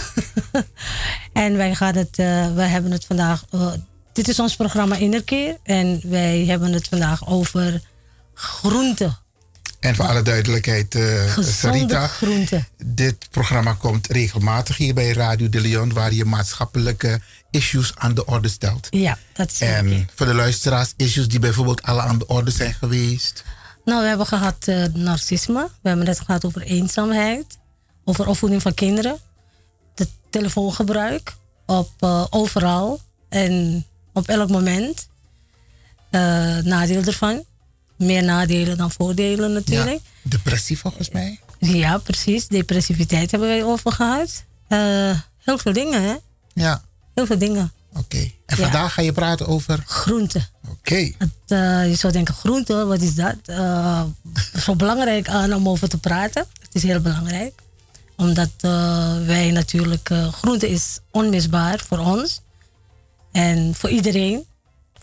en 1.33 1.57
wij 1.57 1.75
gaan 1.75 1.95
het, 1.95 2.19
eh, 2.19 2.53
we 2.53 2.61
hebben 2.61 2.91
het 2.91 3.05
vandaag. 3.05 3.45
eh, 3.49 3.71
dit 4.13 4.27
is 4.27 4.39
ons 4.39 4.55
programma 4.55 4.95
Innerkeer 4.95 5.57
en 5.63 6.01
wij 6.03 6.45
hebben 6.45 6.73
het 6.73 6.87
vandaag 6.87 7.27
over 7.27 7.81
groenten. 8.33 9.17
En 9.79 9.95
voor 9.95 10.05
alle 10.05 10.21
duidelijkheid, 10.21 10.95
eh 10.95 11.37
Sarita, 11.37 12.07
groenten. 12.07 12.67
dit 12.85 13.27
programma 13.31 13.73
komt 13.73 14.07
regelmatig 14.07 14.77
hier 14.77 14.93
bij 14.93 15.11
Radio 15.11 15.49
de 15.49 15.61
Leon, 15.61 15.93
waar 15.93 16.13
je 16.13 16.25
maatschappelijke 16.25 17.21
issues 17.51 17.91
aan 17.95 18.13
de 18.13 18.25
orde 18.25 18.47
stelt. 18.47 18.87
Ja, 18.89 19.17
dat 19.33 19.51
is 19.51 19.59
En 19.61 20.09
voor 20.15 20.25
de 20.25 20.33
luisteraars, 20.33 20.93
issues 20.97 21.27
die 21.27 21.39
bijvoorbeeld 21.39 21.81
alle 21.81 22.01
aan 22.01 22.17
de 22.17 22.27
orde 22.27 22.51
zijn 22.51 22.73
geweest. 22.73 23.43
Nou, 23.85 24.01
we 24.01 24.07
hebben 24.07 24.25
gehad 24.25 24.67
eh, 24.67 24.83
narcisme. 24.93 25.69
We 25.81 25.87
hebben 25.89 26.07
het 26.07 26.19
gehad 26.19 26.45
over 26.45 26.61
eenzaamheid. 26.61 27.57
Over 28.03 28.27
opvoeding 28.27 28.61
van 28.61 28.73
kinderen. 28.73 29.17
De 29.93 30.07
telefoongebruik. 30.29 31.35
Op, 31.65 31.89
eh, 31.99 32.25
overal. 32.29 32.99
En 33.29 33.85
op 34.13 34.27
elk 34.27 34.49
moment. 34.49 35.07
Eh 36.09 36.57
nadeel 36.57 37.03
ervan. 37.03 37.43
Meer 37.97 38.23
nadelen 38.23 38.77
dan 38.77 38.91
voordelen 38.91 39.53
natuurlijk. 39.53 39.99
Depressie 40.21 40.77
volgens 40.77 41.09
mij. 41.09 41.39
Ja, 41.59 41.97
precies. 41.97 42.47
Depressiviteit 42.47 43.31
hebben 43.31 43.49
wij 43.49 43.63
over 43.63 43.91
gehad. 43.91 44.43
Eh, 44.67 45.19
heel 45.37 45.57
veel 45.57 45.73
dingen, 45.73 46.03
hè? 46.03 46.15
Ja. 46.53 46.83
Heel 47.13 47.25
veel 47.25 47.37
dingen. 47.37 47.71
Oké. 47.97 48.17
En 48.17 48.57
Ja. 48.57 48.63
vandaag 48.63 48.93
ga 48.93 49.01
je 49.01 49.11
praten 49.11 49.47
over... 49.47 49.83
Groenten. 49.85 50.47
Oké. 50.69 50.95
Eh, 51.47 51.89
je 51.89 51.95
zou 51.95 52.13
denken, 52.13 52.33
groente, 52.33 52.85
wat 52.85 53.01
is 53.01 53.15
dat? 53.15 53.35
Eh, 53.45 54.03
zo 54.59 54.75
belangrijk 54.75 55.27
aan 55.27 55.53
om 55.53 55.69
over 55.69 55.89
te 55.89 55.97
praten. 55.97 56.45
Het 56.61 56.75
is 56.75 56.83
heel 56.83 56.99
belangrijk. 57.01 57.61
Omdat 58.15 58.49
eh, 58.59 59.15
wij 59.25 59.51
natuurlijk, 59.51 60.09
eh, 60.09 60.33
groente 60.33 60.69
is 60.69 60.99
onmisbaar 61.11 61.79
voor 61.87 61.97
ons. 61.99 62.41
En 63.31 63.75
voor 63.75 63.89
iedereen. 63.89 64.45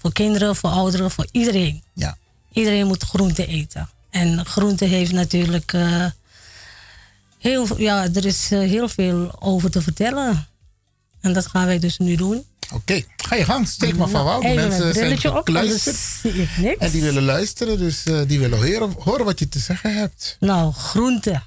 Voor 0.01 0.13
kinderen, 0.13 0.57
voor 0.57 0.71
ouderen, 0.71 1.11
voor 1.11 1.27
iedereen. 1.31 1.83
Ja. 1.95 2.17
Iedereen 2.53 2.87
moet 2.87 3.03
groente 3.03 3.47
eten. 3.47 3.89
En 4.11 4.47
groente 4.47 4.85
heeft 4.85 5.13
natuurlijk 5.13 5.73
eh, 5.73 6.07
heel, 7.39 7.79
ja, 7.81 8.03
er 8.15 8.25
is 8.25 8.49
eh, 8.51 8.59
heel 8.59 8.89
veel 8.89 9.37
over 9.43 9.71
te 9.71 9.83
vertellen. 9.83 10.47
En 11.23 11.33
dat 11.33 11.47
gaan 11.47 11.67
wij 11.67 11.79
dus 11.79 11.99
nu 11.99 12.17
doen. 12.17 12.45
Oké, 12.73 13.03
ga 13.17 13.37
je 13.37 13.45
gang. 13.45 13.69
Steek 13.69 13.97
maar 13.97 14.09
van 14.09 14.39
mijn 14.39 14.55
mensen 14.55 14.95
zijn 14.95 15.35
op, 15.35 15.49
zie 15.49 16.33
ik 16.33 16.57
niks. 16.57 16.79
En 16.79 16.91
die 16.91 17.03
willen 17.03 17.23
luisteren, 17.23 17.79
dus 17.79 18.05
eh, 18.05 18.21
die 18.27 18.39
willen 18.39 18.59
horen, 18.59 18.95
horen 18.99 19.25
wat 19.25 19.39
je 19.39 19.49
te 19.49 19.59
zeggen 19.59 19.97
hebt. 19.97 20.37
Nou, 20.41 20.73
groenten. 20.73 21.43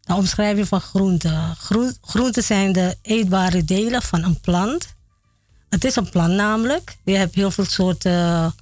De 0.00 0.14
omschrijving 0.14 0.68
van 0.68 0.80
groenten. 0.80 1.56
Groen, 1.56 1.96
groenten 2.00 2.42
zijn 2.42 2.72
de 2.72 2.96
eetbare 3.02 3.64
delen 3.64 4.02
van 4.02 4.24
een 4.24 4.40
plant. 4.40 4.94
Het 5.68 5.84
is 5.84 5.96
een 5.96 6.10
plant 6.10 6.32
namelijk. 6.32 6.96
Je 7.04 7.16
hebt 7.16 7.34
heel 7.34 7.50
veel 7.50 7.64
soorten 7.64 8.54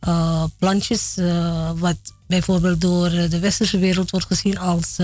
eh, 0.00 0.44
plantjes, 0.58 1.16
eh, 1.16 1.70
wat 1.74 1.98
bijvoorbeeld 2.26 2.80
door 2.80 3.10
de 3.10 3.38
westerse 3.38 3.78
wereld 3.78 4.10
wordt 4.10 4.26
gezien 4.26 4.58
als 4.58 4.96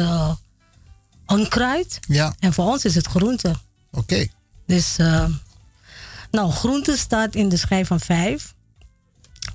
onkruid. 1.27 1.99
Ja. 2.09 2.35
En 2.39 2.53
voor 2.53 2.65
ons 2.65 2.85
is 2.85 2.95
het 2.95 3.07
groente. 3.07 3.55
Oké. 3.91 4.27
Dus, 4.67 4.97
eh, 4.99 5.25
nou, 6.31 6.51
groente 6.53 6.97
staat 6.97 7.35
in 7.35 7.49
de 7.49 7.57
schijf 7.57 7.87
van 7.87 8.01
vijf. 8.01 8.55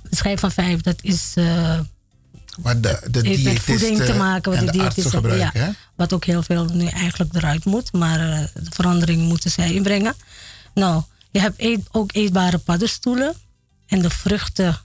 De 0.02 0.16
schijf 0.16 0.40
van 0.40 0.52
vijf, 0.52 0.80
dat 0.80 0.98
is 1.00 1.32
eh, 1.34 1.78
Maar 2.62 2.80
de, 2.80 3.00
de 3.10 3.20
heeft 3.28 3.42
met 3.44 3.58
voeding 3.60 3.80
te 3.80 3.88
diëtisten 3.88 4.16
maken. 4.16 4.52
Wat 4.52 4.60
de 4.60 4.66
de 4.66 4.70
artsen 4.72 4.94
diëtisten 4.94 5.10
gebruiken, 5.10 5.60
ja, 5.60 5.66
hè? 5.66 5.72
Wat 5.94 6.12
ook 6.12 6.24
heel 6.24 6.42
veel 6.42 6.64
nu 6.64 6.86
eigenlijk 6.86 7.34
eruit 7.34 7.64
moet. 7.64 7.92
Maar 7.92 8.20
eh, 8.20 8.44
de 8.54 8.70
verandering 8.70 9.22
moeten 9.22 9.50
zij 9.50 9.72
inbrengen. 9.72 10.14
Nou, 10.74 11.02
je 11.30 11.40
hebt 11.40 11.60
eet- 11.60 11.88
ook 11.90 12.14
eetbare 12.14 12.58
paddenstoelen. 12.58 13.34
En 13.86 14.02
de 14.02 14.10
vruchten 14.10 14.78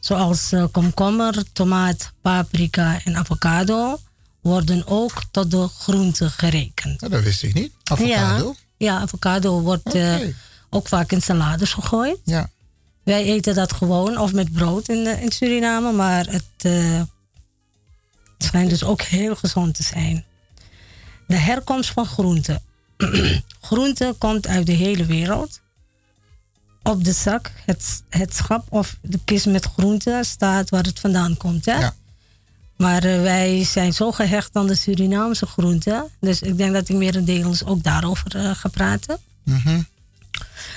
zoals 0.00 0.52
eh, 0.52 0.64
komkommer, 0.72 1.52
tomaat, 1.52 2.12
paprika 2.22 3.00
en 3.04 3.16
avocado... 3.16 4.00
worden 4.40 4.86
ook 4.86 5.22
tot 5.30 5.50
de 5.50 5.68
groenten 5.78 6.30
gerekend. 6.30 7.00
Nou, 7.00 7.12
dat 7.12 7.22
wist 7.22 7.42
ik 7.42 7.54
niet. 7.54 7.72
Avocado? 7.84 8.46
Ja, 8.46 8.65
ja 8.76 9.00
avocado 9.00 9.60
wordt 9.60 9.94
eh, 9.94 10.16
ook 10.70 10.88
vaak 10.88 11.12
in 11.12 11.22
salades 11.22 11.72
gegooid. 11.72 12.18
Ja. 12.24 12.50
Wij 13.02 13.24
eten 13.24 13.54
dat 13.54 13.72
gewoon 13.72 14.18
of 14.18 14.32
met 14.32 14.52
brood 14.52 14.88
in, 14.88 15.06
eh, 15.06 15.22
in 15.22 15.32
Suriname, 15.32 15.92
maar 15.92 16.26
het 16.26 16.44
eh, 16.56 17.02
schijnt 18.38 18.70
dus 18.70 18.84
ook 18.84 19.02
heel 19.02 19.36
gezond 19.36 19.74
te 19.74 19.82
zijn. 19.82 20.24
De 21.26 21.36
herkomst 21.36 21.90
van 21.90 22.06
groenten. 22.06 22.62
groente 23.60 24.14
komt 24.18 24.46
uit 24.46 24.66
de 24.66 24.72
hele 24.72 25.04
wereld. 25.04 25.60
Op 26.82 27.04
de 27.04 27.12
zak, 27.12 27.52
het, 27.64 28.02
het 28.08 28.34
schap 28.34 28.66
of 28.68 28.96
de 29.02 29.20
kist 29.24 29.46
met 29.46 29.64
groenten 29.64 30.24
staat 30.24 30.70
waar 30.70 30.84
het 30.84 31.00
vandaan 31.00 31.36
komt. 31.36 31.64
Hè? 31.64 31.88
Maar 32.76 33.04
eh, 33.04 33.22
wij 33.22 33.64
zijn 33.64 33.92
zo 33.92 34.12
gehecht 34.12 34.56
aan 34.56 34.66
de 34.66 34.74
Surinaamse 34.74 35.46
groenten. 35.46 36.10
Dus 36.20 36.42
ik 36.42 36.56
denk 36.56 36.72
dat 36.72 36.88
ik 36.88 36.96
merendeels 36.96 37.64
ook 37.64 37.82
daarover 37.82 38.36
eh, 38.36 38.50
ga 38.50 38.68
praten. 38.68 39.18
Mhm. 39.42 39.80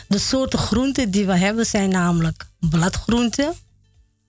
De 0.07 0.17
soorten 0.17 0.59
groenten 0.59 1.11
die 1.11 1.25
we 1.25 1.37
hebben 1.37 1.65
zijn 1.65 1.89
namelijk 1.89 2.47
bladgroenten. 2.59 3.53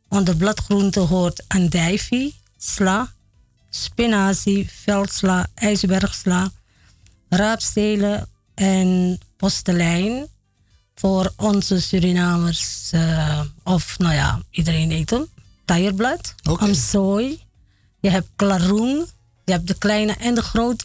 Onder 0.08 0.36
bladgroenten 0.36 1.06
hoort 1.06 1.44
andijvie, 1.48 2.34
sla, 2.58 3.12
spinazie, 3.70 4.70
veldsla, 4.84 5.46
ijsbergsla, 5.54 6.50
raapstelen 7.28 8.28
en 8.54 9.18
postelijn. 9.36 10.26
Voor 10.94 11.32
onze 11.36 11.80
Surinamers, 11.80 12.90
eh, 12.90 13.40
of 13.62 13.98
nou 13.98 14.14
ja, 14.14 14.42
iedereen 14.50 14.90
eet 14.90 15.10
hem. 15.10 15.26
Taierblad, 15.64 16.34
amzooi. 16.42 17.40
Je 18.00 18.10
hebt 18.10 18.28
klaroen, 18.36 19.06
je 19.44 19.52
hebt 19.52 19.66
de 19.66 19.74
kleine 19.74 20.12
en 20.12 20.34
de 20.34 20.42
grote. 20.42 20.84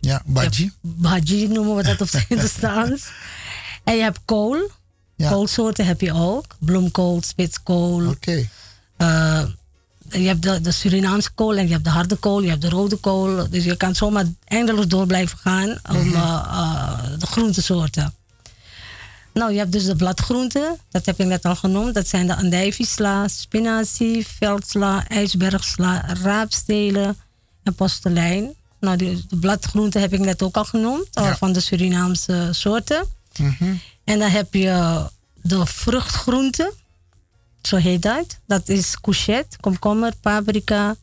Ja, 0.00 0.22
baji. 0.26 0.72
Bhaji 0.80 1.48
noemen 1.48 1.76
we 1.76 1.82
dat 1.82 2.00
op 2.00 2.08
zijn 2.08 2.24
Hindoestaans. 2.28 3.10
En 3.84 3.96
je 3.96 4.02
hebt 4.02 4.20
kool. 4.24 4.70
Koolsoorten 5.16 5.86
heb 5.86 6.00
je 6.00 6.12
ook. 6.12 6.56
Bloemkool, 6.58 7.22
spitskool. 7.22 8.08
Oké. 8.08 8.48
Eh, 8.96 9.42
je 10.08 10.26
hebt 10.26 10.42
de, 10.42 10.60
de 10.60 10.72
Surinaamse 10.72 11.30
kool 11.34 11.56
en 11.56 11.66
je 11.66 11.72
hebt 11.72 11.84
de 11.84 11.90
harde 11.90 12.16
kool, 12.16 12.42
je 12.42 12.48
hebt 12.48 12.62
de 12.62 12.68
rode 12.68 12.96
kool. 12.96 13.50
Dus 13.50 13.64
je 13.64 13.76
kan 13.76 13.94
zomaar 13.94 14.24
eindeloos 14.44 14.86
door 14.86 15.06
blijven 15.06 15.38
gaan 15.38 15.78
om 15.90 16.14
eh, 16.14 16.22
eh, 16.22 16.98
de 17.18 17.26
groentesoorten. 17.26 18.14
Nou, 19.32 19.52
je 19.52 19.58
hebt 19.58 19.72
dus 19.72 19.84
de 19.84 19.96
bladgroenten, 19.96 20.78
dat 20.90 21.06
heb 21.06 21.20
ik 21.20 21.26
net 21.26 21.44
al 21.44 21.56
genoemd. 21.56 21.94
Dat 21.94 22.08
zijn 22.08 22.26
de 22.26 22.36
andijviesla, 22.36 23.28
spinazie, 23.28 24.26
veldsla, 24.26 25.08
ijsbergsla, 25.08 26.14
raapstelen 26.22 27.16
en 27.62 27.74
postelijn. 27.74 28.54
Nou, 28.80 28.96
die, 28.96 29.24
de 29.28 29.36
bladgroenten 29.36 30.00
heb 30.00 30.12
ik 30.12 30.20
net 30.20 30.42
ook 30.42 30.56
al 30.56 30.64
genoemd, 30.64 31.06
eh, 31.12 31.34
van 31.34 31.52
de 31.52 31.60
Surinaamse 31.60 32.48
soorten. 32.50 33.06
Mhm. 33.38 33.74
En 34.04 34.18
dan 34.18 34.30
heb 34.30 34.54
je 34.54 35.06
de 35.42 35.66
vruchtgroenten, 35.66 36.72
zo 37.62 37.76
heet 37.76 38.02
dat. 38.02 38.38
Dat 38.46 38.68
is 38.68 39.00
courgette, 39.00 39.56
komkommer, 39.60 40.12
paprika, 40.20 40.96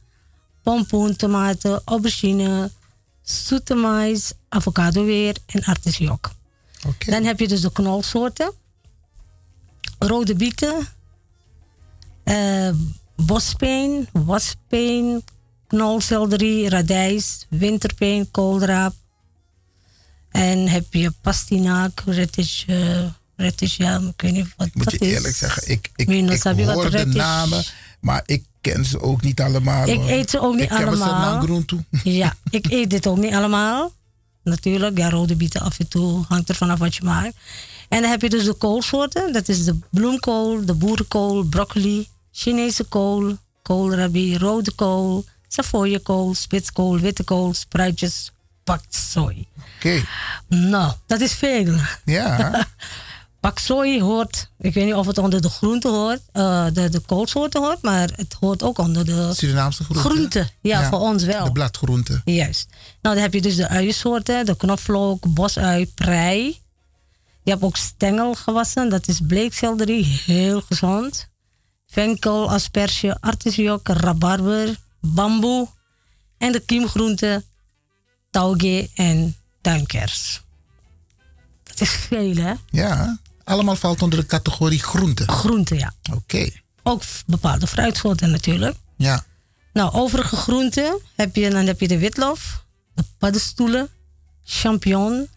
pompoen, 0.63 1.15
tomaten, 1.15 1.81
aubergine, 1.85 2.71
zoete 3.21 3.75
mais, 3.75 4.31
avocado 4.49 5.05
weer 5.05 5.37
en 5.45 5.63
artisjok. 5.63 6.31
Dan 7.05 7.23
heb 7.23 7.39
je 7.39 7.47
dus 7.47 7.61
de 7.61 7.71
knolsoorten. 7.71 8.51
Rode 9.99 10.35
bieten. 10.35 10.87
eh 12.23 12.69
bospeen, 13.15 14.07
waspeen, 14.11 15.23
knolselderie, 15.67 16.69
radijs, 16.69 17.45
winterpeen, 17.49 18.31
koolraap. 18.31 18.93
En 20.29 20.67
heb 20.67 20.93
je 20.93 21.11
pastinaak, 21.21 22.03
radish, 22.05 22.63
ja, 23.77 23.97
ik 23.99 24.21
weet 24.21 24.31
niet 24.31 24.53
wat 24.57 24.69
Moet 24.73 24.83
dat 24.83 24.93
je 24.93 24.99
is. 24.99 25.13
eerlijk 25.13 25.35
zeggen, 25.35 25.71
ik, 25.71 25.89
ik, 25.95 26.07
Minus, 26.07 26.35
ik 26.35 26.43
heb 26.43 26.57
je 26.57 26.71
hoor 26.71 26.91
de 26.91 27.05
namen, 27.05 27.63
maar 27.99 28.23
ik 28.25 28.45
ken 28.61 28.85
ze 28.85 29.01
ook 29.01 29.21
niet 29.21 29.41
allemaal. 29.41 29.87
Ik 29.87 29.97
hoor. 29.99 30.09
eet 30.09 30.29
ze 30.29 30.39
ook 30.39 30.53
niet 30.53 30.63
ik 30.63 30.69
ken 30.69 30.77
ze 30.79 30.85
allemaal. 30.85 31.33
naar 31.33 31.41
groen 31.41 31.65
toe. 31.65 31.83
Ja, 32.03 32.35
ik 32.49 32.65
eet 32.71 32.89
dit 32.89 33.07
ook 33.07 33.17
niet 33.17 33.33
allemaal. 33.33 33.91
Natuurlijk, 34.47 34.97
ja, 34.97 35.09
rode 35.09 35.35
bieten 35.35 35.61
af 35.61 35.79
en 35.79 35.87
toe. 35.87 36.25
Hangt 36.27 36.49
er 36.49 36.55
vanaf 36.55 36.79
wat 36.79 36.95
je 36.95 37.03
maakt. 37.03 37.35
En 37.89 38.01
dan 38.01 38.09
heb 38.09 38.21
je 38.21 38.29
dus 38.29 38.43
de 38.43 38.53
koolsoorten. 38.53 39.33
Dat 39.33 39.47
is 39.49 39.63
de 39.63 39.79
bloemkool, 39.91 40.65
de 40.65 40.73
boerenkool, 40.73 41.43
broccoli, 41.43 42.07
Chinese 42.31 42.83
kool, 42.83 43.37
koolrabi, 43.61 44.37
rode 44.37 44.71
kool, 44.71 45.25
savoyekool, 45.47 46.33
spitskool, 46.33 46.99
witte 46.99 47.23
kool, 47.23 47.53
spruitjes, 47.53 48.31
paksoi. 48.63 49.47
Oké. 49.75 50.03
Nou, 50.47 50.93
dat 51.05 51.21
is 51.21 51.33
veel. 51.33 51.75
Ja. 52.05 52.37
paksoi 53.47 54.01
hoort, 54.01 54.49
ik 54.59 54.73
weet 54.73 54.85
niet 54.85 54.93
of 54.93 55.05
het 55.05 55.17
onder 55.17 55.41
de 55.41 55.49
groente 55.49 55.87
hoort, 55.87 56.21
eh, 56.31 56.65
de, 56.73 56.89
de 56.89 56.99
koolsoorten 56.99 57.61
hoort, 57.61 57.81
maar 57.81 58.09
het 58.15 58.35
hoort 58.39 58.63
ook 58.63 58.77
onder 58.77 59.05
de 59.05 59.33
Surinaamse 59.33 59.83
groente. 59.83 60.09
groente. 60.09 60.49
Ja, 60.61 60.89
voor 60.89 60.99
ons 60.99 61.23
wel. 61.23 61.45
De 61.45 61.51
bladgroente. 61.51 62.21
Juist. 62.25 62.67
Nou, 63.01 63.15
dan 63.15 63.23
heb 63.23 63.33
je 63.33 63.41
dus 63.41 63.55
de 63.55 63.67
uiensoorten, 63.67 64.45
de 64.45 64.55
knoflook, 64.55 65.33
bosui, 65.33 65.87
prei. 65.87 66.61
Je 67.43 67.51
hebt 67.51 67.63
ook 67.63 67.75
stengelgewassen, 67.75 68.89
dat 68.89 69.07
is 69.07 69.19
bleekselderie, 69.27 70.21
heel 70.25 70.61
gezond. 70.61 71.29
Venkel, 71.85 72.49
asperge, 72.49 73.17
artisjok, 73.19 73.87
rabarber, 73.87 74.75
bamboe. 75.01 75.67
En 76.37 76.51
de 76.51 76.59
kiemgroenten, 76.59 77.43
tauge 78.29 78.89
en 78.95 79.35
tuinkers. 79.61 80.41
Dat 81.63 81.81
is 81.81 81.89
veel, 81.89 82.35
hè? 82.35 82.53
Ja, 82.69 83.19
allemaal 83.47 83.75
valt 83.75 84.01
onder 84.01 84.19
de 84.19 84.25
categorie 84.25 84.83
groente. 84.83 85.27
Groente, 85.27 85.75
ja. 85.75 85.93
Oké. 86.13 86.49
Ook 86.83 87.01
bepaalde 87.25 87.67
fruitsoorten 87.67 88.31
natuurlijk. 88.31 88.77
Ja. 88.97 89.25
Nou, 89.73 89.93
overige 89.93 90.35
groenten 90.35 90.99
heb 91.15 91.35
je, 91.35 91.49
dan 91.49 91.65
heb 91.65 91.79
je 91.79 91.87
de 91.87 91.97
witlof, 91.97 92.63
de 92.93 93.03
paddenstoelen, 93.17 93.89
champignon. 94.43 95.29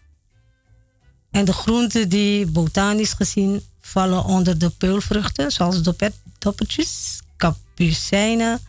En 1.31 1.45
de 1.45 1.53
groenten 1.53 2.09
die 2.09 2.45
botanisch 2.45 3.13
gezien 3.13 3.63
vallen 3.81 4.23
onder 4.23 4.57
de 4.57 4.69
peulvruchten, 4.69 5.51
zoals 5.51 5.81
dopet, 5.81 6.13
doppertjes, 6.39 7.21
kapucijnen, 7.37 8.59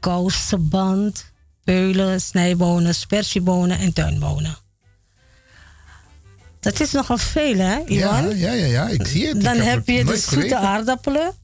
kousenband, 0.00 1.24
peulen, 1.64 2.20
snijbonen, 2.20 2.94
spersiebonen 2.94 3.78
en 3.78 3.92
tuinbonen. 3.92 4.56
Dat 6.62 6.80
is 6.80 6.92
nogal 6.92 7.18
veel, 7.18 7.56
hè, 7.56 7.78
Iwan? 7.86 8.28
Ja, 8.28 8.52
ja, 8.52 8.52
ja, 8.52 8.66
ja, 8.66 8.88
ik 8.88 9.06
zie 9.06 9.26
het. 9.26 9.36
Ik 9.36 9.42
Dan 9.42 9.56
heb 9.56 9.86
je 9.86 9.96
de 9.96 10.04
nooit 10.04 10.20
zoete 10.20 10.56
aardappelen, 10.56 11.34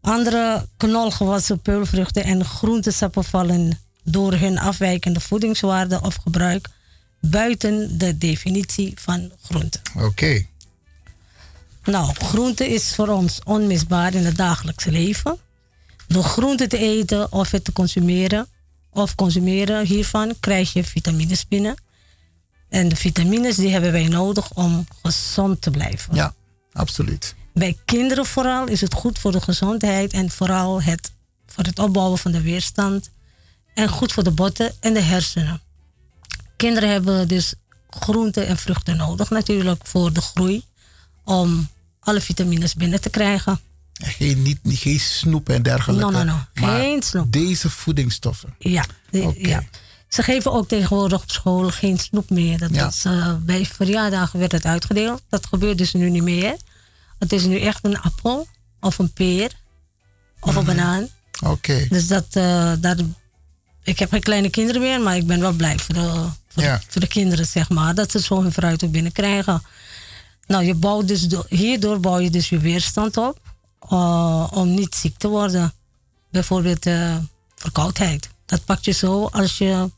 andere 0.00 0.66
knolgewassen, 0.76 1.60
peulvruchten 1.60 2.24
en 2.24 2.44
groentesappen 2.44 3.24
vallen 3.24 3.80
door 4.04 4.32
hun 4.32 4.58
afwijkende 4.58 5.20
voedingswaarde 5.20 6.00
of 6.02 6.14
gebruik 6.14 6.68
buiten 7.20 7.98
de 7.98 8.18
definitie 8.18 8.92
van 8.94 9.32
groente. 9.42 9.78
Oké. 9.96 10.46
Nou, 11.84 12.14
groente 12.14 12.68
is 12.68 12.94
voor 12.94 13.08
ons 13.08 13.40
onmisbaar 13.44 14.14
in 14.14 14.24
het 14.24 14.36
dagelijkse 14.36 14.90
leven. 14.90 15.38
Door 16.06 16.24
groente 16.24 16.66
te 16.66 16.78
eten 16.78 17.32
of 17.32 17.50
het 17.50 17.64
te 17.64 17.72
consumeren, 17.72 18.46
of 18.90 19.14
consumeren 19.14 19.86
hiervan, 19.86 20.34
krijg 20.40 20.72
je 20.72 20.84
vitamines 20.84 21.48
binnen. 21.48 21.74
En 22.68 22.88
de 22.88 22.96
vitamines 22.96 23.56
die 23.56 23.68
hebben 23.70 23.92
wij 23.92 24.08
nodig 24.08 24.50
om 24.54 24.86
gezond 25.02 25.62
te 25.62 25.70
blijven. 25.70 26.14
Ja, 26.14 26.34
absoluut. 26.72 27.34
Bij 27.54 27.76
kinderen 27.84 28.26
vooral 28.26 28.66
is 28.66 28.80
het 28.80 28.94
goed 28.94 29.18
voor 29.18 29.32
de 29.32 29.40
gezondheid 29.40 30.12
en 30.12 30.30
vooral 30.30 30.82
het, 30.82 31.12
voor 31.46 31.64
het 31.64 31.78
opbouwen 31.78 32.18
van 32.18 32.32
de 32.32 32.40
weerstand. 32.42 33.10
En 33.74 33.88
goed 33.88 34.12
voor 34.12 34.24
de 34.24 34.30
botten 34.30 34.74
en 34.80 34.94
de 34.94 35.00
hersenen. 35.00 35.60
Kinderen 36.56 36.88
hebben 36.88 37.28
dus 37.28 37.54
groenten 37.90 38.46
en 38.46 38.56
vruchten 38.56 38.96
nodig 38.96 39.30
natuurlijk 39.30 39.86
voor 39.86 40.12
de 40.12 40.20
groei. 40.20 40.64
Om 41.24 41.68
alle 42.00 42.20
vitamines 42.20 42.74
binnen 42.74 43.00
te 43.00 43.10
krijgen. 43.10 43.60
En 43.98 44.10
Geen, 44.10 44.42
niet, 44.42 44.58
niet, 44.62 44.78
geen 44.78 45.00
snoep 45.00 45.48
en 45.48 45.62
dergelijke. 45.62 46.10
No, 46.12 46.22
no, 46.24 46.38
Geen 46.54 47.02
snoep. 47.02 47.32
Deze 47.32 47.70
voedingsstoffen. 47.70 48.54
Ja, 48.58 48.84
de- 49.10 49.34
ja. 49.36 49.62
Ze 50.08 50.22
geven 50.22 50.52
ook 50.52 50.68
tegenwoordig 50.68 51.22
op 51.22 51.30
school 51.30 51.68
geen 51.70 51.98
snoep 51.98 52.30
meer. 52.30 52.58
Dat 52.58 52.74
Ja. 52.74 52.84
was, 52.84 53.04
eh, 53.04 53.34
bij 53.40 53.64
verjaardagen 53.66 54.38
werd 54.38 54.52
het 54.52 54.64
uitgedeeld. 54.64 55.22
Dat 55.28 55.46
gebeurt 55.46 55.78
dus 55.78 55.92
nu 55.92 56.10
niet 56.10 56.22
meer. 56.22 56.56
Het 57.18 57.32
is 57.32 57.44
nu 57.44 57.60
echt 57.60 57.84
een 57.84 58.00
appel 58.00 58.46
of 58.80 58.98
een 58.98 59.12
peer 59.12 59.52
of 60.40 60.54
een 60.56 60.64
banaan. 60.64 61.08
Oké. 61.44 61.86
Dus 61.88 62.06
dat, 62.06 62.26
eh, 62.30 62.72
daar, 62.80 62.96
ik 63.82 63.98
heb 63.98 64.10
geen 64.10 64.22
kleine 64.22 64.50
kinderen 64.50 64.80
meer, 64.80 65.00
maar 65.00 65.16
ik 65.16 65.26
ben 65.26 65.40
wel 65.40 65.52
blij 65.52 65.78
voor 65.78 65.94
de, 65.94 66.24
voor, 66.48 66.62
Ja. 66.62 66.76
de, 66.76 66.84
voor 66.88 67.00
de 67.00 67.06
kinderen, 67.06 67.46
zeg 67.46 67.68
maar. 67.68 67.94
Dat 67.94 68.10
ze 68.10 68.20
zo 68.20 68.42
hun 68.42 68.52
fruit 68.52 68.84
ook 68.84 68.90
binnenkrijgen. 68.90 69.62
Nou, 70.46 70.64
je 70.64 70.74
bouwt 70.74 71.08
dus, 71.08 71.28
do- 71.28 71.44
hierdoor 71.48 72.00
bouw 72.00 72.18
je 72.18 72.30
dus 72.30 72.48
je 72.48 72.58
weerstand 72.58 73.16
op 73.16 73.40
eh, 73.88 74.46
om 74.50 74.74
niet 74.74 74.94
ziek 74.94 75.18
te 75.18 75.28
worden. 75.28 75.72
Bijvoorbeeld 76.30 76.86
eh, 76.86 77.16
verkoudheid. 77.56 78.28
Dat 78.46 78.64
pak 78.64 78.84
je 78.84 78.92
zo 78.92 79.24
als 79.26 79.58
je 79.58 79.90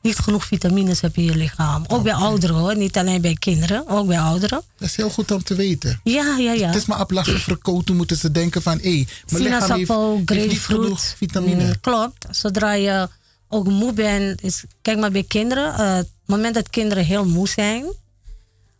niet 0.00 0.18
genoeg 0.18 0.44
vitamines 0.44 1.00
hebt 1.00 1.16
in 1.16 1.24
je 1.24 1.36
lichaam. 1.36 1.84
Ook 1.86 2.02
bij 2.02 2.14
ouderen 2.14 2.56
hoor, 2.56 2.76
niet 2.76 2.96
alleen 2.96 3.20
bij 3.20 3.34
kinderen, 3.34 3.88
ook 3.88 4.06
bij 4.06 4.20
ouderen. 4.20 4.62
Dat 4.78 4.88
is 4.88 4.96
heel 4.96 5.10
goed 5.10 5.30
om 5.30 5.42
te 5.42 5.54
weten. 5.54 6.00
Ja, 6.04 6.36
ja, 6.38 6.52
ja. 6.52 6.66
Het 6.66 6.76
is 6.76 6.86
maar 6.86 7.00
op 7.00 7.12
verkouden 7.24 7.96
moeten 7.96 8.16
ze 8.16 8.30
denken 8.30 8.62
van... 8.62 8.78
hé, 8.82 9.04
mijn 9.28 9.42
lichaam 9.42 9.76
heeft, 9.78 10.48
niet 10.48 10.60
genoeg 10.60 11.00
vitamine. 11.00 11.64
Mm, 11.64 11.80
klopt. 11.80 12.26
Zodra 12.30 12.72
je 12.72 13.08
ook 13.48 13.68
moe 13.68 13.92
bent. 13.92 14.42
Is, 14.42 14.64
kijk 14.82 14.98
maar 14.98 15.10
bij 15.10 15.24
kinderen. 15.24 15.74
eh, 15.74 15.94
het 15.94 16.08
moment 16.26 16.54
dat 16.54 16.70
kinderen 16.70 17.04
heel 17.04 17.24
moe 17.26 17.48
zijn. 17.48 17.84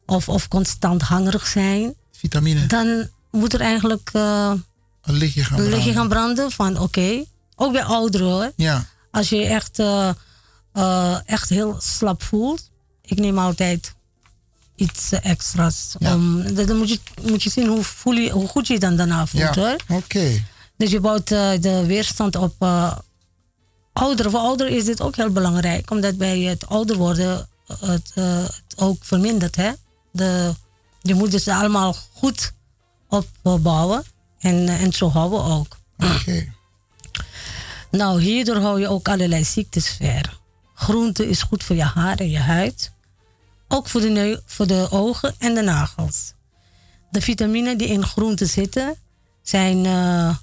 Of, 0.06 0.28
of 0.28 0.48
constant 0.48 1.02
hangerig 1.02 1.46
zijn. 1.46 1.94
Vitamine. 2.12 2.66
Dan 2.66 3.08
moet 3.30 3.52
er 3.52 3.60
eigenlijk 3.60 4.10
eh, 4.12 4.52
Een 5.02 5.14
lichtje 5.14 5.44
gaan 5.44 5.58
een 5.58 5.68
lichtje 5.68 5.92
branden. 5.92 5.94
gaan 5.94 6.08
branden. 6.08 6.50
Van 6.50 6.78
oké. 6.78 7.24
Ook 7.56 7.72
bij 7.72 7.84
ouderen 7.84 8.26
hoor. 8.26 8.52
Ja. 8.56 8.86
Als 9.10 9.28
je 9.28 9.36
je 9.36 9.44
echt, 9.46 9.78
eh, 9.78 10.10
eh, 10.72 11.18
echt 11.24 11.48
heel 11.48 11.76
slap 11.80 12.22
voelt. 12.22 12.70
Ik 13.02 13.18
neem 13.18 13.38
altijd 13.38 13.94
iets 14.74 15.12
extra's. 15.12 15.96
Om, 15.98 16.54
dan 16.54 16.76
moet 16.76 16.88
je, 16.88 16.98
moet 17.22 17.42
je 17.42 17.50
zien 17.50 17.66
hoe, 17.66 17.82
voel 17.82 18.12
je, 18.12 18.30
hoe 18.30 18.48
goed 18.48 18.66
je 18.66 18.78
dan 18.78 18.96
daarna 18.96 19.26
voelt 19.26 19.54
Ja, 19.54 19.76
oké. 19.88 20.44
Dus 20.76 20.90
je 20.90 21.00
bouwt 21.00 21.30
eh, 21.30 21.50
de 21.60 21.86
weerstand 21.86 22.36
op 22.36 22.54
eh, 22.58 22.96
ouderen. 23.92 24.30
Voor 24.30 24.40
ouderen 24.40 24.72
is 24.72 24.84
dit 24.84 25.00
ook 25.00 25.16
heel 25.16 25.30
belangrijk, 25.30 25.90
omdat 25.90 26.16
bij 26.16 26.40
het 26.40 26.66
ouder 26.66 26.96
worden 26.96 27.48
het, 27.80 28.10
het 28.14 28.76
ook 28.76 29.04
vermindert. 29.04 29.56
Hè? 29.56 29.70
De, 30.12 30.54
je 31.02 31.14
moet 31.14 31.30
dus 31.30 31.48
allemaal 31.48 31.96
goed 32.12 32.52
opbouwen 33.42 34.04
en, 34.38 34.68
en 34.68 34.92
zo 34.92 35.10
houden 35.10 35.44
ook. 35.44 35.78
Oké. 35.98 36.52
Nou, 37.90 38.20
hierdoor 38.20 38.56
hou 38.56 38.80
je 38.80 38.88
ook 38.88 39.08
allerlei 39.08 39.44
ziektes 39.44 39.88
ver. 39.88 40.37
Groente 40.78 41.28
is 41.28 41.42
goed 41.42 41.64
voor 41.64 41.76
je 41.76 41.82
haar 41.82 42.18
en 42.18 42.30
je 42.30 42.38
huid. 42.38 42.92
Ook 43.68 43.88
voor 43.88 44.00
de, 44.00 44.42
voor 44.46 44.66
de 44.66 44.86
ogen 44.90 45.34
en 45.38 45.54
de 45.54 45.62
nagels. 45.62 46.32
De 47.10 47.20
vitaminen 47.20 47.78
die 47.78 47.88
in 47.88 48.04
groenten 48.04 48.46
zitten 48.46 48.96
zijn, 49.42 49.86
eh, 49.86 50.36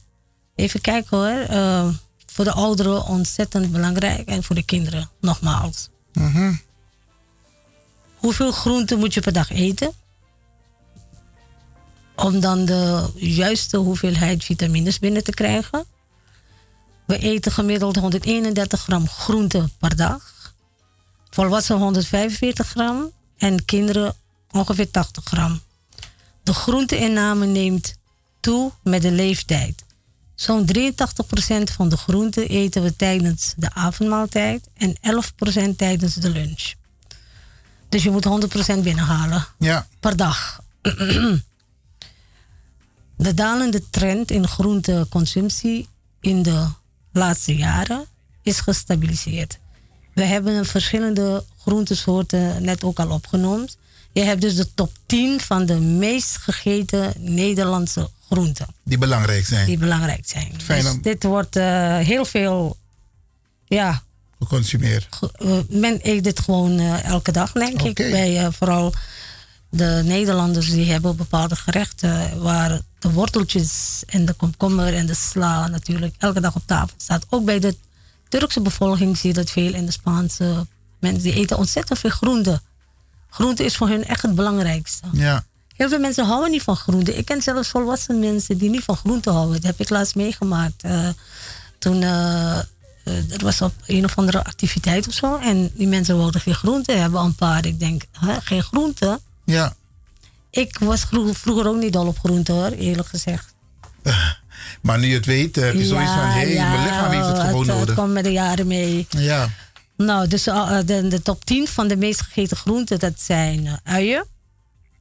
even 0.55 0.81
kijken 0.81 1.17
hoor, 1.17 1.45
eh, 1.57 1.87
voor 2.25 2.45
de 2.45 2.51
ouderen 2.51 3.05
ontzettend 3.05 3.71
belangrijk 3.71 4.27
en 4.27 4.43
voor 4.43 4.55
de 4.55 4.63
kinderen 4.63 5.09
nogmaals. 5.21 5.89
Mhm. 6.13 6.53
Hoeveel 8.15 8.51
groenten 8.51 8.99
moet 8.99 9.13
je 9.13 9.21
per 9.21 9.33
dag 9.33 9.51
eten? 9.51 9.93
Om 12.15 12.39
dan 12.39 12.65
de 12.65 13.09
juiste 13.15 13.77
hoeveelheid 13.77 14.43
vitamines 14.43 14.99
binnen 14.99 15.23
te 15.23 15.33
krijgen. 15.33 15.85
We 17.05 17.17
eten 17.17 17.51
gemiddeld 17.51 17.95
131 17.95 18.81
gram 18.81 19.07
groente 19.07 19.69
per 19.79 19.95
dag. 19.95 20.53
Volwassenen 21.29 21.81
145 21.81 22.67
gram 22.67 23.11
en 23.37 23.65
kinderen 23.65 24.13
ongeveer 24.51 24.91
80 24.91 25.23
gram. 25.23 25.61
De 26.43 26.53
groenteinname 26.53 27.45
neemt 27.45 27.95
toe 28.39 28.71
met 28.83 29.01
de 29.01 29.11
leeftijd. 29.11 29.83
Zo'n 30.35 30.65
83% 30.65 31.63
van 31.71 31.89
de 31.89 31.97
groenten 31.97 32.47
eten 32.47 32.81
we 32.83 32.95
tijdens 32.95 33.53
de 33.57 33.73
avondmaaltijd 33.73 34.69
en 34.73 34.97
11% 35.73 35.75
tijdens 35.77 36.13
de 36.13 36.29
lunch. 36.29 36.73
Dus 37.89 38.03
je 38.03 38.11
moet 38.11 38.25
100% 38.25 38.83
binnenhalen 38.83 39.45
Ja. 39.59 39.87
per 39.99 40.15
dag. 40.17 40.59
De 43.17 43.33
dalende 43.33 43.89
trend 43.89 44.31
in 44.31 44.47
groenteconsumptie 44.47 45.87
in 46.19 46.41
de 46.43 46.67
laatste 47.15 47.55
jaren 47.55 48.05
is 48.41 48.59
gestabiliseerd. 48.59 49.59
We 50.13 50.23
hebben 50.23 50.65
verschillende 50.65 51.43
groentesoorten 51.61 52.63
net 52.63 52.83
ook 52.83 52.99
al 52.99 53.09
opgenoemd. 53.09 53.77
Je 54.11 54.21
hebt 54.21 54.41
dus 54.41 54.55
de 54.55 54.73
top 54.73 54.91
10 55.05 55.39
van 55.41 55.65
de 55.65 55.79
meest 55.79 56.37
gegeten 56.37 57.13
Nederlandse 57.17 58.09
groenten. 58.29 58.67
Die 58.83 58.97
belangrijk 58.97 59.45
zijn. 59.45 59.65
Die 59.65 59.77
belangrijk 59.77 60.27
zijn. 60.27 60.53
Fijn 60.63 60.83
dus 60.83 60.91
om- 60.91 61.01
dit 61.01 61.23
wordt 61.23 61.55
eh, 61.55 61.97
heel 61.97 62.25
veel. 62.25 62.77
Ja, 63.65 64.03
Geconsumeerd. 64.39 65.19
eh, 65.37 65.57
men 65.69 65.99
eet 66.01 66.23
dit 66.23 66.39
gewoon 66.39 66.79
eh, 66.79 67.03
elke 67.03 67.31
dag, 67.31 67.51
denk 67.51 67.81
ik. 67.81 67.95
Bij 67.95 68.51
vooral 68.51 68.93
de 69.75 70.01
Nederlanders 70.03 70.69
die 70.69 70.91
hebben 70.91 71.15
bepaalde 71.15 71.55
gerechten 71.55 72.41
waar 72.41 72.81
de 72.99 73.11
worteltjes 73.11 74.03
en 74.07 74.25
de 74.25 74.33
komkommer 74.33 74.93
en 74.93 75.05
de 75.05 75.13
sla 75.13 75.67
natuurlijk 75.67 76.15
elke 76.17 76.39
dag 76.39 76.55
op 76.55 76.61
tafel 76.65 76.95
staat. 76.97 77.25
Ook 77.29 77.45
bij 77.45 77.59
de 77.59 77.75
Turkse 78.29 78.61
bevolking 78.61 79.17
zie 79.17 79.29
je 79.29 79.35
dat 79.35 79.49
veel 79.49 79.73
en 79.73 79.85
de 79.85 79.91
Spaanse 79.91 80.67
mensen 80.99 81.23
die 81.23 81.33
eten 81.33 81.57
ontzettend 81.57 81.99
veel 81.99 82.09
groente. 82.09 82.61
Groente 83.29 83.63
is 83.63 83.75
voor 83.75 83.87
hun 83.87 84.05
echt 84.05 84.21
het 84.21 84.35
belangrijkste. 84.35 85.07
Ja. 85.11 85.45
Heel 85.75 85.89
veel 85.89 85.99
mensen 85.99 86.25
houden 86.25 86.51
niet 86.51 86.61
van 86.61 86.75
groente. 86.75 87.15
Ik 87.15 87.25
ken 87.25 87.41
zelfs 87.41 87.69
volwassen 87.69 88.19
mensen 88.19 88.57
die 88.57 88.69
niet 88.69 88.83
van 88.83 88.95
groente 88.95 89.29
houden. 89.29 89.53
Dat 89.53 89.63
heb 89.63 89.79
ik 89.79 89.89
laatst 89.89 90.15
meegemaakt. 90.15 90.83
Eh, 90.83 91.09
toen 91.79 92.01
uh, 92.01 92.57
er 93.03 93.43
was 93.43 93.61
op 93.61 93.73
een 93.85 94.05
of 94.05 94.17
andere 94.17 94.43
activiteit 94.43 95.07
of 95.07 95.13
zo. 95.13 95.37
En 95.37 95.71
die 95.73 95.87
mensen 95.87 96.17
wilden 96.17 96.41
geen 96.41 96.55
groente 96.55 96.91
hebben, 96.91 97.21
een 97.21 97.35
paar. 97.35 97.65
Ik 97.65 97.79
denk, 97.79 98.03
hè, 98.11 98.41
geen 98.41 98.63
groente? 98.63 99.19
Ja. 99.45 99.75
Ik 100.49 100.77
was 100.79 101.03
vro- 101.03 101.33
vroeger 101.33 101.67
ook 101.67 101.79
niet 101.79 101.93
dol 101.93 102.07
op 102.07 102.19
groente 102.19 102.51
hoor, 102.51 102.71
eerlijk 102.71 103.07
gezegd. 103.07 103.53
Maar 104.81 104.99
nu 104.99 105.07
je 105.07 105.13
het 105.13 105.25
weet, 105.25 105.55
heb 105.55 105.73
je 105.73 105.85
zoiets 105.85 106.11
van, 106.11 106.19
hé, 106.19 106.53
hey, 106.53 106.69
mijn 106.69 106.83
lichaam 106.83 107.11
heeft 107.11 107.27
het 107.27 107.39
gewoon 107.39 107.67
het, 107.67 107.67
nodig. 107.67 107.85
Het 107.85 107.95
komt 107.95 108.13
met 108.13 108.23
de 108.23 108.31
jaren 108.31 108.67
mee. 108.67 109.07
Ja. 109.09 109.49
Nou, 109.97 110.27
dus 110.27 110.47
uh, 110.47 110.77
de, 110.85 111.07
de 111.07 111.21
top 111.21 111.45
10 111.45 111.67
van 111.67 111.87
de 111.87 111.97
meest 111.97 112.21
gegeten 112.21 112.57
groenten, 112.57 112.99
dat 112.99 113.21
zijn 113.21 113.65
uh, 113.65 113.73
uien, 113.83 114.27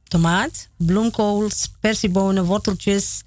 tomaat, 0.03 0.67
bloemkool, 0.77 1.49
spersiebonen, 1.49 2.45
worteltjes, 2.45 3.21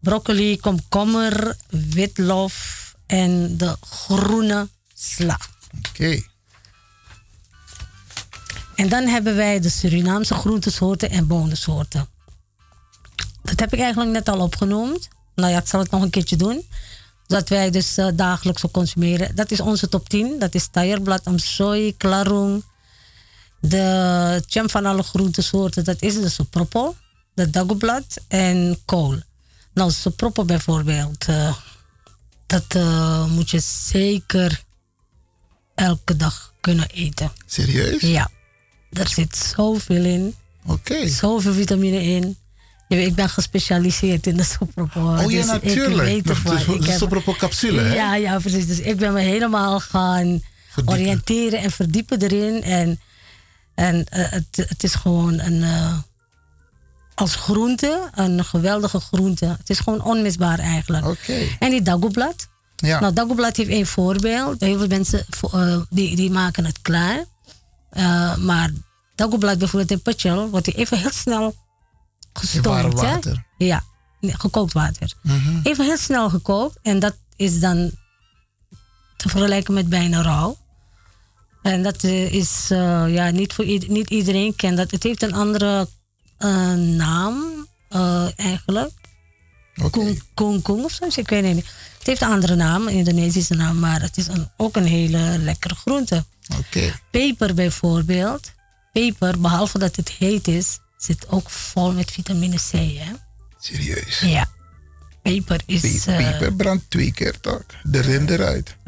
broccoli, 0.00 0.56
komkommer, 0.58 1.56
witlof 1.68 2.94
en 3.06 3.56
de 3.56 3.76
groene 3.80 4.68
sla. 4.94 5.38
Oké. 5.78 5.88
Okay. 5.88 6.26
En 8.76 8.88
dan 8.88 9.06
hebben 9.06 9.36
wij 9.36 9.60
de 9.60 9.68
Surinaamse 9.68 10.34
groentesoorten 10.34 11.10
en 11.10 11.26
bonensoorten. 11.26 12.08
Dat 13.42 13.60
heb 13.60 13.72
ik 13.72 13.80
eigenlijk 13.80 14.10
net 14.10 14.28
al 14.28 14.40
opgenoemd. 14.40 15.08
Nou 15.34 15.50
ja, 15.50 15.58
ik 15.58 15.66
zal 15.66 15.80
het 15.80 15.90
nog 15.90 16.02
een 16.02 16.10
keertje 16.10 16.36
doen. 16.36 16.66
Dat 17.26 17.48
wij 17.48 17.70
dus 17.70 17.98
uh, 17.98 18.08
dagelijks 18.14 18.60
zo 18.60 18.68
consumeren. 18.68 19.34
Dat 19.34 19.50
is 19.50 19.60
onze 19.60 19.88
top 19.88 20.08
10. 20.08 20.38
Dat 20.38 20.54
is 20.54 20.68
taierblad, 20.70 21.24
amsoy, 21.24 21.94
klarung. 21.96 22.64
De 23.60 24.42
champ 24.46 24.70
van 24.70 24.86
alle 24.86 25.02
groentesoorten, 25.02 25.84
dat 25.84 26.02
is 26.02 26.20
de 26.20 26.28
sopropo. 26.28 26.94
De 27.34 27.50
dagoblad 27.50 28.16
en 28.28 28.78
kool. 28.84 29.18
Nou, 29.74 29.90
sopropo 29.90 30.44
bijvoorbeeld. 30.44 31.28
Uh, 31.28 31.56
dat 32.46 32.74
uh, 32.76 33.26
moet 33.26 33.50
je 33.50 33.60
zeker 33.60 34.64
elke 35.74 36.16
dag 36.16 36.52
kunnen 36.60 36.88
eten. 36.88 37.32
Serieus? 37.46 38.00
Ja. 38.00 38.30
Er 38.92 39.08
zit 39.08 39.36
zoveel 39.36 40.04
in. 40.04 40.34
Oké. 40.64 40.72
Okay. 40.72 41.08
Zoveel 41.08 41.52
vitamine 41.52 42.02
in. 42.02 42.36
Ik 42.88 43.14
ben 43.14 43.28
gespecialiseerd 43.28 44.26
in 44.26 44.36
de 44.36 44.44
sopropo. 44.44 45.00
Oh 45.00 45.30
ja, 45.30 45.36
dus 45.36 45.46
natuurlijk. 45.46 46.08
Ik 46.08 46.24
weet 46.24 46.28
ervan. 46.28 46.56
De 47.08 47.34
capsule, 47.38 47.80
hè? 47.80 47.94
Ja, 47.94 48.14
ja, 48.14 48.38
precies. 48.38 48.66
Dus 48.66 48.80
ik 48.80 48.96
ben 48.96 49.12
me 49.12 49.20
helemaal 49.20 49.80
gaan 49.80 50.42
verdiepen. 50.68 51.00
oriënteren 51.00 51.60
en 51.60 51.70
verdiepen 51.70 52.22
erin. 52.22 52.62
En, 52.62 53.00
en 53.74 53.96
uh, 53.96 54.30
het, 54.30 54.64
het 54.68 54.84
is 54.84 54.94
gewoon 54.94 55.38
een... 55.40 55.62
Uh, 55.62 55.98
als 57.14 57.34
groente, 57.34 58.10
een 58.14 58.44
geweldige 58.44 59.00
groente. 59.00 59.46
Het 59.46 59.70
is 59.70 59.78
gewoon 59.78 60.04
onmisbaar 60.04 60.58
eigenlijk. 60.58 61.06
Okay. 61.06 61.56
En 61.58 61.70
die 61.70 61.82
dagoblad. 61.82 62.48
Ja. 62.76 63.00
Nou, 63.00 63.12
dagoblad 63.12 63.56
heeft 63.56 63.70
één 63.70 63.86
voorbeeld. 63.86 64.60
Heel 64.60 64.78
veel 64.78 64.86
mensen 64.86 65.26
uh, 65.54 65.80
die, 65.90 66.16
die 66.16 66.30
maken 66.30 66.64
het 66.64 66.82
klaar. 66.82 67.24
Uh, 67.92 68.36
maar 68.36 68.70
dagoblad 69.14 69.58
bijvoorbeeld 69.58 69.90
in 69.90 70.02
Pachel 70.02 70.50
wordt 70.50 70.74
even 70.74 70.98
heel 70.98 71.12
snel 71.12 71.54
gestoomd. 72.32 72.94
water. 72.94 73.44
Hè? 73.58 73.64
Ja, 73.64 73.84
gekookt 74.20 74.72
water. 74.72 75.12
Mhm. 75.22 75.60
Even 75.62 75.84
heel 75.84 75.96
snel 75.96 76.30
gekookt. 76.30 76.78
En 76.82 76.98
dat 76.98 77.16
is 77.36 77.60
dan 77.60 77.90
te 79.16 79.28
vergelijken 79.28 79.74
met 79.74 79.88
bijna 79.88 80.22
rauw. 80.22 80.56
En 81.62 81.82
dat 81.82 82.02
uh, 82.02 82.32
is 82.32 82.68
uh, 82.72 83.14
ja, 83.14 83.30
niet 83.30 83.52
voor 83.52 83.64
niet 83.64 84.10
iedereen 84.10 84.56
kent 84.56 84.76
dat. 84.76 84.90
Het 84.90 85.02
heeft 85.02 85.22
een 85.22 85.34
andere 85.34 85.88
uh, 86.38 86.72
naam 86.74 87.66
eigenlijk. 88.36 88.92
Okay. 89.82 90.20
Of 90.64 90.92
zo, 90.92 91.20
ik 91.20 91.28
weet 91.28 91.44
het 91.44 91.54
niet. 91.54 91.66
Het 91.98 92.06
heeft 92.06 92.20
een 92.20 92.28
andere 92.28 92.54
naam, 92.54 92.88
een 92.88 92.94
Indonesische 92.94 93.54
naam, 93.54 93.78
maar 93.78 94.02
het 94.02 94.16
is 94.16 94.26
een, 94.26 94.48
ook 94.56 94.76
een 94.76 94.86
hele 94.86 95.38
lekkere 95.38 95.74
groente. 95.74 96.24
Okay. 96.58 96.92
Peper 97.10 97.54
bijvoorbeeld. 97.54 98.52
Peper, 98.92 99.40
behalve 99.40 99.78
dat 99.78 99.96
het 99.96 100.08
heet 100.08 100.48
is, 100.48 100.78
zit 100.96 101.28
ook 101.28 101.50
vol 101.50 101.92
met 101.92 102.10
vitamine 102.10 102.56
C. 102.56 102.70
Hè? 102.72 103.12
Serieus? 103.58 104.20
Ja. 104.20 104.48
Peper 105.22 105.60
is. 105.66 105.80
Pe 105.80 106.00
peper 106.04 106.48
uh, 106.50 106.56
brandt 106.56 106.84
twee 106.88 107.12
keer 107.12 107.40
toch? 107.40 107.62
De 107.82 108.00
rin 108.00 108.28
eruit. 108.28 108.76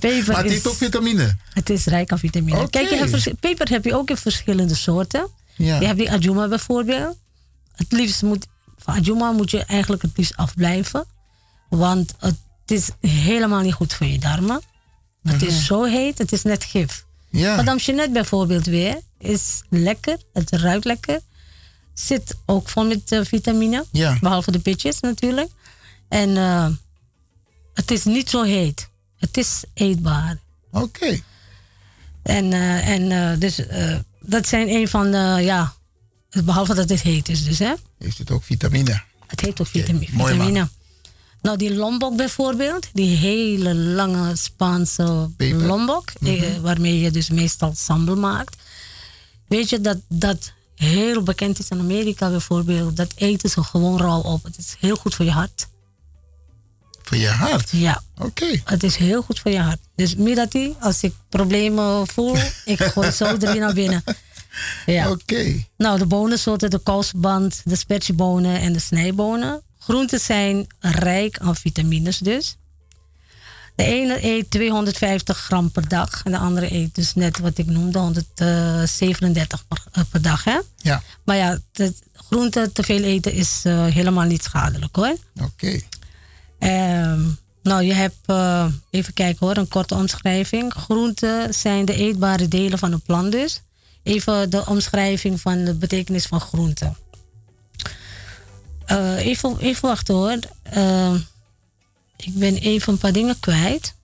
peper 0.00 0.32
maar 0.32 0.42
het 0.42 0.50
heeft 0.50 0.66
ook 0.66 0.74
vitamine. 0.74 1.36
Het 1.52 1.70
is 1.70 1.84
rijk 1.84 2.12
aan 2.12 2.18
vitamine. 2.18 2.56
Okay. 2.56 2.68
Kijk, 2.68 2.88
je 2.88 2.96
hebt 2.96 3.40
peper 3.40 3.68
heb 3.68 3.84
je 3.84 3.94
ook 3.94 4.10
in 4.10 4.16
verschillende 4.16 4.74
soorten. 4.74 5.28
Ja. 5.56 5.80
Je 5.80 5.86
hebt 5.86 5.98
die 5.98 6.10
Ajuma 6.10 6.48
bijvoorbeeld. 6.48 7.16
Het 7.80 7.92
liefst 7.92 8.22
moet, 8.22 8.46
van 8.78 8.94
Ajuma 8.94 9.30
moet 9.32 9.50
je 9.50 9.64
eigenlijk 9.64 10.02
het 10.02 10.10
liefst 10.16 10.36
afblijven. 10.36 11.04
Want 11.68 12.14
het 12.18 12.36
is 12.66 12.90
helemaal 13.00 13.60
niet 13.60 13.72
goed 13.74 13.92
voor 13.92 14.06
je 14.06 14.18
darmen. 14.18 14.60
Het 15.22 15.36
Mhm. 15.36 15.44
is 15.44 15.66
zo 15.66 15.84
heet, 15.84 16.18
het 16.18 16.32
is 16.32 16.42
net 16.42 16.64
gif. 16.64 17.04
Ja. 17.30 17.56
Madame 17.56 17.80
Jeanette 17.80 18.12
bijvoorbeeld 18.12 18.66
weer 18.66 19.00
is 19.18 19.62
lekker, 19.68 20.16
het 20.32 20.50
ruikt 20.50 20.84
lekker. 20.84 21.20
Zit 21.94 22.36
ook 22.46 22.68
vol 22.68 22.84
met 22.86 23.12
uh, 23.12 23.24
vitamine. 23.24 23.84
Ja. 23.92 24.18
Behalve 24.20 24.50
de 24.50 24.58
pitjes 24.58 25.00
natuurlijk. 25.00 25.50
En 26.08 26.28
uh, 26.28 26.66
het 27.74 27.90
is 27.90 28.04
niet 28.04 28.30
zo 28.30 28.42
heet. 28.42 28.88
Het 29.18 29.36
is 29.36 29.62
eetbaar. 29.74 30.38
Oké. 30.70 30.84
Okay. 30.84 31.22
En, 32.22 32.44
uh, 32.52 32.88
en 32.88 33.38
dus 33.38 33.60
dat 34.20 34.46
zijn 34.46 34.68
een 34.68 34.88
van 34.88 35.10
de, 35.10 35.38
ja, 35.42 35.74
behalve 36.44 36.74
dat 36.74 36.88
het 36.88 37.02
heet 37.02 37.28
is 37.28 37.44
dus 37.44 37.58
hè. 37.58 37.72
Heeft 37.98 38.18
het 38.18 38.30
ook 38.30 38.44
vitamine? 38.44 39.02
Het 39.26 39.40
heeft 39.40 39.60
ook 39.60 39.66
vitamine. 39.66 40.12
Okay. 40.12 40.32
vitamine. 40.32 40.58
Mooi, 40.58 40.68
nou, 41.42 41.56
die 41.56 41.74
lombok 41.74 42.16
bijvoorbeeld, 42.16 42.86
die 42.92 43.16
hele 43.16 43.74
lange 43.74 44.36
Spaanse 44.36 45.30
Peper. 45.36 45.66
lombok, 45.66 46.12
mm 46.18 46.28
-hmm. 46.28 46.40
die, 46.40 46.60
waarmee 46.60 47.00
je 47.00 47.10
dus 47.10 47.30
meestal 47.30 47.72
sambal 47.76 48.16
maakt. 48.16 48.56
Weet 49.48 49.68
je 49.68 49.80
dat 49.80 49.98
dat 50.08 50.52
heel 50.74 51.22
bekend 51.22 51.58
is 51.58 51.68
in 51.68 51.78
Amerika 51.78 52.30
bijvoorbeeld? 52.30 52.96
Dat 52.96 53.12
eten 53.16 53.50
ze 53.50 53.62
gewoon 53.62 53.98
rauw 53.98 54.20
op. 54.20 54.44
Het 54.44 54.58
is 54.58 54.76
heel 54.78 54.96
goed 54.96 55.14
voor 55.14 55.24
je 55.24 55.30
hart. 55.30 55.68
Voor 57.02 57.16
je 57.16 57.28
hart? 57.28 57.70
Ja. 57.70 58.02
Oké. 58.16 58.26
Okay. 58.26 58.62
Het 58.64 58.82
is 58.82 58.96
heel 58.96 59.22
goed 59.22 59.40
voor 59.40 59.50
je 59.50 59.60
hart. 59.60 59.80
Dus 59.94 60.14
Mirati, 60.14 60.74
als 60.80 61.02
ik 61.02 61.14
problemen 61.28 62.06
voel, 62.06 62.36
ik 62.64 62.82
gooi 62.82 63.10
zo 63.10 63.36
drie 63.36 63.60
naar 63.60 63.74
binnen. 63.74 64.04
Ja. 64.86 65.10
Oké. 65.10 65.22
Okay. 65.22 65.68
Nou, 65.76 65.98
de 65.98 66.06
bonensoorten, 66.06 66.70
de 66.70 66.78
kousband, 66.78 67.60
de 67.64 67.76
spersiebonen 67.76 68.60
en 68.60 68.72
de 68.72 68.78
snijbonen. 68.78 69.62
Groenten 69.78 70.20
zijn 70.20 70.66
rijk 70.80 71.38
aan 71.38 71.56
vitamines 71.56 72.18
dus. 72.18 72.56
De 73.74 73.84
ene 73.84 74.24
eet 74.24 74.50
250 74.50 75.38
gram 75.38 75.70
per 75.70 75.88
dag 75.88 76.20
en 76.24 76.32
de 76.32 76.38
andere 76.38 76.74
eet 76.74 76.94
dus 76.94 77.14
net 77.14 77.38
wat 77.38 77.58
ik 77.58 77.66
noemde, 77.66 77.98
137 77.98 79.66
per, 79.68 79.84
uh, 79.98 80.04
per 80.10 80.22
dag. 80.22 80.44
Hè? 80.44 80.58
Ja. 80.76 81.02
Maar 81.24 81.36
ja, 81.36 81.58
de 81.72 81.94
groenten 82.12 82.72
te 82.72 82.82
veel 82.82 83.02
eten 83.02 83.32
is 83.32 83.62
uh, 83.66 83.86
helemaal 83.86 84.24
niet 84.24 84.42
schadelijk 84.42 84.96
hoor. 84.96 85.16
Oké. 85.42 85.80
Okay. 86.56 87.02
Um, 87.12 87.38
nou, 87.62 87.82
je 87.82 87.92
hebt, 87.92 88.16
uh, 88.26 88.66
even 88.90 89.14
kijken 89.14 89.46
hoor, 89.46 89.56
een 89.56 89.68
korte 89.68 89.94
omschrijving. 89.94 90.72
Groenten 90.72 91.54
zijn 91.54 91.84
de 91.84 91.94
eetbare 91.94 92.48
delen 92.48 92.78
van 92.78 92.92
een 92.92 93.02
plant 93.02 93.32
dus. 93.32 93.62
Even 94.02 94.50
de 94.50 94.66
omschrijving 94.66 95.40
van 95.40 95.64
de 95.64 95.74
betekenis 95.74 96.26
van 96.26 96.40
groenten. 96.40 96.96
Uh, 98.90 99.26
even, 99.26 99.58
even 99.58 99.88
wachten 99.88 100.14
hoor. 100.14 100.38
Uh, 100.76 101.14
ik 102.16 102.34
ben 102.34 102.56
even 102.56 102.92
een 102.92 102.98
paar 102.98 103.12
dingen 103.12 103.40
kwijt. 103.40 103.94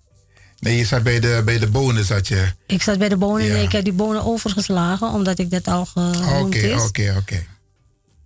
Nee, 0.59 0.77
je 0.77 0.85
zat 0.85 1.03
bij 1.03 1.21
de, 1.21 1.43
bij 1.45 1.59
de 1.59 1.67
bonen, 1.67 2.05
zat 2.05 2.29
je. 2.29 2.53
Ik 2.67 2.83
zat 2.83 2.99
bij 2.99 3.09
de 3.09 3.17
bonen 3.17 3.47
Ja. 3.47 3.55
en 3.57 3.63
ik 3.63 3.73
heb 3.73 3.85
die 3.85 3.93
bonen 3.93 4.25
overgeslagen, 4.25 5.09
omdat 5.13 5.39
ik 5.39 5.51
dat 5.51 5.69
al 5.69 5.85
genoemd 5.87 6.45
Oké, 6.47 6.59
is. 6.59 6.83
oké, 6.83 7.15
oké. 7.19 7.45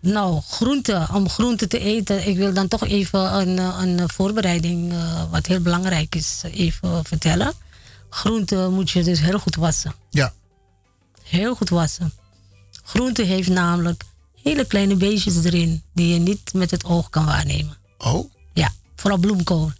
Nou, 0.00 0.40
groente, 0.48 1.08
om 1.12 1.28
groente 1.28 1.66
te 1.66 1.78
eten, 1.78 2.26
ik 2.28 2.36
wil 2.36 2.52
dan 2.52 2.68
toch 2.68 2.86
even 2.86 3.34
een, 3.34 3.58
eh, 3.58 3.78
een 3.80 4.08
voorbereiding, 4.08 4.92
eh, 4.92 5.30
wat 5.30 5.46
heel 5.46 5.60
belangrijk 5.60 6.14
is, 6.14 6.42
even 6.52 7.04
vertellen. 7.04 7.52
Groente 8.10 8.68
moet 8.70 8.90
je 8.90 9.02
dus 9.02 9.20
heel 9.20 9.38
goed 9.38 9.56
wassen. 9.56 9.94
Ja. 10.10 10.32
Heel 11.30 11.54
goed 11.54 11.68
wassen. 11.68 12.12
Groente 12.82 13.22
heeft 13.22 13.48
namelijk 13.48 14.04
hele 14.42 14.66
kleine 14.66 14.96
beestjes 14.96 15.44
erin, 15.44 15.82
die 15.94 16.12
je 16.12 16.18
niet 16.18 16.52
met 16.52 16.70
het 16.70 16.84
oog 16.84 17.10
kan 17.10 17.24
waarnemen. 17.24 17.76
Oh? 17.98 18.32
Ja, 18.52 18.72
vooral 18.96 19.18
bloemkool. 19.18 19.70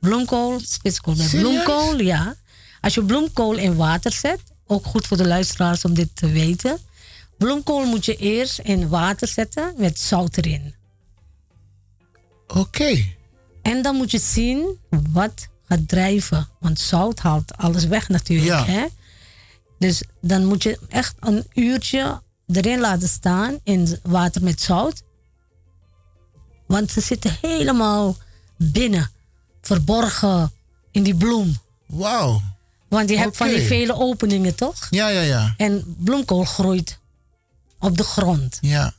Bloemkool, 0.00 0.60
spitskool 0.60 1.14
met 1.14 1.30
bloemkool, 1.30 2.00
ja. 2.00 2.34
Als 2.80 2.94
je 2.94 3.04
bloemkool 3.04 3.54
in 3.54 3.76
water 3.76 4.12
zet, 4.12 4.40
ook 4.66 4.86
goed 4.86 5.06
voor 5.06 5.16
de 5.16 5.26
luisteraars 5.26 5.84
om 5.84 5.94
dit 5.94 6.16
te 6.16 6.28
weten. 6.28 6.78
Bloemkool 7.38 7.84
moet 7.84 8.04
je 8.04 8.16
eerst 8.16 8.58
in 8.58 8.88
water 8.88 9.28
zetten 9.28 9.74
met 9.76 10.00
zout 10.00 10.36
erin. 10.36 10.74
Oké. 12.46 13.04
En 13.62 13.82
dan 13.82 13.96
moet 13.96 14.10
je 14.10 14.18
zien 14.18 14.78
wat 15.12 15.48
gaat 15.68 15.88
drijven. 15.88 16.48
Want 16.60 16.80
zout 16.80 17.18
haalt 17.18 17.56
alles 17.56 17.84
weg 17.84 18.08
natuurlijk. 18.08 18.48
Ja. 18.48 18.64
Hè? 18.64 18.86
Dus 19.78 20.02
dan 20.20 20.44
moet 20.44 20.62
je 20.62 20.78
echt 20.88 21.14
een 21.20 21.46
uurtje 21.54 22.22
erin 22.46 22.80
laten 22.80 23.08
staan 23.08 23.58
in 23.62 23.98
water 24.02 24.42
met 24.42 24.60
zout. 24.60 25.02
Want 26.66 26.90
ze 26.90 27.00
zitten 27.00 27.36
helemaal 27.40 28.16
binnen, 28.56 29.10
verborgen 29.60 30.52
in 30.90 31.02
die 31.02 31.14
bloem. 31.14 31.56
Wauw. 31.86 32.42
Want 32.88 33.10
je 33.10 33.18
hebt 33.18 33.36
van 33.36 33.48
die 33.48 33.60
vele 33.60 33.94
openingen, 33.94 34.54
toch? 34.54 34.86
Ja, 34.90 35.08
ja, 35.08 35.20
ja. 35.20 35.54
En 35.56 35.96
bloemkool 35.98 36.44
groeit 36.44 36.98
op 37.78 37.96
de 37.96 38.04
grond. 38.04 38.58
Ja. 38.60 38.94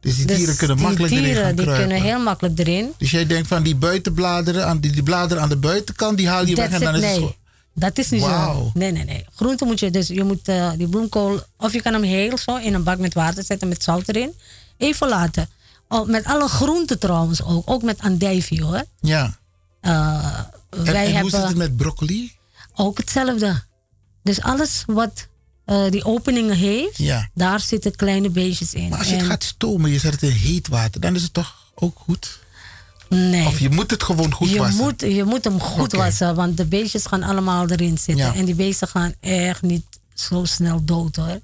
Dus 0.00 0.16
die 0.16 0.26
Dus 0.26 0.36
dieren 0.36 0.56
kunnen 0.56 0.76
die 0.76 0.86
makkelijk 0.86 1.12
erin 1.12 1.24
dieren 1.24 1.42
gaan 1.44 1.54
die 1.54 1.64
kruipen. 1.64 1.88
kunnen 1.88 2.06
heel 2.06 2.22
makkelijk 2.22 2.58
erin. 2.58 2.92
Dus 2.98 3.10
jij 3.10 3.26
denkt 3.26 3.48
van 3.48 3.62
die 3.62 3.76
buitenbladeren, 3.76 4.66
aan 4.66 4.80
die, 4.80 4.92
die 4.92 5.02
bladeren 5.02 5.42
aan 5.42 5.48
de 5.48 5.56
buitenkant, 5.56 6.16
die 6.16 6.28
haal 6.28 6.46
je 6.46 6.54
weg 6.54 6.70
en 6.70 6.80
dan 6.80 6.94
it, 6.94 7.02
is 7.02 7.10
het 7.10 7.18
nee. 7.20 7.28
zo. 7.28 7.36
Dat 7.78 7.98
is 7.98 8.10
niet 8.10 8.22
zo. 8.22 8.70
Nee, 8.74 8.92
nee, 8.92 9.04
nee. 9.04 9.24
Groente 9.34 9.64
moet 9.64 9.80
je 9.80 9.90
dus, 9.90 10.06
je 10.08 10.24
moet 10.24 10.48
eh, 10.48 10.70
die 10.76 10.88
bloemkool, 10.88 11.40
of 11.56 11.72
je 11.72 11.82
kan 11.82 11.92
hem 11.92 12.02
heel 12.02 12.38
zo 12.38 12.56
in 12.56 12.74
een 12.74 12.82
bak 12.82 12.98
met 12.98 13.14
water 13.14 13.44
zetten 13.44 13.68
met 13.68 13.82
zout 13.82 14.08
erin. 14.08 14.32
Even 14.76 15.08
laten. 15.08 15.48
Oh, 15.88 16.08
met 16.08 16.24
alle 16.24 16.48
groenten 16.48 16.98
trouwens 16.98 17.42
ook. 17.42 17.70
Ook 17.70 17.82
met 17.82 18.00
andijvie 18.00 18.62
hoor. 18.64 18.84
Ja. 19.00 19.38
Eh, 19.80 20.38
En, 20.70 20.84
wij 20.84 20.94
en 20.94 21.04
hoe 21.04 21.12
hebben 21.14 21.30
zit 21.30 21.42
het 21.42 21.56
met 21.56 21.76
broccoli? 21.76 22.32
ook 22.74 22.98
hetzelfde. 22.98 23.62
Dus 24.22 24.40
alles 24.42 24.82
wat 24.86 25.26
eh, 25.64 25.90
die 25.90 26.04
openingen 26.04 26.56
heeft, 26.56 26.96
Ja. 26.96 27.28
daar 27.34 27.60
zitten 27.60 27.96
kleine 27.96 28.30
beestjes 28.30 28.74
in. 28.74 28.88
Maar 28.88 28.98
als 28.98 29.08
je 29.08 29.16
het 29.16 29.26
gaat 29.26 29.44
stomen, 29.44 29.90
je 29.90 29.98
zet 29.98 30.12
het 30.12 30.22
in 30.22 30.30
heet 30.30 30.68
water, 30.68 31.00
dan 31.00 31.14
is 31.14 31.22
het 31.22 31.34
toch 31.34 31.54
ook 31.74 31.98
goed? 31.98 32.38
Nee. 33.08 33.46
Of 33.46 33.58
je 33.58 33.70
moet 33.70 33.90
het 33.90 34.02
gewoon 34.02 34.32
goed 34.32 34.48
je 34.50 34.58
wassen? 34.58 34.84
Moet, 34.84 35.00
je 35.00 35.24
moet 35.24 35.44
hem 35.44 35.60
goed 35.60 35.92
wassen, 35.92 36.34
want 36.34 36.56
de 36.56 36.64
beestjes 36.66 37.06
gaan 37.06 37.22
allemaal 37.22 37.68
erin 37.68 37.98
zitten. 37.98 38.24
Ja. 38.26 38.34
En 38.34 38.44
die 38.44 38.54
beesten 38.54 38.88
gaan 38.88 39.14
echt 39.20 39.62
niet 39.62 39.84
zo 40.14 40.44
snel 40.44 40.84
dood 40.84 41.16
hoor. 41.16 41.40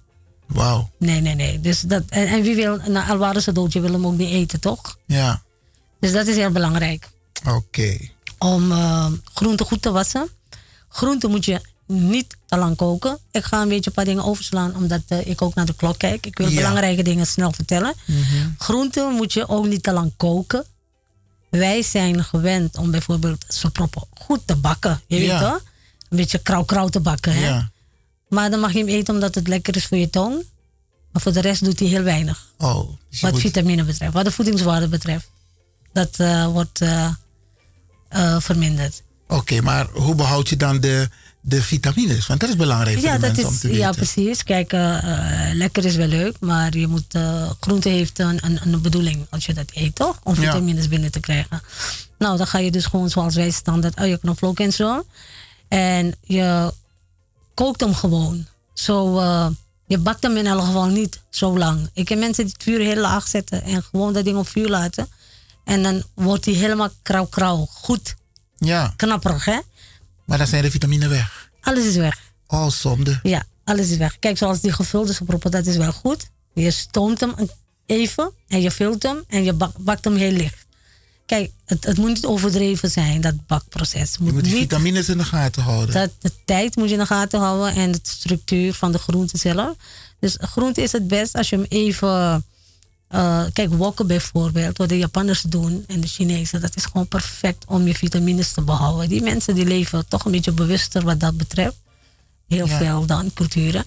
Wauw. 0.46 0.90
Nee, 0.98 1.20
nee, 1.20 1.34
nee. 1.34 1.60
Dus 1.60 1.80
dat, 1.80 2.02
en, 2.08 2.26
en 2.26 2.42
wie 2.42 2.54
wil, 2.54 2.76
nou, 2.88 3.10
al 3.10 3.16
waren 3.16 3.42
ze 3.42 3.52
dood, 3.52 3.72
je 3.72 3.80
wil 3.80 3.92
hem 3.92 4.06
ook 4.06 4.16
niet 4.16 4.30
eten, 4.30 4.60
toch? 4.60 4.98
Ja. 5.06 5.42
Dus 6.00 6.12
dat 6.12 6.26
is 6.26 6.36
heel 6.36 6.50
belangrijk. 6.50 7.08
Oké. 7.48 7.98
Om 8.38 8.72
eh 8.72 9.06
groenten 9.34 9.66
goed 9.66 9.82
te 9.82 9.90
wassen. 9.90 10.28
Groenten 10.88 11.30
moet 11.30 11.44
je 11.44 11.60
niet 11.86 12.36
te 12.46 12.56
lang 12.56 12.76
koken. 12.76 13.18
Ik 13.30 13.44
ga 13.44 13.62
een 13.62 13.68
beetje 13.68 13.90
een 13.90 13.96
paar 13.96 14.04
dingen 14.04 14.24
overslaan, 14.24 14.76
omdat 14.76 15.00
eh, 15.08 15.26
ik 15.26 15.42
ook 15.42 15.54
naar 15.54 15.66
de 15.66 15.74
klok 15.74 15.98
kijk. 15.98 16.26
Ik 16.26 16.36
wil 16.38 16.48
Ja. 16.48 16.54
belangrijke 16.56 17.02
dingen 17.02 17.26
snel 17.26 17.52
vertellen. 17.52 17.94
Groenten 18.58 19.12
moet 19.12 19.32
je 19.32 19.48
ook 19.48 19.66
niet 19.66 19.82
te 19.82 19.92
lang 19.92 20.12
koken. 20.16 20.64
Wij 21.58 21.82
zijn 21.82 22.24
gewend 22.24 22.76
om 22.76 22.90
bijvoorbeeld 22.90 23.44
soproppen 23.48 24.02
goed 24.14 24.40
te 24.46 24.56
bakken. 24.56 25.00
Je 25.06 25.18
weet 25.18 25.38
wel? 25.38 25.60
Een 26.08 26.16
beetje 26.16 26.38
krauw-krauw 26.38 26.88
te 26.88 27.00
bakken. 27.00 27.32
Hè? 27.32 27.46
Ja. 27.46 27.70
Maar 28.28 28.50
dan 28.50 28.60
mag 28.60 28.72
je 28.72 28.78
hem 28.78 28.88
eten 28.88 29.14
omdat 29.14 29.34
het 29.34 29.48
lekker 29.48 29.76
is 29.76 29.86
voor 29.86 29.98
je 29.98 30.10
tong. 30.10 30.44
Maar 31.12 31.22
voor 31.22 31.32
de 31.32 31.40
rest 31.40 31.64
doet 31.64 31.78
hij 31.78 31.88
heel 31.88 32.02
weinig. 32.02 32.46
Oh. 32.58 32.88
wat 33.20 33.32
moet- 33.32 33.40
vitamine 33.40 33.84
betreft, 33.84 34.12
wat 34.12 34.24
de 34.24 34.30
voedingswaarde 34.30 34.88
betreft. 34.88 35.30
Dat 35.92 36.18
eh, 36.18 36.46
wordt 36.46 36.80
eh, 36.80 37.10
eh, 38.08 38.40
verminderd. 38.40 39.02
Oké, 39.28 39.60
maar 39.60 39.86
hoe 39.92 40.14
behoud 40.14 40.48
je 40.48 40.56
dan 40.56 40.80
de, 40.80 41.08
de 41.46 41.62
vitamines? 41.62 42.26
Want 42.26 42.40
dat 42.40 42.48
is 42.48 42.56
belangrijk 42.56 42.96
voor 42.98 43.06
Ja, 43.06 43.14
de 43.14 43.20
dat 43.20 43.28
mensen 43.28 43.46
om 43.46 43.52
is, 43.54 43.60
te 43.60 43.66
weten. 43.66 43.82
ja, 43.82 43.90
precies. 43.92 44.42
Kijk, 44.42 44.72
eh, 44.72 45.48
eh, 45.50 45.54
lekker 45.54 45.84
is 45.84 45.96
wel 45.96 46.06
leuk, 46.06 46.36
maar 46.40 46.76
je 46.76 46.86
moet, 46.86 47.14
eh, 47.14 47.50
groente 47.60 47.88
heeft 47.88 48.18
een, 48.18 48.38
een, 48.44 48.58
een 48.72 48.80
bedoeling 48.80 49.26
als 49.30 49.46
je 49.46 49.54
dat 49.54 49.70
eet, 49.74 49.94
toch? 49.94 50.18
Om 50.22 50.34
Ja. 50.34 50.40
vitamines 50.40 50.88
binnen 50.88 51.10
te 51.10 51.20
krijgen. 51.20 51.62
Nou, 52.18 52.36
dan 52.36 52.46
ga 52.46 52.58
je 52.58 52.70
dus 52.70 52.84
gewoon 52.84 53.10
zoals 53.10 53.34
wij 53.34 53.50
standaard 53.50 53.98
je 54.00 54.18
knoflook 54.18 54.60
en 54.60 54.72
zo. 54.72 55.06
En 55.68 56.14
je 56.22 56.72
kookt 57.54 57.80
hem 57.80 57.94
gewoon. 57.94 58.46
Zo, 58.74 59.20
je 59.86 59.98
bakt 59.98 60.22
hem 60.22 60.36
in 60.36 60.46
elk 60.46 60.64
geval 60.64 60.86
niet 60.86 61.20
zo 61.30 61.58
lang. 61.58 61.90
Ik 61.92 62.08
heb 62.08 62.18
mensen 62.18 62.44
die 62.44 62.52
het 62.52 62.62
vuur 62.62 62.80
heel 62.80 63.00
laag 63.00 63.26
zetten 63.26 63.62
en 63.62 63.82
gewoon 63.82 64.12
dat 64.12 64.24
ding 64.24 64.36
op 64.36 64.48
vuur 64.48 64.68
laten. 64.68 65.08
En 65.64 65.82
dan 65.82 66.02
wordt 66.14 66.44
hij 66.44 66.54
helemaal 66.54 66.90
krauw-krauw. 67.02 67.66
Goed 67.70 68.14
Ja, 68.58 68.92
knapperig, 68.96 69.44
hè? 69.44 69.58
Maar 70.26 70.38
dan 70.38 70.46
zijn 70.46 70.62
de 70.62 70.70
vitamine 70.70 71.08
weg. 71.08 71.50
Alles 71.60 71.84
is 71.84 71.96
weg. 71.96 72.20
Oh, 72.46 72.68
zonde. 72.70 73.20
Ja, 73.22 73.42
alles 73.64 73.90
is 73.90 73.96
weg. 73.96 74.18
Kijk, 74.18 74.38
zoals 74.38 74.60
die 74.60 74.72
gevulde 74.72 75.12
soproppen, 75.12 75.50
dat 75.50 75.66
is 75.66 75.76
wel 75.76 75.92
goed. 75.92 76.30
Je 76.54 76.70
stoomt 76.70 77.20
hem 77.20 77.34
even 77.86 78.32
en 78.48 78.60
je 78.60 78.70
vult 78.70 79.02
hem 79.02 79.24
en 79.28 79.44
je 79.44 79.52
bak- 79.52 79.76
bakt 79.78 80.04
hem 80.04 80.16
heel 80.16 80.30
licht. 80.32 80.66
Kijk, 81.26 81.50
het, 81.64 81.84
het 81.84 81.96
moet 81.96 82.08
niet 82.08 82.24
overdreven 82.26 82.90
zijn, 82.90 83.20
dat 83.20 83.46
bakproces. 83.46 84.00
Het 84.00 84.14
Je 84.18 84.22
Moet 84.22 84.32
moet 84.32 84.44
die 84.44 84.52
niet, 84.52 84.62
vitamines 84.62 85.08
in 85.08 85.18
de 85.18 85.24
gaten 85.24 85.62
houden. 85.62 85.94
dat, 85.94 86.10
de 86.18 86.32
tijd 86.44 86.76
moet 86.76 86.86
je 86.88 86.92
in 86.94 87.00
de 87.00 87.06
gaten 87.06 87.40
houden 87.40 87.74
en 87.74 87.92
de 87.92 87.98
structuur 88.02 88.74
van 88.74 88.92
de 88.92 88.98
groente 88.98 89.38
zelf. 89.38 89.76
Dus 90.20 90.36
groente 90.40 90.82
is 90.82 90.92
het 90.92 91.08
best 91.08 91.34
als 91.34 91.48
je 91.48 91.56
hem 91.56 91.66
even... 91.68 92.44
eh, 93.14 93.44
kijk, 93.52 93.74
wokken 93.74 94.06
bijvoorbeeld, 94.06 94.78
wat 94.78 94.88
de 94.88 94.98
Japanners 94.98 95.42
doen 95.42 95.84
en 95.86 96.00
de 96.00 96.06
Chinezen, 96.06 96.60
dat 96.60 96.76
is 96.76 96.84
gewoon 96.84 97.08
perfect 97.08 97.64
om 97.66 97.86
je 97.86 97.94
vitamines 97.94 98.52
te 98.52 98.62
behouden. 98.62 99.08
Die 99.08 99.22
mensen 99.22 99.54
die 99.54 99.64
leven 99.66 100.08
toch 100.08 100.24
een 100.24 100.32
beetje 100.32 100.52
bewuster 100.52 101.04
wat 101.04 101.20
dat 101.20 101.36
betreft. 101.36 101.76
Heel 102.48 102.66
Ja. 102.66 102.78
veel 102.78 103.06
dan, 103.06 103.32
culturen. 103.34 103.84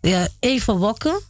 Ja, 0.00 0.28
even 0.38 0.76
wokken 0.76 1.20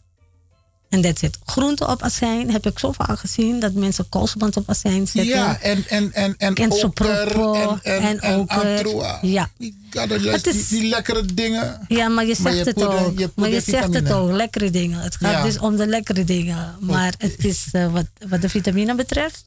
en 0.89 1.01
that's 1.01 1.23
it. 1.23 1.39
Groente 1.45 1.87
op 1.87 2.03
azijn 2.03 2.51
heb 2.51 2.67
ik 2.67 2.79
zo 2.79 2.93
vaak 2.93 3.19
gezien 3.19 3.61
dat 3.61 3.73
mensen 3.73 4.09
koolsband 4.09 4.57
op 4.57 4.69
azijn 4.71 5.07
zetten. 5.07 5.25
Ja, 5.35 5.61
en, 5.61 5.85
en, 5.89 6.13
en, 6.13 6.35
en, 6.39 6.55
En 6.55 6.71
oker 6.71 6.79
soproppen 6.79 7.81
en, 7.83 8.01
en, 8.01 8.03
en 8.03 8.21
en 8.21 8.39
oker. 8.39 8.63
antroa. 8.77 9.19
Ja. 9.23 9.51
Dat 9.91 10.09
Het 10.11 10.45
die, 10.45 10.53
is- 10.55 10.69
die 10.69 10.89
lekkere 10.89 11.25
dingen. 11.35 11.81
Ja, 11.89 12.09
maar 12.09 12.25
je 12.27 12.35
zegt 12.35 12.43
Maar 12.43 12.55
je 12.55 12.63
het 12.65 12.75
poeder- 12.75 12.99
ook. 13.07 13.19
je 13.19 13.31
maar 13.37 13.49
je 13.49 13.61
zegt 13.61 13.95
het 13.95 14.13
ook, 14.13 14.31
lekkere 14.31 14.71
dingen. 14.71 15.01
Het 15.01 15.17
gaat 15.17 15.33
Ja. 15.33 15.43
dus 15.43 15.59
om 15.59 15.77
de 15.77 15.87
lekkere 15.87 16.25
dingen. 16.25 16.75
Maar 16.81 17.15
het 17.19 17.45
is 17.45 17.65
eh, 17.73 17.93
wat, 17.93 18.07
wat 18.29 18.41
de 18.41 18.49
vitamine 18.49 18.95
betreft. 18.95 19.45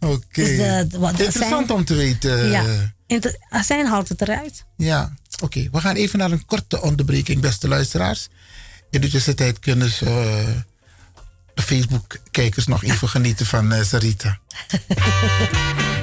Oké. 0.00 0.40
Interessant 0.42 1.42
azijn- 1.42 1.70
om 1.70 1.84
te 1.84 1.94
weten. 1.94 2.50
ja, 2.50 2.64
inter- 3.06 3.36
azijn 3.48 3.86
haalt 3.86 4.08
het 4.08 4.20
eruit. 4.20 4.64
Ja, 4.76 5.14
oké. 5.42 5.68
We 5.72 5.80
gaan 5.80 5.94
even 5.96 6.18
naar 6.18 6.30
een 6.32 6.44
korte 6.46 6.82
onderbreking, 6.82 7.40
beste 7.40 7.68
luisteraars. 7.68 8.28
In 8.90 9.00
de 9.00 9.08
tussentijd 9.08 9.58
kunnen 9.58 9.90
ze, 9.90 10.04
eh, 10.04 10.48
de 11.54 11.62
Facebook-kijkers 11.62 12.66
nog 12.66 12.84
even 12.84 13.08
genieten 13.08 13.46
van 13.46 13.72
eh, 13.72 13.84
Sarita. 13.84 14.38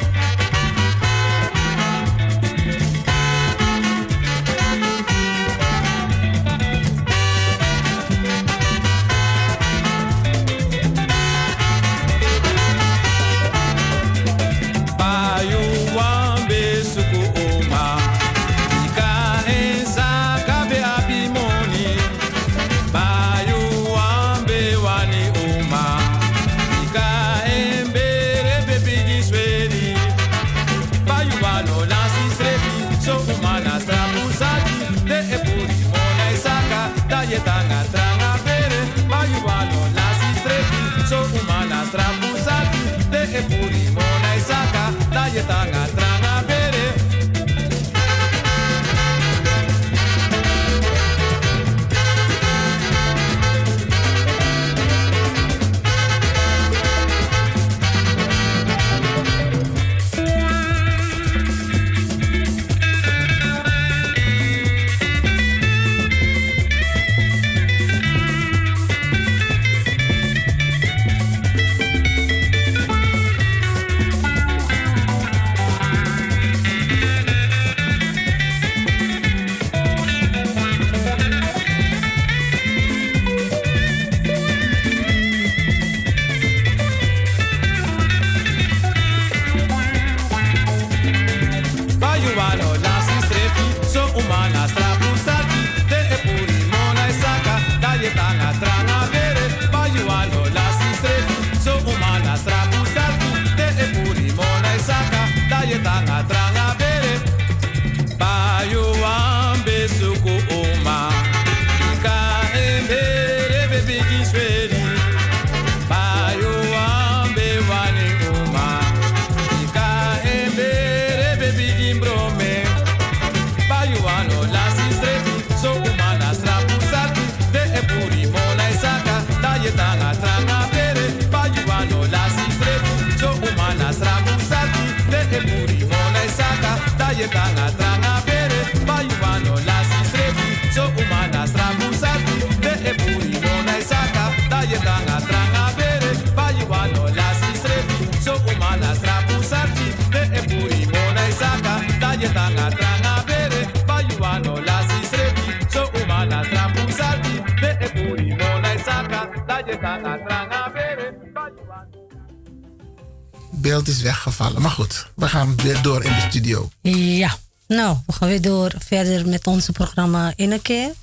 Beeld 163.51 163.87
is 163.87 164.01
weggevallen. 164.01 164.61
Maar 164.61 164.71
goed, 164.71 165.07
we 165.15 165.27
gaan 165.27 165.55
weer 165.55 165.81
door 165.81 166.03
in 166.03 166.13
de 166.13 166.25
studio. 166.29 166.69
Ja, 166.81 167.37
nou, 167.67 167.97
we 168.05 168.13
gaan 168.13 168.27
weer 168.27 168.41
door 168.41 168.73
verder 168.85 169.27
met 169.27 169.47
onze 169.47 169.71
programma 169.71 170.33
in 170.35 170.51
een 170.51 170.61
keer. 170.61 170.93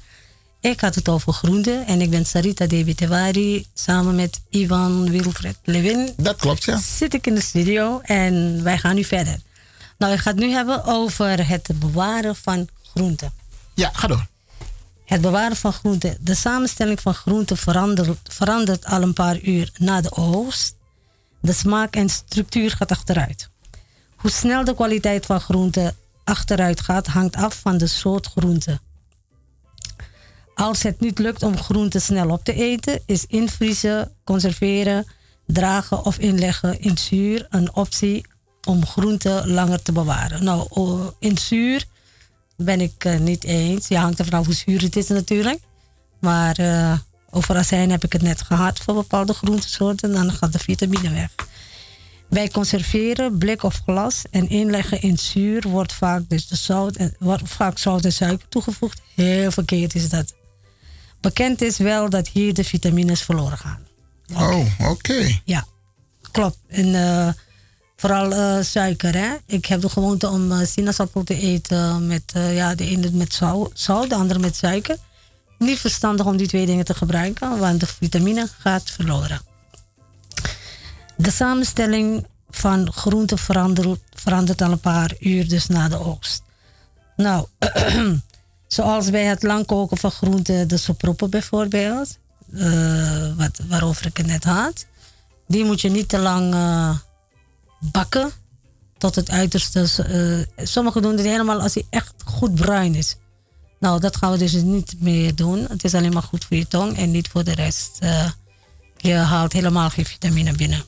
Ik 0.61 0.81
had 0.81 0.95
het 0.95 1.09
over 1.09 1.33
groente 1.33 1.85
en 1.87 2.01
ik 2.01 2.11
ben 2.11 2.27
Sarita 2.27 2.67
Debitewari 2.67 3.67
samen 3.75 4.15
met 4.15 4.41
Ivan 4.51 5.11
Wilfred 5.11 5.57
Lewin. 5.65 6.13
Dat 6.17 6.37
klopt, 6.37 6.65
ja. 6.65 6.79
Zit 6.79 7.15
ik 7.15 7.27
in 7.27 7.35
de 7.35 7.41
studio 7.41 8.01
en 8.03 8.63
wij 8.63 8.79
gaan 8.79 8.95
nu 8.95 9.05
verder. 9.05 9.41
Nou, 9.99 10.13
ik 10.13 10.19
ga 10.19 10.31
het 10.31 10.39
nu 10.39 10.51
hebben 10.51 10.85
over 10.85 11.49
het 11.49 11.71
bewaren 11.75 12.37
van 12.37 12.69
groenten. 12.83 13.33
Ja, 13.75 13.91
ga 13.93 14.07
door. 14.07 14.27
Het 15.09 15.21
bewaren 15.21 15.57
van 15.57 15.73
groenten. 15.73 16.17
De 16.21 16.35
samenstelling 16.35 17.01
van 17.01 17.15
groenten 17.15 17.57
verandert, 17.57 18.19
verandert 18.23 18.85
al 18.85 19.03
een 19.03 19.13
paar 19.13 19.41
uur 19.41 19.71
na 19.79 20.01
de 20.01 20.13
oogst. 20.13 20.77
De 21.41 21.53
smaak 21.53 21.97
en 21.97 22.09
structuur 22.09 22.71
gaat 22.71 22.91
achteruit. 22.91 23.51
Hoe 24.17 24.31
snel 24.31 24.65
de 24.65 24.75
kwaliteit 24.75 25.27
van 25.27 25.41
groenten 25.41 25.97
achteruit 26.25 26.81
gaat, 26.81 27.07
hangt 27.07 27.37
af 27.37 27.59
van 27.61 27.79
de 27.79 27.87
soort 27.87 28.27
groente. 28.27 28.81
Als 30.55 30.83
het 30.83 31.01
niet 31.01 31.19
lukt 31.19 31.43
om 31.43 31.59
groenten 31.59 32.01
snel 32.01 32.31
op 32.31 32.45
te 32.45 32.53
eten, 32.53 33.01
is 33.07 33.27
invriezen, 33.27 34.13
conserveren, 34.25 35.07
dragen 35.47 36.05
of 36.05 36.19
inleggen 36.19 36.81
in 36.81 36.99
zuur 36.99 37.47
een 37.51 37.75
optie 37.75 38.27
om 38.67 38.87
groenten 38.87 39.51
langer 39.51 39.83
te 39.83 39.93
bewaren. 39.93 40.45
Nou, 40.45 40.67
o- 40.69 41.15
in 41.19 41.39
zuur 41.39 41.85
ben 42.65 42.81
ik 42.81 43.05
eh, 43.05 43.19
niet 43.19 43.45
eens. 43.45 43.89
Ja, 43.89 44.01
hangt 44.01 44.19
er 44.19 44.25
vanaf 44.25 44.45
hoe 44.45 44.55
zuur 44.55 44.83
het 44.83 44.97
is 44.97 45.09
natuurlijk. 45.09 45.59
Maar 46.21 46.57
eh, 46.59 46.99
over 47.31 47.57
azijn 47.57 47.91
heb 47.91 48.05
ik 48.05 48.13
het 48.13 48.23
net 48.23 48.43
gehad 48.43 48.79
voor 48.79 48.95
bepaalde 48.95 49.33
groentesoorten. 49.33 50.13
Dan 50.13 50.33
gaat 50.33 50.53
de 50.53 50.59
vitamine 50.59 51.11
weg. 51.11 51.35
Bij 52.29 52.49
conserveren, 52.49 53.39
blik 53.39 53.63
of 53.63 53.81
glas 53.85 54.25
en 54.31 54.49
inleggen 54.49 55.03
in 55.03 55.19
zuur 55.19 55.69
wordt 55.69 55.93
vaak, 55.93 56.23
dus 56.29 56.47
de 56.47 56.57
zout 56.57 56.97
en, 56.97 57.15
wordt 57.19 57.49
vaak 57.49 57.79
zout 57.79 58.05
en 58.05 58.13
suiker 58.13 58.49
toegevoegd. 58.49 59.01
Heel 59.15 59.51
verkeerd 59.51 59.95
is 59.95 60.09
dat. 60.09 60.35
Bekend 61.21 61.63
is 61.63 61.79
wel 61.79 62.11
dat 62.11 62.29
hier 62.29 62.55
de 62.55 62.65
vitamines 62.65 63.23
verloren 63.23 63.59
gaan. 63.59 63.87
Oh, 64.35 64.91
oké. 64.91 65.41
Ja, 65.45 65.67
klopt. 66.31 66.59
En 66.69 66.95
eh, 66.95 67.33
vooral 68.01 68.33
eh, 68.33 68.63
suiker. 68.63 69.15
Hè? 69.15 69.37
Ik 69.47 69.67
heb 69.67 69.81
de 69.81 69.89
gewoonte 69.89 70.29
om 70.29 70.53
eh, 70.53 70.67
sinaasappel 70.67 71.25
te 71.25 71.35
eten 71.35 72.07
met 72.07 72.23
eh, 72.35 72.55
ja, 72.57 72.75
de 72.75 72.85
ene 72.85 73.11
met 73.11 73.35
zou- 73.35 73.71
zout, 73.75 74.09
de 74.09 74.15
andere 74.15 74.39
met 74.39 74.57
suiker. 74.57 74.97
Niet 75.59 75.79
verstandig 75.79 76.27
om 76.27 76.37
die 76.37 76.47
twee 76.47 76.67
dingen 76.67 76.85
te 76.85 76.95
gebruiken, 76.95 77.59
want 77.59 77.81
de 77.81 77.87
vitamine 77.87 78.49
gaat 78.59 78.91
verloren. 78.91 79.41
De 81.17 81.31
samenstelling 81.31 82.27
van 82.51 82.93
groenten 82.93 83.39
verandert, 83.39 84.01
verandert 84.15 84.63
al 84.63 84.73
een 84.73 84.81
paar 84.81 85.15
uur 85.21 85.49
dus 85.49 85.67
na 85.67 85.89
de 85.89 85.99
oogst. 85.99 86.43
Nou, 87.17 87.47
zoals 88.67 89.11
bij 89.11 89.25
het 89.25 89.43
lang 89.43 89.67
koken 89.67 89.97
van 89.97 90.11
groenten, 90.11 90.69
de 90.69 90.77
soproppen 90.77 91.31
bijvoorbeeld, 91.31 92.19
wat, 93.37 93.61
waarover 93.69 94.07
ik 94.07 94.17
het 94.17 94.27
net 94.27 94.45
had, 94.45 94.87
die 95.47 95.65
moet 95.65 95.81
je 95.81 95.91
niet 95.91 96.09
te 96.09 96.19
lang 96.19 96.55
bakken 97.79 98.33
tot 98.99 99.15
het 99.15 99.31
uiterste. 99.31 99.81
eh, 100.57 100.67
sommigen 100.67 101.03
doen 101.03 101.17
dit 101.17 101.27
helemaal 101.27 101.61
als 101.61 101.75
hij 101.75 101.87
echt 101.91 102.15
goed 102.25 102.55
bruin 102.55 102.95
is. 102.95 103.17
Nou, 103.81 104.01
dat 104.01 104.17
gaan 104.17 104.33
we 104.33 104.39
dus 104.39 104.53
niet 104.53 104.95
meer 104.99 105.35
doen. 105.35 105.67
Het 105.69 105.85
is 105.85 105.95
alleen 105.95 106.13
maar 106.13 106.23
goed 106.23 106.45
voor 106.45 106.57
je 106.57 106.69
tong 106.69 106.97
en 106.97 107.11
niet 107.11 107.29
voor 107.29 107.45
de 107.45 107.55
rest. 107.55 107.97
Eh, 108.01 108.31
je 108.97 109.15
haalt 109.15 109.53
helemaal 109.53 109.91
geen 109.91 110.05
vitamine 110.05 110.53
binnen. 110.53 110.85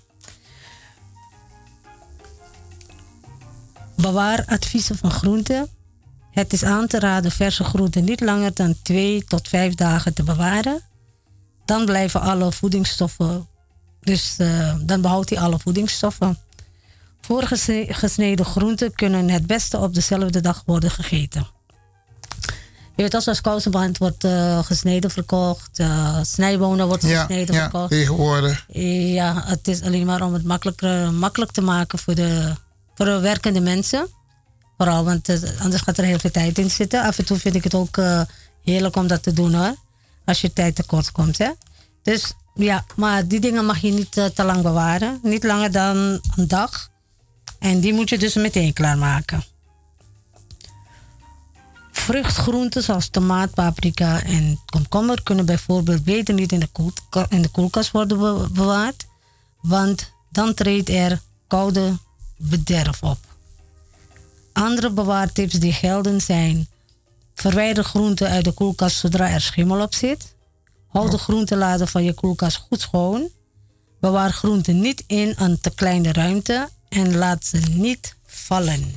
Bewaaradviezen 3.97 4.97
van 4.97 5.11
groenten. 5.11 5.69
Het 6.31 6.53
is 6.53 6.63
aan 6.63 6.87
te 6.87 6.99
raden 6.99 7.31
verse 7.31 7.65
groenten 7.65 8.05
niet 8.05 8.21
langer 8.21 8.55
dan 8.55 8.75
2 8.83 9.25
tot 9.25 9.49
5 9.49 9.75
dagen 9.75 10.15
te 10.15 10.23
bewaren. 10.23 10.83
Dan 11.65 11.85
blijven 11.85 12.21
alle 12.21 12.53
voedingsstoffen, 12.53 13.49
dus 14.01 14.35
eh, 14.39 14.75
dan 14.83 15.01
behoudt 15.01 15.31
hij 15.31 15.39
alle 15.39 15.59
voedingsstoffen. 15.59 16.39
Voorgesneden 17.21 18.45
groenten 18.45 18.95
kunnen 18.95 19.29
het 19.31 19.47
beste 19.47 19.79
op 19.79 19.95
dezelfde 19.95 20.41
dag 20.41 20.63
worden 20.67 20.91
gegeten. 20.91 21.47
Je 22.97 23.07
weet 23.07 23.15
als 23.15 23.29
als 23.29 23.41
kousenband 23.41 23.99
wordt 23.99 24.25
eh, 24.25 24.59
gesneden 24.65 25.11
verkocht, 25.11 25.79
eh, 25.79 26.19
snijbonen 26.23 26.87
wordt 26.87 27.03
Ja, 27.03 27.19
gesneden 27.25 27.55
ja, 27.55 27.61
verkocht. 27.61 27.91
tegenwoordig. 27.91 28.65
Ja, 29.13 29.43
het 29.47 29.69
is 29.69 29.83
alleen 29.83 30.07
maar 30.07 30.23
om 30.23 30.33
het 30.33 30.45
makkelijker, 30.45 31.13
makkelijk 31.13 31.51
te 31.51 31.61
maken 31.61 31.99
voor 31.99 32.15
de, 32.15 32.55
voor 32.95 33.07
de 33.07 33.19
werkende 33.21 33.61
mensen. 33.61 34.09
Vooral, 34.77 35.05
want 35.05 35.29
eh, 35.29 35.61
anders 35.61 35.83
gaat 35.83 35.99
er 35.99 36.05
heel 36.05 36.19
veel 36.19 36.31
tijd 36.31 36.59
in 36.59 36.71
zitten. 36.71 37.03
Af 37.03 37.19
en 37.19 37.25
toe 37.25 37.39
vind 37.39 37.55
ik 37.55 37.65
het 37.65 37.75
ook 37.75 37.99
heerlijk 38.65 38.97
om 38.97 39.07
dat 39.07 39.23
te 39.23 39.33
doen 39.33 39.55
hoor. 39.55 39.75
Als 40.25 40.41
je 40.41 40.53
tijd 40.53 40.75
tekort 40.75 41.13
komt. 41.13 41.39
Hè? 41.39 41.51
Dus 42.03 42.33
ja, 42.55 42.85
maar 42.97 43.27
die 43.29 43.41
dingen 43.41 43.65
mag 43.67 43.79
je 43.79 43.93
niet 43.93 44.13
te 44.13 44.45
lang 44.45 44.63
bewaren. 44.63 45.19
Niet 45.23 45.45
langer 45.45 45.73
dan 45.73 45.97
een 46.37 46.49
dag. 46.49 46.90
En 47.61 47.81
die 47.81 47.93
moet 47.93 48.09
je 48.09 48.19
dus 48.19 48.35
meteen 48.35 48.73
klaarmaken. 48.73 49.45
Vruchtgroenten 51.93 52.83
zoals 52.83 53.09
tomaat, 53.09 53.55
paprika 53.55 54.23
en 54.23 54.61
komkommer 54.67 55.23
kunnen 55.23 55.47
bijvoorbeeld 55.47 56.05
beter 56.05 56.35
niet 56.35 56.53
in 56.53 56.61
de, 56.61 57.27
in 57.29 57.43
de 57.43 57.49
koelkast 57.49 57.91
worden 57.91 58.19
be- 58.19 58.49
bewaard, 58.53 59.07
want 59.61 60.13
dan 60.31 60.55
treedt 60.55 60.89
er 60.89 61.21
koude 61.47 61.99
bederf 62.37 63.03
op. 63.03 63.19
Andere 64.53 64.91
bewaartips 64.91 65.55
die 65.55 65.73
gelden 65.73 66.21
zijn: 66.21 66.69
verwijder 67.35 67.85
groenten 67.85 68.29
uit 68.29 68.45
de 68.45 68.53
koelkast 68.53 68.97
zodra 68.97 69.29
er 69.29 69.41
schimmel 69.41 69.83
op 69.83 69.95
zit. 69.95 70.35
Houd 70.89 71.11
de 71.11 71.19
groenteladen 71.19 71.89
van 71.89 72.05
je 72.05 72.13
koelkast 72.15 72.57
goed 72.57 72.81
schoon. 72.81 73.29
Bewaar 74.01 74.31
groenten 74.31 74.81
niet 74.81 75.05
in 75.07 75.35
een 75.37 75.61
te 75.61 75.71
kleine 75.75 76.13
ruimte 76.13 76.69
en 76.91 77.17
laat 77.17 77.45
ze 77.45 77.57
niet 77.57 78.15
vallen. 78.27 78.95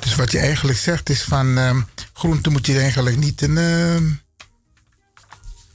Dus 0.00 0.14
wat 0.14 0.32
je 0.32 0.38
eigenlijk 0.38 0.78
zegt 0.78 1.10
is 1.10 1.22
van 1.22 1.58
ehm 1.58 1.80
groenten 2.12 2.52
moet 2.52 2.66
je 2.66 2.78
eigenlijk 2.78 3.16
niet 3.16 3.42
in, 3.42 3.58
ehm, 3.58 4.10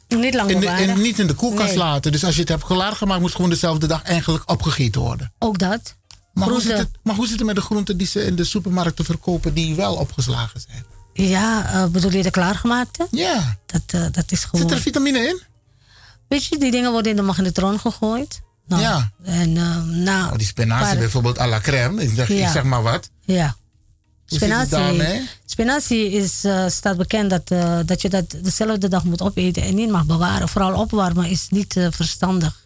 Niet 0.08 0.34
lang 0.34 0.50
in, 0.50 0.60
de, 0.60 0.66
in- 0.68 1.02
niet 1.02 1.20
in 1.20 1.28
de 1.28 1.34
koelkast 1.34 1.68
Nee. 1.68 1.78
laten. 1.78 2.12
Dus 2.12 2.24
als 2.26 2.34
je 2.36 2.40
het 2.40 2.50
hebt 2.50 2.64
klaargemaakt, 2.64 3.18
moet 3.20 3.28
het 3.28 3.36
gewoon 3.36 3.52
dezelfde 3.52 3.88
dag 3.88 4.02
eigenlijk 4.04 4.50
opgegeten 4.50 5.02
worden. 5.02 5.34
Ook 5.40 5.60
dat. 5.60 5.96
Maar 6.34 6.50
hoe, 6.50 6.62
zit 6.62 6.78
het, 6.78 6.90
maar 7.04 7.16
hoe 7.16 7.28
zit 7.28 7.38
het 7.38 7.46
met 7.46 7.56
de 7.56 7.62
groenten 7.62 7.98
die 7.98 8.08
ze 8.08 8.24
in 8.26 8.36
de 8.36 8.44
supermarkten 8.44 9.06
verkopen 9.06 9.54
die 9.54 9.76
wel 9.76 9.96
opgeslagen 9.96 10.62
zijn? 10.70 10.86
Ja, 11.14 11.72
eh, 11.74 11.86
bedoel 11.86 12.12
je 12.12 12.24
de 12.24 12.32
klaargemaakte? 12.32 13.08
Ja. 13.12 13.58
Dat, 13.66 13.82
eh, 13.88 14.06
dat 14.12 14.32
is 14.32 14.44
gewoon... 14.44 14.62
Zit 14.62 14.78
er 14.78 14.82
vitamine 14.84 15.20
in? 15.20 15.42
Weet 16.28 16.46
je, 16.46 16.58
die 16.58 16.72
dingen 16.72 16.92
worden 16.92 17.12
in 17.12 17.18
de 17.18 17.24
magnetron 17.24 17.80
gegooid. 17.80 18.42
Nou, 18.68 18.82
Ja. 18.82 19.12
En 19.24 19.58
ehm, 19.58 20.04
na. 20.04 20.26
Oh, 20.26 20.38
die 20.38 20.48
spinazie 20.48 20.98
bijvoorbeeld 20.98 21.40
à 21.40 21.48
la 21.48 21.60
crème, 21.60 22.04
ik 22.04 22.12
zeg, 22.16 22.30
ik 22.30 22.48
zeg 22.48 22.64
maar 22.64 22.84
wat. 22.84 23.10
Ja. 23.22 23.56
Hoe 24.28 24.38
Spinazie, 24.38 25.30
spinazie 25.46 26.12
is, 26.12 26.44
eh, 26.44 26.68
staat 26.68 26.98
bekend 26.98 27.30
dat, 27.30 27.52
eh, 27.52 27.80
dat 27.86 28.02
je 28.02 28.10
dat 28.10 28.36
dezelfde 28.42 28.88
dag 28.88 29.04
moet 29.04 29.22
opeten 29.22 29.64
en 29.64 29.76
niet 29.76 29.90
mag 29.90 30.06
bewaren. 30.06 30.50
Vooral 30.50 30.80
opwarmen 30.80 31.30
is 31.30 31.48
niet 31.50 31.78
eh, 31.78 31.88
verstandig. 31.92 32.64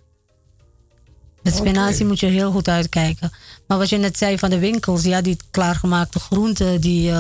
Met 1.42 1.56
spinazie 1.56 2.06
moet 2.06 2.20
je 2.20 2.26
heel 2.26 2.52
goed 2.52 2.68
uitkijken. 2.68 3.32
Maar 3.68 3.78
wat 3.78 3.90
je 3.90 3.98
net 3.98 4.18
zei 4.18 4.38
van 4.38 4.50
de 4.50 4.60
winkels, 4.60 5.04
ja, 5.04 5.22
die 5.22 5.38
klaargemaakte 5.52 6.20
groenten, 6.20 6.82
die, 6.82 7.12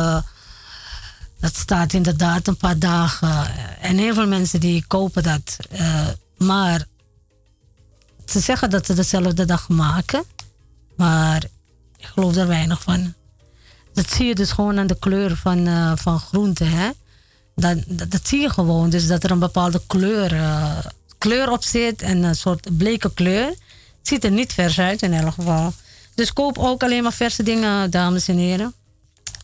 dat 1.40 1.56
staat 1.56 1.93
inderdaad 1.93 2.48
een 2.48 2.58
paar 2.58 2.80
dagen. 2.80 3.48
En 3.82 3.98
heel 3.98 4.14
veel 4.14 4.27
mensen 4.27 4.59
die 4.59 4.83
kopen 4.88 5.24
dat. 5.24 5.58
Maar 6.38 6.85
ze 8.30 8.40
zeggen 8.40 8.69
dat 8.69 8.85
ze 8.85 8.93
dezelfde 8.93 9.45
dag 9.45 9.69
maken. 9.69 10.24
Maar 10.95 11.43
ik 11.98 12.06
geloof 12.06 12.35
er 12.35 12.48
weinig 12.48 12.82
van. 12.82 13.14
Dat 13.93 14.11
zie 14.11 14.25
je 14.25 14.35
dus 14.35 14.51
gewoon 14.51 14.80
aan 14.80 14.88
de 14.88 14.99
kleur 14.99 15.35
van, 15.35 15.67
eh, 15.67 15.91
van 15.95 16.19
groenten. 16.19 16.69
Hè? 16.69 16.90
Dat, 17.56 17.77
dat, 17.88 18.11
dat 18.11 18.27
zie 18.27 18.40
je 18.40 18.49
gewoon. 18.49 18.90
Dus 18.90 19.08
dat 19.08 19.24
er 19.24 19.32
een 19.32 19.40
bepaalde 19.40 19.82
kleur, 19.88 20.33
eh, 20.33 20.77
kleur 21.17 21.51
op 21.51 21.64
zit. 21.64 22.01
En 22.01 22.24
een 22.24 22.35
soort 22.35 22.77
bleke 22.77 23.14
kleur. 23.14 23.45
Het 23.45 24.08
ziet 24.08 24.24
er 24.24 24.32
niet 24.32 24.53
vers 24.53 24.80
uit 24.80 25.01
in 25.01 25.14
elk 25.14 25.33
geval. 25.33 25.74
Dus 26.16 26.33
koop 26.33 26.58
ook 26.58 26.83
alleen 26.83 27.03
maar 27.03 27.14
verse 27.14 27.43
dingen, 27.43 27.91
dames 27.91 28.27
en 28.27 28.38
heren. 28.38 28.74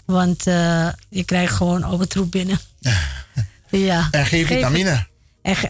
Want 0.06 0.48
eh, 0.48 0.90
je 1.10 1.24
krijgt 1.24 1.54
gewoon 1.54 1.84
oude 1.84 2.08
troep 2.08 2.32
binnen. 2.32 2.60
ja. 3.70 4.08
En 4.12 4.26
geen 4.26 4.46
vitamine. 4.46 5.08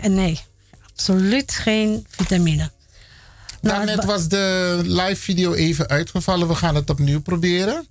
Nee, 0.01 0.39
absoluut 0.91 1.51
geen 1.51 2.05
vitamine. 2.09 2.71
Daarnet 3.69 4.05
was 4.05 4.27
de 4.27 4.79
live 4.83 5.21
video 5.21 5.53
even 5.53 5.87
uitgevallen. 5.87 6.47
We 6.47 6.55
gaan 6.55 6.75
het 6.75 6.89
opnieuw 6.89 7.21
proberen. 7.21 7.87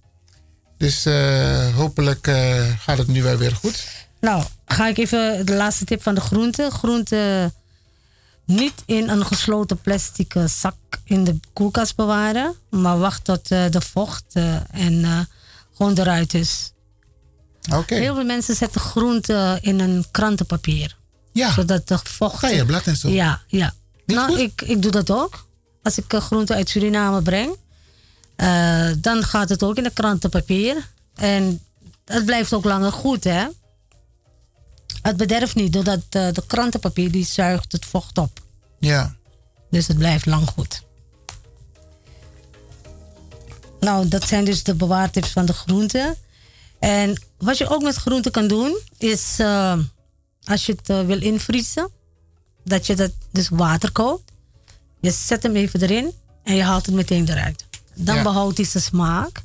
Dus 0.78 1.06
eh, 1.06 1.74
hopelijk 1.74 2.26
eh, 2.26 2.70
gaat 2.78 2.98
het 2.98 3.06
nu 3.06 3.22
wel 3.22 3.36
weer 3.36 3.52
goed. 3.54 3.86
Nou, 4.20 4.44
ga 4.66 4.88
ik 4.88 4.98
even 4.98 5.46
de 5.46 5.54
laatste 5.54 5.84
tip 5.84 6.02
van 6.02 6.14
de 6.14 6.20
groenten. 6.20 6.70
Groenten 6.70 7.54
niet 8.44 8.82
in 8.86 9.08
een 9.08 9.26
gesloten 9.26 9.80
plastic 9.80 10.34
eh, 10.34 10.44
zak 10.44 10.76
in 11.04 11.24
de 11.24 11.40
koelkast 11.52 11.96
bewaren. 11.96 12.54
Maar 12.70 12.98
wacht 12.98 13.24
tot 13.24 13.48
de 13.48 13.80
vocht 13.80 14.24
en 14.70 15.28
gewoon 15.76 15.98
eruit 15.98 16.34
is. 16.34 16.72
Oké. 17.72 17.94
Heel 17.94 18.14
veel 18.14 18.24
mensen 18.24 18.54
zetten 18.54 18.80
groenten 18.80 19.62
in 19.62 19.80
een 19.80 20.04
krantenpapier. 20.10 20.96
Ja. 21.32 21.52
Zodat 21.52 21.88
de 21.88 21.98
vocht... 22.02 22.38
Geitenblad 22.38 22.86
en 22.86 22.96
zo. 22.96 23.08
Ja, 23.08 23.42
ja. 23.46 23.74
nou, 24.06 24.40
ik, 24.40 24.62
ik 24.62 24.82
doe 24.82 24.90
dat 24.90 25.10
ook. 25.10 25.46
Als 25.84 25.98
ik 25.98 26.12
eh, 26.12 26.20
groenten 26.20 26.56
uit 26.56 26.68
Suriname 26.68 27.22
breng, 27.22 27.56
eh, 28.36 28.90
dan 28.98 29.22
gaat 29.22 29.48
het 29.48 29.62
ook 29.62 29.76
in 29.76 29.82
de 29.82 29.90
krantenpapier. 29.90 30.88
En 31.14 31.60
het 32.04 32.24
blijft 32.24 32.52
ook 32.52 32.64
langer 32.64 32.92
goed, 32.92 33.24
hè? 33.24 33.46
Het 35.02 35.16
bederft 35.16 35.54
niet, 35.54 35.72
doordat 35.72 36.02
eh, 36.10 36.32
de 36.32 36.42
krantenpapier 36.46 37.10
die 37.10 37.24
zuigt 37.24 37.72
het 37.72 37.84
vocht 37.84 38.18
op. 38.18 38.40
Ja. 38.78 39.16
Dus 39.70 39.86
het 39.86 39.98
blijft 39.98 40.26
lang 40.26 40.48
goed. 40.48 40.82
Nou, 43.80 44.08
dat 44.08 44.28
zijn 44.28 44.44
dus 44.44 44.62
de 44.62 44.74
bewaartips 44.74 45.30
van 45.30 45.46
de 45.46 45.52
groenten. 45.52 46.16
En 46.78 47.22
wat 47.38 47.58
je 47.58 47.68
ook 47.68 47.82
met 47.82 47.94
groenten 47.94 48.32
kan 48.32 48.48
doen, 48.48 48.78
is 48.98 49.40
als 50.44 50.66
je 50.66 50.76
het 50.82 51.06
wil 51.06 51.22
invriezen, 51.22 51.90
dat 52.64 52.86
je 52.86 52.94
dat 52.94 53.10
dus 53.30 53.48
water 53.48 53.92
koopt. 53.92 54.32
Je 55.04 55.10
zet 55.10 55.42
hem 55.42 55.56
even 55.56 55.80
erin 55.82 56.12
en 56.42 56.54
je 56.54 56.62
haalt 56.62 56.86
het 56.86 56.94
meteen 56.94 57.28
eruit. 57.28 57.64
Dan 57.94 58.16
Ja. 58.16 58.22
behoudt 58.22 58.56
hij 58.56 58.66
zijn 58.66 58.82
smaak 58.82 59.42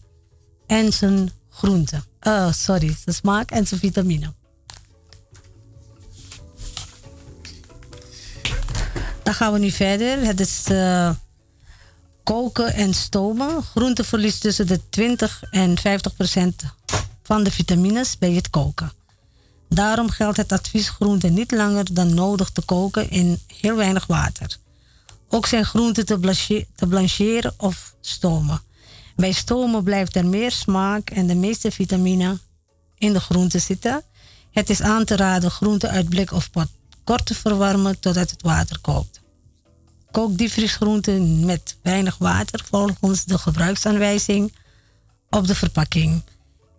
en 0.67 0.93
zijn 0.93 1.31
groente. 1.49 2.03
Eh, 2.19 2.51
sorry, 2.51 2.95
zijn 3.03 3.15
smaak 3.15 3.51
en 3.51 3.67
zijn 3.67 3.79
vitamine. 3.79 4.33
Dan 9.23 9.33
gaan 9.33 9.53
we 9.53 9.59
nu 9.59 9.71
verder. 9.71 10.25
Het 10.25 10.39
is 10.39 10.63
eh, 10.65 11.09
koken 12.23 12.73
en 12.73 12.93
stomen. 12.93 13.63
Groente 13.63 14.03
verliest 14.03 14.41
tussen 14.41 14.67
de 14.67 14.89
20 14.89 15.43
en 15.51 15.77
50 15.77 16.15
procent 16.15 16.63
van 17.23 17.43
de 17.43 17.51
vitamines 17.51 18.17
bij 18.17 18.31
het 18.33 18.49
koken. 18.49 18.91
Daarom 19.69 20.09
geldt 20.09 20.37
het 20.37 20.51
advies 20.51 20.89
groenten 20.89 21.33
niet 21.33 21.51
langer 21.51 21.93
dan 21.93 22.13
nodig 22.13 22.49
te 22.49 22.61
koken 22.61 23.09
in 23.09 23.39
heel 23.61 23.75
weinig 23.75 24.05
water. 24.07 24.57
Ook 25.29 25.45
zijn 25.45 25.65
groenten 25.65 26.05
te, 26.05 26.19
blanche- 26.19 26.67
te 26.75 26.87
blancheren 26.87 27.53
of 27.57 27.95
stomen. 28.01 28.61
Bij 29.15 29.31
stomen 29.31 29.83
blijft 29.83 30.15
er 30.15 30.25
meer 30.25 30.51
smaak 30.51 31.09
en 31.09 31.27
de 31.27 31.35
meeste 31.35 31.71
vitamine 31.71 32.39
in 32.97 33.13
de 33.13 33.19
groente 33.19 33.59
zitten. 33.59 34.03
Het 34.51 34.69
is 34.69 34.81
aan 34.81 35.05
te 35.05 35.15
raden 35.15 35.51
groenten 35.51 35.89
uit 35.89 36.09
blik 36.09 36.31
of 36.31 36.51
pot 36.51 36.67
kort 37.09 37.25
te 37.25 37.35
verwarmen 37.35 37.99
totdat 37.99 38.29
het 38.29 38.41
water 38.41 38.79
kookt. 38.81 39.21
Kook 40.11 40.37
diepvriesgroenten 40.37 41.45
met 41.45 41.77
weinig 41.81 42.17
water 42.17 42.65
volgens 42.69 43.25
de 43.25 43.37
gebruiksaanwijzing 43.37 44.53
op 45.29 45.47
de 45.47 45.55
verpakking. 45.55 46.21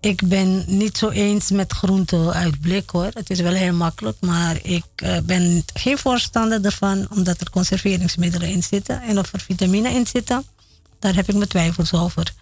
Ik 0.01 0.29
ben 0.29 0.65
niet 0.67 0.99
zo 0.99 1.09
eens 1.09 1.51
met 1.51 1.73
groenten 1.73 2.33
uit 2.33 2.61
blik 2.61 2.91
hoor. 2.91 3.11
Het 3.13 3.31
is 3.31 3.41
wel 3.41 3.53
heel 3.53 3.73
makkelijk, 3.73 4.17
maar 4.21 4.59
ik 4.63 4.85
eh, 4.97 5.19
ben 5.23 5.65
geen 5.75 5.99
voorstander 5.99 6.65
ervan 6.65 7.07
omdat 7.11 7.41
er 7.41 7.51
conserveringsmiddelen 7.51 8.49
in 8.49 8.63
zitten 8.63 9.03
en 9.03 9.19
of 9.19 9.33
er 9.33 9.41
vitamine 9.41 9.91
in 9.91 10.07
zitten. 10.07 10.45
Daar 10.99 11.15
heb 11.15 11.29
ik 11.29 11.35
mijn 11.35 11.49
twijfels 11.49 11.93
over. 11.93 12.33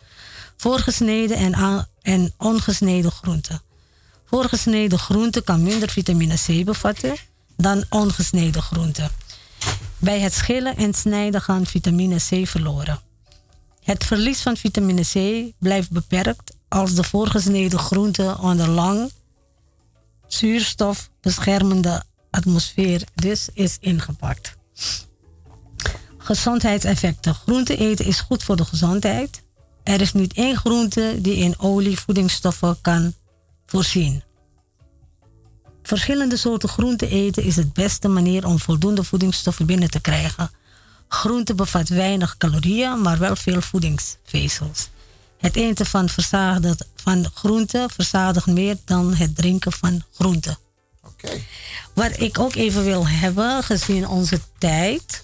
Voorgesneden 0.56 1.36
en, 1.36 1.86
en 2.02 2.32
ongesneden 2.36 3.10
groenten. 3.10 3.62
Voorgesneden 4.26 4.98
groente 4.98 5.40
kan 5.40 5.62
minder 5.62 5.90
vitamine 5.90 6.36
C 6.46 6.64
bevatten 6.64 7.16
dan 7.56 7.84
ongesneden 7.88 8.62
groente. 8.62 9.10
Bij 9.98 10.20
het 10.20 10.32
schillen 10.32 10.76
en 10.76 10.94
snijden 10.94 11.42
gaan 11.42 11.66
vitamine 11.66 12.16
C 12.16 12.48
verloren. 12.48 13.00
Het 13.82 14.04
verlies 14.04 14.40
van 14.40 14.56
vitamine 14.56 15.02
C 15.02 15.44
blijft 15.58 15.90
beperkt 15.90 16.56
als 16.68 16.94
de 16.94 17.04
voorgesneden 17.04 17.78
groente 17.78 18.36
onder 18.40 18.68
lang 18.68 19.10
zuurstofbeschermende 20.26 22.02
atmosfeer 22.30 23.02
dus 23.14 23.48
is 23.52 23.76
ingepakt. 23.80 24.56
Gezondheidseffecten. 26.18 27.34
Groente 27.34 27.76
eten 27.76 28.04
is 28.04 28.20
goed 28.20 28.42
voor 28.42 28.56
de 28.56 28.64
gezondheid. 28.64 29.42
Er 29.82 30.00
is 30.00 30.12
niet 30.12 30.32
één 30.32 30.56
groente 30.56 31.18
die 31.20 31.36
in 31.36 31.58
olie 31.58 31.98
voedingsstoffen 31.98 32.78
kan 32.80 33.14
voorzien. 33.66 34.22
Verschillende 35.82 36.36
soorten 36.36 36.68
groente 36.68 37.08
eten 37.08 37.42
is 37.42 37.56
het 37.56 37.72
beste 37.72 38.08
manier 38.08 38.46
om 38.46 38.58
voldoende 38.58 39.04
voedingsstoffen 39.04 39.66
binnen 39.66 39.90
te 39.90 40.00
krijgen. 40.00 40.50
Groente 41.08 41.54
bevat 41.54 41.88
weinig 41.88 42.36
calorieën, 42.36 43.00
maar 43.00 43.18
wel 43.18 43.36
veel 43.36 43.60
voedingsvezels. 43.60 44.88
Het 45.38 45.56
eten 45.56 45.86
van, 45.86 46.08
van 46.94 47.30
groente 47.34 47.88
verzadigt 47.92 48.46
meer 48.46 48.76
dan 48.84 49.14
het 49.14 49.36
drinken 49.36 49.72
van 49.72 50.04
groente. 50.14 50.56
Wat 51.94 52.20
ik 52.20 52.38
ook 52.38 52.54
even 52.54 52.84
wil 52.84 53.08
hebben, 53.08 53.62
gezien 53.62 54.08
onze 54.08 54.40
tijd. 54.58 55.22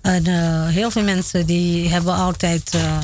En, 0.00 0.26
eh, 0.26 0.66
heel 0.66 0.90
veel 0.90 1.02
mensen 1.02 1.46
die 1.46 1.88
hebben 1.88 2.14
altijd 2.14 2.74
eh, 2.74 2.98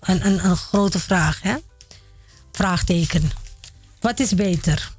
een, 0.00 0.26
een, 0.26 0.44
een, 0.44 0.56
grote 0.56 0.98
vraag. 0.98 1.42
Hè? 1.42 1.56
Vraagteken. 2.52 3.30
Wat 4.00 4.20
is 4.20 4.34
beter? 4.34 4.92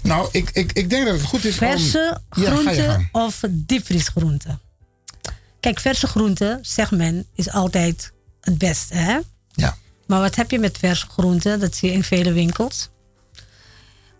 Nou, 0.00 0.28
ik, 0.32 0.50
ik, 0.50 0.72
ik 0.72 0.90
denk 0.90 1.06
dat 1.06 1.14
het 1.14 1.24
goed 1.24 1.44
is 1.44 1.56
Verse 1.56 2.20
om... 2.36 2.42
Ja, 2.42 2.50
groenten 2.50 2.90
gang. 2.90 3.08
of 3.12 3.40
diepvriesgroenten? 3.50 4.60
Kijk, 5.60 5.80
verse 5.80 6.06
groenten, 6.06 6.58
zegt 6.62 6.90
men, 6.90 7.26
is 7.34 7.50
altijd 7.50 8.12
het 8.48 8.58
beste. 8.58 8.94
Hè? 8.94 9.18
Ja. 9.52 9.76
Maar 10.06 10.20
wat 10.20 10.34
heb 10.34 10.50
je 10.50 10.58
met 10.58 10.78
verse 10.78 11.06
groenten? 11.06 11.60
Dat 11.60 11.74
zie 11.74 11.88
je 11.90 11.94
in 11.94 12.04
vele 12.04 12.32
winkels. 12.32 12.88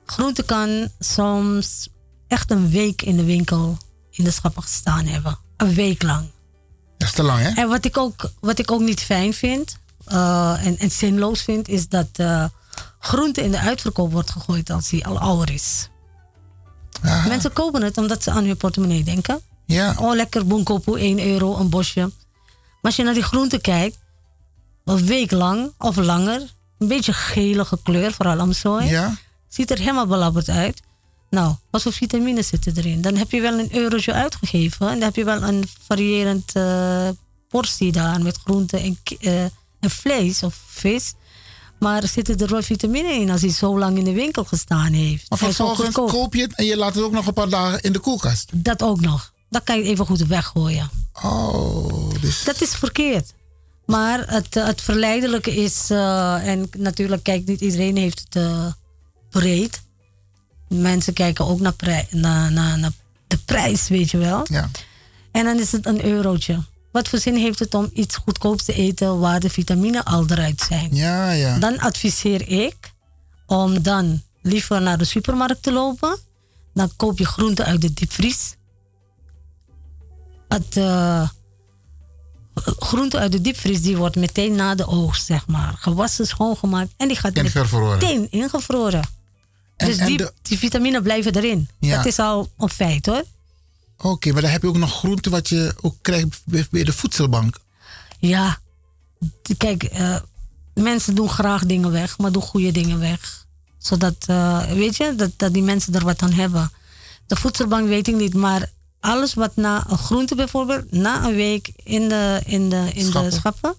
Groente 0.06 0.42
kan 0.42 0.88
soms 0.98 1.88
echt 2.28 2.50
een 2.50 2.70
week 2.70 3.02
in 3.02 3.16
de 3.16 3.24
winkel 3.24 3.78
in 4.10 4.24
de 4.24 4.30
schappen 4.30 4.62
gestaan 4.62 5.06
hebben. 5.06 5.38
Een 5.56 5.74
week 5.74 6.02
lang. 6.02 6.30
Dat 6.96 7.08
is 7.08 7.14
te 7.14 7.22
lang, 7.22 7.40
hè? 7.42 7.50
En 7.50 7.68
wat 7.68 7.84
ik 7.84 7.96
ook, 7.96 8.30
wat 8.40 8.58
ik 8.58 8.70
ook 8.70 8.80
niet 8.80 9.00
fijn 9.00 9.34
vind 9.34 9.78
eh, 10.04 10.66
en, 10.66 10.78
en 10.78 10.90
zinloos 10.90 11.42
vind, 11.42 11.68
is 11.68 11.88
dat 11.88 12.08
eh, 12.12 12.44
groente 12.98 13.42
in 13.42 13.50
de 13.50 13.58
uitverkoop 13.58 14.12
wordt 14.12 14.30
gegooid 14.30 14.70
als 14.70 14.88
die 14.88 15.06
al 15.06 15.18
ouder 15.18 15.54
is. 15.54 15.88
Mensen 17.02 17.52
kopen 17.52 17.82
het 17.82 17.98
omdat 17.98 18.22
ze 18.22 18.30
aan 18.30 18.44
hun 18.44 18.56
portemonnee 18.56 19.04
denken. 19.04 19.40
Ja. 19.66 19.94
Oh, 19.98 20.14
lekker 20.14 20.46
boenkopoe, 20.46 20.98
1 20.98 21.26
euro, 21.26 21.56
een 21.56 21.70
bosje. 21.70 22.00
Maar 22.00 22.80
als 22.80 22.96
je 22.96 23.02
naar 23.02 23.14
die 23.14 23.22
groente 23.22 23.60
kijkt, 23.60 23.98
een 24.88 25.06
week 25.06 25.30
lang 25.30 25.72
of 25.78 25.96
langer, 25.96 26.54
een 26.78 26.88
beetje 26.88 27.12
gelige 27.12 27.78
kleur, 27.82 28.12
vooral 28.12 28.38
amsooi. 28.38 28.86
Ja. 28.86 29.16
Ziet 29.48 29.70
er 29.70 29.78
helemaal 29.78 30.06
belabberd 30.06 30.48
uit. 30.48 30.80
Nou, 31.30 31.54
wat 31.70 31.82
voor 31.82 31.92
vitamines 31.92 32.48
zitten 32.48 32.76
erin? 32.76 33.00
Dan 33.00 33.16
heb 33.16 33.30
je 33.30 33.40
wel 33.40 33.58
een 33.58 33.76
eurotje 33.76 34.12
uitgegeven 34.12 34.86
en 34.88 34.92
dan 34.92 35.02
heb 35.02 35.16
je 35.16 35.24
wel 35.24 35.42
een 35.42 35.64
variërend 35.86 36.52
eh, 36.52 37.08
portie 37.48 37.92
daar 37.92 38.22
met 38.22 38.38
groenten 38.44 38.80
en, 38.80 38.98
eh, 39.20 39.42
en 39.80 39.90
vlees 39.90 40.42
of 40.42 40.60
vis. 40.66 41.14
Maar 41.78 42.08
zitten 42.08 42.38
er 42.38 42.48
wel 42.48 42.62
vitamine 42.62 43.12
in 43.12 43.30
als 43.30 43.40
hij 43.40 43.50
zo 43.50 43.78
lang 43.78 43.98
in 43.98 44.04
de 44.04 44.12
winkel 44.12 44.44
gestaan 44.44 44.92
heeft. 44.92 45.30
Maar 45.30 45.38
ook 45.42 45.54
vervolgens 45.54 45.94
koop 45.94 46.34
je 46.34 46.42
het 46.42 46.54
en 46.54 46.64
je 46.64 46.76
laat 46.76 46.94
het 46.94 47.04
ook 47.04 47.12
nog 47.12 47.26
een 47.26 47.32
paar 47.32 47.48
dagen 47.48 47.80
in 47.80 47.92
de 47.92 47.98
koelkast. 47.98 48.50
Dat 48.54 48.82
ook 48.82 49.00
nog. 49.00 49.32
Dat 49.50 49.62
kan 49.64 49.78
je 49.78 49.82
even 49.82 50.06
goed 50.06 50.26
weggooien. 50.26 50.90
Oh, 51.22 52.10
dus... 52.20 52.44
Dat 52.44 52.60
is 52.60 52.74
verkeerd. 52.74 53.32
Maar 53.88 54.24
het, 54.26 54.56
eh, 54.56 54.66
het 54.66 54.80
verleidelijke 54.80 55.54
is, 55.54 55.90
eh, 55.90 56.46
en 56.46 56.68
natuurlijk 56.78 57.22
kijkt 57.22 57.46
niet 57.46 57.60
iedereen 57.60 57.96
heeft 57.96 58.20
het 58.20 58.36
eh, 58.36 58.66
breed. 59.30 59.82
Mensen 60.68 61.12
kijken 61.12 61.46
ook 61.46 61.60
naar, 61.60 61.72
prij- 61.72 62.06
naar, 62.10 62.52
naar, 62.52 62.78
naar 62.78 62.92
de 63.26 63.38
prijs, 63.38 63.88
weet 63.88 64.10
je 64.10 64.18
wel. 64.18 64.46
Ja. 64.50 64.70
En 65.32 65.44
dan 65.44 65.58
is 65.58 65.72
het 65.72 65.86
een 65.86 66.04
eurotje. 66.04 66.64
Wat 66.92 67.08
voor 67.08 67.18
zin 67.18 67.36
heeft 67.36 67.58
het 67.58 67.74
om 67.74 67.90
iets 67.92 68.16
goedkoops 68.16 68.64
te 68.64 68.72
eten 68.72 69.18
waar 69.18 69.40
de 69.40 69.50
vitamine 69.50 70.04
al 70.04 70.24
eruit 70.26 70.60
zijn? 70.60 70.94
Ja, 70.94 71.30
ja. 71.30 71.58
Dan 71.58 71.78
adviseer 71.78 72.48
ik 72.48 72.92
om 73.46 73.82
dan 73.82 74.22
liever 74.42 74.82
naar 74.82 74.98
de 74.98 75.04
supermarkt 75.04 75.62
te 75.62 75.72
lopen. 75.72 76.18
Dan 76.74 76.90
koop 76.96 77.18
je 77.18 77.26
groenten 77.26 77.64
uit 77.64 77.80
de 77.80 77.92
diepvries. 77.92 78.56
Het 80.48 80.76
groente 82.64 83.18
uit 83.18 83.32
de 83.32 83.40
diepvries 83.40 83.80
die 83.82 83.96
wordt 83.96 84.16
meteen 84.16 84.54
na 84.54 84.74
de 84.74 84.86
oogst, 84.86 85.26
zeg 85.26 85.46
maar, 85.46 85.74
gewassen, 85.78 86.26
schoongemaakt 86.26 86.90
en 86.96 87.08
die 87.08 87.16
gaat 87.16 87.32
En 87.32 87.42
meteen 88.00 88.26
ingevroren. 88.30 89.02
En- 89.76 89.86
dus 89.86 89.96
en 89.96 90.06
die, 90.06 90.16
de- 90.16 90.32
die 90.42 90.58
vitamine 90.58 91.02
blijven 91.02 91.34
erin. 91.34 91.68
Ja. 91.80 91.96
Dat 91.96 92.06
is 92.06 92.18
al 92.18 92.50
een 92.58 92.68
feit 92.68 93.06
hoor. 93.06 93.24
Oké, 93.98 94.32
maar 94.32 94.42
dan 94.42 94.50
heb 94.50 94.62
je 94.62 94.68
ook 94.68 94.76
nog 94.76 94.92
groenten 94.92 95.30
wat 95.30 95.48
je 95.48 95.74
ook 95.80 95.94
krijgt 96.02 96.42
bij 96.70 96.84
de 96.84 96.92
voedselbank. 96.92 97.56
Ja, 98.18 98.58
kijk, 99.56 99.82
eh, 99.82 100.16
mensen 100.74 101.14
doen 101.14 101.28
graag 101.28 101.64
dingen 101.66 101.90
weg, 101.90 102.18
maar 102.18 102.32
doen 102.32 102.42
goede 102.42 102.72
dingen 102.72 102.98
weg. 102.98 103.46
Zodat, 103.78 104.16
eh, 104.26 104.70
weet 104.72 104.96
je, 104.96 105.14
dat, 105.16 105.30
dat 105.36 105.52
die 105.52 105.62
mensen 105.62 105.94
er 105.94 106.04
wat 106.04 106.22
aan 106.22 106.32
hebben. 106.32 106.70
De 107.26 107.36
voedselbank 107.36 107.88
weet 107.88 108.08
ik 108.08 108.14
niet, 108.14 108.34
maar 108.34 108.70
alles 109.00 109.34
wat 109.34 109.56
na 109.56 109.84
een 109.88 109.98
groente 109.98 110.34
bijvoorbeeld, 110.34 110.92
na 110.92 111.24
een 111.24 111.34
week 111.34 111.70
in 111.84 112.08
de, 112.08 112.40
in 112.44 112.68
de, 112.70 112.90
in 112.94 113.04
Schappen. 113.04 113.30
de 113.30 113.36
schappen, 113.36 113.74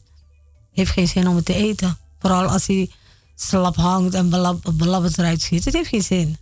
heeft 0.74 0.92
geen 0.92 1.08
zin 1.08 1.28
om 1.28 1.36
het 1.36 1.46
te 1.46 1.54
eten. 1.54 1.98
Vooral 2.20 2.46
als 2.48 2.68
hij 2.68 2.90
slap 3.36 3.76
hangt 3.76 4.14
en 4.14 4.30
belab- 4.30 4.72
belabberd 4.74 5.18
eruit 5.18 5.42
ziet. 5.42 5.66
Het 5.66 5.74
heeft 5.74 5.90
geen 5.90 6.04
zin. 6.04 6.38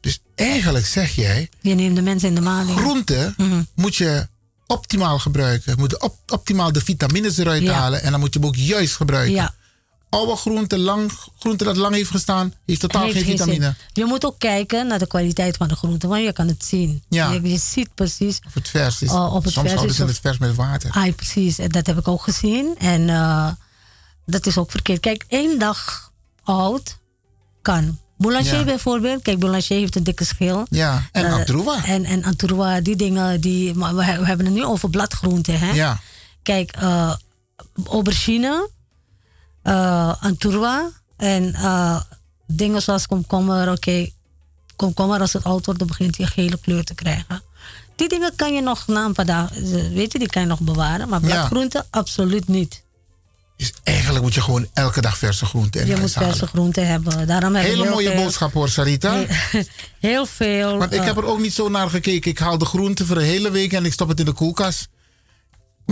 Dus 0.00 0.20
eigenlijk 0.34 0.86
zeg 0.86 1.14
jij, 1.14 1.48
Je 1.60 1.74
neemt 1.74 1.96
de 1.96 2.02
mensen 2.02 2.28
in 2.28 2.34
de 2.34 2.40
maling. 2.40 2.78
groenten 2.78 3.34
Mhm. 3.36 3.62
moet 3.74 3.96
je 3.96 4.28
optimaal 4.66 5.18
gebruiken. 5.18 5.72
Je 5.72 5.78
moet 5.78 6.00
op, 6.02 6.16
optimaal 6.26 6.72
de 6.72 6.80
vitamines 6.80 7.36
eruit 7.38 7.62
Ja. 7.62 7.72
halen 7.72 8.02
en 8.02 8.10
dan 8.10 8.20
moet 8.20 8.32
je 8.34 8.38
hem 8.38 8.48
ook 8.48 8.56
juist 8.56 8.96
gebruiken. 8.96 9.34
Ja. 9.34 9.54
Oude 10.12 10.36
groente, 10.36 10.78
lang, 10.78 11.12
groente 11.38 11.64
dat 11.64 11.76
lang 11.76 11.94
heeft 11.94 12.10
gestaan, 12.10 12.54
heeft 12.66 12.80
totaal 12.80 13.02
Heeft 13.02 13.16
geen 13.16 13.24
vitamine. 13.24 13.74
Je 13.92 14.04
moet 14.04 14.24
ook 14.26 14.38
kijken 14.38 14.86
naar 14.86 14.98
de 14.98 15.06
kwaliteit 15.06 15.56
van 15.56 15.68
de 15.68 15.76
groente, 15.76 16.06
want 16.08 16.22
je 16.24 16.32
kan 16.32 16.48
het 16.48 16.64
zien. 16.64 17.02
Ja. 17.08 17.30
Je, 17.30 17.42
je 17.42 17.56
ziet 17.58 17.94
precies. 17.94 18.38
Of 18.46 18.54
het 18.54 18.68
vers 18.68 19.02
is. 19.02 19.10
Oh, 19.10 19.34
of 19.34 19.44
het 19.44 19.52
Soms 19.52 19.72
houden 19.72 19.94
ze 19.94 20.04
het 20.04 20.18
vers 20.20 20.38
met 20.38 20.54
water. 20.54 20.90
Ah, 20.90 21.14
precies. 21.14 21.58
En 21.58 21.68
Dat 21.68 21.86
heb 21.86 21.98
ik 21.98 22.08
ook 22.08 22.22
gezien. 22.22 22.74
En 22.78 23.08
eh, 23.08 23.48
dat 24.26 24.46
is 24.46 24.58
ook 24.58 24.70
verkeerd. 24.70 25.00
Kijk, 25.00 25.24
één 25.28 25.58
dag 25.58 26.10
oud 26.42 26.98
kan. 27.62 27.98
Boulanger 28.18 28.58
Ja. 28.58 28.64
bijvoorbeeld. 28.64 29.22
Kijk, 29.22 29.38
Boulanger 29.38 29.64
heeft 29.68 29.96
een 29.96 30.04
dikke 30.04 30.24
schil. 30.24 30.66
Ja, 30.70 31.08
en 31.12 31.24
Eh, 31.24 31.32
Antroa. 31.32 31.84
En, 31.84 32.04
en 32.04 32.24
Antroa, 32.24 32.80
die 32.80 32.96
dingen. 32.96 33.40
Die, 33.40 33.74
maar 33.74 33.94
we, 33.94 34.04
we 34.04 34.26
hebben 34.26 34.46
het 34.46 34.54
nu 34.54 34.64
over 34.64 34.90
bladgroenten. 34.90 35.58
Hè? 35.58 35.72
Ja. 35.72 36.00
Kijk, 36.42 36.70
eh, 36.70 37.14
aubergine, 37.84 38.68
eh 39.62 40.12
Antroa 40.22 40.90
en 41.16 41.54
eh, 41.54 42.00
dingen 42.46 42.82
zoals 42.82 43.06
komkommer. 43.06 43.70
Oké, 43.70 44.08
komkommer 44.76 45.20
als 45.20 45.32
het 45.32 45.44
oud 45.44 45.64
wordt, 45.64 45.80
dan 45.80 45.88
begint 45.88 46.16
hij 46.16 46.26
een 46.26 46.32
gele 46.32 46.58
kleur 46.62 46.84
te 46.84 46.94
krijgen. 46.94 47.42
Die 47.96 48.08
dingen 48.08 48.32
kan 48.36 48.54
je 48.54 48.60
nog 48.60 48.86
na 48.86 49.04
een 49.04 49.12
paar 49.12 49.26
dagen, 49.26 49.92
weet 49.94 50.12
je, 50.12 50.18
die 50.18 50.28
kan 50.28 50.42
je 50.42 50.48
nog 50.48 50.60
bewaren. 50.60 51.08
Maar 51.08 51.20
Ja. 51.20 51.26
bladgroenten, 51.26 51.86
absoluut 51.90 52.48
niet. 52.48 52.82
Dus 53.56 53.72
eigenlijk 53.82 54.24
moet 54.24 54.34
je 54.34 54.40
gewoon 54.40 54.66
elke 54.72 55.00
dag 55.00 55.18
verse 55.18 55.44
groenten 55.46 55.80
in 55.80 55.86
je 55.86 55.96
moet 55.96 56.14
halen. 56.14 56.30
verse 56.30 56.46
groenten 56.46 56.86
hebben. 56.86 57.26
Daarom 57.26 57.54
heb 57.54 57.64
Hele 57.64 57.82
heel 57.82 57.90
mooie 57.92 58.10
veel- 58.10 58.22
boodschap 58.22 58.52
hoor, 58.52 58.68
Sarita. 58.68 59.12
Heel, 59.12 59.26
heel 60.10 60.26
veel. 60.26 60.78
Want 60.78 60.92
ik 60.92 60.98
eh, 61.00 61.04
heb 61.06 61.16
er 61.16 61.24
ook 61.24 61.38
niet 61.40 61.52
zo 61.52 61.68
naar 61.68 61.90
gekeken. 61.90 62.30
Ik 62.30 62.38
haal 62.38 62.58
de 62.58 62.64
groenten 62.64 63.06
voor 63.06 63.16
een 63.16 63.22
hele 63.22 63.50
week 63.50 63.72
en 63.72 63.84
ik 63.84 63.92
stop 63.92 64.08
het 64.08 64.18
in 64.18 64.24
de 64.24 64.32
koelkast. 64.32 64.88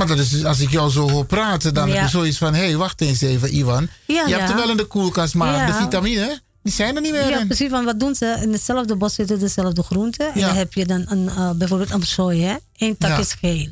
Maar 0.06 0.16
dat 0.16 0.18
is 0.18 0.30
dus, 0.30 0.44
als 0.44 0.60
ik 0.60 0.70
jou 0.70 0.90
zo 0.90 1.10
hoor 1.10 1.24
praten, 1.26 1.74
dan 1.74 1.88
Ja. 1.88 1.94
heb 1.94 2.02
je 2.02 2.08
zoiets 2.10 2.38
van: 2.38 2.54
hé, 2.54 2.64
hey, 2.64 2.76
wacht 2.76 3.00
eens 3.00 3.20
even, 3.20 3.56
Ivan. 3.56 3.88
Ja, 4.06 4.26
je 4.26 4.34
hebt 4.34 4.50
er 4.50 4.56
wel 4.56 4.70
in 4.70 4.76
de 4.76 4.84
koelkast, 4.84 5.34
maar 5.34 5.66
de 5.66 5.72
vitamine, 5.72 6.40
die 6.62 6.72
zijn 6.72 6.96
er 6.96 7.02
niet 7.02 7.12
meer 7.12 7.28
Ja, 7.30 7.38
in. 7.40 7.46
precies. 7.46 7.70
Want 7.70 7.84
wat 7.84 8.00
doen 8.00 8.14
ze? 8.14 8.38
In 8.42 8.52
hetzelfde 8.52 8.96
bos 8.96 9.14
zitten 9.14 9.38
dezelfde 9.38 9.82
groenten. 9.82 10.32
En 10.34 10.40
dan 10.40 10.54
heb 10.54 10.72
je 10.72 10.86
dan 10.86 11.04
een, 11.08 11.28
eh, 11.28 11.50
bijvoorbeeld 11.50 11.90
een 11.90 12.02
sooi. 12.02 12.42
hè? 12.42 12.56
Eén 12.76 12.96
tak 12.96 13.18
is 13.18 13.32
geel. 13.32 13.68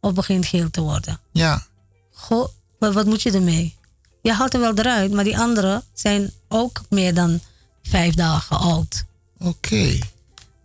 Of 0.00 0.12
begint 0.12 0.46
geel 0.46 0.70
te 0.70 0.80
worden. 0.80 1.20
Ja. 1.32 1.66
Goh, 2.12 2.48
wat, 2.78 2.94
wat 2.94 3.06
moet 3.06 3.22
je 3.22 3.30
ermee? 3.32 3.76
Je 4.22 4.32
haalt 4.32 4.54
er 4.54 4.60
wel 4.60 4.74
eruit, 4.74 5.12
maar 5.12 5.24
die 5.24 5.38
andere 5.38 5.82
zijn 5.94 6.30
ook 6.48 6.80
meer 6.90 7.14
dan 7.14 7.40
vijf 7.82 8.14
dagen 8.14 8.58
oud. 8.58 9.04
Oké. 9.38 9.98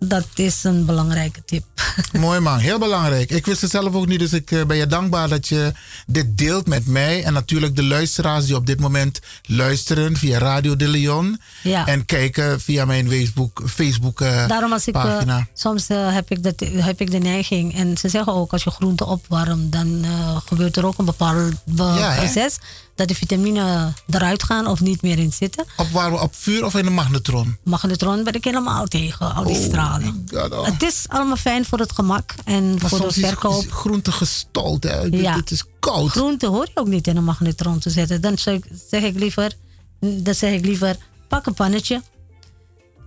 Dat 0.08 0.28
is 0.36 0.64
een 0.64 0.86
belangrijke 0.86 1.44
tip. 1.46 1.64
Mooi 2.20 2.40
man, 2.40 2.58
heel 2.58 2.80
belangrijk. 2.80 3.32
Ik 3.32 3.46
wist 3.46 3.62
het 3.62 3.72
zelf 3.72 3.94
ook 3.94 4.08
niet, 4.08 4.20
dus 4.20 4.34
ik 4.34 4.52
eh, 4.52 4.66
ben 4.66 4.78
je 4.78 4.88
dankbaar 4.88 5.30
dat 5.30 5.48
je 5.48 5.72
dit 6.06 6.38
deelt 6.38 6.68
met 6.68 6.88
mij. 6.88 7.24
En 7.24 7.34
natuurlijk 7.34 7.76
de 7.76 7.84
luisteraars 7.84 8.46
die 8.46 8.56
op 8.56 8.66
dit 8.66 8.80
moment 8.80 9.20
luisteren 9.46 10.18
via 10.18 10.38
Radio 10.38 10.76
de 10.76 10.88
Leon. 10.88 11.42
Ja. 11.64 11.88
En 11.88 12.06
kijken 12.06 12.62
via 12.62 12.86
mijn 12.86 13.10
Facebook, 13.10 13.64
Facebook 13.66 14.22
eh, 14.22 14.48
Daarom 14.48 14.74
als 14.74 14.88
ik, 14.88 14.96
eh, 14.96 15.04
pagina. 15.04 15.48
soms 15.54 15.88
heb, 15.88 16.32
ik 16.32 16.44
dat, 16.44 16.60
heb 16.60 17.02
ik 17.02 17.12
de 17.12 17.18
neiging, 17.18 17.76
en 17.76 17.98
ze 17.98 18.10
zeggen 18.10 18.34
ook 18.34 18.52
als 18.52 18.64
je 18.64 18.70
groenten 18.70 19.08
opwarmt, 19.08 19.72
dan 19.72 20.06
gebeurt 20.46 20.78
er 20.78 20.86
ook 20.86 20.98
een 20.98 21.06
bepaald 21.06 21.54
hè? 21.76 22.48
Dat 22.96 23.08
de 23.08 23.16
vitamine 23.16 23.94
eruit 24.10 24.44
gaan 24.44 24.68
of 24.68 24.80
niet 24.80 25.02
meer 25.02 25.18
in 25.20 25.32
zitten. 25.34 25.66
Opwarmen 25.78 26.22
op 26.22 26.36
vuur 26.36 26.66
of 26.66 26.76
in 26.76 26.86
een 26.86 26.94
magnetron? 26.94 27.58
Magnetron 27.64 28.24
ben 28.24 28.34
ik 28.34 28.44
helemaal 28.44 28.86
tegen, 28.86 29.36
al 29.36 29.44
die 29.44 29.62
stralen. 29.62 30.26
oh. 30.34 30.66
Het 30.66 30.84
is 30.84 31.06
allemaal 31.08 31.36
fijn 31.36 31.66
voor 31.66 31.80
het 31.80 31.92
gemak 31.92 32.34
en 32.46 32.70
Maar 32.70 32.80
voor 32.80 32.90
de 32.90 32.96
soms 33.04 33.18
is, 33.18 33.28
verkoop. 33.28 33.64
is 33.64 33.72
groente 33.72 34.12
gestold. 34.12 34.84
Hè? 34.84 35.02
Ja. 35.02 35.36
Het 35.36 35.52
is 35.52 35.64
koud. 35.80 36.10
Groente 36.10 36.48
hoor 36.48 36.66
je 36.74 36.80
ook 36.80 36.88
niet 36.88 37.08
in 37.08 37.18
een 37.18 37.24
magnetron 37.24 37.80
te 37.80 37.90
zetten. 37.90 38.22
Dan 38.22 38.38
zeg 38.38 38.56
ik, 38.56 38.66
zeg 38.90 39.04
ik 39.04 39.16
liever, 39.16 39.52
dan 40.00 40.36
zeg 40.36 40.54
ik 40.54 40.66
liever, 40.66 40.98
pak 41.28 41.46
een 41.46 41.54
pannetje. 41.54 42.02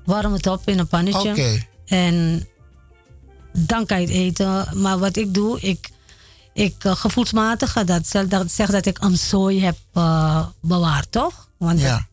Warm 0.05 0.33
het 0.33 0.47
op 0.47 0.69
in 0.69 0.79
een 0.79 0.87
pannetje. 0.87 1.63
En 1.87 2.47
dan 3.53 3.87
kan 3.87 4.01
je 4.01 4.07
het 4.07 4.17
eten. 4.17 4.69
Maar 4.81 4.99
wat 4.99 5.17
ik 5.17 5.35
doe, 5.35 5.61
ik, 5.61 5.89
ik 6.57 6.85
uh, 6.85 6.97
gevoelsmatig 6.97 7.73
ga 7.73 7.85
dat, 7.85 8.07
zeg- 8.07 8.26
dat 8.26 8.51
dat 8.70 8.86
ik 8.86 8.99
een 9.02 9.17
zooi 9.17 9.65
heb 9.65 9.76
uh, 9.94 10.47
bewaard, 10.60 11.12
toch? 11.12 11.49
Want 11.57 11.81
Ja. 11.81 12.07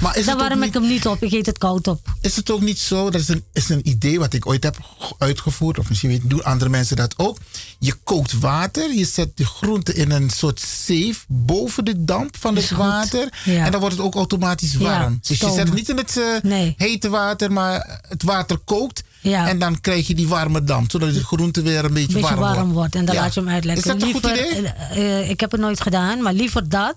Maar 0.00 0.16
is 0.16 0.28
ook 0.30 0.38
warm 0.38 0.58
niet- 0.58 0.68
ik 0.68 0.74
hem 0.74 0.86
niet 0.88 1.06
op, 1.06 1.22
ik 1.22 1.32
eet 1.32 1.46
het 1.46 1.58
koud 1.58 1.86
op. 1.86 2.00
Is 2.20 2.36
het 2.36 2.50
ook 2.50 2.60
niet 2.60 2.78
zo, 2.78 3.10
dat 3.10 3.20
is 3.20 3.28
een, 3.28 3.44
is 3.52 3.68
een 3.68 3.88
idee 3.88 4.18
wat 4.18 4.32
ik 4.32 4.46
ooit 4.46 4.62
heb 4.62 4.76
uitgevoerd, 5.18 5.78
of 5.78 5.88
misschien 5.88 6.20
doen 6.24 6.44
andere 6.44 6.70
mensen 6.70 6.96
dat 6.96 7.14
ook. 7.18 7.38
Je 7.78 7.94
kookt 8.04 8.38
water, 8.38 8.94
je 8.94 9.04
zet 9.04 9.36
de 9.36 9.44
groente 9.46 9.94
in 9.94 10.10
een 10.10 10.30
soort 10.30 10.60
zeef 10.84 11.24
boven 11.28 11.84
de 11.84 12.04
damp 12.04 12.36
van 12.38 12.56
het 12.56 12.70
water. 12.70 13.28
Ja. 13.44 13.64
En 13.64 13.70
dan 13.70 13.80
wordt 13.80 13.96
het 13.96 14.04
ook 14.04 14.14
automatisch 14.14 14.72
Ja, 14.72 14.78
warm. 14.78 15.18
dus 15.22 15.38
je 15.40 15.46
zet 15.50 15.56
het 15.66 15.74
niet 15.74 15.88
in 15.88 15.96
het 15.96 16.16
eh, 16.42 16.68
hete 16.76 17.08
water, 17.08 17.52
maar 17.52 18.00
het 18.08 18.22
water 18.22 18.58
kookt. 18.64 19.02
Ja. 19.20 19.48
En 19.48 19.58
dan 19.58 19.80
krijg 19.80 20.06
je 20.06 20.14
die 20.14 20.28
warme 20.28 20.64
damp, 20.64 20.90
zodat 20.90 21.14
de 21.14 21.24
groente 21.24 21.62
weer 21.62 21.84
een 21.84 21.92
beetje, 21.92 22.12
beetje 22.20 22.34
warm, 22.34 22.54
warm 22.56 22.72
wordt. 22.72 22.94
En 22.94 23.04
dan 23.04 23.14
laat 23.14 23.34
je 23.34 23.40
hem 23.40 23.48
uitlekken. 23.48 23.84
Is 23.84 23.90
dat 24.00 24.02
een 24.08 24.12
goed 24.14 24.24
idee? 24.30 24.72
eh, 24.72 25.20
eh, 25.20 25.30
ik 25.30 25.40
heb 25.40 25.50
het 25.50 25.60
nooit 25.60 25.80
gedaan, 25.80 26.22
maar 26.22 26.32
liever 26.32 26.68
dat 26.68 26.96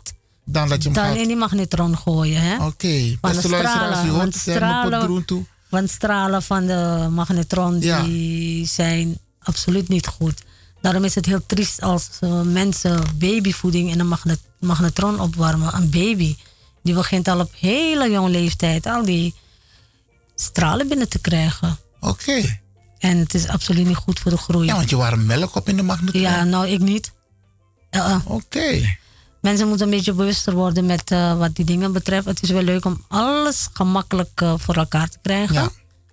Dan 0.52 0.70
dat 0.70 0.78
je 0.84 0.90
hem 0.90 0.94
dan 0.94 1.06
gaat... 1.06 1.16
in 1.18 1.28
die 1.28 1.36
magnetron 1.36 1.98
gooien. 1.98 2.42
hè? 2.42 2.66
Oké, 2.66 3.18
Want 3.22 3.34
beste 3.34 3.50
luisteraars, 3.50 4.06
u 4.06 4.10
hoort 4.10 4.36
stralen, 4.36 5.26
toe. 5.26 5.46
want 5.70 5.90
stralen 5.92 6.44
van 6.44 6.66
de 6.66 7.08
magnetron 7.12 7.80
Ja. 7.80 8.04
die 8.04 8.66
zijn 8.68 9.18
absoluut 9.42 9.88
niet 9.90 10.08
goed. 10.08 10.42
Daarom 10.82 11.04
is 11.04 11.16
het 11.16 11.26
heel 11.26 11.46
triest 11.46 11.82
als 11.82 12.10
eh, 12.20 12.42
mensen 12.42 13.04
babyvoeding 13.16 13.92
in 13.92 14.00
een 14.00 14.08
magnet, 14.08 14.40
magnetron 14.60 15.20
opwarmen. 15.20 15.76
Een 15.76 15.90
baby 15.90 16.36
die 16.84 16.94
begint 16.94 17.28
al 17.28 17.40
op 17.40 17.52
hele 17.60 18.10
jonge 18.12 18.30
leeftijd 18.30 18.86
al 18.86 19.04
die 19.06 19.36
stralen 20.36 20.88
binnen 20.88 21.10
te 21.10 21.20
krijgen. 21.20 21.78
Oké. 22.00 22.60
En 23.00 23.18
het 23.18 23.34
is 23.34 23.48
absoluut 23.48 23.86
niet 23.88 23.96
goed 23.96 24.20
voor 24.20 24.32
de 24.32 24.38
groei. 24.38 24.66
Ja, 24.68 24.76
want 24.76 24.90
je 24.90 24.96
warm 24.96 25.26
melk 25.26 25.56
op 25.56 25.70
in 25.70 25.76
de 25.76 25.84
magnetron. 25.84 26.22
Ja, 26.22 26.44
nou 26.44 26.68
ik 26.68 26.80
niet. 26.80 27.12
Oké. 28.26 28.98
Mensen 29.42 29.68
moeten 29.68 29.86
een 29.86 29.92
beetje 29.96 30.14
bewuster 30.14 30.54
worden 30.54 30.86
met 30.86 31.12
eh, 31.12 31.38
wat 31.38 31.56
die 31.56 31.66
dingen 31.66 31.92
betreft. 31.92 32.26
Het 32.26 32.42
is 32.42 32.50
wel 32.50 32.62
leuk 32.62 32.86
om 32.86 33.04
alles 33.08 33.68
gemakkelijk 33.74 34.42
eh, 34.42 34.54
voor 34.58 34.76
elkaar 34.76 35.10
te 35.10 35.18
krijgen. 35.22 35.54
Ja. 35.56 35.70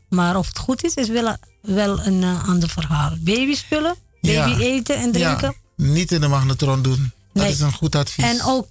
Maar 0.08 0.36
of 0.36 0.46
het 0.48 0.58
goed 0.58 0.84
is, 0.84 0.94
is 0.94 1.08
wel, 1.08 1.36
wel 1.62 2.00
een 2.06 2.22
eh, 2.22 2.48
ander 2.48 2.68
verhaal. 2.68 3.12
Babyspullen, 3.18 3.96
baby 4.20 4.32
Ja. 4.50 4.58
eten 4.58 4.96
en 4.96 5.12
drinken. 5.12 5.54
Niet 5.76 6.12
in 6.12 6.20
de 6.20 6.28
magnetron 6.28 6.82
doen. 6.82 7.12
Dat 7.32 7.42
Nee. 7.42 7.52
is 7.52 7.60
een 7.60 7.72
goed 7.72 7.94
advies. 7.94 8.24
En 8.24 8.42
ook 8.44 8.70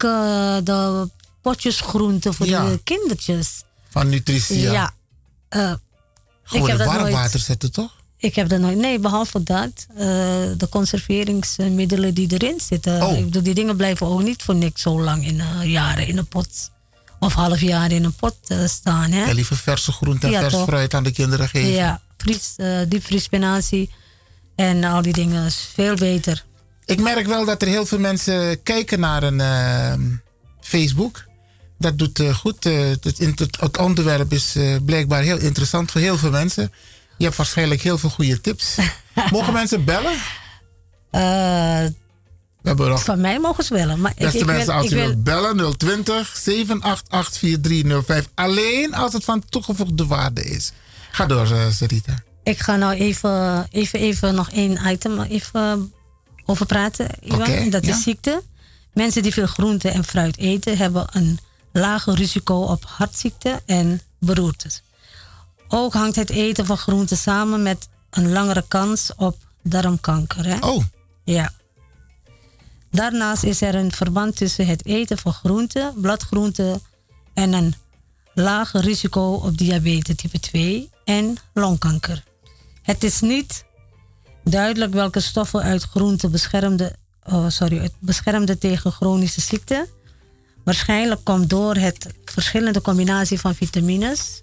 de 0.64 1.09
potjes 1.42 1.80
groenten 1.82 2.34
voor 2.34 2.45
de 2.45 2.80
kindertjes. 2.84 3.64
Van 3.90 4.09
nutritie. 4.09 4.59
Ja. 4.59 4.93
In 5.50 5.80
dat 6.66 6.77
warm 6.85 7.00
nooit- 7.01 7.14
water 7.14 7.40
zetten, 7.40 7.72
toch? 7.72 7.94
Ik 8.17 8.35
heb 8.35 8.49
dat 8.49 8.59
nooit. 8.59 8.77
Nee, 8.77 8.99
behalve 8.99 9.43
dat. 9.43 9.85
eh, 9.89 9.97
de 10.57 10.67
conserveringsmiddelen 10.69 12.13
die 12.13 12.33
erin 12.33 12.59
zitten. 12.59 13.03
Oh. 13.03 13.17
Ik 13.17 13.23
bedoel, 13.25 13.43
die 13.43 13.53
dingen 13.53 13.75
blijven 13.77 14.07
ook 14.07 14.23
niet 14.23 14.43
voor 14.43 14.55
niks 14.55 14.81
zo 14.81 15.01
lang 15.01 15.25
in 15.25 15.39
eh, 15.39 15.71
jaren 15.71 16.07
in 16.07 16.17
een 16.17 16.27
pot. 16.27 16.71
Of 17.19 17.33
half 17.33 17.59
jaar 17.59 17.91
in 17.91 18.03
een 18.03 18.13
pot 18.13 18.35
eh, 18.47 18.57
staan. 18.65 19.11
Hè? 19.11 19.25
Ja, 19.25 19.33
liever 19.33 19.57
verse 19.57 19.91
groenten 19.91 20.27
en 20.27 20.33
Ja, 20.33 20.39
vers 20.39 20.53
toch? 20.53 20.67
fruit 20.67 20.93
aan 20.93 21.03
de 21.03 21.11
kinderen 21.11 21.49
geven. 21.49 21.71
Ja, 21.71 22.01
vries, 22.17 22.55
diepvriespinazie. 22.87 23.89
En 24.55 24.83
al 24.83 25.01
die 25.01 25.13
dingen 25.13 25.45
is 25.45 25.69
veel 25.73 25.95
beter. 25.95 26.43
Ik 26.85 27.01
merk 27.01 27.27
wel 27.27 27.45
dat 27.45 27.61
er 27.61 27.67
heel 27.67 27.85
veel 27.85 27.99
mensen 27.99 28.63
kijken 28.63 28.99
naar 28.99 29.23
een 29.23 29.39
ehm, 29.41 30.01
Facebook. 30.61 31.25
Dat 31.77 31.97
doet 31.97 32.21
goed. 32.33 32.63
Het, 32.63 33.17
het, 33.59 33.77
onderwerp 33.77 34.33
is 34.33 34.55
blijkbaar 34.85 35.23
heel 35.23 35.37
interessant 35.37 35.91
voor 35.91 36.01
heel 36.01 36.17
veel 36.17 36.29
mensen. 36.31 36.71
Je 37.17 37.23
hebt 37.23 37.35
waarschijnlijk 37.37 37.81
heel 37.81 37.97
veel 37.97 38.09
goede 38.09 38.41
tips. 38.41 38.75
Mogen 39.31 39.53
mensen 39.53 39.83
bellen? 39.83 40.17
We 42.65 42.71
hebben 42.71 42.89
nog 42.89 43.03
van 43.03 43.21
mij 43.21 43.39
mogen 43.39 43.63
ze 43.63 43.73
bellen. 43.73 43.99
Maar 43.99 44.13
Beste 44.17 44.37
ik 44.37 44.45
mensen, 44.45 44.65
wil, 44.65 44.75
als 44.75 44.91
u 44.91 44.95
wil, 44.95 45.05
wilt 45.05 45.23
bellen 45.23 45.77
020 45.77 46.37
788 46.37 47.37
4305. 47.37 48.29
Alleen 48.35 48.93
als 48.93 49.13
het 49.13 49.23
van 49.23 49.43
toegevoegde 49.49 50.05
waarde 50.05 50.43
is. 50.43 50.71
Ga 51.11 51.25
door, 51.25 51.51
eh, 51.51 51.69
Sarita. 51.69 52.23
ik 52.43 52.59
ga 52.59 52.75
nou 52.75 52.93
even, 52.93 53.67
even, 53.71 53.99
even 53.99 54.35
nog 54.35 54.51
één 54.51 54.79
item 54.87 55.21
even 55.21 55.93
over 56.45 56.65
praten. 56.65 57.07
Iwan. 57.19 57.69
Dat 57.69 57.85
ja. 57.85 57.95
is 57.95 58.03
ziekte. 58.03 58.43
Mensen 58.93 59.23
die 59.23 59.33
veel 59.33 59.47
groente 59.47 59.89
en 59.89 60.03
fruit 60.03 60.37
eten, 60.37 60.77
hebben 60.77 61.07
een 61.11 61.39
lager 61.71 62.15
risico 62.15 62.55
op 62.55 62.83
hartziekte 62.85 63.61
en 63.65 64.01
beroertes. 64.19 64.83
Ook 65.67 65.93
hangt 65.93 66.15
het 66.15 66.29
eten 66.29 66.65
van 66.65 66.77
groenten 66.77 67.17
samen 67.17 67.63
met 67.63 67.89
een 68.09 68.31
langere 68.31 68.63
kans 68.67 69.11
op 69.17 69.37
darmkanker. 69.63 70.45
Hè? 70.45 70.57
Oh. 70.59 70.83
Ja. 71.23 71.51
Daarnaast 72.91 73.43
is 73.43 73.61
er 73.61 73.75
een 73.75 73.91
verband 73.91 74.35
tussen 74.35 74.67
het 74.67 74.85
eten 74.85 75.17
van 75.17 75.33
groenten, 75.33 75.93
bladgroenten 76.01 76.81
en 77.33 77.53
een 77.53 77.75
lager 78.33 78.81
risico 78.81 79.33
op 79.33 79.57
diabetes 79.57 80.15
type 80.15 80.39
2 80.39 80.89
en 81.03 81.37
longkanker. 81.53 82.23
Het 82.81 83.03
is 83.03 83.21
niet 83.21 83.65
duidelijk 84.43 84.93
welke 84.93 85.19
stoffen 85.19 85.61
uit 85.61 85.83
groenten 85.83 86.31
beschermden, 86.31 86.95
oh, 87.23 87.49
sorry, 87.49 87.77
het 87.77 87.93
beschermden 87.99 88.59
tegen 88.59 88.91
chronische 88.91 89.41
ziekten. 89.41 89.87
Waarschijnlijk 90.63 91.23
komt 91.23 91.49
door 91.49 91.75
het 91.75 92.13
verschillende 92.25 92.81
combinatie 92.81 93.39
van 93.39 93.55
vitamines. 93.55 94.41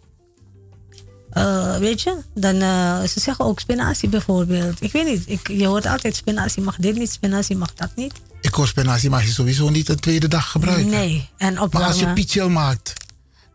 Eh, 1.33 1.77
weet 1.77 2.02
je, 2.02 2.17
dan, 2.35 2.55
eh, 2.61 3.02
ze 3.02 3.20
zeggen 3.20 3.44
ook 3.44 3.61
spinazie 3.61 4.09
bijvoorbeeld. 4.09 4.83
Ik 4.83 4.93
weet 4.93 5.07
niet, 5.07 5.23
ik, 5.27 5.49
je 5.49 5.67
hoort 5.67 5.86
altijd 5.86 6.17
spinazie 6.17 6.62
mag 6.62 6.77
dit 6.77 6.97
niet, 6.97 7.11
spinazie 7.12 7.57
mag 7.57 7.75
dat 7.75 7.91
niet. 7.97 8.12
Ik 8.41 8.55
hoor 8.55 8.67
spinazie 8.67 9.11
mag 9.11 9.23
je 9.25 9.31
sowieso 9.33 9.69
niet 9.69 9.89
een 9.89 10.01
tweede 10.01 10.28
dag 10.28 10.51
gebruiken. 10.51 10.89
Nee, 10.91 11.28
en 11.36 11.61
op 11.61 11.73
Maar 11.73 11.83
als 11.83 11.99
je 11.99 12.12
pichel 12.12 12.49
maakt. 12.49 12.93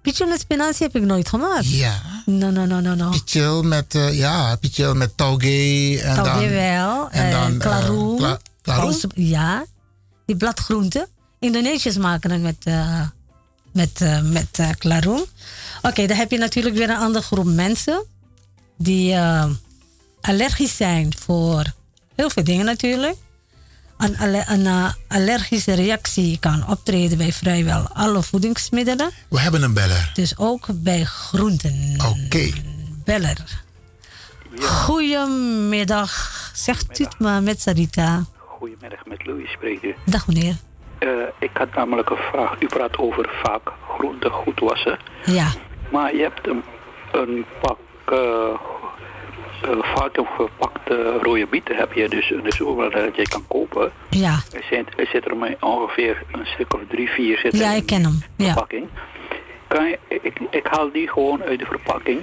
Pichel 0.01 0.27
met 0.27 0.39
spinazie 0.39 0.85
heb 0.85 0.95
ik 0.95 1.01
nooit 1.03 1.29
gemaakt. 1.29 1.67
Ja. 1.69 2.01
No, 2.25 2.49
no, 2.49 2.65
no, 2.65 2.79
no, 2.79 2.93
no. 2.95 3.09
Pichel 3.09 3.63
met, 3.63 3.95
eh, 3.95 4.17
ja, 4.17 4.55
pichel 4.55 4.93
met 4.93 5.17
tauge. 5.17 6.01
En 6.03 6.15
Tauge 6.15 6.39
dan, 6.39 6.49
wel. 6.49 7.09
En 7.09 7.31
dan 7.31 7.57
klaroen. 7.57 8.17
kla- 8.17 8.39
klaroen? 8.61 8.95
Ja, 9.15 9.65
die 10.25 10.35
bladgroenten. 10.35 11.07
Indonesiërs 11.39 11.97
maken 11.97 12.31
het 12.31 12.41
met, 12.41 12.65
met, 13.73 14.21
met 14.23 14.59
klaroen. 14.77 15.25
Oké, 15.87 16.05
dan 16.05 16.17
heb 16.17 16.31
je 16.31 16.37
natuurlijk 16.37 16.75
weer 16.75 16.89
een 16.89 16.97
andere 16.97 17.25
groep 17.25 17.45
mensen 17.45 18.03
die 18.77 19.13
eh, 19.13 19.45
allergisch 20.21 20.75
zijn 20.75 21.13
voor 21.17 21.63
heel 22.15 22.29
veel 22.29 22.43
dingen 22.43 22.65
natuurlijk. 22.65 23.15
Een, 23.97 24.15
een 24.51 24.65
eh, 24.65 24.93
allergische 25.07 25.73
reactie 25.73 26.39
kan 26.39 26.67
optreden 26.69 27.17
bij 27.17 27.31
vrijwel 27.31 27.87
alle 27.93 28.23
voedingsmiddelen. 28.23 29.09
We 29.29 29.39
hebben 29.39 29.63
een 29.63 29.73
beller. 29.73 30.11
Dus 30.13 30.37
ook 30.37 30.67
bij 30.73 31.03
groenten. 31.03 31.95
Oké. 31.97 32.51
Beller. 33.03 33.63
Goedemiddag. 34.59 36.51
Zegt 36.53 36.99
u 36.99 37.03
het 37.03 37.19
maar 37.19 37.43
met 37.43 37.61
Sarita. 37.61 38.25
Goedemiddag, 38.37 39.05
met 39.05 39.25
Louis 39.25 39.51
spreekt 39.51 39.83
u. 39.83 39.95
Dag 40.05 40.27
meneer. 40.27 40.55
Eh, 40.99 41.09
ik 41.39 41.51
had 41.53 41.75
namelijk 41.75 42.09
een 42.09 42.23
vraag. 42.31 42.61
U 42.61 42.65
praat 42.65 42.97
over 42.97 43.29
vaak 43.43 43.71
groenten 43.97 44.31
goed 44.31 44.59
wassen. 44.59 44.99
Ja. 45.25 45.51
Maar 45.91 46.15
je 46.15 46.21
hebt 46.21 46.47
een, 46.47 46.63
een 47.11 47.45
pak 47.61 47.77
vacuüm 49.81 50.25
verpakte 50.35 51.17
rode 51.21 51.47
bieten 51.47 51.75
heb 51.75 51.93
je 51.93 52.09
dus 52.09 52.31
in 52.31 52.41
de 52.43 52.53
supermarkt 52.53 52.93
dat 52.95 53.15
je 53.15 53.27
kan 53.27 53.43
kopen. 53.47 53.91
Ja. 54.09 54.39
Er 54.53 54.63
zit, 54.69 54.87
er 54.97 55.07
zit 55.07 55.25
er 55.25 55.37
maar 55.37 55.55
ongeveer 55.59 56.23
een 56.31 56.45
stuk 56.45 56.73
of 56.73 56.79
drie, 56.89 57.09
vier 57.09 57.37
zitten 57.37 57.59
Ja, 57.59 57.71
in 57.71 57.77
ik 57.77 57.85
ken 57.85 58.03
hem. 58.03 58.19
de 58.35 58.43
Ja. 58.43 58.51
verpakking. 58.51 58.87
Kan 59.67 59.85
je, 59.87 59.99
ik, 60.07 60.39
ik 60.49 60.65
haal 60.67 60.91
die 60.91 61.07
gewoon 61.09 61.43
uit 61.43 61.59
de 61.59 61.65
verpakking 61.65 62.19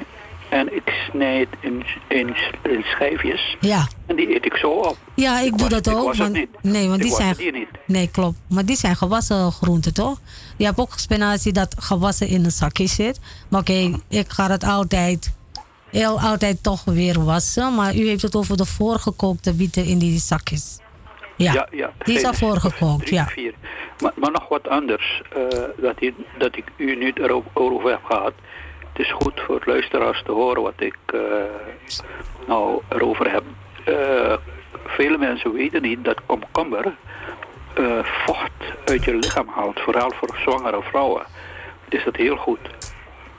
en 0.54 0.74
ik 0.76 0.92
snij 1.10 1.38
het 1.38 1.48
in, 1.60 1.84
in, 2.08 2.34
in 2.62 2.82
schijfjes. 2.82 3.56
Ja. 3.60 3.88
En 4.06 4.16
die 4.16 4.34
eet 4.34 4.44
ik 4.44 4.56
zo 4.56 4.70
op. 4.70 4.96
Ja, 5.14 5.40
ik, 5.40 5.58
doe 5.58 5.68
was- 5.68 5.82
dat 5.82 5.94
ook. 5.94 6.14
want- 6.14 6.32
niet. 6.32 6.48
Nee, 6.62 6.88
want 6.88 7.00
Ik 7.00 7.06
die 7.06 7.14
zijn. 7.16 7.36
hier 7.38 7.52
niet. 7.52 7.68
Nee, 7.86 8.08
klopt. 8.10 8.38
Maar 8.48 8.64
die 8.64 8.76
zijn 8.76 8.96
gewassen 8.96 9.52
groenten, 9.52 9.94
toch? 9.94 10.20
Je 10.56 10.64
hebt 10.64 10.78
ook 10.78 10.92
spinazie 10.96 11.52
dat 11.52 11.74
gewassen 11.78 12.28
in 12.28 12.44
een 12.44 12.50
zakje 12.50 12.86
zit. 12.86 13.20
Maar 13.50 13.60
oké, 13.60 14.00
ik 14.08 14.30
ga 14.30 14.50
het 14.50 14.64
altijd, 14.64 15.34
heel 15.90 16.20
altijd 16.20 16.62
toch 16.62 16.84
weer 16.84 17.24
wassen. 17.24 17.74
Maar 17.74 17.94
u 17.96 18.06
heeft 18.06 18.22
het 18.22 18.36
over 18.36 18.56
de 18.56 18.64
voorgekookte 18.64 19.54
bieten 19.54 19.84
in 19.84 19.98
die 19.98 20.18
zakjes. 20.18 20.78
Ja, 21.36 21.52
Ja, 21.52 21.68
ja. 21.70 21.90
die 22.04 22.14
is 22.16 22.24
al 22.24 22.34
voorgekookt, 22.34 23.08
ja. 23.08 23.26
Vier. 23.26 23.54
Maar, 24.02 24.12
maar 24.16 24.30
nog 24.30 24.48
wat 24.48 24.68
anders, 24.68 25.22
eh, 25.32 25.58
dat, 25.82 25.94
ik, 25.98 26.14
dat 26.38 26.56
ik 26.56 26.64
u 26.76 26.96
niet 27.04 27.18
erover 27.18 27.50
over 27.54 27.90
heb 27.90 28.04
gehad. 28.04 28.32
Het 28.94 29.06
is 29.06 29.12
goed 29.12 29.40
voor 29.46 29.62
luisteraars 29.64 30.22
te 30.22 30.32
horen 30.32 30.62
wat 30.62 30.80
ik 30.80 30.96
eh, 31.06 31.20
nou 32.46 32.82
erover 32.88 33.30
heb. 33.30 33.42
Eh, 33.84 34.36
vele 34.86 35.18
mensen 35.18 35.52
weten 35.52 35.82
niet 35.82 36.04
dat 36.04 36.20
komkommer 36.26 36.94
eh, 37.74 37.98
vocht 38.26 38.50
uit 38.84 39.04
je 39.04 39.14
lichaam 39.14 39.48
haalt, 39.48 39.80
vooral 39.80 40.12
voor 40.16 40.36
zwangere 40.42 40.82
vrouwen. 40.82 41.22
Is 41.88 42.04
dat 42.04 42.16
heel 42.16 42.36
goed. 42.36 42.58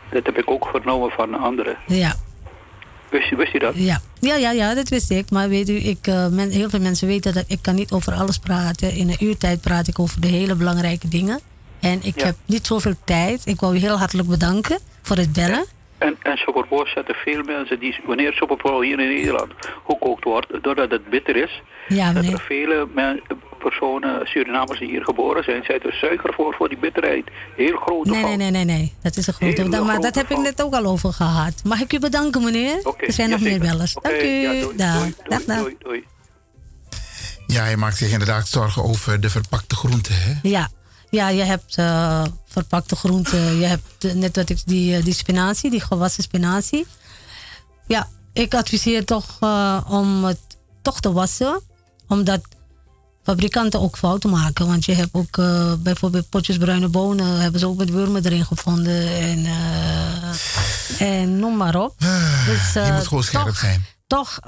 Dat 0.09 0.25
heb 0.25 0.37
ik 0.37 0.49
ook 0.49 0.67
vernomen 0.67 1.11
van 1.11 1.33
anderen. 1.33 1.77
Ja. 1.87 2.13
Wist, 3.09 3.29
wist 3.29 3.51
je 3.51 3.59
dat? 3.59 3.73
Ja. 3.75 4.01
Ja, 4.19 4.35
ja, 4.35 4.51
ja, 4.51 4.73
dat 4.73 4.89
wist 4.89 5.11
ik. 5.11 5.31
Maar 5.31 5.49
weet 5.49 5.69
u, 5.69 5.75
ik, 5.75 6.05
men, 6.31 6.49
heel 6.49 6.69
veel 6.69 6.79
mensen 6.79 7.07
weten 7.07 7.33
dat 7.33 7.45
ik 7.47 7.59
kan 7.61 7.75
niet 7.75 7.91
over 7.91 8.13
alles 8.13 8.37
praten. 8.37 8.91
In 8.91 9.09
een 9.09 9.25
uurtijd 9.25 9.61
praat 9.61 9.87
ik 9.87 9.99
over 9.99 10.21
de 10.21 10.27
hele 10.27 10.55
belangrijke 10.55 11.07
dingen. 11.07 11.39
En 11.79 11.99
ik 12.03 12.21
heb 12.21 12.35
niet 12.45 12.67
zoveel 12.67 12.95
tijd. 13.03 13.45
Ik 13.45 13.59
wil 13.59 13.75
u 13.75 13.77
heel 13.77 13.97
hartelijk 13.97 14.27
bedanken 14.27 14.79
voor 15.05 15.15
het 15.17 15.33
bellen. 15.33 15.65
En, 15.97 16.15
en 16.21 16.37
zetten 16.93 17.15
veel 17.15 17.43
mensen 17.43 17.79
die, 17.79 17.99
wanneer 18.05 18.33
Superbowl 18.33 18.81
hier 18.81 18.99
in 18.99 19.15
Nederland 19.15 19.51
gekookt 19.87 20.23
wordt, 20.23 20.47
doordat 20.63 20.91
het 20.91 21.09
bitter 21.09 21.35
is, 21.35 21.61
Ja, 21.87 22.13
dat 22.13 22.25
er 22.25 22.39
vele 22.39 22.87
men- 22.95 23.21
personen, 23.59 24.27
Surinamers 24.27 24.79
die 24.79 24.87
hier 24.89 25.03
geboren 25.03 25.43
zijn, 25.43 25.63
zetten 25.63 25.89
er 25.89 25.95
suiker 25.95 26.33
voor, 26.33 26.53
voor 26.57 26.69
die 26.69 26.77
bitterheid. 26.77 27.23
Heel 27.55 27.77
grote 27.77 28.09
Nee, 28.09 28.23
nee, 28.23 28.35
nee, 28.35 28.51
nee, 28.51 28.63
nee. 28.65 28.93
Dat 29.01 29.17
is 29.17 29.27
een 29.27 29.33
grote. 29.33 29.83
Maar 29.83 29.99
dat 29.99 30.15
heb 30.15 30.31
ik 30.31 30.37
net 30.37 30.61
ook 30.61 30.73
al 30.73 30.85
over 30.85 31.13
gehad. 31.13 31.53
Mag 31.63 31.81
ik 31.81 31.93
u 31.93 31.99
bedanken, 31.99 32.43
meneer? 32.43 32.79
Oké, 32.83 33.05
er 33.05 33.13
zijn 33.13 33.29
nog 33.29 33.39
meer 33.41 33.59
bellers. 33.59 33.93
Dank 33.93 34.15
u. 34.21 34.25
ja, 34.25 34.51
doei, 34.61 34.75
dag. 34.77 34.97
doei, 34.99 35.13
dag, 35.27 35.43
dag. 35.43 35.59
Doei, 35.59 35.75
doei. 35.79 36.03
Ja, 37.47 37.63
hij 37.63 37.75
maakt 37.75 37.97
zich 37.97 38.11
inderdaad 38.11 38.47
zorgen 38.47 38.83
over 38.83 39.19
de 39.21 39.29
verpakte 39.29 39.75
groenten. 39.75 40.13
Hè? 40.15 40.33
Ja. 40.41 40.69
Ja, 41.15 41.29
je 41.29 41.43
hebt 41.43 41.75
eh, 41.77 42.23
verpakte 42.45 42.95
groenten. 42.95 43.55
Je 43.59 43.65
hebt 43.65 44.03
eh, 44.03 44.13
net 44.13 44.35
wat 44.35 44.49
ik, 44.49 44.61
die, 44.65 44.95
eh, 44.95 45.03
die 45.03 45.13
spinazie, 45.13 45.69
die 45.71 45.81
gewassen 45.81 46.23
spinazie. 46.23 46.85
Ja, 47.87 48.07
ik 48.33 48.53
adviseer 48.53 49.05
toch 49.05 49.37
om 49.87 50.23
het 50.23 50.39
toch 50.81 50.99
te 50.99 51.11
wassen. 51.11 51.61
Omdat 52.07 52.41
fabrikanten 53.23 53.81
ook 53.81 53.97
fouten 53.97 54.29
maken. 54.29 54.67
Want 54.67 54.85
je 54.85 54.93
hebt 54.93 55.13
ook 55.13 55.35
bijvoorbeeld 55.83 56.29
potjes 56.29 56.57
bruine 56.57 56.87
bonen. 56.87 57.39
Hebben 57.39 57.59
ze 57.59 57.67
ook 57.67 57.77
met 57.77 57.91
wormen 57.91 58.25
erin 58.25 58.45
gevonden. 58.45 59.07
En, 59.07 59.45
en 60.99 61.39
noem 61.39 61.57
maar 61.57 61.75
op. 61.75 61.95
Dus, 62.45 62.73
je 62.73 62.91
moet 62.93 63.07
gewoon 63.07 63.23
scherp 63.23 63.45
toch- 63.45 63.57
zijn. 63.57 63.85
Toch, 64.07 64.39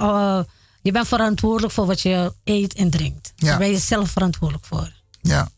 je 0.82 0.92
bent 0.92 1.08
verantwoordelijk 1.08 1.74
voor 1.74 1.86
wat 1.86 2.02
je 2.02 2.34
eet 2.44 2.74
en 2.74 2.90
drinkt. 2.90 3.34
Ja. 3.36 3.48
Daar 3.48 3.58
ben 3.58 3.70
je 3.70 3.78
zelf 3.78 4.10
verantwoordelijk 4.10 4.66
voor. 4.66 4.92
Ja. 5.22 5.50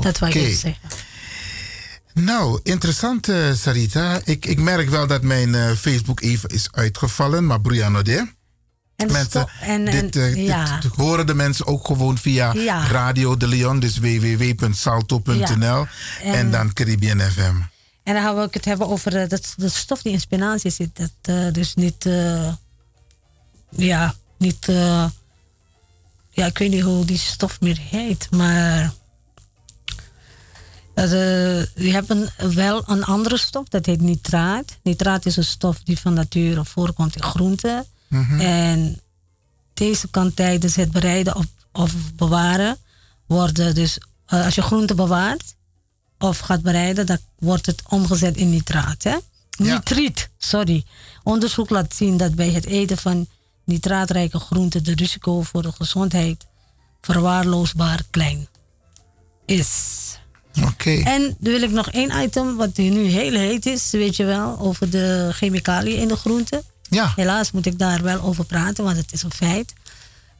Dat 0.00 0.18
wil 0.18 0.28
ik 0.28 0.56
zeggen. 0.56 0.76
Nou, 2.14 2.60
interessant, 2.62 3.28
eh, 3.28 3.52
Sarita. 3.54 4.20
Ik, 4.24 4.46
ik 4.46 4.58
merk 4.60 4.88
wel 4.88 5.06
dat 5.06 5.22
mijn 5.22 5.54
eh, 5.54 5.70
Facebook 5.72 6.20
even 6.20 6.48
is 6.48 6.68
uitgevallen, 6.72 7.46
maar 7.46 7.60
Brianna 7.60 8.02
de. 8.02 8.36
En 8.96 9.12
mensen, 9.12 9.48
en- 9.60 9.84
dit, 9.84 10.16
en- 10.16 10.22
eh, 10.28 10.34
dit 10.34 10.46
ja. 10.46 10.80
horen 10.96 11.26
de 11.26 11.34
mensen 11.34 11.66
ook 11.66 11.86
gewoon 11.86 12.18
via 12.18 12.52
Ja. 12.52 12.86
Radio 12.86 13.36
de 13.36 13.46
Leon, 13.48 13.80
dus 13.80 13.98
www.salto.nl 13.98 15.34
Ja. 15.64 15.88
en, 16.22 16.34
En- 16.34 16.50
dan 16.50 16.72
Caribbean 16.72 17.20
FM. 17.20 17.56
En 18.02 18.14
dan 18.14 18.22
gaan 18.22 18.34
we 18.34 18.40
ook 18.42 18.54
het 18.54 18.64
hebben 18.64 18.88
over 18.88 19.28
dat, 19.28 19.52
de 19.56 19.68
stof 19.68 20.02
die 20.02 20.12
in 20.12 20.20
spinazie 20.20 20.70
zit. 20.70 20.90
Dat 20.96 21.54
dus 21.54 21.74
niet, 21.74 22.04
ja, 23.70 24.14
niet, 24.38 24.66
ja, 26.30 26.46
ik 26.46 26.58
weet 26.58 26.70
niet 26.70 26.82
hoe 26.82 27.04
die 27.04 27.18
stof 27.18 27.60
meer 27.60 27.78
heet, 27.90 28.28
maar 28.30 28.92
eh, 31.02 31.84
je 31.84 31.92
hebt 31.92 32.10
een, 32.10 32.28
wel 32.54 32.82
een 32.86 33.04
andere 33.04 33.38
stof, 33.38 33.68
dat 33.68 33.86
heet 33.86 34.00
nitraat. 34.00 34.76
Nitraat 34.82 35.26
is 35.26 35.36
een 35.36 35.44
stof 35.44 35.82
die 35.82 35.98
van 35.98 36.14
nature 36.14 36.64
voorkomt 36.64 37.16
in 37.16 37.22
groenten. 37.22 37.86
Mhm. 38.08 38.40
En 38.40 39.00
deze 39.74 40.08
kan 40.08 40.34
tijdens 40.34 40.76
het 40.76 40.90
bereiden 40.90 41.36
of, 41.36 41.46
of 41.72 42.14
bewaren 42.14 42.76
worden 43.26 43.74
dus, 43.74 43.98
eh, 44.26 44.44
als 44.44 44.54
je 44.54 44.62
groenten 44.62 44.96
bewaart 44.96 45.54
of 46.18 46.38
gaat 46.38 46.62
bereiden, 46.62 47.06
dan 47.06 47.18
wordt 47.38 47.66
het 47.66 47.82
omgezet 47.88 48.36
in 48.36 48.50
nitraat. 48.50 49.02
Hè? 49.02 49.16
Nitriet, 49.58 50.28
sorry. 50.38 50.84
Onderzoek 51.22 51.70
laat 51.70 51.94
zien 51.94 52.16
dat 52.16 52.34
bij 52.34 52.50
het 52.50 52.66
eten 52.66 52.98
van 52.98 53.28
nitraatrijke 53.64 54.38
groenten 54.38 54.84
de 54.84 54.94
risico 54.94 55.42
voor 55.42 55.62
de 55.62 55.72
gezondheid 55.72 56.46
verwaarloosbaar 57.00 58.02
klein 58.10 58.48
is. 59.46 60.07
Oké. 60.66 60.90
En 60.90 61.22
dan 61.22 61.52
wil 61.52 61.62
ik 61.62 61.70
nog 61.70 61.90
één 61.90 62.22
item, 62.22 62.56
wat 62.56 62.76
nu 62.76 63.04
heel 63.04 63.32
heet 63.32 63.66
is, 63.66 63.90
weet 63.90 64.16
je 64.16 64.24
wel, 64.24 64.58
over 64.58 64.90
de 64.90 65.28
chemicaliën 65.32 65.98
in 65.98 66.08
de 66.08 66.16
groenten. 66.16 66.62
Ja. 66.90 67.12
Helaas 67.16 67.50
moet 67.50 67.66
ik 67.66 67.78
daar 67.78 68.02
wel 68.02 68.20
over 68.20 68.44
praten, 68.44 68.84
want 68.84 68.96
het 68.96 69.12
is 69.12 69.22
een 69.22 69.32
feit. 69.32 69.72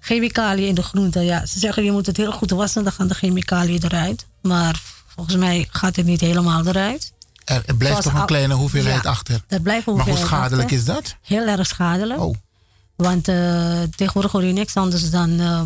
Chemicaliën 0.00 0.68
in 0.68 0.74
de 0.74 0.82
groenten, 0.82 1.24
ja, 1.24 1.46
ze 1.46 1.58
zeggen 1.58 1.84
je 1.84 1.92
moet 1.92 2.06
het 2.06 2.16
heel 2.16 2.32
goed 2.32 2.50
wassen, 2.50 2.84
dan 2.84 2.92
gaan 2.92 3.08
de 3.08 3.14
chemicaliën 3.14 3.84
eruit. 3.84 4.26
Maar 4.42 4.82
volgens 5.06 5.36
mij 5.36 5.66
gaat 5.70 5.96
het 5.96 6.06
niet 6.06 6.20
helemaal 6.20 6.66
eruit. 6.66 7.12
Er, 7.44 7.62
er 7.66 7.76
blijft 7.76 7.96
Zoals 7.96 8.04
toch 8.04 8.20
een 8.20 8.26
kleine 8.26 8.54
hoeveelheid 8.54 9.02
Ja, 9.02 9.10
achter. 9.10 9.42
Er 9.48 9.60
blijft 9.60 9.86
een 9.86 9.94
maar 9.94 10.04
hoe 10.04 10.12
hoeveelheid 10.12 10.40
schadelijk 10.40 10.62
achter. 10.62 10.78
is 10.78 10.84
dat? 10.84 11.16
Heel 11.22 11.46
erg 11.46 11.66
schadelijk. 11.66 12.20
Oh. 12.20 12.34
Want 12.96 13.28
eh, 13.28 13.82
tegenwoordig 13.96 14.32
hoor 14.32 14.44
je 14.44 14.52
niks 14.52 14.74
anders 14.74 15.10
dan 15.10 15.40
eh, 15.40 15.60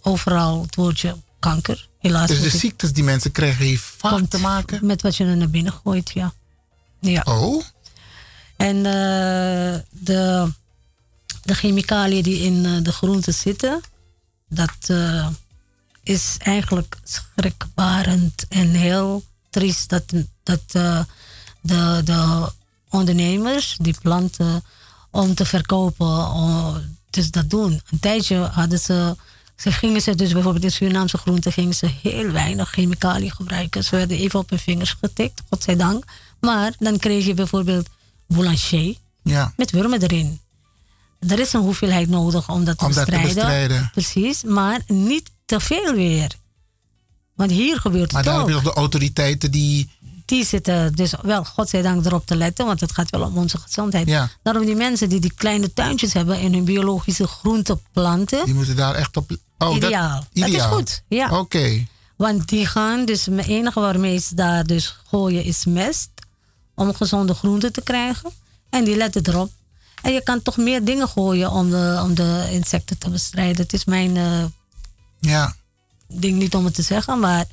overal 0.00 0.62
het 0.62 0.74
woordje 0.74 1.16
kanker. 1.50 1.88
Helaas. 1.98 2.28
Dus 2.28 2.40
de 2.40 2.46
ik- 2.46 2.60
ziektes 2.60 2.92
die 2.92 3.04
mensen 3.04 3.32
krijgen 3.32 3.64
heeft 3.64 3.82
vaak 3.82 4.12
komt 4.12 4.30
te 4.30 4.38
maken? 4.38 4.86
met 4.86 5.02
wat 5.02 5.16
je 5.16 5.24
er 5.24 5.36
naar 5.36 5.50
binnen 5.50 5.72
gooit, 5.72 6.10
ja. 6.14 6.32
ja. 7.00 7.22
Oh? 7.24 7.62
En 8.56 8.76
eh, 8.76 9.80
de, 9.90 10.52
de 11.42 11.54
chemicaliën 11.54 12.22
die 12.22 12.38
in 12.38 12.64
eh, 12.66 12.72
de 12.82 12.92
groenten 12.92 13.34
zitten, 13.34 13.80
dat 14.48 14.76
eh, 14.86 15.28
is 16.02 16.36
eigenlijk 16.38 16.96
schrikbarend 17.04 18.46
en 18.48 18.68
heel 18.70 19.24
triest 19.50 19.88
dat, 19.88 20.04
dat 20.42 20.70
de, 21.60 22.00
de 22.04 22.52
ondernemers 22.90 23.76
die 23.80 23.96
planten 24.02 24.64
om 25.10 25.34
te 25.34 25.44
verkopen, 25.44 26.06
oh, 26.06 26.76
dus 27.10 27.30
dat 27.30 27.50
doen. 27.50 27.80
Een 27.90 28.00
tijdje 28.00 28.36
hadden 28.36 28.78
ze, 28.78 29.16
ze 29.56 29.72
gingen 29.72 30.00
ze 30.00 30.14
dus 30.14 30.32
bijvoorbeeld 30.32 30.64
in 30.64 30.70
Surinaamse 30.72 31.18
groenten 31.18 31.52
gingen 31.52 31.74
ze 31.74 31.86
heel 32.02 32.30
weinig 32.30 32.70
chemicaliën 32.70 33.30
gebruiken. 33.32 33.84
Ze 33.84 33.96
werden 33.96 34.16
even 34.16 34.38
op 34.38 34.50
hun 34.50 34.58
vingers 34.58 34.96
getikt, 35.00 35.42
godzijdank. 35.48 36.04
Maar 36.40 36.72
dan 36.78 36.98
kreeg 36.98 37.26
je 37.26 37.34
bijvoorbeeld 37.34 37.88
boulanger 38.26 38.94
Ja. 39.22 39.52
met 39.56 39.70
wormen 39.72 40.02
erin. 40.02 40.40
Er 41.28 41.38
is 41.38 41.52
een 41.52 41.60
hoeveelheid 41.60 42.08
nodig 42.08 42.48
om 42.48 42.64
dat 42.64 42.78
te 42.78 42.84
Om 42.84 42.92
dat 42.92 43.04
te 43.04 43.10
bestrijden. 43.10 43.34
bestrijden. 43.34 43.90
Precies, 43.92 44.42
maar 44.42 44.80
niet 44.86 45.30
te 45.44 45.60
veel 45.60 45.94
weer. 45.94 46.30
Want 47.34 47.50
hier 47.50 47.80
gebeurt 47.80 48.12
Maar 48.12 48.22
het 48.22 48.30
dan 48.30 48.38
heb 48.40 48.48
je 48.48 48.54
nog 48.54 48.62
de 48.62 48.72
autoriteiten 48.80 49.50
die... 49.50 49.90
Die 50.26 50.44
zitten 50.44 50.92
dus 50.94 51.14
wel, 51.22 51.44
godzijdank, 51.44 52.04
erop 52.04 52.26
te 52.26 52.36
letten, 52.36 52.66
want 52.66 52.80
het 52.80 52.92
gaat 52.92 53.10
wel 53.10 53.22
om 53.22 53.36
onze 53.36 53.58
gezondheid. 53.58 54.06
Ja. 54.08 54.30
Daarom 54.42 54.64
die 54.64 54.76
mensen 54.76 55.08
die 55.08 55.20
die 55.20 55.32
kleine 55.36 55.72
tuintjes 55.72 56.12
hebben 56.12 56.38
en 56.38 56.52
hun 56.52 56.64
biologische 56.64 57.26
groenten 57.26 57.80
planten, 57.92 58.44
Die 58.44 58.54
moeten 58.54 58.76
daar 58.76 58.94
echt 58.94 59.16
op... 59.16 59.30
Oh, 59.58 59.76
ideaal. 59.76 60.24
Dat, 60.32 60.48
is 60.48 60.62
goed, 60.62 61.02
ja. 61.08 61.38
Oké. 61.38 61.86
Want 62.16 62.48
die 62.48 62.66
gaan 62.66 63.04
dus, 63.04 63.26
het 63.26 63.46
enige 63.46 63.80
waarmee 63.80 64.18
ze 64.18 64.34
daar 64.34 64.64
dus 64.64 64.98
gooien 65.08 65.44
is 65.44 65.64
mest. 65.64 66.08
Om 66.74 66.94
gezonde 66.94 67.34
groenten 67.34 67.72
te 67.72 67.82
krijgen. 67.82 68.30
En 68.70 68.84
die 68.84 68.96
letten 68.96 69.22
erop. 69.26 69.50
En 70.02 70.12
je 70.12 70.22
kan 70.22 70.42
toch 70.42 70.56
meer 70.56 70.84
dingen 70.84 71.08
gooien 71.08 71.50
om 71.50 71.70
de, 71.70 72.00
om 72.02 72.14
de 72.14 72.48
insecten 72.50 72.98
te 72.98 73.10
bestrijden. 73.10 73.62
Het 73.62 73.72
is 73.72 73.84
mijn 73.84 74.16
eh, 74.16 74.44
Ja. 75.20 75.54
ding 76.08 76.38
niet 76.38 76.54
om 76.54 76.64
het 76.64 76.74
te 76.74 76.82
zeggen. 76.82 77.18
Maar 77.20 77.46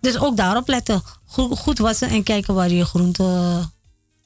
dus 0.00 0.18
ook 0.18 0.36
daarop 0.36 0.68
letten. 0.68 1.02
Goed, 1.26 1.58
goed 1.58 1.78
wassen 1.78 2.08
en 2.08 2.22
kijken 2.22 2.54
waar 2.54 2.70
je 2.70 2.84
groenten 2.84 3.72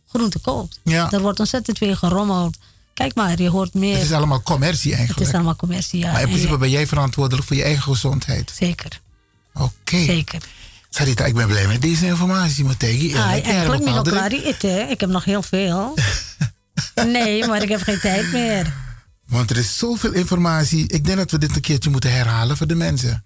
groente 0.09 0.39
koopt. 0.39 0.81
Ja. 0.85 1.11
Er 1.11 1.21
wordt 1.21 1.41
ontzettend 1.41 1.79
veel 1.79 1.95
gerommeld. 1.97 2.57
Kijk 2.95 3.15
maar, 3.15 3.43
je 3.43 3.49
hoort 3.49 3.75
meer. 3.75 3.95
Het 3.95 4.03
is 4.05 4.13
allemaal 4.13 4.43
commercie 4.43 4.91
Het 4.91 4.99
eigenlijk. 4.99 5.29
is 5.29 5.35
allemaal 5.35 5.57
commercie, 5.57 6.01
ja. 6.01 6.13
Maar 6.13 6.21
in 6.23 6.29
principe 6.29 6.57
ben 6.59 6.71
jij 6.71 6.87
verantwoordelijk 6.87 7.47
voor 7.47 7.57
je 7.57 7.63
eigen 7.63 7.83
gezondheid. 7.83 8.53
Zeker. 8.59 9.01
Oké. 9.55 10.05
Zeker. 10.05 10.43
Sarita, 10.91 11.25
ik 11.25 11.35
ben 11.35 11.47
blij 11.47 11.67
met 11.67 11.83
deze 11.83 12.07
informatie, 12.07 12.65
Mategi. 12.65 13.15
Ah, 13.17 13.27
eigenlijk 13.31 13.85
bepaalde- 13.85 14.11
nog 14.11 14.19
klaar 14.19 14.31
eten. 14.33 14.91
Ik 14.91 15.01
heb 15.01 15.11
nog 15.11 15.25
heel 15.25 15.43
veel. 15.43 15.95
nee, 17.07 17.47
maar 17.47 17.63
ik 17.63 17.69
heb 17.69 17.83
geen 17.83 18.01
tijd 18.01 18.33
meer. 18.33 18.73
Want 19.27 19.51
er 19.51 19.57
is 19.57 19.79
zoveel 19.79 20.13
informatie. 20.13 20.89
Ik 20.89 21.05
denk 21.05 21.19
dat 21.19 21.31
we 21.31 21.39
dit 21.39 21.55
een 21.55 21.61
keertje 21.61 21.91
moeten 21.91 22.13
herhalen 22.13 22.57
voor 22.57 22.67
de 22.67 22.75
mensen. 22.75 23.25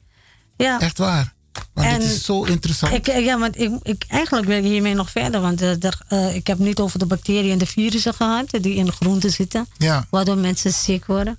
Ja. 0.57 0.81
Echt 0.81 0.99
waar. 0.99 1.35
Want 1.73 1.89
En 1.89 2.01
dit 2.01 2.09
is 2.11 2.25
zo 2.25 2.43
interessant. 2.45 2.93
Ik, 2.93 3.07
eh, 3.09 3.25
ja, 3.25 3.39
want 3.39 3.61
ik, 3.61 3.71
ik, 3.83 4.05
eigenlijk 4.09 4.47
wil 4.47 4.57
ik 4.59 4.65
hiermee 4.65 4.95
nog 4.95 5.11
verder. 5.11 5.41
Want 5.41 5.61
eh, 5.63 5.73
eh, 6.09 6.35
ik 6.35 6.47
heb 6.47 6.59
niet 6.59 6.79
over 6.79 6.99
de 6.99 7.07
bacteriën 7.07 7.51
en 7.53 7.59
de 7.59 7.67
virussen 7.67 8.15
gehad. 8.15 8.47
Die 8.61 8.75
in 8.75 8.85
de 8.85 8.93
groenten 8.93 9.31
zitten. 9.31 9.67
Ja. 9.79 10.07
Waardoor 10.11 10.37
mensen 10.39 10.73
ziek 10.73 11.07
worden. 11.07 11.39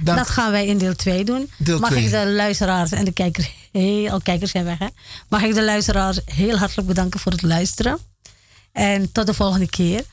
Dan- 0.00 0.16
Dat 0.16 0.28
gaan 0.28 0.50
wij 0.50 0.66
in 0.66 0.78
deel 0.78 0.94
2 0.96 1.24
doen. 1.24 1.50
Deel 1.58 1.78
Mag 1.78 1.90
twee. 1.90 2.04
ik 2.04 2.10
de 2.10 2.26
luisteraars 2.26 2.90
en 2.90 3.04
de 3.04 3.12
kijkers... 3.12 3.50
Heel, 3.72 4.14
oh, 4.14 4.20
kijkers 4.22 4.50
zijn 4.50 4.64
weg, 4.64 4.78
hè? 4.78 4.86
Mag 5.28 5.42
ik 5.42 5.54
de 5.54 5.64
luisteraars 5.64 6.20
heel 6.24 6.56
hartelijk 6.56 6.88
bedanken 6.88 7.20
voor 7.20 7.32
het 7.32 7.42
luisteren. 7.42 7.98
En 8.72 9.12
tot 9.12 9.26
de 9.26 9.34
volgende 9.34 9.68
keer. 9.68 10.04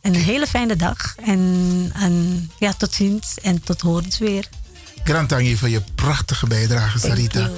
En 0.00 0.14
een 0.14 0.20
hele 0.20 0.46
fijne 0.46 0.76
dag. 0.76 1.14
En, 1.24 1.90
en 1.94 2.50
ja, 2.58 2.72
tot 2.72 2.94
ziens 2.94 3.34
en 3.42 3.62
tot 3.62 3.80
horens 3.80 4.18
weer. 4.18 4.48
Grand 5.04 5.28
Tangi 5.28 5.56
voor 5.56 5.68
je 5.68 5.82
prachtige 5.94 6.46
bijdrage, 6.46 6.98
Sarita. 6.98 7.50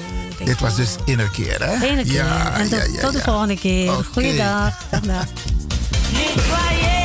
Dit 0.44 0.60
was 0.60 0.76
dus 0.76 0.96
inner 1.04 1.30
keer, 1.30 1.64
hè? 1.64 1.78
Keer. 1.78 2.06
Ja, 2.06 2.54
en 2.54 2.68
tot, 2.68 2.78
ja, 2.78 2.84
ja, 2.84 3.00
tot 3.00 3.12
de 3.12 3.20
volgende 3.20 3.58
keer. 3.58 3.92
Oké. 3.92 4.04
Goeiedag. 4.12 4.74
Dag, 4.90 5.26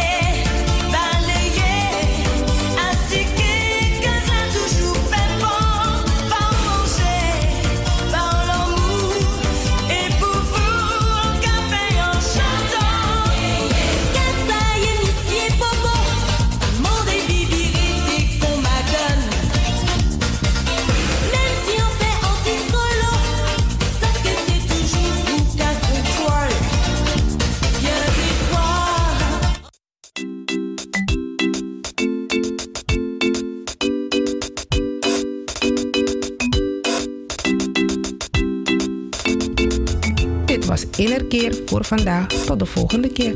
Innerkeer 40.98 41.62
voor 41.66 41.86
vandaag. 41.86 42.28
Tot 42.28 42.60
de 42.60 42.66
volgende 42.66 43.08
keer. 43.08 43.36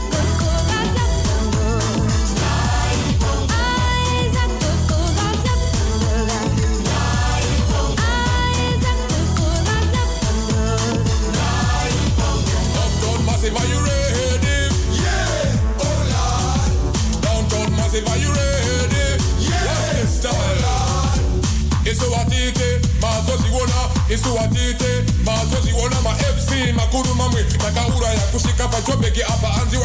Kusvika 29.11 29.19
pachobheki 29.19 29.23
apa 29.23 29.61
anzi 29.61 29.77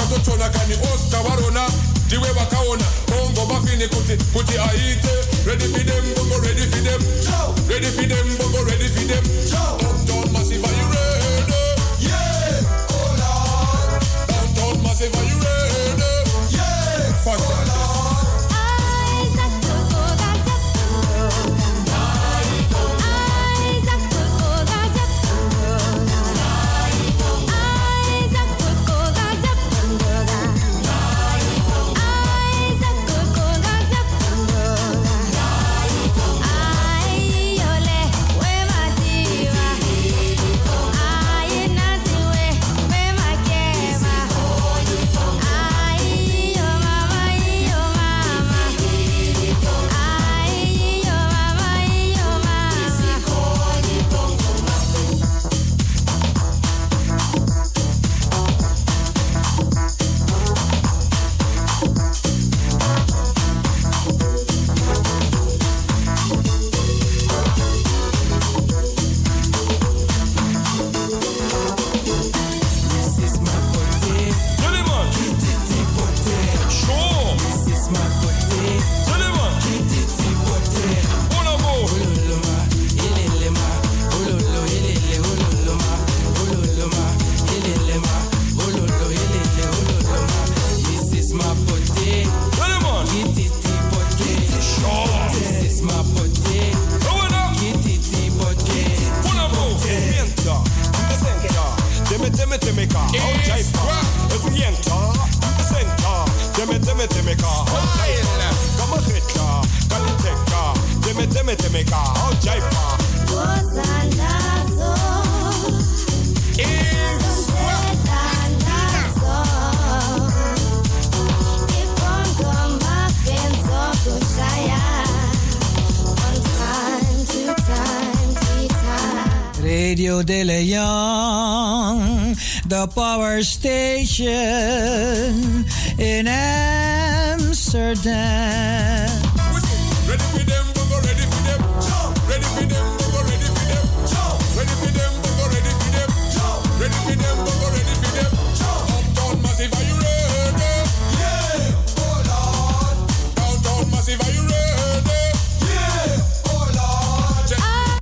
kani 0.50 0.74
oscar 0.94 1.22
varona 1.22 1.68
ndiwe 2.06 2.28
vakaona 2.32 2.84
bongo 3.08 3.46
mafini 3.52 3.88
kuti 3.88 4.16
kuti 4.32 4.58
aite. 4.58 5.08
Ready 5.46 5.64
for 5.68 5.84
them 5.84 6.04
bongo 6.14 6.38
ready 6.42 6.62
for 6.66 6.82
them. 6.82 7.00
Ready 7.68 7.86
for 7.86 8.06
them 8.06 8.36
bongo 8.38 8.64
ready 8.64 8.88
for 8.88 9.04
them 9.06 9.24